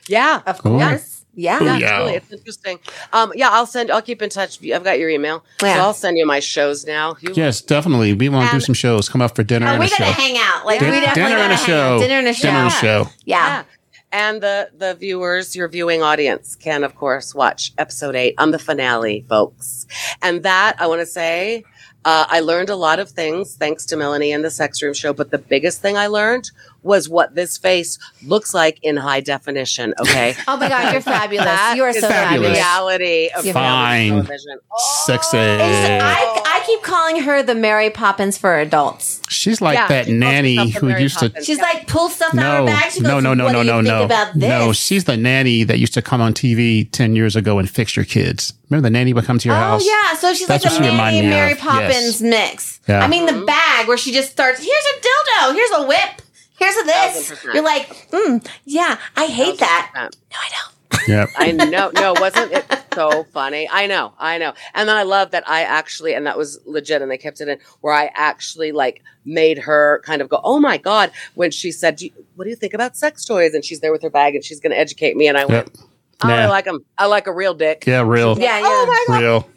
Yeah. 0.08 0.42
Of 0.46 0.62
Cool. 0.64 0.80
course. 0.80 1.26
Yeah. 1.40 1.60
Booyah. 1.60 1.80
Yeah, 1.80 1.98
really, 2.00 2.14
it's 2.16 2.32
interesting. 2.32 2.80
Um, 3.14 3.32
yeah, 3.36 3.50
I'll 3.52 3.68
send. 3.68 3.92
I'll 3.92 4.02
keep 4.02 4.24
in 4.24 4.30
touch. 4.32 4.58
I've 4.74 4.84
got 4.84 4.98
your 4.98 5.10
email, 5.10 5.44
Yeah. 5.62 5.76
so 5.76 5.82
I'll 5.82 5.94
send 5.94 6.18
you 6.18 6.26
my 6.26 6.40
shows 6.40 6.84
now. 6.88 7.16
You, 7.22 7.32
Yes, 7.36 7.62
definitely. 7.62 8.14
We 8.14 8.28
want 8.30 8.50
to 8.50 8.56
do 8.56 8.60
some 8.60 8.74
shows. 8.74 9.08
Come 9.08 9.22
up 9.22 9.36
for 9.36 9.44
dinner 9.44 9.68
Oh, 9.68 9.72
and 9.72 9.80
we 9.80 9.86
a 9.86 9.90
show. 9.90 10.00
gotta 10.00 10.14
hang 10.20 10.36
out. 10.40 10.66
Like 10.66 10.80
Din- 10.80 10.90
we 10.90 11.00
definitely 11.00 11.22
dinner 11.34 11.42
and 11.42 11.52
gotta 11.52 11.54
a 11.54 11.58
hang 11.58 11.66
show. 11.68 11.96
out. 11.96 12.00
Dinner 12.00 12.14
and 12.16 12.28
a 12.28 12.34
show. 12.34 12.42
Dinner 12.48 12.58
and 12.58 12.68
a 12.68 12.72
show. 12.72 13.10
Yeah. 13.26 13.48
Yeah. 13.48 13.64
And 14.12 14.42
the 14.42 14.70
the 14.76 14.96
viewers, 14.96 15.56
your 15.56 15.68
viewing 15.68 16.02
audience, 16.02 16.56
can 16.56 16.84
of 16.84 16.96
course 16.96 17.36
watch 17.36 17.72
episode 17.78 18.16
eight 18.16 18.34
on 18.40 18.50
the 18.50 18.58
finale, 18.60 19.24
folks. 19.30 19.86
And 20.24 20.42
that 20.42 20.76
I 20.80 20.88
want 20.88 21.02
to 21.02 21.06
say, 21.06 21.66
uh, 22.06 22.26
I 22.30 22.40
learned 22.40 22.70
a 22.70 22.76
lot 22.78 22.98
of 23.00 23.12
things 23.12 23.56
thanks 23.56 23.86
to 23.88 23.96
Melanie 23.98 24.32
and 24.32 24.44
the 24.44 24.50
Sex 24.50 24.82
Room 24.82 24.94
Show. 24.96 25.14
But 25.14 25.30
the 25.30 25.38
biggest 25.38 25.82
thing 25.84 25.98
I 25.98 26.08
learned 26.08 26.50
was 26.88 27.08
what 27.10 27.36
this 27.36 27.58
face 27.58 28.00
looks 28.26 28.54
like 28.54 28.80
in 28.82 28.98
high 28.98 29.20
definition. 29.20 29.94
Okay, 30.00 30.36
Oh 30.48 30.58
my 30.58 30.70
God, 30.70 30.94
you're 30.94 31.02
fabulous. 31.02 31.46
That 31.46 31.74
you 31.78 31.84
are 31.84 31.94
so 31.94 32.02
Fabulous. 32.10 32.58
fabulous. 32.58 32.58
reality 32.58 33.30
of 33.36 33.46
Fine. 33.54 34.10
television. 34.10 34.60
Sexy. 35.06 35.38
Oh. 35.38 36.00
I, 36.02 36.42
I 36.46 36.64
keep 36.66 36.82
calling 36.82 37.22
her 37.22 37.44
the 37.44 37.56
Mary 37.56 37.90
Poppins 37.90 38.38
for 38.38 38.58
adults. 38.60 39.22
She's 39.30 39.62
like 39.62 39.76
Yeah, 39.76 39.88
that 39.88 40.06
she 40.06 40.14
nanny 40.14 40.70
who 40.72 40.88
Mary 40.88 41.04
used 41.04 41.20
to. 41.20 41.30
Poppins. 41.30 41.46
She's 41.46 41.60
like, 41.60 41.88
pull 41.88 42.10
stuff 42.10 42.34
out 42.36 42.62
of 42.64 42.68
her 42.70 42.74
bag. 42.74 42.92
She 42.92 43.02
goes, 43.02 43.08
no, 43.10 43.20
no, 43.20 43.34
no, 43.34 43.46
what 43.46 43.52
no, 43.54 43.82
no, 43.82 43.82
no. 44.08 44.32
No, 44.36 44.74
she's 44.74 45.04
the 45.06 45.18
nanny 45.18 45.64
that 45.64 45.80
used 45.80 45.94
to 45.96 46.02
come 46.02 46.22
on 46.22 46.34
TV 46.34 46.90
10 46.92 47.16
years 47.16 47.36
ago 47.36 47.60
and 47.60 47.70
fix 47.70 47.96
your 47.96 48.06
kids. 48.06 48.54
Remember 48.70 48.88
the 48.88 48.92
nanny 48.92 49.14
would 49.14 49.26
come 49.26 49.40
to 49.40 49.48
your 49.48 49.56
Oh 49.58 49.60
house? 49.60 49.84
Oh 49.86 49.88
yeah, 50.12 50.18
so 50.18 50.34
she's 50.34 50.48
That's 50.48 50.64
like 50.66 50.74
what 50.74 50.82
a 50.82 50.84
she 50.86 50.90
reminded 50.92 51.22
Mary, 51.24 51.30
me 51.30 51.36
Mary 51.36 51.52
of. 51.54 51.58
Poppins 51.60 52.22
Yes. 52.22 52.22
mix. 52.22 52.80
Yeah. 52.88 53.00
I 53.02 53.08
mean, 53.08 53.26
the 53.26 53.46
bag 53.46 53.88
where 53.88 53.98
she 53.98 54.12
just 54.12 54.32
starts. 54.32 54.60
Here's 54.60 54.70
a 54.70 55.00
dildo. 55.02 55.54
Here's 55.54 55.72
a 55.72 55.88
whip. 55.88 56.22
Here's 56.58 56.76
a 56.78 56.84
this. 56.84 57.44
You're 57.44 57.64
like, 57.64 57.88
mm, 58.12 58.48
yeah, 58.66 58.98
I 59.16 59.26
hate 59.28 59.60
that. 59.60 59.92
Um, 59.96 60.10
No, 60.32 60.38
I 60.40 60.50
don't. 60.50 61.08
Yep. 61.08 61.30
I 61.38 61.52
know. 61.52 61.92
No, 61.94 62.14
wasn't 62.20 62.52
it 62.52 62.66
so 62.94 63.24
funny? 63.26 63.70
I 63.72 63.88
know. 63.88 64.14
I 64.20 64.38
know. 64.38 64.54
And 64.74 64.90
then 64.90 64.98
I 64.98 65.04
love 65.04 65.32
that 65.32 65.48
I 65.48 65.62
actually, 65.62 66.14
and 66.14 66.26
that 66.26 66.38
was 66.38 66.60
legit, 66.66 67.02
and 67.02 67.10
they 67.12 67.18
kept 67.18 67.40
it 67.40 67.48
in 67.48 67.60
where 67.82 67.94
I 67.94 68.10
actually 68.14 68.72
like 68.72 69.02
made 69.24 69.58
her 69.60 70.02
kind 70.06 70.22
of 70.22 70.28
go, 70.30 70.42
"Oh 70.44 70.60
my 70.60 70.78
god!" 70.78 71.12
When 71.36 71.52
she 71.52 71.72
said, 71.72 71.98
"Do 71.98 72.06
you- 72.08 72.12
"What 72.36 72.44
do 72.46 72.50
you 72.50 72.56
think 72.56 72.74
about 72.74 72.98
sex 72.98 73.24
toys?" 73.24 73.54
and 73.54 73.64
she's 73.64 73.80
there 73.80 73.92
with 73.92 74.02
her 74.02 74.10
bag 74.10 74.36
and 74.36 74.44
she's 74.44 74.60
going 74.60 74.72
to 74.72 74.78
educate 74.80 75.16
me, 75.16 75.28
and 75.28 75.38
I 75.38 75.46
went, 75.46 75.68
Yep. 75.68 75.86
"Oh, 76.24 76.30
I 76.30 76.48
like 76.48 76.66
them. 76.66 76.80
I 76.98 77.06
like 77.06 77.28
a 77.28 77.34
real 77.34 77.54
dick." 77.54 77.86
Yeah, 77.86 78.02
real. 78.02 78.38
Yeah, 78.38 78.58
yeah, 78.60 78.64
Oh 78.66 78.86
my 78.88 79.06
god! 79.08 79.22
Real. 79.22 79.50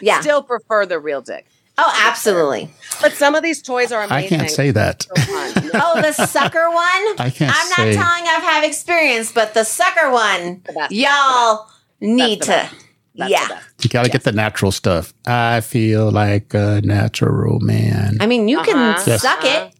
yeah. 0.00 0.20
Still 0.20 0.42
prefer 0.42 0.86
the 0.86 0.98
real 0.98 1.20
dick, 1.20 1.46
oh, 1.78 1.92
absolutely. 2.06 2.70
but 3.00 3.12
some 3.12 3.34
of 3.34 3.42
these 3.42 3.62
toys 3.62 3.92
are 3.92 4.02
amazing. 4.02 4.38
I 4.38 4.40
can't 4.40 4.50
say 4.50 4.70
that. 4.72 5.02
So 5.02 5.14
fun. 5.22 5.68
No, 5.74 5.80
Oh, 5.96 6.02
the 6.02 6.12
sucker 6.12 6.70
one. 6.70 7.18
I 7.18 7.30
can't 7.34 7.52
I'm 7.54 7.68
not 7.70 7.76
say. 7.76 7.94
telling 7.94 8.24
I've 8.28 8.42
had 8.42 8.64
experience, 8.64 9.32
but 9.32 9.54
the 9.54 9.64
sucker 9.64 10.10
one, 10.10 10.62
The 10.66 10.86
y'all 10.90 11.68
need 12.00 12.40
the 12.42 12.46
to. 12.46 12.70
That's 13.16 13.30
yeah. 13.30 13.60
You 13.82 13.88
got 13.90 14.04
to 14.04 14.10
get 14.10 14.24
the 14.24 14.32
natural 14.32 14.72
stuff. 14.72 15.14
I 15.26 15.60
feel 15.60 16.10
like 16.10 16.52
a 16.54 16.80
natural 16.82 17.60
man. 17.60 18.16
I 18.20 18.26
mean, 18.26 18.48
you 18.48 18.60
can 18.62 18.76
Uh-huh. 18.76 19.02
Yes. 19.06 19.22
suck 19.22 19.44
it, 19.44 19.72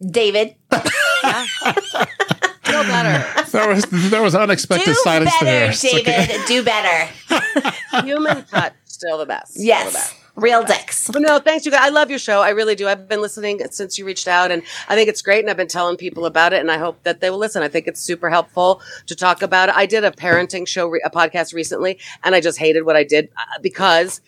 David. 0.00 0.54
Feel 0.70 0.82
better. 2.84 3.42
there 3.50 3.68
was 3.74 3.84
there 4.10 4.22
was 4.22 4.34
unexpected 4.34 4.86
Do 4.86 4.94
silence 4.94 5.30
better, 5.40 5.44
there. 5.44 5.72
David. 5.72 6.08
okay. 6.08 6.44
Do 6.46 6.62
better. 6.64 7.12
Human 8.06 8.44
touch, 8.44 8.72
still 8.84 9.18
the 9.18 9.26
best. 9.26 9.52
Still 9.52 9.62
the 9.62 9.66
Yes. 9.66 10.14
Real 10.36 10.62
dicks. 10.64 11.10
But 11.12 11.22
no, 11.22 11.38
thanks 11.38 11.66
you 11.66 11.72
guys. 11.72 11.80
I 11.82 11.88
love 11.90 12.08
your 12.08 12.18
show. 12.18 12.40
I 12.40 12.50
really 12.50 12.74
do. 12.74 12.88
I've 12.88 13.08
been 13.08 13.20
listening 13.20 13.60
since 13.70 13.98
you 13.98 14.06
reached 14.06 14.28
out 14.28 14.50
and 14.50 14.62
I 14.88 14.94
think 14.94 15.08
it's 15.08 15.22
great 15.22 15.40
and 15.40 15.50
I've 15.50 15.56
been 15.56 15.68
telling 15.68 15.96
people 15.96 16.24
about 16.24 16.52
it 16.52 16.60
and 16.60 16.70
I 16.70 16.78
hope 16.78 17.02
that 17.02 17.20
they 17.20 17.30
will 17.30 17.38
listen. 17.38 17.62
I 17.62 17.68
think 17.68 17.86
it's 17.86 18.00
super 18.00 18.30
helpful 18.30 18.80
to 19.06 19.16
talk 19.16 19.42
about 19.42 19.68
it. 19.68 19.74
I 19.76 19.86
did 19.86 20.04
a 20.04 20.10
parenting 20.10 20.66
show, 20.66 20.94
a 20.94 21.10
podcast 21.10 21.52
recently 21.52 21.98
and 22.22 22.34
I 22.34 22.40
just 22.40 22.58
hated 22.58 22.82
what 22.84 22.96
I 22.96 23.04
did 23.04 23.28
uh, 23.36 23.58
because 23.60 24.20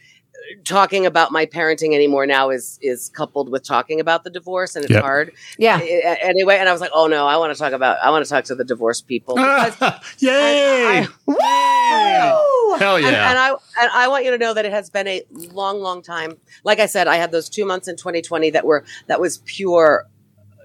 talking 0.65 1.07
about 1.07 1.33
my 1.33 1.47
parenting 1.47 1.95
anymore 1.95 2.27
now 2.27 2.51
is, 2.51 2.79
is 2.83 3.09
coupled 3.11 3.51
with 3.51 3.63
talking 3.65 4.01
about 4.01 4.25
the 4.25 4.31
divorce 4.31 4.77
and 4.77 4.85
it's 4.85 4.93
Yep. 4.93 5.03
hard. 5.03 5.33
Yeah. 5.59 5.81
A- 5.81 6.25
Anyway, 6.25 6.57
and 6.59 6.69
I 6.69 6.73
was 6.73 6.81
like, 6.81 6.91
oh 6.95 7.07
no, 7.07 7.27
I 7.27 7.37
want 7.37 7.53
to 7.55 7.59
talk 7.59 7.73
about, 7.73 7.99
I 8.03 8.11
want 8.11 8.25
to 8.25 8.29
talk 8.31 8.45
to 8.45 8.55
the 8.55 8.65
divorced 8.65 9.07
people 9.07 9.35
because 9.37 9.77
Yay! 10.19 10.99
I- 10.99 11.09
Yay! 11.29 12.79
Hell 12.79 12.97
and, 12.97 13.05
yeah! 13.05 13.31
and 13.31 13.39
I 13.39 13.49
and 13.51 13.91
I 13.93 14.09
want 14.09 14.25
you 14.25 14.31
to 14.31 14.39
know 14.39 14.55
that 14.55 14.65
it 14.65 14.73
has 14.73 14.89
been 14.91 15.07
a 15.07 15.23
long, 15.31 15.81
long 15.81 16.03
time. 16.03 16.37
Like 16.65 16.81
I 16.81 16.87
said, 16.87 17.07
I 17.07 17.17
had 17.17 17.31
those 17.31 17.49
two 17.49 17.65
months 17.67 17.87
in 17.89 17.97
2020 17.97 18.51
that 18.51 18.65
were 18.65 18.85
that 19.09 19.21
was 19.21 19.39
pure 19.45 20.09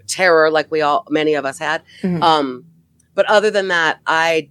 terror, 0.07 0.49
like 0.49 0.71
we 0.71 0.81
all 0.81 1.05
many 1.09 1.33
of 1.35 1.45
us 1.45 1.59
had. 1.59 1.83
Mhm. 2.01 2.21
Um, 2.21 2.65
but 3.13 3.25
other 3.25 3.51
than 3.51 3.67
that, 3.69 3.99
I, 4.07 4.49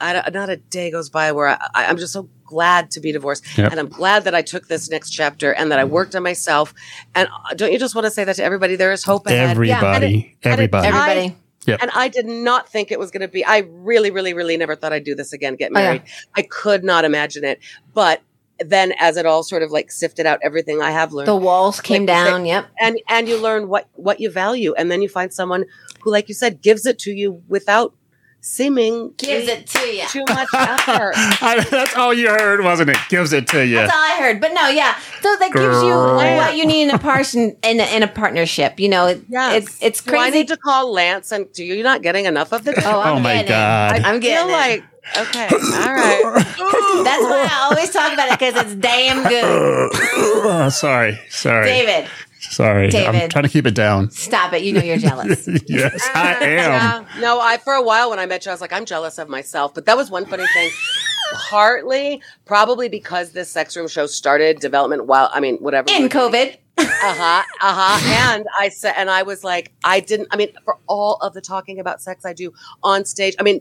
I 0.00 0.30
not 0.32 0.48
a 0.48 0.56
day 0.56 0.90
goes 0.90 1.10
by 1.10 1.32
where 1.32 1.48
I, 1.48 1.58
I, 1.74 1.86
I'm 1.86 1.98
just 1.98 2.12
so 2.12 2.28
glad 2.52 2.90
to 2.94 3.00
be 3.00 3.10
divorced, 3.12 3.42
Yep. 3.58 3.70
and 3.70 3.80
I'm 3.80 3.88
glad 3.88 4.24
that 4.24 4.34
I 4.34 4.42
took 4.42 4.64
this 4.68 4.90
next 4.90 5.10
chapter 5.10 5.52
and 5.58 5.70
that 5.72 5.78
I 5.78 5.84
worked 5.84 6.14
on 6.14 6.22
myself. 6.22 6.74
And 7.14 7.28
uh, 7.28 7.54
don't 7.54 7.72
you 7.72 7.78
just 7.78 7.94
want 7.96 8.04
to 8.06 8.10
say 8.10 8.24
that 8.24 8.36
to 8.36 8.44
everybody? 8.44 8.76
There 8.76 8.92
is 8.92 9.02
hope 9.04 9.26
ahead. 9.26 9.50
everybody, 9.50 10.36
and 10.42 10.52
it- 10.52 10.52
everybody. 10.52 10.86
and 10.88 10.96
it- 10.96 10.98
Everybody. 11.00 11.36
And 11.82 11.90
I 11.94 12.08
did 12.08 12.26
not 12.26 12.68
think 12.68 12.90
it 12.90 12.98
was 12.98 13.10
going 13.12 13.20
to 13.20 13.28
be. 13.28 13.44
I 13.44 13.58
really, 13.90 14.10
really, 14.10 14.34
really 14.34 14.56
never 14.56 14.74
thought 14.76 14.92
I'd 14.92 15.04
do 15.04 15.14
this 15.14 15.32
again, 15.32 15.54
get 15.56 15.70
Oh, 15.74 15.78
yeah. 15.78 15.84
married. 15.86 16.02
I 16.34 16.42
could 16.42 16.82
not 16.82 17.04
imagine 17.04 17.44
it. 17.44 17.60
But 17.94 18.20
then, 18.58 18.92
as 18.98 19.16
it 19.16 19.26
all 19.26 19.42
sort 19.44 19.62
of 19.62 19.70
like 19.70 19.90
sifted 19.92 20.26
out 20.26 20.38
everything 20.42 20.82
I 20.82 20.90
have 20.90 21.12
learned, 21.12 21.28
The 21.28 21.36
walls 21.36 21.80
came 21.80 22.02
Like, 22.02 22.14
down. 22.26 22.46
Yep. 22.46 22.66
and 22.80 23.00
and 23.08 23.28
you 23.28 23.36
learn 23.40 23.68
what 23.68 23.86
what 23.94 24.18
you 24.20 24.28
value, 24.30 24.74
and 24.76 24.90
then 24.90 25.02
you 25.02 25.08
find 25.08 25.32
someone 25.32 25.64
who, 26.02 26.10
like 26.10 26.28
you 26.28 26.34
said, 26.34 26.62
gives 26.62 26.84
it 26.84 26.98
to 27.06 27.12
you 27.12 27.42
without 27.48 27.94
seeming 28.44 29.14
Gives 29.18 29.46
it 29.48 29.66
to 29.68 29.78
you. 29.86 30.04
too 30.08 30.24
much 30.28 30.48
effort. 30.52 31.12
I- 31.16 31.64
that's 31.70 31.94
all 31.96 32.12
you 32.12 32.28
heard, 32.28 32.62
wasn't 32.62 32.90
it? 32.90 32.96
Gives 33.08 33.32
it 33.32 33.46
to 33.48 33.64
you. 33.64 33.76
That's 33.76 33.92
all 33.92 33.98
I 34.00 34.16
heard. 34.20 34.40
But 34.40 34.52
no, 34.52 34.68
yeah. 34.68 34.98
So 35.22 35.34
that 35.36 35.52
gives 35.52 35.82
you 35.82 35.88
Girl. 35.90 36.16
what 36.16 36.56
you 36.56 36.66
need 36.66 36.82
in 36.82 36.90
a 36.90 36.98
person 36.98 37.56
in 37.62 37.78
a, 37.80 37.84
in 37.96 38.02
a 38.02 38.08
partnership. 38.08 38.78
You 38.80 38.88
know, 38.88 39.06
it, 39.06 39.22
Yes. 39.28 39.62
it's 39.62 39.78
it's 39.82 40.02
Do 40.02 40.10
I 40.14 40.18
crazy. 40.30 40.38
need 40.38 40.48
to 40.48 40.56
call 40.56 40.92
Lance? 40.92 41.30
And 41.32 41.50
do 41.52 41.64
you 41.64 41.82
not 41.84 42.02
getting 42.02 42.24
enough 42.26 42.52
of 42.52 42.64
this? 42.64 42.74
oh, 42.84 43.00
I'm 43.00 43.16
Oh 43.16 43.20
my 43.20 43.32
getting 43.34 43.48
God. 43.48 43.96
It. 43.96 44.04
I'm 44.04 44.20
getting 44.20 44.46
feel 44.48 44.52
like 44.52 44.84
okay, 45.18 45.48
all 45.48 45.94
right. 45.94 46.22
That's 47.04 47.22
why 47.24 47.48
I 47.50 47.68
always 47.70 47.90
talk 47.90 48.12
about 48.12 48.28
it 48.28 48.38
because 48.38 48.54
it's 48.64 48.74
damn 48.74 49.22
good. 49.28 49.42
Oh, 49.44 50.68
sorry, 50.72 51.18
sorry, 51.28 51.66
David, 51.66 52.08
sorry. 52.50 52.94
I'm 52.94 53.28
trying 53.28 53.44
to 53.44 53.48
keep 53.50 53.66
it 53.66 53.74
down. 53.74 54.10
stop 54.10 54.52
it. 54.52 54.62
You 54.62 54.72
know 54.74 54.82
you're 54.82 54.98
jealous. 54.98 55.48
yes, 55.66 56.08
I 56.14 56.34
am. 56.34 56.42
Yeah. 56.42 57.04
No, 57.20 57.40
I 57.40 57.56
for 57.58 57.72
a 57.74 57.82
while 57.82 58.10
when 58.10 58.18
I 58.18 58.26
met 58.26 58.44
you, 58.44 58.50
I 58.50 58.54
was 58.54 58.60
like, 58.60 58.72
I'm 58.72 58.84
jealous 58.84 59.18
of 59.18 59.28
myself. 59.28 59.74
But 59.74 59.86
that 59.86 59.96
was 59.96 60.10
one 60.10 60.26
funny 60.26 60.46
thing. 60.54 60.70
Partly, 61.48 62.20
probably 62.44 62.88
because 62.88 63.32
this 63.32 63.48
sex 63.50 63.76
room 63.76 63.88
show 63.88 64.06
started 64.06 64.60
development 64.60 65.06
while 65.06 65.30
I 65.32 65.40
mean, 65.40 65.56
whatever. 65.58 65.88
In 65.90 66.08
COVID. 66.08 66.56
Uh 66.78 66.84
huh. 66.86 67.42
Uh 67.60 67.74
huh. 67.74 68.32
And 68.34 68.46
I 68.58 68.68
said, 68.70 68.94
and 68.96 69.08
I 69.10 69.22
was 69.22 69.44
like, 69.44 69.72
I 69.84 70.00
didn't. 70.00 70.28
I 70.30 70.36
mean, 70.36 70.52
for 70.64 70.78
all 70.88 71.16
of 71.16 71.32
the 71.34 71.40
talking 71.40 71.78
about 71.80 72.02
sex 72.02 72.24
I 72.24 72.32
do 72.32 72.52
on 72.82 73.04
stage, 73.04 73.34
I 73.38 73.42
mean. 73.42 73.60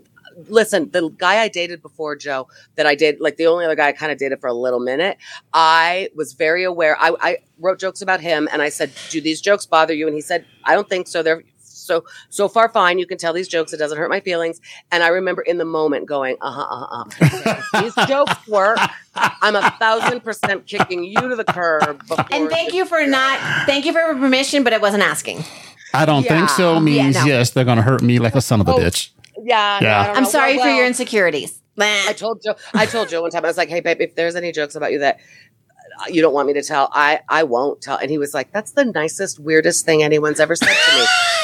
Listen, 0.50 0.90
the 0.92 1.10
guy 1.10 1.42
I 1.42 1.48
dated 1.48 1.82
before 1.82 2.16
Joe, 2.16 2.48
that 2.76 2.86
I 2.86 2.96
did, 2.96 3.20
like 3.20 3.38
the 3.38 3.48
only 3.48 3.66
other 3.66 3.76
guy 3.76 3.88
I 3.88 3.92
kind 3.92 4.12
of 4.12 4.18
dated 4.18 4.40
for 4.42 4.48
a 4.48 4.54
little 4.54 4.80
minute, 4.80 5.18
I 5.54 6.10
was 6.16 6.34
very 6.34 6.64
aware. 6.64 6.98
I, 7.00 7.16
I 7.22 7.38
wrote 7.60 7.80
jokes 7.80 8.02
about 8.02 8.22
him 8.22 8.48
and 8.52 8.62
I 8.62 8.70
said, 8.70 8.92
Do 9.10 9.22
these 9.22 9.42
jokes 9.42 9.66
bother 9.66 9.94
you? 9.94 10.08
And 10.08 10.16
he 10.16 10.22
said, 10.22 10.46
I 10.66 10.74
don't 10.74 10.90
think 10.90 11.08
so. 11.08 11.24
They're 11.24 11.44
so 11.64 12.04
so 12.30 12.48
far 12.48 12.70
fine. 12.70 13.00
You 13.00 13.06
can 13.08 13.18
tell 13.18 13.34
these 13.34 13.48
jokes. 13.48 13.74
It 13.74 13.78
doesn't 13.78 13.98
hurt 13.98 14.10
my 14.10 14.20
feelings. 14.20 14.62
And 14.92 15.04
I 15.04 15.08
remember 15.08 15.42
in 15.42 15.58
the 15.58 15.66
moment 15.66 16.06
going, 16.06 16.38
uh 16.42 16.52
huh, 16.52 16.86
uh 16.90 17.04
huh. 17.10 17.82
these 17.82 17.96
jokes 18.08 18.48
work. 18.48 18.78
I'm 19.16 19.56
a 19.56 19.72
thousand 19.80 20.22
percent 20.22 20.68
kicking 20.68 21.04
you 21.04 21.20
to 21.20 21.36
the 21.36 21.44
curb. 21.44 22.04
And 22.32 22.50
thank 22.50 22.74
you 22.74 22.86
for 22.86 23.06
not. 23.06 23.40
Thank 23.66 23.86
you 23.86 23.94
for 23.94 24.00
permission, 24.14 24.64
but 24.64 24.74
it 24.74 24.82
wasn't 24.82 25.04
asking. 25.04 25.44
I 25.94 26.06
don't 26.06 26.24
think 26.24 26.50
so. 26.50 26.80
Means 26.80 27.16
Yeah, 27.16 27.22
no. 27.24 27.28
yes, 27.28 27.50
they're 27.50 27.66
gonna 27.66 27.82
hurt 27.82 28.02
me 28.02 28.20
like 28.20 28.36
a 28.36 28.42
son 28.42 28.62
of 28.62 28.68
a 28.68 28.74
Oh. 28.74 28.78
bitch. 28.78 29.10
Yeah, 29.44 29.80
Yeah. 29.82 30.04
No, 30.08 30.12
I'm 30.14 30.24
know. 30.24 30.30
sorry 30.30 30.56
Well, 30.56 30.66
for 30.66 30.70
your 30.70 30.78
well, 30.80 30.88
insecurities. 30.88 31.62
I 31.80 32.14
told 32.14 32.42
Joe. 32.44 32.56
I 32.74 32.86
told 32.86 33.10
Joe 33.10 33.22
one 33.22 33.32
time. 33.32 33.44
I 33.44 33.48
was 33.48 33.58
like, 33.58 33.70
"Hey, 33.70 33.80
babe, 33.80 34.02
if 34.02 34.16
there's 34.16 34.36
any 34.36 34.52
jokes 34.52 34.76
about 34.76 34.92
you 34.92 35.00
that 35.00 35.18
uh, 36.00 36.06
you 36.10 36.22
don't 36.22 36.34
want 36.34 36.48
me 36.48 36.54
to 36.54 36.62
tell, 36.62 36.90
I 36.94 37.22
I 37.28 37.44
won't 37.44 37.82
tell." 37.82 37.98
And 37.98 38.12
he 38.12 38.18
was 38.18 38.34
like, 38.34 38.52
"That's 38.52 38.72
the 38.74 38.86
nicest, 38.86 39.40
weirdest 39.40 39.86
thing 39.86 40.04
anyone's 40.04 40.40
ever 40.40 40.56
said 40.56 40.68
to 40.68 41.00
me." 41.00 41.06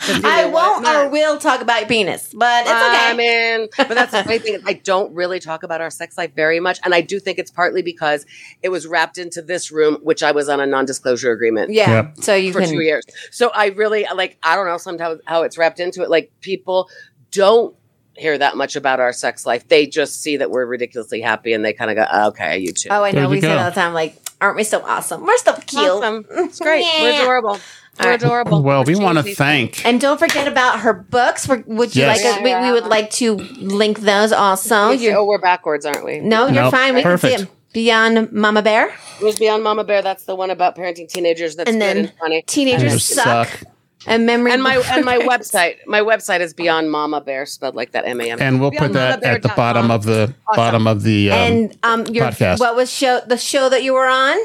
'Cause 0.00 0.16
he 0.16 0.22
I 0.24 0.44
knew 0.44 0.50
what 0.52 0.82
it 0.82 0.84
won't 0.84 0.96
or 1.06 1.08
will 1.08 1.38
talk 1.38 1.60
about 1.60 1.80
your 1.80 1.88
penis, 1.88 2.32
but 2.34 2.62
it's 2.62 2.70
okay. 2.70 2.80
I 3.10 3.14
mean, 3.14 3.68
but 3.76 3.88
that's 3.88 4.12
the 4.12 4.24
funny 4.24 4.38
thing. 4.38 4.60
I 4.66 4.74
don't 4.74 5.14
really 5.14 5.40
talk 5.40 5.62
about 5.62 5.80
our 5.80 5.90
sex 5.90 6.16
life 6.18 6.32
very 6.34 6.60
much, 6.60 6.78
and 6.84 6.94
I 6.94 7.00
do 7.00 7.20
think 7.20 7.38
it's 7.38 7.50
partly 7.50 7.82
because 7.82 8.26
it 8.62 8.68
was 8.68 8.86
wrapped 8.86 9.18
into 9.18 9.42
this 9.42 9.70
room, 9.70 9.98
which 10.02 10.22
I 10.22 10.32
was 10.32 10.48
on 10.48 10.60
a 10.60 10.66
non-disclosure 10.66 11.32
agreement 11.32 11.72
yeah. 11.72 11.90
Yep. 11.90 12.14
So 12.20 12.34
you 12.34 12.52
for 12.52 12.60
can. 12.60 12.70
two 12.70 12.80
years. 12.80 13.04
So 13.30 13.50
I 13.54 13.66
really 13.66 14.06
like. 14.14 14.38
I 14.42 14.56
don't 14.56 14.66
know 14.66 14.78
sometimes 14.78 15.20
how 15.26 15.42
it's 15.42 15.58
wrapped 15.58 15.80
into 15.80 16.02
it. 16.02 16.10
Like 16.10 16.30
people 16.40 16.88
don't 17.30 17.74
hear 18.16 18.38
that 18.38 18.56
much 18.56 18.76
about 18.76 19.00
our 19.00 19.12
sex 19.12 19.44
life. 19.44 19.66
They 19.68 19.86
just 19.86 20.22
see 20.22 20.36
that 20.36 20.50
we're 20.50 20.66
ridiculously 20.66 21.20
happy, 21.20 21.52
and 21.52 21.64
they 21.64 21.72
kind 21.72 21.90
of 21.90 21.96
go, 21.96 22.06
"Oh, 22.10 22.28
"Okay, 22.28 22.58
you 22.58 22.72
too." 22.72 22.88
Oh, 22.90 23.02
I 23.02 23.10
know. 23.10 23.28
We 23.28 23.36
you 23.36 23.42
say 23.42 23.52
it 23.52 23.58
all 23.58 23.70
the 23.70 23.74
time. 23.74 23.92
Like, 23.92 24.16
aren't 24.40 24.56
we 24.56 24.64
so 24.64 24.82
awesome? 24.84 25.24
We're 25.24 25.36
so 25.38 25.54
cute. 25.54 25.82
Awesome. 25.82 26.24
It's 26.30 26.60
great. 26.60 26.82
Yeah. 26.84 27.02
We're 27.02 27.10
adorable. 27.22 27.58
We're 28.02 28.12
adorable. 28.12 28.62
Well, 28.62 28.84
we 28.84 28.96
want 28.96 29.18
to 29.18 29.24
Cheesy. 29.24 29.34
thank. 29.34 29.84
And 29.86 30.00
don't 30.00 30.18
forget 30.18 30.48
about 30.48 30.80
her 30.80 30.92
books. 30.92 31.48
We're- 31.48 31.62
Would 31.66 31.94
you 31.94 32.02
Yes. 32.02 32.22
like 32.24 32.34
us? 32.34 32.42
We, 32.42 32.66
we 32.66 32.72
would 32.72 32.86
like 32.88 33.10
to 33.12 33.34
link 33.60 34.00
those 34.00 34.32
also. 34.32 34.90
You're, 34.90 35.16
oh, 35.16 35.24
we're 35.24 35.38
backwards, 35.38 35.86
aren't 35.86 36.04
we? 36.04 36.20
no, 36.20 36.44
you're 36.46 36.62
Nope. 36.64 36.70
fine. 36.72 36.94
We 36.94 37.02
can 37.02 37.10
Perfect. 37.12 37.38
see 37.38 37.44
them. 37.44 37.52
Beyond 37.72 38.30
Mama 38.32 38.62
Bear. 38.62 38.88
It 39.20 39.24
was 39.24 39.38
Beyond 39.38 39.62
Mama 39.64 39.82
Bear. 39.84 40.00
That's 40.02 40.24
the 40.24 40.34
one 40.36 40.50
about 40.50 40.76
parenting 40.76 41.08
teenagers. 41.08 41.56
That's 41.56 41.68
And 41.70 41.80
good 41.80 41.82
then 41.86 41.96
and 41.98 42.12
funny. 42.20 42.42
Teenagers 42.46 42.92
You 42.92 42.98
suck. 43.00 43.48
suck. 43.48 43.62
And 44.06 44.26
memory. 44.26 44.52
And 44.52 44.62
my 44.62 44.76
and 44.92 45.04
my 45.04 45.16
website, 45.30 45.76
my 45.86 46.00
website 46.00 46.40
is 46.40 46.52
Beyond 46.54 46.90
Mama 46.90 47.20
Bear, 47.20 47.46
spelled 47.46 47.74
like 47.74 47.92
that 47.92 48.04
M 48.06 48.20
A 48.20 48.30
M. 48.30 48.38
And 48.40 48.60
we'll 48.60 48.70
put 48.70 48.92
that 48.92 49.22
at 49.24 49.42
the 49.42 49.48
bottom 49.56 49.90
of 49.90 50.04
the 50.04 50.34
bottom 50.54 50.86
of 50.86 51.02
the. 51.04 51.30
Um, 51.30 51.38
and 51.38 51.78
um, 51.82 52.06
your 52.06 52.26
podcast. 52.26 52.60
what 52.60 52.76
was 52.76 52.92
show 52.92 53.20
the 53.26 53.38
show 53.38 53.68
that 53.70 53.82
you 53.82 53.94
were 53.94 54.06
on? 54.06 54.36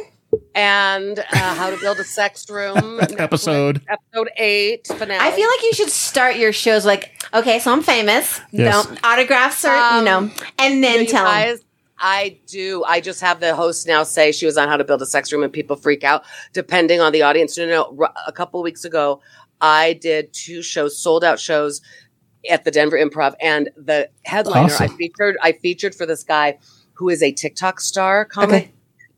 And 0.55 1.19
uh, 1.19 1.23
How 1.55 1.69
to 1.69 1.77
Build 1.77 1.99
a 1.99 2.03
Sex 2.03 2.49
Room 2.49 2.99
Episode. 3.17 3.81
episode 3.87 4.29
eight 4.37 4.87
finale. 4.87 5.19
I 5.19 5.31
feel 5.31 5.47
like 5.47 5.63
you 5.63 5.73
should 5.73 5.89
start 5.89 6.35
your 6.37 6.51
shows 6.53 6.85
like, 6.85 7.11
okay, 7.33 7.59
so 7.59 7.71
I'm 7.71 7.81
famous. 7.83 8.39
Yes. 8.51 8.87
No 8.89 8.95
autographs 9.03 9.65
or 9.65 9.69
you 9.75 9.79
Um, 9.81 10.05
know, 10.05 10.31
and 10.57 10.83
then 10.83 11.05
tell 11.05 11.23
tell 11.23 11.27
'em. 11.27 11.31
guys, 11.55 11.59
I 11.97 12.39
do. 12.47 12.83
I 12.85 13.01
just 13.01 13.21
have 13.21 13.39
the 13.39 13.55
host 13.55 13.85
now 13.87 14.03
say 14.03 14.31
she 14.31 14.45
was 14.45 14.57
on 14.57 14.67
How 14.69 14.77
to 14.77 14.83
Build 14.83 15.01
a 15.01 15.05
Sex 15.05 15.31
Room, 15.33 15.43
and 15.43 15.51
people 15.51 15.75
freak 15.75 16.03
out 16.03 16.23
depending 16.53 17.01
on 17.01 17.11
the 17.11 17.21
audience. 17.23 17.57
No, 17.57 17.65
no, 17.65 17.95
no. 17.99 18.07
A 18.27 18.31
couple 18.31 18.61
weeks 18.61 18.85
ago, 18.85 19.21
I 19.61 19.93
did 19.93 20.31
two 20.33 20.61
shows, 20.61 20.97
sold 20.97 21.23
out 21.23 21.39
shows 21.39 21.81
at 22.49 22.63
the 22.63 22.71
Denver 22.71 22.97
Improv, 22.97 23.35
and 23.41 23.69
the 23.75 24.09
headliner 24.23 24.73
I 24.79 24.87
featured, 24.87 25.37
I 25.41 25.51
featured 25.51 25.93
for 25.93 26.05
this 26.05 26.23
guy 26.23 26.57
who 26.93 27.09
is 27.09 27.21
a 27.21 27.31
TikTok 27.33 27.81
star 27.81 28.23
comic, 28.25 28.63
Okay. 28.63 28.71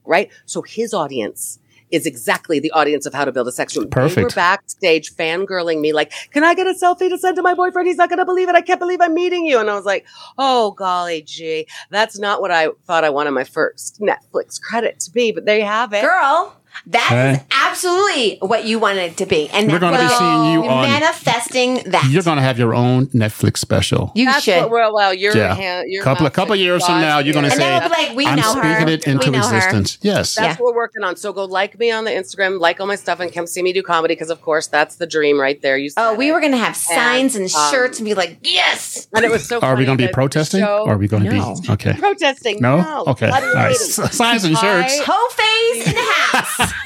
Right? 0.06 0.30
So 0.46 0.62
his 0.62 0.94
audience 0.94 1.60
is 1.92 2.06
exactly 2.06 2.58
the 2.60 2.72
audience 2.72 3.06
of 3.06 3.14
How 3.14 3.26
to 3.26 3.34
Build 3.34 3.50
a 3.50 3.52
Sex 3.52 3.76
Room. 3.76 3.90
They 3.90 4.02
were 4.02 4.08
Perfect. 4.08 4.36
backstage 4.36 5.14
fangirling 5.14 5.82
me, 5.82 5.92
like, 5.92 6.14
"Can 6.32 6.44
I 6.44 6.54
get 6.54 6.66
a 6.66 6.74
selfie 6.74 7.10
to 7.10 7.18
send 7.18 7.36
to 7.36 7.42
my 7.42 7.54
boyfriend? 7.54 7.88
He's 7.88 7.98
not 7.98 8.08
going 8.08 8.20
to 8.20 8.26
believe 8.26 8.48
it. 8.48 8.56
I 8.56 8.62
can't 8.62 8.80
believe 8.80 9.02
I'm 9.02 9.14
meeting 9.14 9.46
you." 9.46 9.60
And 9.60 9.70
I 9.70 9.76
was 9.76 9.86
like, 9.86 10.06
"Oh 10.38 10.72
golly 10.72 11.22
gee, 11.22 11.68
that's 11.90 12.18
not 12.18 12.40
what 12.42 12.50
I 12.50 12.70
thought 12.88 13.04
I 13.04 13.10
wanted 13.10 13.32
my 13.32 13.44
first 13.44 14.00
Netflix 14.00 14.62
credit 14.62 15.02
to 15.02 15.12
be." 15.12 15.34
But 15.34 15.46
there 15.46 15.58
you 15.58 15.66
have 15.66 15.92
it. 15.92 16.02
Girl, 16.02 16.56
that 16.88 17.32
is 17.34 17.38
Okay. 17.38 17.46
absolutely 17.52 18.38
what 18.42 18.66
you 18.66 18.80
wanted 18.80 19.12
it 19.12 19.18
to 19.18 19.26
be. 19.26 19.50
And 19.50 19.72
We're 19.72 19.80
that's 19.80 19.82
gonna 19.82 19.98
be 19.98 20.04
what 20.04 20.18
seeing 20.18 20.46
you 20.54 20.64
you're 20.64 20.72
on- 20.72 20.90
manifesting 20.90 21.76
that. 21.92 22.10
You're 22.10 22.24
going 22.24 22.38
to 22.38 22.42
have 22.44 22.58
your 22.58 22.74
own 22.74 23.08
Netflix 23.08 23.58
special. 23.58 24.12
you 24.16 24.26
That's 24.26 24.44
should. 24.44 24.62
what, 24.64 24.72
well, 24.72 24.94
well, 24.94 25.14
you're, 25.14 25.36
Yeah. 25.36 25.54
hand, 25.56 25.86
you're 25.90 26.04
Couple- 26.04 26.26
a 26.26 26.32
couple 26.32 26.54
such 26.56 26.60
years 26.60 26.86
from 26.86 27.00
now, 27.02 27.20
you're 27.20 27.34
gonna 27.34 27.50
here. 27.50 27.54
and 27.60 27.62
say, 27.62 27.70
then 27.70 27.82
we'll 27.82 28.08
like, 28.08 28.18
we 28.18 28.26
I'm 28.26 28.36
know 28.38 28.52
speaking 28.52 28.70
her. 28.72 28.88
it 28.90 29.08
into 29.08 29.32
we 29.32 29.38
know 29.38 29.48
her. 29.48 29.56
existence. 29.58 29.98
Yes. 30.02 30.36
That's 30.36 30.60
what 30.60 30.74
we're 30.74 30.80
working 30.82 31.04
on. 31.04 31.16
So 31.18 31.32
go 31.34 31.46
like 31.46 31.78
me 31.80 31.92
on 31.92 32.04
the 32.06 32.12
Instagram, 32.12 32.60
like 32.60 32.80
all 32.80 32.88
my 32.88 32.96
stuff, 32.96 33.20
and 33.20 33.32
come 33.34 33.46
see 33.48 33.62
me 33.62 33.74
do 33.74 33.84
comedy 33.84 34.16
because, 34.16 34.30
of 34.30 34.42
course, 34.42 34.68
that's 34.68 34.96
the 34.96 35.06
dream 35.08 35.40
right 35.40 35.62
there. 35.62 35.78
You 35.78 35.92
Oh, 35.98 36.14
we 36.16 36.30
it. 36.30 36.34
were 36.34 36.42
gonna 36.42 36.58
have 36.58 36.76
signs 36.76 37.36
and, 37.36 37.46
um, 37.54 37.72
shirts 37.72 38.00
and 38.00 38.06
be 38.06 38.14
like, 38.16 38.38
yes. 38.44 39.08
and 39.14 39.24
it 39.24 39.32
was 39.32 39.46
so. 39.48 39.60
Are 39.60 39.76
we 39.76 39.86
going 39.86 39.98
to 39.98 40.08
be 40.08 40.12
protesting? 40.12 40.64
Or 40.64 40.92
are 40.92 40.98
we 40.98 41.08
going 41.08 41.24
to 41.24 41.32
No. 41.34 41.56
be 41.62 41.70
okay? 41.74 41.94
protesting? 41.94 42.60
No. 42.62 43.04
Okay. 43.08 43.30
All 43.30 43.54
right. 43.54 43.76
Signs 43.76 44.44
and 44.44 44.58
shirts. 44.58 45.00
Whole 45.06 45.30
face 45.30 45.88
in 45.88 45.94
the 45.96 46.02
house. 46.02 46.61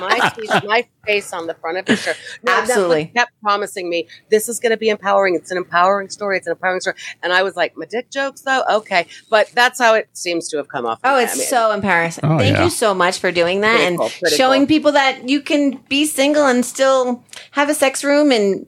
my, 0.00 0.32
face- 0.36 0.64
my 0.64 0.86
face 1.06 1.32
on 1.32 1.46
the 1.46 1.54
front 1.54 1.78
of 1.78 1.86
his 1.88 2.00
shirt. 2.00 2.16
No, 2.42 2.52
Absolutely. 2.52 3.06
Kept 3.14 3.32
promising 3.42 3.88
me 3.88 4.06
this 4.30 4.48
is 4.48 4.60
going 4.60 4.70
to 4.70 4.76
be 4.76 4.88
empowering. 4.88 5.34
It's 5.34 5.50
an 5.50 5.56
empowering 5.56 6.08
story. 6.10 6.36
It's 6.38 6.46
an 6.46 6.52
empowering 6.52 6.80
story. 6.80 6.96
And 7.22 7.32
I 7.32 7.42
was 7.42 7.56
like, 7.56 7.76
my 7.76 7.86
dick 7.86 8.10
jokes 8.10 8.42
though, 8.42 8.62
okay. 8.70 9.06
But 9.30 9.48
that's 9.54 9.78
how 9.80 9.94
it 9.94 10.08
seems 10.12 10.48
to 10.50 10.56
have 10.58 10.68
come 10.68 10.86
off. 10.86 11.00
Oh, 11.04 11.16
I 11.16 11.22
it's 11.24 11.36
mean, 11.36 11.46
so 11.46 11.72
embarrassing. 11.72 12.24
Oh, 12.24 12.38
Thank 12.38 12.56
yeah. 12.56 12.64
you 12.64 12.70
so 12.70 12.94
much 12.94 13.18
for 13.18 13.32
doing 13.32 13.60
that 13.62 13.76
Pretty 13.76 13.86
and 13.86 13.98
cool, 13.98 14.08
showing 14.30 14.62
cool. 14.62 14.68
people 14.68 14.92
that 14.92 15.28
you 15.28 15.40
can 15.40 15.76
be 15.88 16.04
single 16.06 16.46
and 16.46 16.64
still 16.64 17.24
have 17.52 17.68
a 17.68 17.74
sex 17.74 18.04
room 18.04 18.30
and 18.32 18.66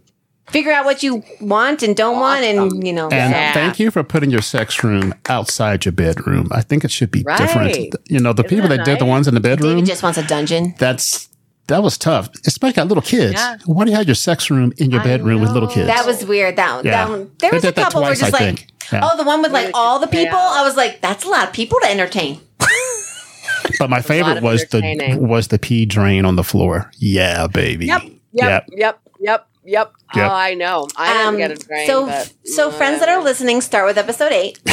figure 0.51 0.73
out 0.73 0.85
what 0.85 1.03
you 1.03 1.23
want 1.41 1.83
and 1.83 1.97
don't 1.97 2.19
want 2.19 2.43
and 2.45 2.87
you 2.87 2.93
know 2.93 3.05
And 3.11 3.33
Yeah. 3.33 3.53
thank 3.53 3.79
you 3.79 3.91
for 3.91 4.03
putting 4.03 4.31
your 4.31 4.43
sex 4.43 4.83
room 4.85 5.15
outside 5.29 5.85
your 5.85 5.93
bedroom. 5.93 6.49
I 6.53 6.61
think 6.63 6.85
it 6.85 6.91
should 6.91 7.11
be 7.11 7.23
Right. 7.25 7.39
different. 7.39 7.77
You 8.09 8.21
know, 8.21 8.33
the 8.33 8.43
Isn't 8.45 8.57
people 8.57 8.69
that 8.69 8.79
that 8.79 8.85
did 8.87 8.99
the 8.99 9.05
ones 9.05 9.29
in 9.29 9.35
the 9.35 9.41
bedroom, 9.41 9.75
David 9.77 9.87
just 9.87 10.03
wants 10.03 10.19
a 10.19 10.23
dungeon. 10.27 10.75
that's 10.79 11.29
that 11.69 11.85
was 11.85 11.97
tough. 11.97 12.29
Especially 12.47 12.73
got 12.75 12.89
little 12.89 13.03
kids. 13.03 13.35
Yeah. 13.35 13.57
Why 13.65 13.85
do 13.85 13.93
you 13.93 13.97
have 13.97 14.07
your 14.09 14.17
sex 14.17 14.51
room 14.51 14.73
in 14.79 14.91
your 14.91 15.03
I 15.03 15.05
bedroom 15.05 15.41
with 15.41 15.51
little 15.53 15.69
kids? 15.69 15.87
That 15.87 16.05
was 16.05 16.25
weird. 16.25 16.57
That, 16.57 16.85
Yeah. 16.85 16.91
that 16.91 17.09
one, 17.09 17.31
there 17.39 17.51
was 17.53 17.63
a 17.63 17.69
did 17.69 17.77
that 17.77 17.85
couple 17.85 18.01
where 18.03 18.11
twice, 18.11 18.19
just 18.31 18.35
I 18.43 18.45
like. 18.47 18.67
Yeah. 18.93 19.01
oh, 19.05 19.17
the 19.17 19.23
one 19.23 19.41
with 19.41 19.53
like 19.53 19.71
all 19.73 20.01
the 20.01 20.09
people. 20.09 20.37
out. 20.37 20.59
I 20.59 20.65
was 20.65 20.77
like, 20.77 21.01
that's 21.01 21.25
a 21.25 21.29
lot 21.29 21.47
of 21.47 21.53
people 21.53 21.79
to 21.83 21.89
entertain. 21.89 22.41
but 23.79 23.89
my 23.89 24.01
favorite 24.01 24.43
was 24.43 24.65
the 24.71 25.17
was 25.21 25.49
the 25.49 25.61
pee 25.61 25.87
drain 25.87 26.25
on 26.25 26.35
the 26.35 26.43
floor. 26.43 26.91
Yeah, 26.99 27.47
baby. 27.47 27.87
Yep. 27.87 28.03
Yep. 28.03 28.13
Yep. 28.33 28.69
Yep. 28.77 29.01
Yep. 29.21 29.47
Yep. 29.71 29.93
Oh, 30.17 30.21
I 30.21 30.55
know. 30.55 30.89
I 30.97 31.13
didn't 31.13 31.27
Um, 31.29 31.37
get 31.37 31.51
a 31.53 31.55
drain. 31.57 31.87
so, 31.87 32.07
but, 32.07 32.33
so 32.45 32.71
friends 32.73 32.99
that 33.01 33.09
are 33.09 33.23
listening, 33.23 33.61
start 33.61 33.87
with 33.87 33.97
episode 33.99 34.33
eight, 34.33 34.59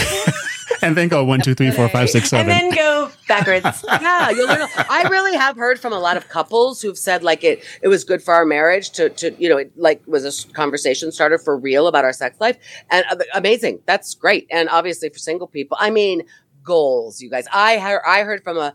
And 0.82 0.96
then 0.98 1.08
go 1.08 1.24
one, 1.24 1.40
two, 1.42 1.56
three, 1.56 1.72
four, 1.72 1.88
five, 1.90 2.10
six, 2.10 2.30
seven, 2.30 2.52
and 2.52 2.72
then 2.72 2.76
go 2.76 3.10
backwards. 3.28 3.84
yeah, 3.88 4.30
you'll 4.30 4.48
learn. 4.48 4.68
I 4.90 5.08
really 5.10 5.36
have 5.36 5.56
heard 5.56 5.80
from 5.80 5.92
a 5.94 6.00
lot 6.00 6.18
of 6.18 6.28
couples 6.30 6.82
who've 6.82 6.98
said 6.98 7.24
like 7.24 7.44
it 7.44 7.64
it 7.82 7.88
was 7.88 8.04
good 8.04 8.22
for 8.22 8.34
our 8.34 8.46
marriage 8.46 8.92
to 8.92 9.10
to 9.10 9.34
you 9.40 9.50
know 9.50 9.58
it 9.58 9.72
like 9.78 10.02
was 10.06 10.24
a 10.26 10.54
conversation 10.54 11.12
starter 11.12 11.38
for 11.40 11.58
real 11.58 11.88
about 11.88 12.04
our 12.06 12.14
sex 12.14 12.40
life 12.40 12.58
and 12.92 13.06
uh, 13.10 13.16
amazing. 13.34 13.80
That's 13.88 14.14
great. 14.14 14.46
And 14.52 14.68
obviously 14.70 15.10
for 15.10 15.18
single 15.20 15.48
people, 15.48 15.78
I 15.80 15.90
mean 15.90 16.24
goals, 16.64 17.22
you 17.22 17.30
guys. 17.30 17.48
I 17.52 17.80
heard 17.80 18.02
I 18.06 18.22
heard 18.24 18.44
from 18.44 18.58
a 18.58 18.74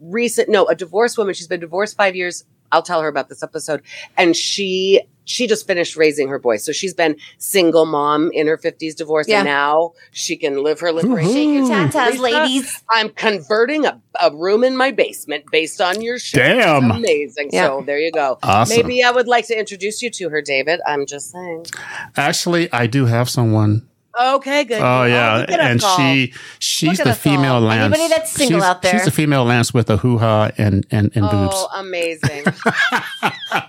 recent 0.00 0.48
no 0.48 0.66
a 0.66 0.74
divorced 0.74 1.18
woman. 1.18 1.34
She's 1.34 1.48
been 1.48 1.60
divorced 1.60 1.96
five 1.96 2.16
years. 2.16 2.44
I'll 2.72 2.82
tell 2.82 3.00
her 3.02 3.08
about 3.08 3.28
this 3.28 3.42
episode, 3.42 3.82
and 4.16 4.36
she 4.36 5.02
she 5.24 5.46
just 5.46 5.66
finished 5.66 5.94
raising 5.94 6.28
her 6.28 6.38
boy. 6.38 6.56
So 6.56 6.72
she's 6.72 6.94
been 6.94 7.16
single 7.36 7.84
mom 7.84 8.30
in 8.32 8.46
her 8.46 8.56
fifties, 8.56 8.94
divorced, 8.94 9.28
Yeah. 9.28 9.40
and 9.40 9.44
now 9.46 9.92
she 10.10 10.36
can 10.36 10.62
live 10.62 10.80
her 10.80 10.90
liberation. 10.90 11.32
Shake 11.32 11.48
your 11.50 11.68
tatas, 11.68 12.10
Lisa, 12.12 12.22
ladies. 12.22 12.82
I'm 12.90 13.10
converting 13.10 13.84
a, 13.84 14.00
a 14.22 14.34
room 14.34 14.64
in 14.64 14.74
my 14.76 14.90
basement 14.90 15.44
based 15.52 15.80
on 15.82 16.00
your 16.00 16.18
show. 16.18 16.38
Damn. 16.38 16.90
Amazing. 16.90 17.50
Yeah. 17.52 17.66
So 17.68 17.82
there 17.84 17.98
you 17.98 18.10
go. 18.10 18.38
Awesome. 18.42 18.74
Maybe 18.76 19.04
I 19.04 19.10
would 19.10 19.28
like 19.28 19.46
to 19.48 19.58
introduce 19.58 20.00
you 20.02 20.10
to 20.12 20.30
her, 20.30 20.40
David. 20.40 20.80
I'm 20.86 21.04
just 21.04 21.30
saying. 21.30 21.66
Actually, 22.16 22.72
I 22.72 22.86
do 22.86 23.04
have 23.04 23.28
someone. 23.28 23.86
Okay, 24.20 24.64
good. 24.64 24.80
Oh 24.80 25.04
yeah, 25.04 25.44
and 25.48 25.82
all. 25.82 25.96
she 25.96 26.32
she's 26.58 26.98
the 26.98 27.14
female 27.14 27.60
Lance. 27.60 27.94
Anybody 27.94 28.08
that's 28.08 28.32
single 28.32 28.58
she's, 28.58 28.64
out 28.64 28.82
there. 28.82 28.92
She's 28.92 29.04
the 29.04 29.12
female 29.12 29.44
Lance 29.44 29.72
with 29.72 29.90
a 29.90 29.96
hoo 29.96 30.18
ha 30.18 30.50
and 30.58 30.84
and, 30.90 31.12
and 31.14 31.24
oh, 31.24 31.30
boobs. 31.30 31.54
Oh, 31.56 31.68
amazing. 31.76 32.40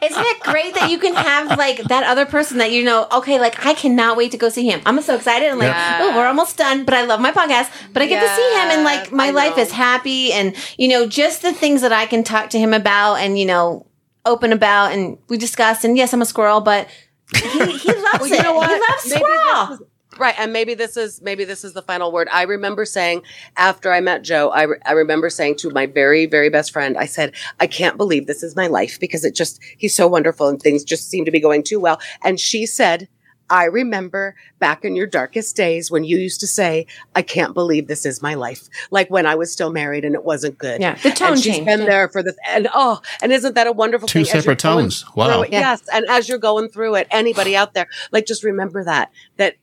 Isn't 0.02 0.26
it 0.26 0.40
great 0.42 0.74
that 0.76 0.90
you 0.90 0.98
can 0.98 1.14
have 1.14 1.58
like 1.58 1.78
that 1.84 2.04
other 2.04 2.26
person 2.26 2.58
that 2.58 2.72
you 2.72 2.84
know? 2.84 3.08
Okay, 3.12 3.40
like 3.40 3.64
I 3.66 3.74
cannot 3.76 4.18
wait 4.18 4.32
to 4.32 4.38
go 4.38 4.50
see 4.50 4.68
him. 4.68 4.82
I'm 4.86 5.00
so 5.02 5.16
excited. 5.16 5.50
I'm 5.50 5.60
like, 5.60 5.68
Yeah. 5.70 6.00
oh, 6.02 6.18
we're 6.18 6.26
almost 6.28 6.58
done. 6.58 6.84
But 6.84 6.96
I 6.96 7.06
love 7.06 7.20
my 7.20 7.32
podcast. 7.32 7.72
But 7.94 8.02
I 8.02 8.08
get 8.08 8.22
to 8.22 8.36
see 8.36 8.50
him, 8.62 8.70
and 8.72 8.84
like 8.84 9.12
my 9.12 9.30
life 9.30 9.58
is 9.58 9.72
happy, 9.72 10.34
and 10.34 10.56
you 10.78 10.88
know, 10.88 11.08
just 11.08 11.44
the 11.44 11.54
things 11.54 11.82
that 11.82 11.94
I 11.94 12.06
can 12.08 12.24
talk 12.24 12.50
to 12.52 12.60
him 12.60 12.74
about, 12.74 13.16
and 13.16 13.38
you 13.38 13.46
know, 13.46 13.86
open 14.26 14.52
about, 14.52 14.94
and 14.94 15.18
we 15.28 15.38
discuss. 15.38 15.84
And 15.84 15.96
yes, 15.96 16.12
I'm 16.14 16.22
a 16.22 16.26
squirrel, 16.26 16.62
but 16.62 16.88
he, 17.36 17.42
he 17.78 17.94
loves 17.94 18.20
Well, 18.20 18.28
you 18.28 18.36
it. 18.36 18.44
know 18.44 18.54
what? 18.56 18.70
He 18.70 18.76
loves 18.80 19.10
Maybe 19.10 19.20
squirrel. 19.20 19.80
This 20.20 20.26
is- 20.26 20.30
Right, 20.30 20.36
and 20.40 20.54
maybe 20.54 20.74
this 20.74 20.98
is 20.98 21.22
maybe 21.22 21.46
this 21.46 21.64
is 21.64 21.74
the 21.74 21.82
final 21.82 22.12
word. 22.12 22.28
I 22.32 22.44
remember 22.44 22.86
saying 22.86 23.24
after 23.58 23.92
I 23.92 24.00
met 24.02 24.22
Joe, 24.24 24.50
I, 24.50 24.64
re- 24.64 24.80
I 24.86 24.92
remember 24.92 25.30
saying 25.30 25.56
to 25.58 25.70
my 25.70 25.86
very 25.86 26.26
very 26.26 26.50
best 26.50 26.72
friend, 26.72 26.98
I 26.98 27.06
said, 27.06 27.34
I 27.60 27.68
can't 27.68 27.98
believe 27.98 28.28
this 28.28 28.44
is 28.44 28.56
my 28.56 28.68
life 28.68 29.00
because 29.00 29.24
it 29.26 29.36
just 29.36 29.60
he's 29.78 29.96
so 29.96 30.08
wonderful 30.08 30.48
and 30.48 30.62
things 30.62 30.84
just 30.84 31.10
seem 31.10 31.26
to 31.26 31.32
be 31.32 31.40
going 31.40 31.64
too 31.64 31.80
well. 31.80 32.00
And 32.24 32.40
she 32.40 32.66
said, 32.66 33.08
I 33.52 33.64
remember 33.66 34.36
back 34.60 34.86
in 34.86 34.96
your 34.96 35.08
darkest 35.08 35.56
days 35.56 35.90
when 35.90 36.04
you 36.04 36.18
used 36.20 36.40
to 36.42 36.48
say, 36.48 36.86
I 37.16 37.24
can't 37.24 37.56
believe 37.56 37.88
this 37.88 38.06
is 38.06 38.22
my 38.22 38.36
life. 38.36 38.68
Like 38.92 39.10
when 39.10 39.26
I 39.26 39.34
was 39.34 39.52
still 39.52 39.72
married 39.72 40.06
and 40.06 40.14
it 40.14 40.24
wasn't 40.24 40.60
good. 40.60 40.80
Yeah, 40.82 40.94
the 40.96 41.10
tone 41.10 41.30
and 41.30 41.38
she's 41.42 41.54
changed. 41.56 41.66
been 41.66 41.86
there 41.86 42.10
for 42.10 42.22
this. 42.22 42.36
And 42.48 42.68
oh, 42.76 43.02
and 43.24 43.32
isn't 43.32 43.56
that 43.56 43.66
a 43.66 43.72
wonderful 43.72 44.08
Two 44.08 44.24
thing? 44.24 44.32
Separate 44.42 44.60
tones. 44.60 45.04
Wow. 45.16 45.42
Yeah. 45.42 45.48
Yes. 45.62 45.82
And 45.92 46.06
as 46.10 46.30
you're 46.30 46.38
going 46.38 46.70
through 46.70 46.96
it, 46.96 47.08
anybody 47.10 47.56
out 47.56 47.74
there, 47.74 47.88
like 48.12 48.28
just 48.28 48.44
remember 48.44 48.84
that, 48.84 49.12
that, 49.38 49.56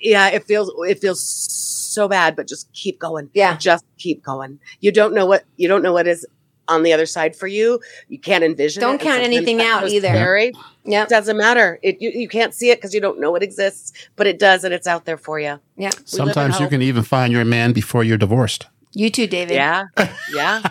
yeah, 0.00 0.28
it 0.28 0.44
feels, 0.44 0.72
it 0.88 1.00
feels 1.00 1.22
so 1.22 2.08
bad, 2.08 2.36
but 2.36 2.48
just 2.48 2.72
keep 2.72 2.98
going. 2.98 3.30
Yeah. 3.34 3.56
Just 3.56 3.84
keep 3.98 4.22
going. 4.22 4.58
You 4.80 4.92
don't 4.92 5.14
know 5.14 5.26
what, 5.26 5.44
you 5.56 5.68
don't 5.68 5.82
know 5.82 5.92
what 5.92 6.06
is 6.06 6.26
on 6.68 6.82
the 6.82 6.92
other 6.92 7.06
side 7.06 7.36
for 7.36 7.46
you. 7.46 7.80
You 8.08 8.18
can't 8.18 8.42
envision 8.42 8.80
Don't 8.80 8.94
it. 8.96 9.00
Count 9.00 9.22
anything 9.22 9.60
out 9.60 9.88
either. 9.88 10.08
scary. 10.08 10.52
Yep. 10.84 11.06
It 11.06 11.10
doesn't 11.10 11.36
matter. 11.36 11.78
It, 11.82 12.00
you, 12.00 12.10
you 12.10 12.28
can't 12.28 12.54
see 12.54 12.70
it 12.70 12.78
because 12.78 12.94
you 12.94 13.00
don't 13.00 13.20
know 13.20 13.34
it 13.36 13.42
exists, 13.42 13.92
but 14.16 14.26
it 14.26 14.38
does 14.38 14.64
and 14.64 14.72
it's 14.72 14.86
out 14.86 15.04
there 15.04 15.18
for 15.18 15.38
you. 15.38 15.60
Yeah. 15.76 15.76
We 15.76 15.86
live 15.88 15.98
in 15.98 16.06
Sometimes 16.06 16.60
you 16.60 16.68
can 16.68 16.82
even 16.82 17.02
find 17.02 17.32
your 17.32 17.44
man 17.44 17.72
before 17.72 18.02
you're 18.04 18.18
divorced. 18.18 18.66
You 18.94 19.10
too, 19.10 19.26
David. 19.26 19.54
Yeah. 19.54 19.84
Yeah. 20.32 20.62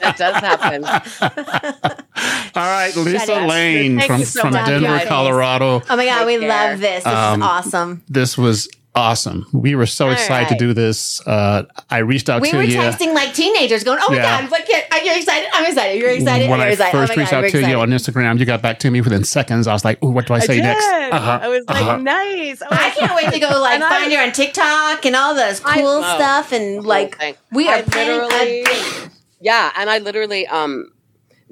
that 0.00 0.16
does 0.16 0.36
happen. 0.36 0.84
All 2.54 2.62
right, 2.62 2.94
Lisa 2.96 3.34
up. 3.34 3.48
Lane 3.48 3.98
Thank 3.98 4.10
from 4.10 4.20
you 4.20 4.26
so 4.26 4.40
from 4.42 4.52
Denver. 4.52 5.00
Colorado. 5.06 5.82
Oh 5.88 5.96
my 5.96 6.04
God, 6.04 6.18
Take 6.18 6.26
we 6.26 6.38
care. 6.38 6.48
love 6.48 6.80
this. 6.80 7.04
This 7.04 7.12
Um, 7.12 7.40
is 7.42 7.46
awesome. 7.46 8.02
This 8.08 8.36
was 8.38 8.68
awesome. 8.94 9.46
We 9.52 9.74
were 9.74 9.86
so 9.86 10.10
excited 10.10 10.48
to 10.50 10.56
do 10.56 10.74
this. 10.74 11.26
Uh, 11.26 11.64
I 11.90 11.98
reached 11.98 12.28
out 12.28 12.42
We 12.42 12.50
to 12.50 12.56
were 12.58 12.62
you. 12.62 12.76
texting 12.76 13.14
like 13.14 13.32
teenagers, 13.34 13.84
going, 13.84 13.98
"Oh 14.02 14.10
my 14.10 14.16
Yeah. 14.16 14.42
god, 14.42 14.50
what 14.50 14.66
kid? 14.66 14.84
Are 14.92 14.98
you 15.00 15.14
excited? 15.16 15.48
I'm 15.52 15.64
excited. 15.66 16.00
You're 16.00 16.10
excited. 16.10 16.50
when 16.50 16.58
You're 16.60 16.68
I 16.68 16.72
excited. 16.72 16.92
first 16.92 17.12
oh 17.12 17.16
reached 17.16 17.30
god, 17.30 17.36
out 17.38 17.42
we're 17.44 17.62
to 17.62 17.68
you 17.68 17.80
on 17.80 17.88
Instagram, 17.90 18.38
you 18.38 18.44
got 18.44 18.60
back 18.62 18.78
to 18.80 18.90
me 18.90 19.00
within 19.00 19.24
seconds. 19.24 19.66
I 19.66 19.72
was 19.72 19.84
like, 19.84 20.02
Ooh, 20.02 20.10
what 20.10 20.26
do 20.26 20.34
I 20.34 20.40
say 20.40 20.58
I 20.58 20.62
next? 20.62 20.84
Uh-huh, 20.86 21.38
I 21.42 21.48
was 21.48 21.64
like, 21.68 21.82
uh-huh. 21.82 21.96
nice. 21.98 22.62
Oh, 22.62 22.66
I 22.70 22.90
can't 22.90 23.14
wait 23.16 23.32
to 23.32 23.38
go 23.40 23.60
like 23.60 23.74
And 23.76 23.84
I- 23.84 23.88
find 24.00 24.12
her 24.12 24.22
on 24.22 24.32
TikTok 24.32 25.06
and 25.06 25.16
all 25.16 25.34
this 25.34 25.60
cool 25.60 25.86
oh, 26.04 26.14
stuff 26.16 26.52
and 26.52 26.84
like 26.84 27.18
thing. 27.18 27.34
we 27.50 27.68
are 27.68 27.76
I 27.76 27.80
literally- 27.82 28.62
a 28.62 29.10
Yeah, 29.40 29.72
and 29.76 29.88
I 29.90 29.98
literally 29.98 30.46
um 30.46 30.92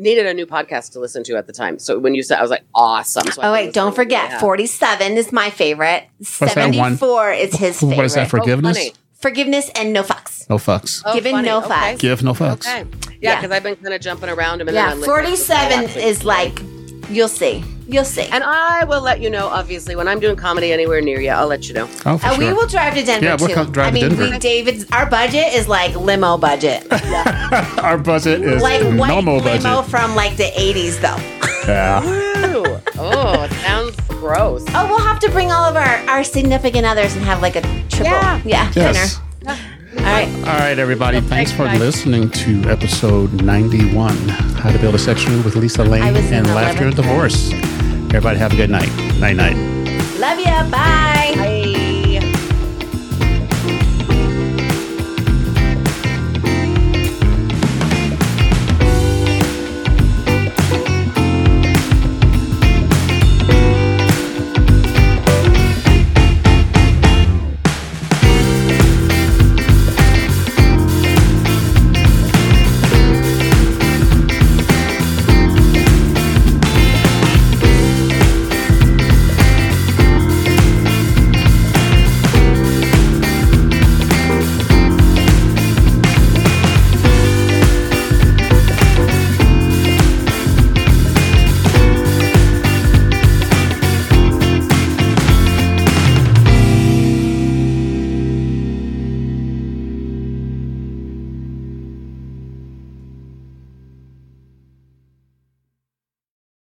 needed 0.01 0.27
a 0.27 0.35
new 0.35 0.47
podcast 0.47 0.93
to 0.93 1.01
listen 1.01 1.23
to 1.25 1.37
at 1.37 1.47
the 1.47 1.53
time. 1.53 1.79
So 1.79 1.99
when 1.99 2.15
you 2.15 2.23
said, 2.23 2.39
I 2.39 2.43
was 2.43 2.51
like, 2.51 2.65
awesome. 2.75 3.27
So 3.31 3.43
Oh 3.43 3.51
was 3.53 3.61
wait, 3.67 3.75
don't 3.75 3.95
forget, 3.95 4.31
that. 4.31 4.41
47 4.41 5.13
is 5.19 5.31
my 5.33 5.51
favorite. 5.51 6.07
that 6.41 6.57
one? 6.57 6.97
74 6.97 7.33
is 7.33 7.55
his 7.55 7.79
favorite. 7.81 7.97
What 7.97 8.05
is 8.07 8.15
that? 8.15 8.27
Oh, 8.27 8.29
forgiveness? 8.31 8.77
funny. 8.79 8.93
Forgiveness 9.21 9.71
and 9.77 9.93
no 9.93 10.03
fucks. 10.03 10.49
no 10.49 10.57
fucks. 10.57 11.03
Oh, 11.05 11.13
Given 11.15 11.33
funny. 11.33 11.47
no 11.49 11.59
Okay. 11.59 11.69
fucks. 11.69 11.99
Give 11.99 12.23
no 12.23 12.33
fucks. 12.33 12.67
Okay. 12.67 12.89
Yeah, 13.21 13.33
Yeah. 13.33 13.41
because 13.43 13.55
I've 13.55 13.63
been 13.63 13.77
kind 13.77 13.93
of 13.93 14.01
jumping 14.01 14.31
around 14.31 14.63
him. 14.63 14.69
And 14.69 14.75
Yeah, 14.75 14.95
then 14.95 14.97
I 14.97 15.01
listened 15.01 15.05
to 15.05 15.87
47 15.87 16.03
is 16.03 16.25
like 16.25 16.59
you'll 17.11 17.29
see. 17.29 17.65
You'll 17.89 18.05
see. 18.05 18.23
And 18.23 18.45
I 18.45 18.85
will 18.85 19.01
let 19.01 19.21
you 19.21 19.31
know, 19.31 19.49
obviously, 19.49 19.97
when 19.97 20.07
I'm 20.07 20.21
doing 20.21 20.37
comedy 20.37 20.73
anywhere 20.73 21.01
near 21.01 21.21
you, 21.21 21.31
I'll 21.31 21.49
let 21.49 21.67
you 21.69 21.75
know. 21.75 21.89
Oh, 22.07 22.19
for 22.19 22.27
Uh, 22.27 22.31
sure. 22.37 22.39
we 22.39 22.53
will 22.53 22.67
drive 22.69 22.95
to 22.95 23.03
Denver 23.03 23.27
Yeah, 23.27 23.37
we'll 23.39 23.49
too. 23.49 23.55
come 23.55 23.73
drive 23.73 23.89
I 23.89 23.91
to 23.91 23.95
mean, 23.95 24.09
Denver. 24.17 24.31
we 24.31 24.39
David's 24.39 24.87
our 24.93 25.07
budget 25.07 25.53
is 25.55 25.67
like 25.67 25.95
limo 25.97 26.37
budget, 26.39 26.87
Our 27.83 27.99
budget 27.99 28.43
is 28.43 28.63
like 28.63 28.83
white 28.83 29.09
limo 29.17 29.41
budget. 29.41 29.85
from 29.91 30.15
like 30.15 30.37
the 30.37 30.51
'80s, 30.57 31.01
though. 31.01 31.17
Yeah. 31.67 32.03
Ooh. 32.47 32.81
oh, 32.99 33.43
it 33.43 33.53
sounds 33.63 33.97
gross. 34.09 34.65
Oh, 34.69 34.87
we'll 34.89 34.99
have 35.07 35.19
to 35.21 35.31
bring 35.31 35.51
all 35.51 35.65
of 35.65 35.77
our 35.77 35.97
our 36.09 36.23
significant 36.25 36.87
others 36.87 37.15
and 37.17 37.25
have 37.25 37.43
like 37.43 37.57
a 37.57 37.63
triple, 37.89 38.05
Yeah. 38.13 38.41
yeah, 38.45 38.73
Yes. 38.75 39.21
dinner. 39.43 39.57
All 39.99 40.05
right. 40.05 40.29
All 40.39 40.59
right, 40.59 40.79
everybody. 40.79 41.21
Thanks 41.21 41.51
for 41.51 41.65
guys. 41.65 41.79
listening 41.81 42.31
to 42.31 42.63
episode 42.71 43.43
91 43.43 44.17
How 44.29 44.71
to 44.71 44.79
Build 44.79 44.95
a 44.95 44.99
Sex 44.99 45.25
Room 45.27 45.43
with 45.45 45.57
Lisa 45.57 45.83
Lane 45.85 46.03
I 46.03 46.13
was 46.13 46.27
in 46.29 46.35
and 46.39 46.47
the 46.47 46.55
Laughter 46.55 46.85
and 46.85 46.95
Divorce. 46.95 47.53
Everybody 47.53 48.39
have 48.39 48.53
a 48.53 48.57
good 48.57 48.71
night. 48.71 48.89
Night 49.19 49.37
night. 49.37 49.57
Love 50.19 50.39
ya. 50.41 50.69
Bye. 50.71 51.60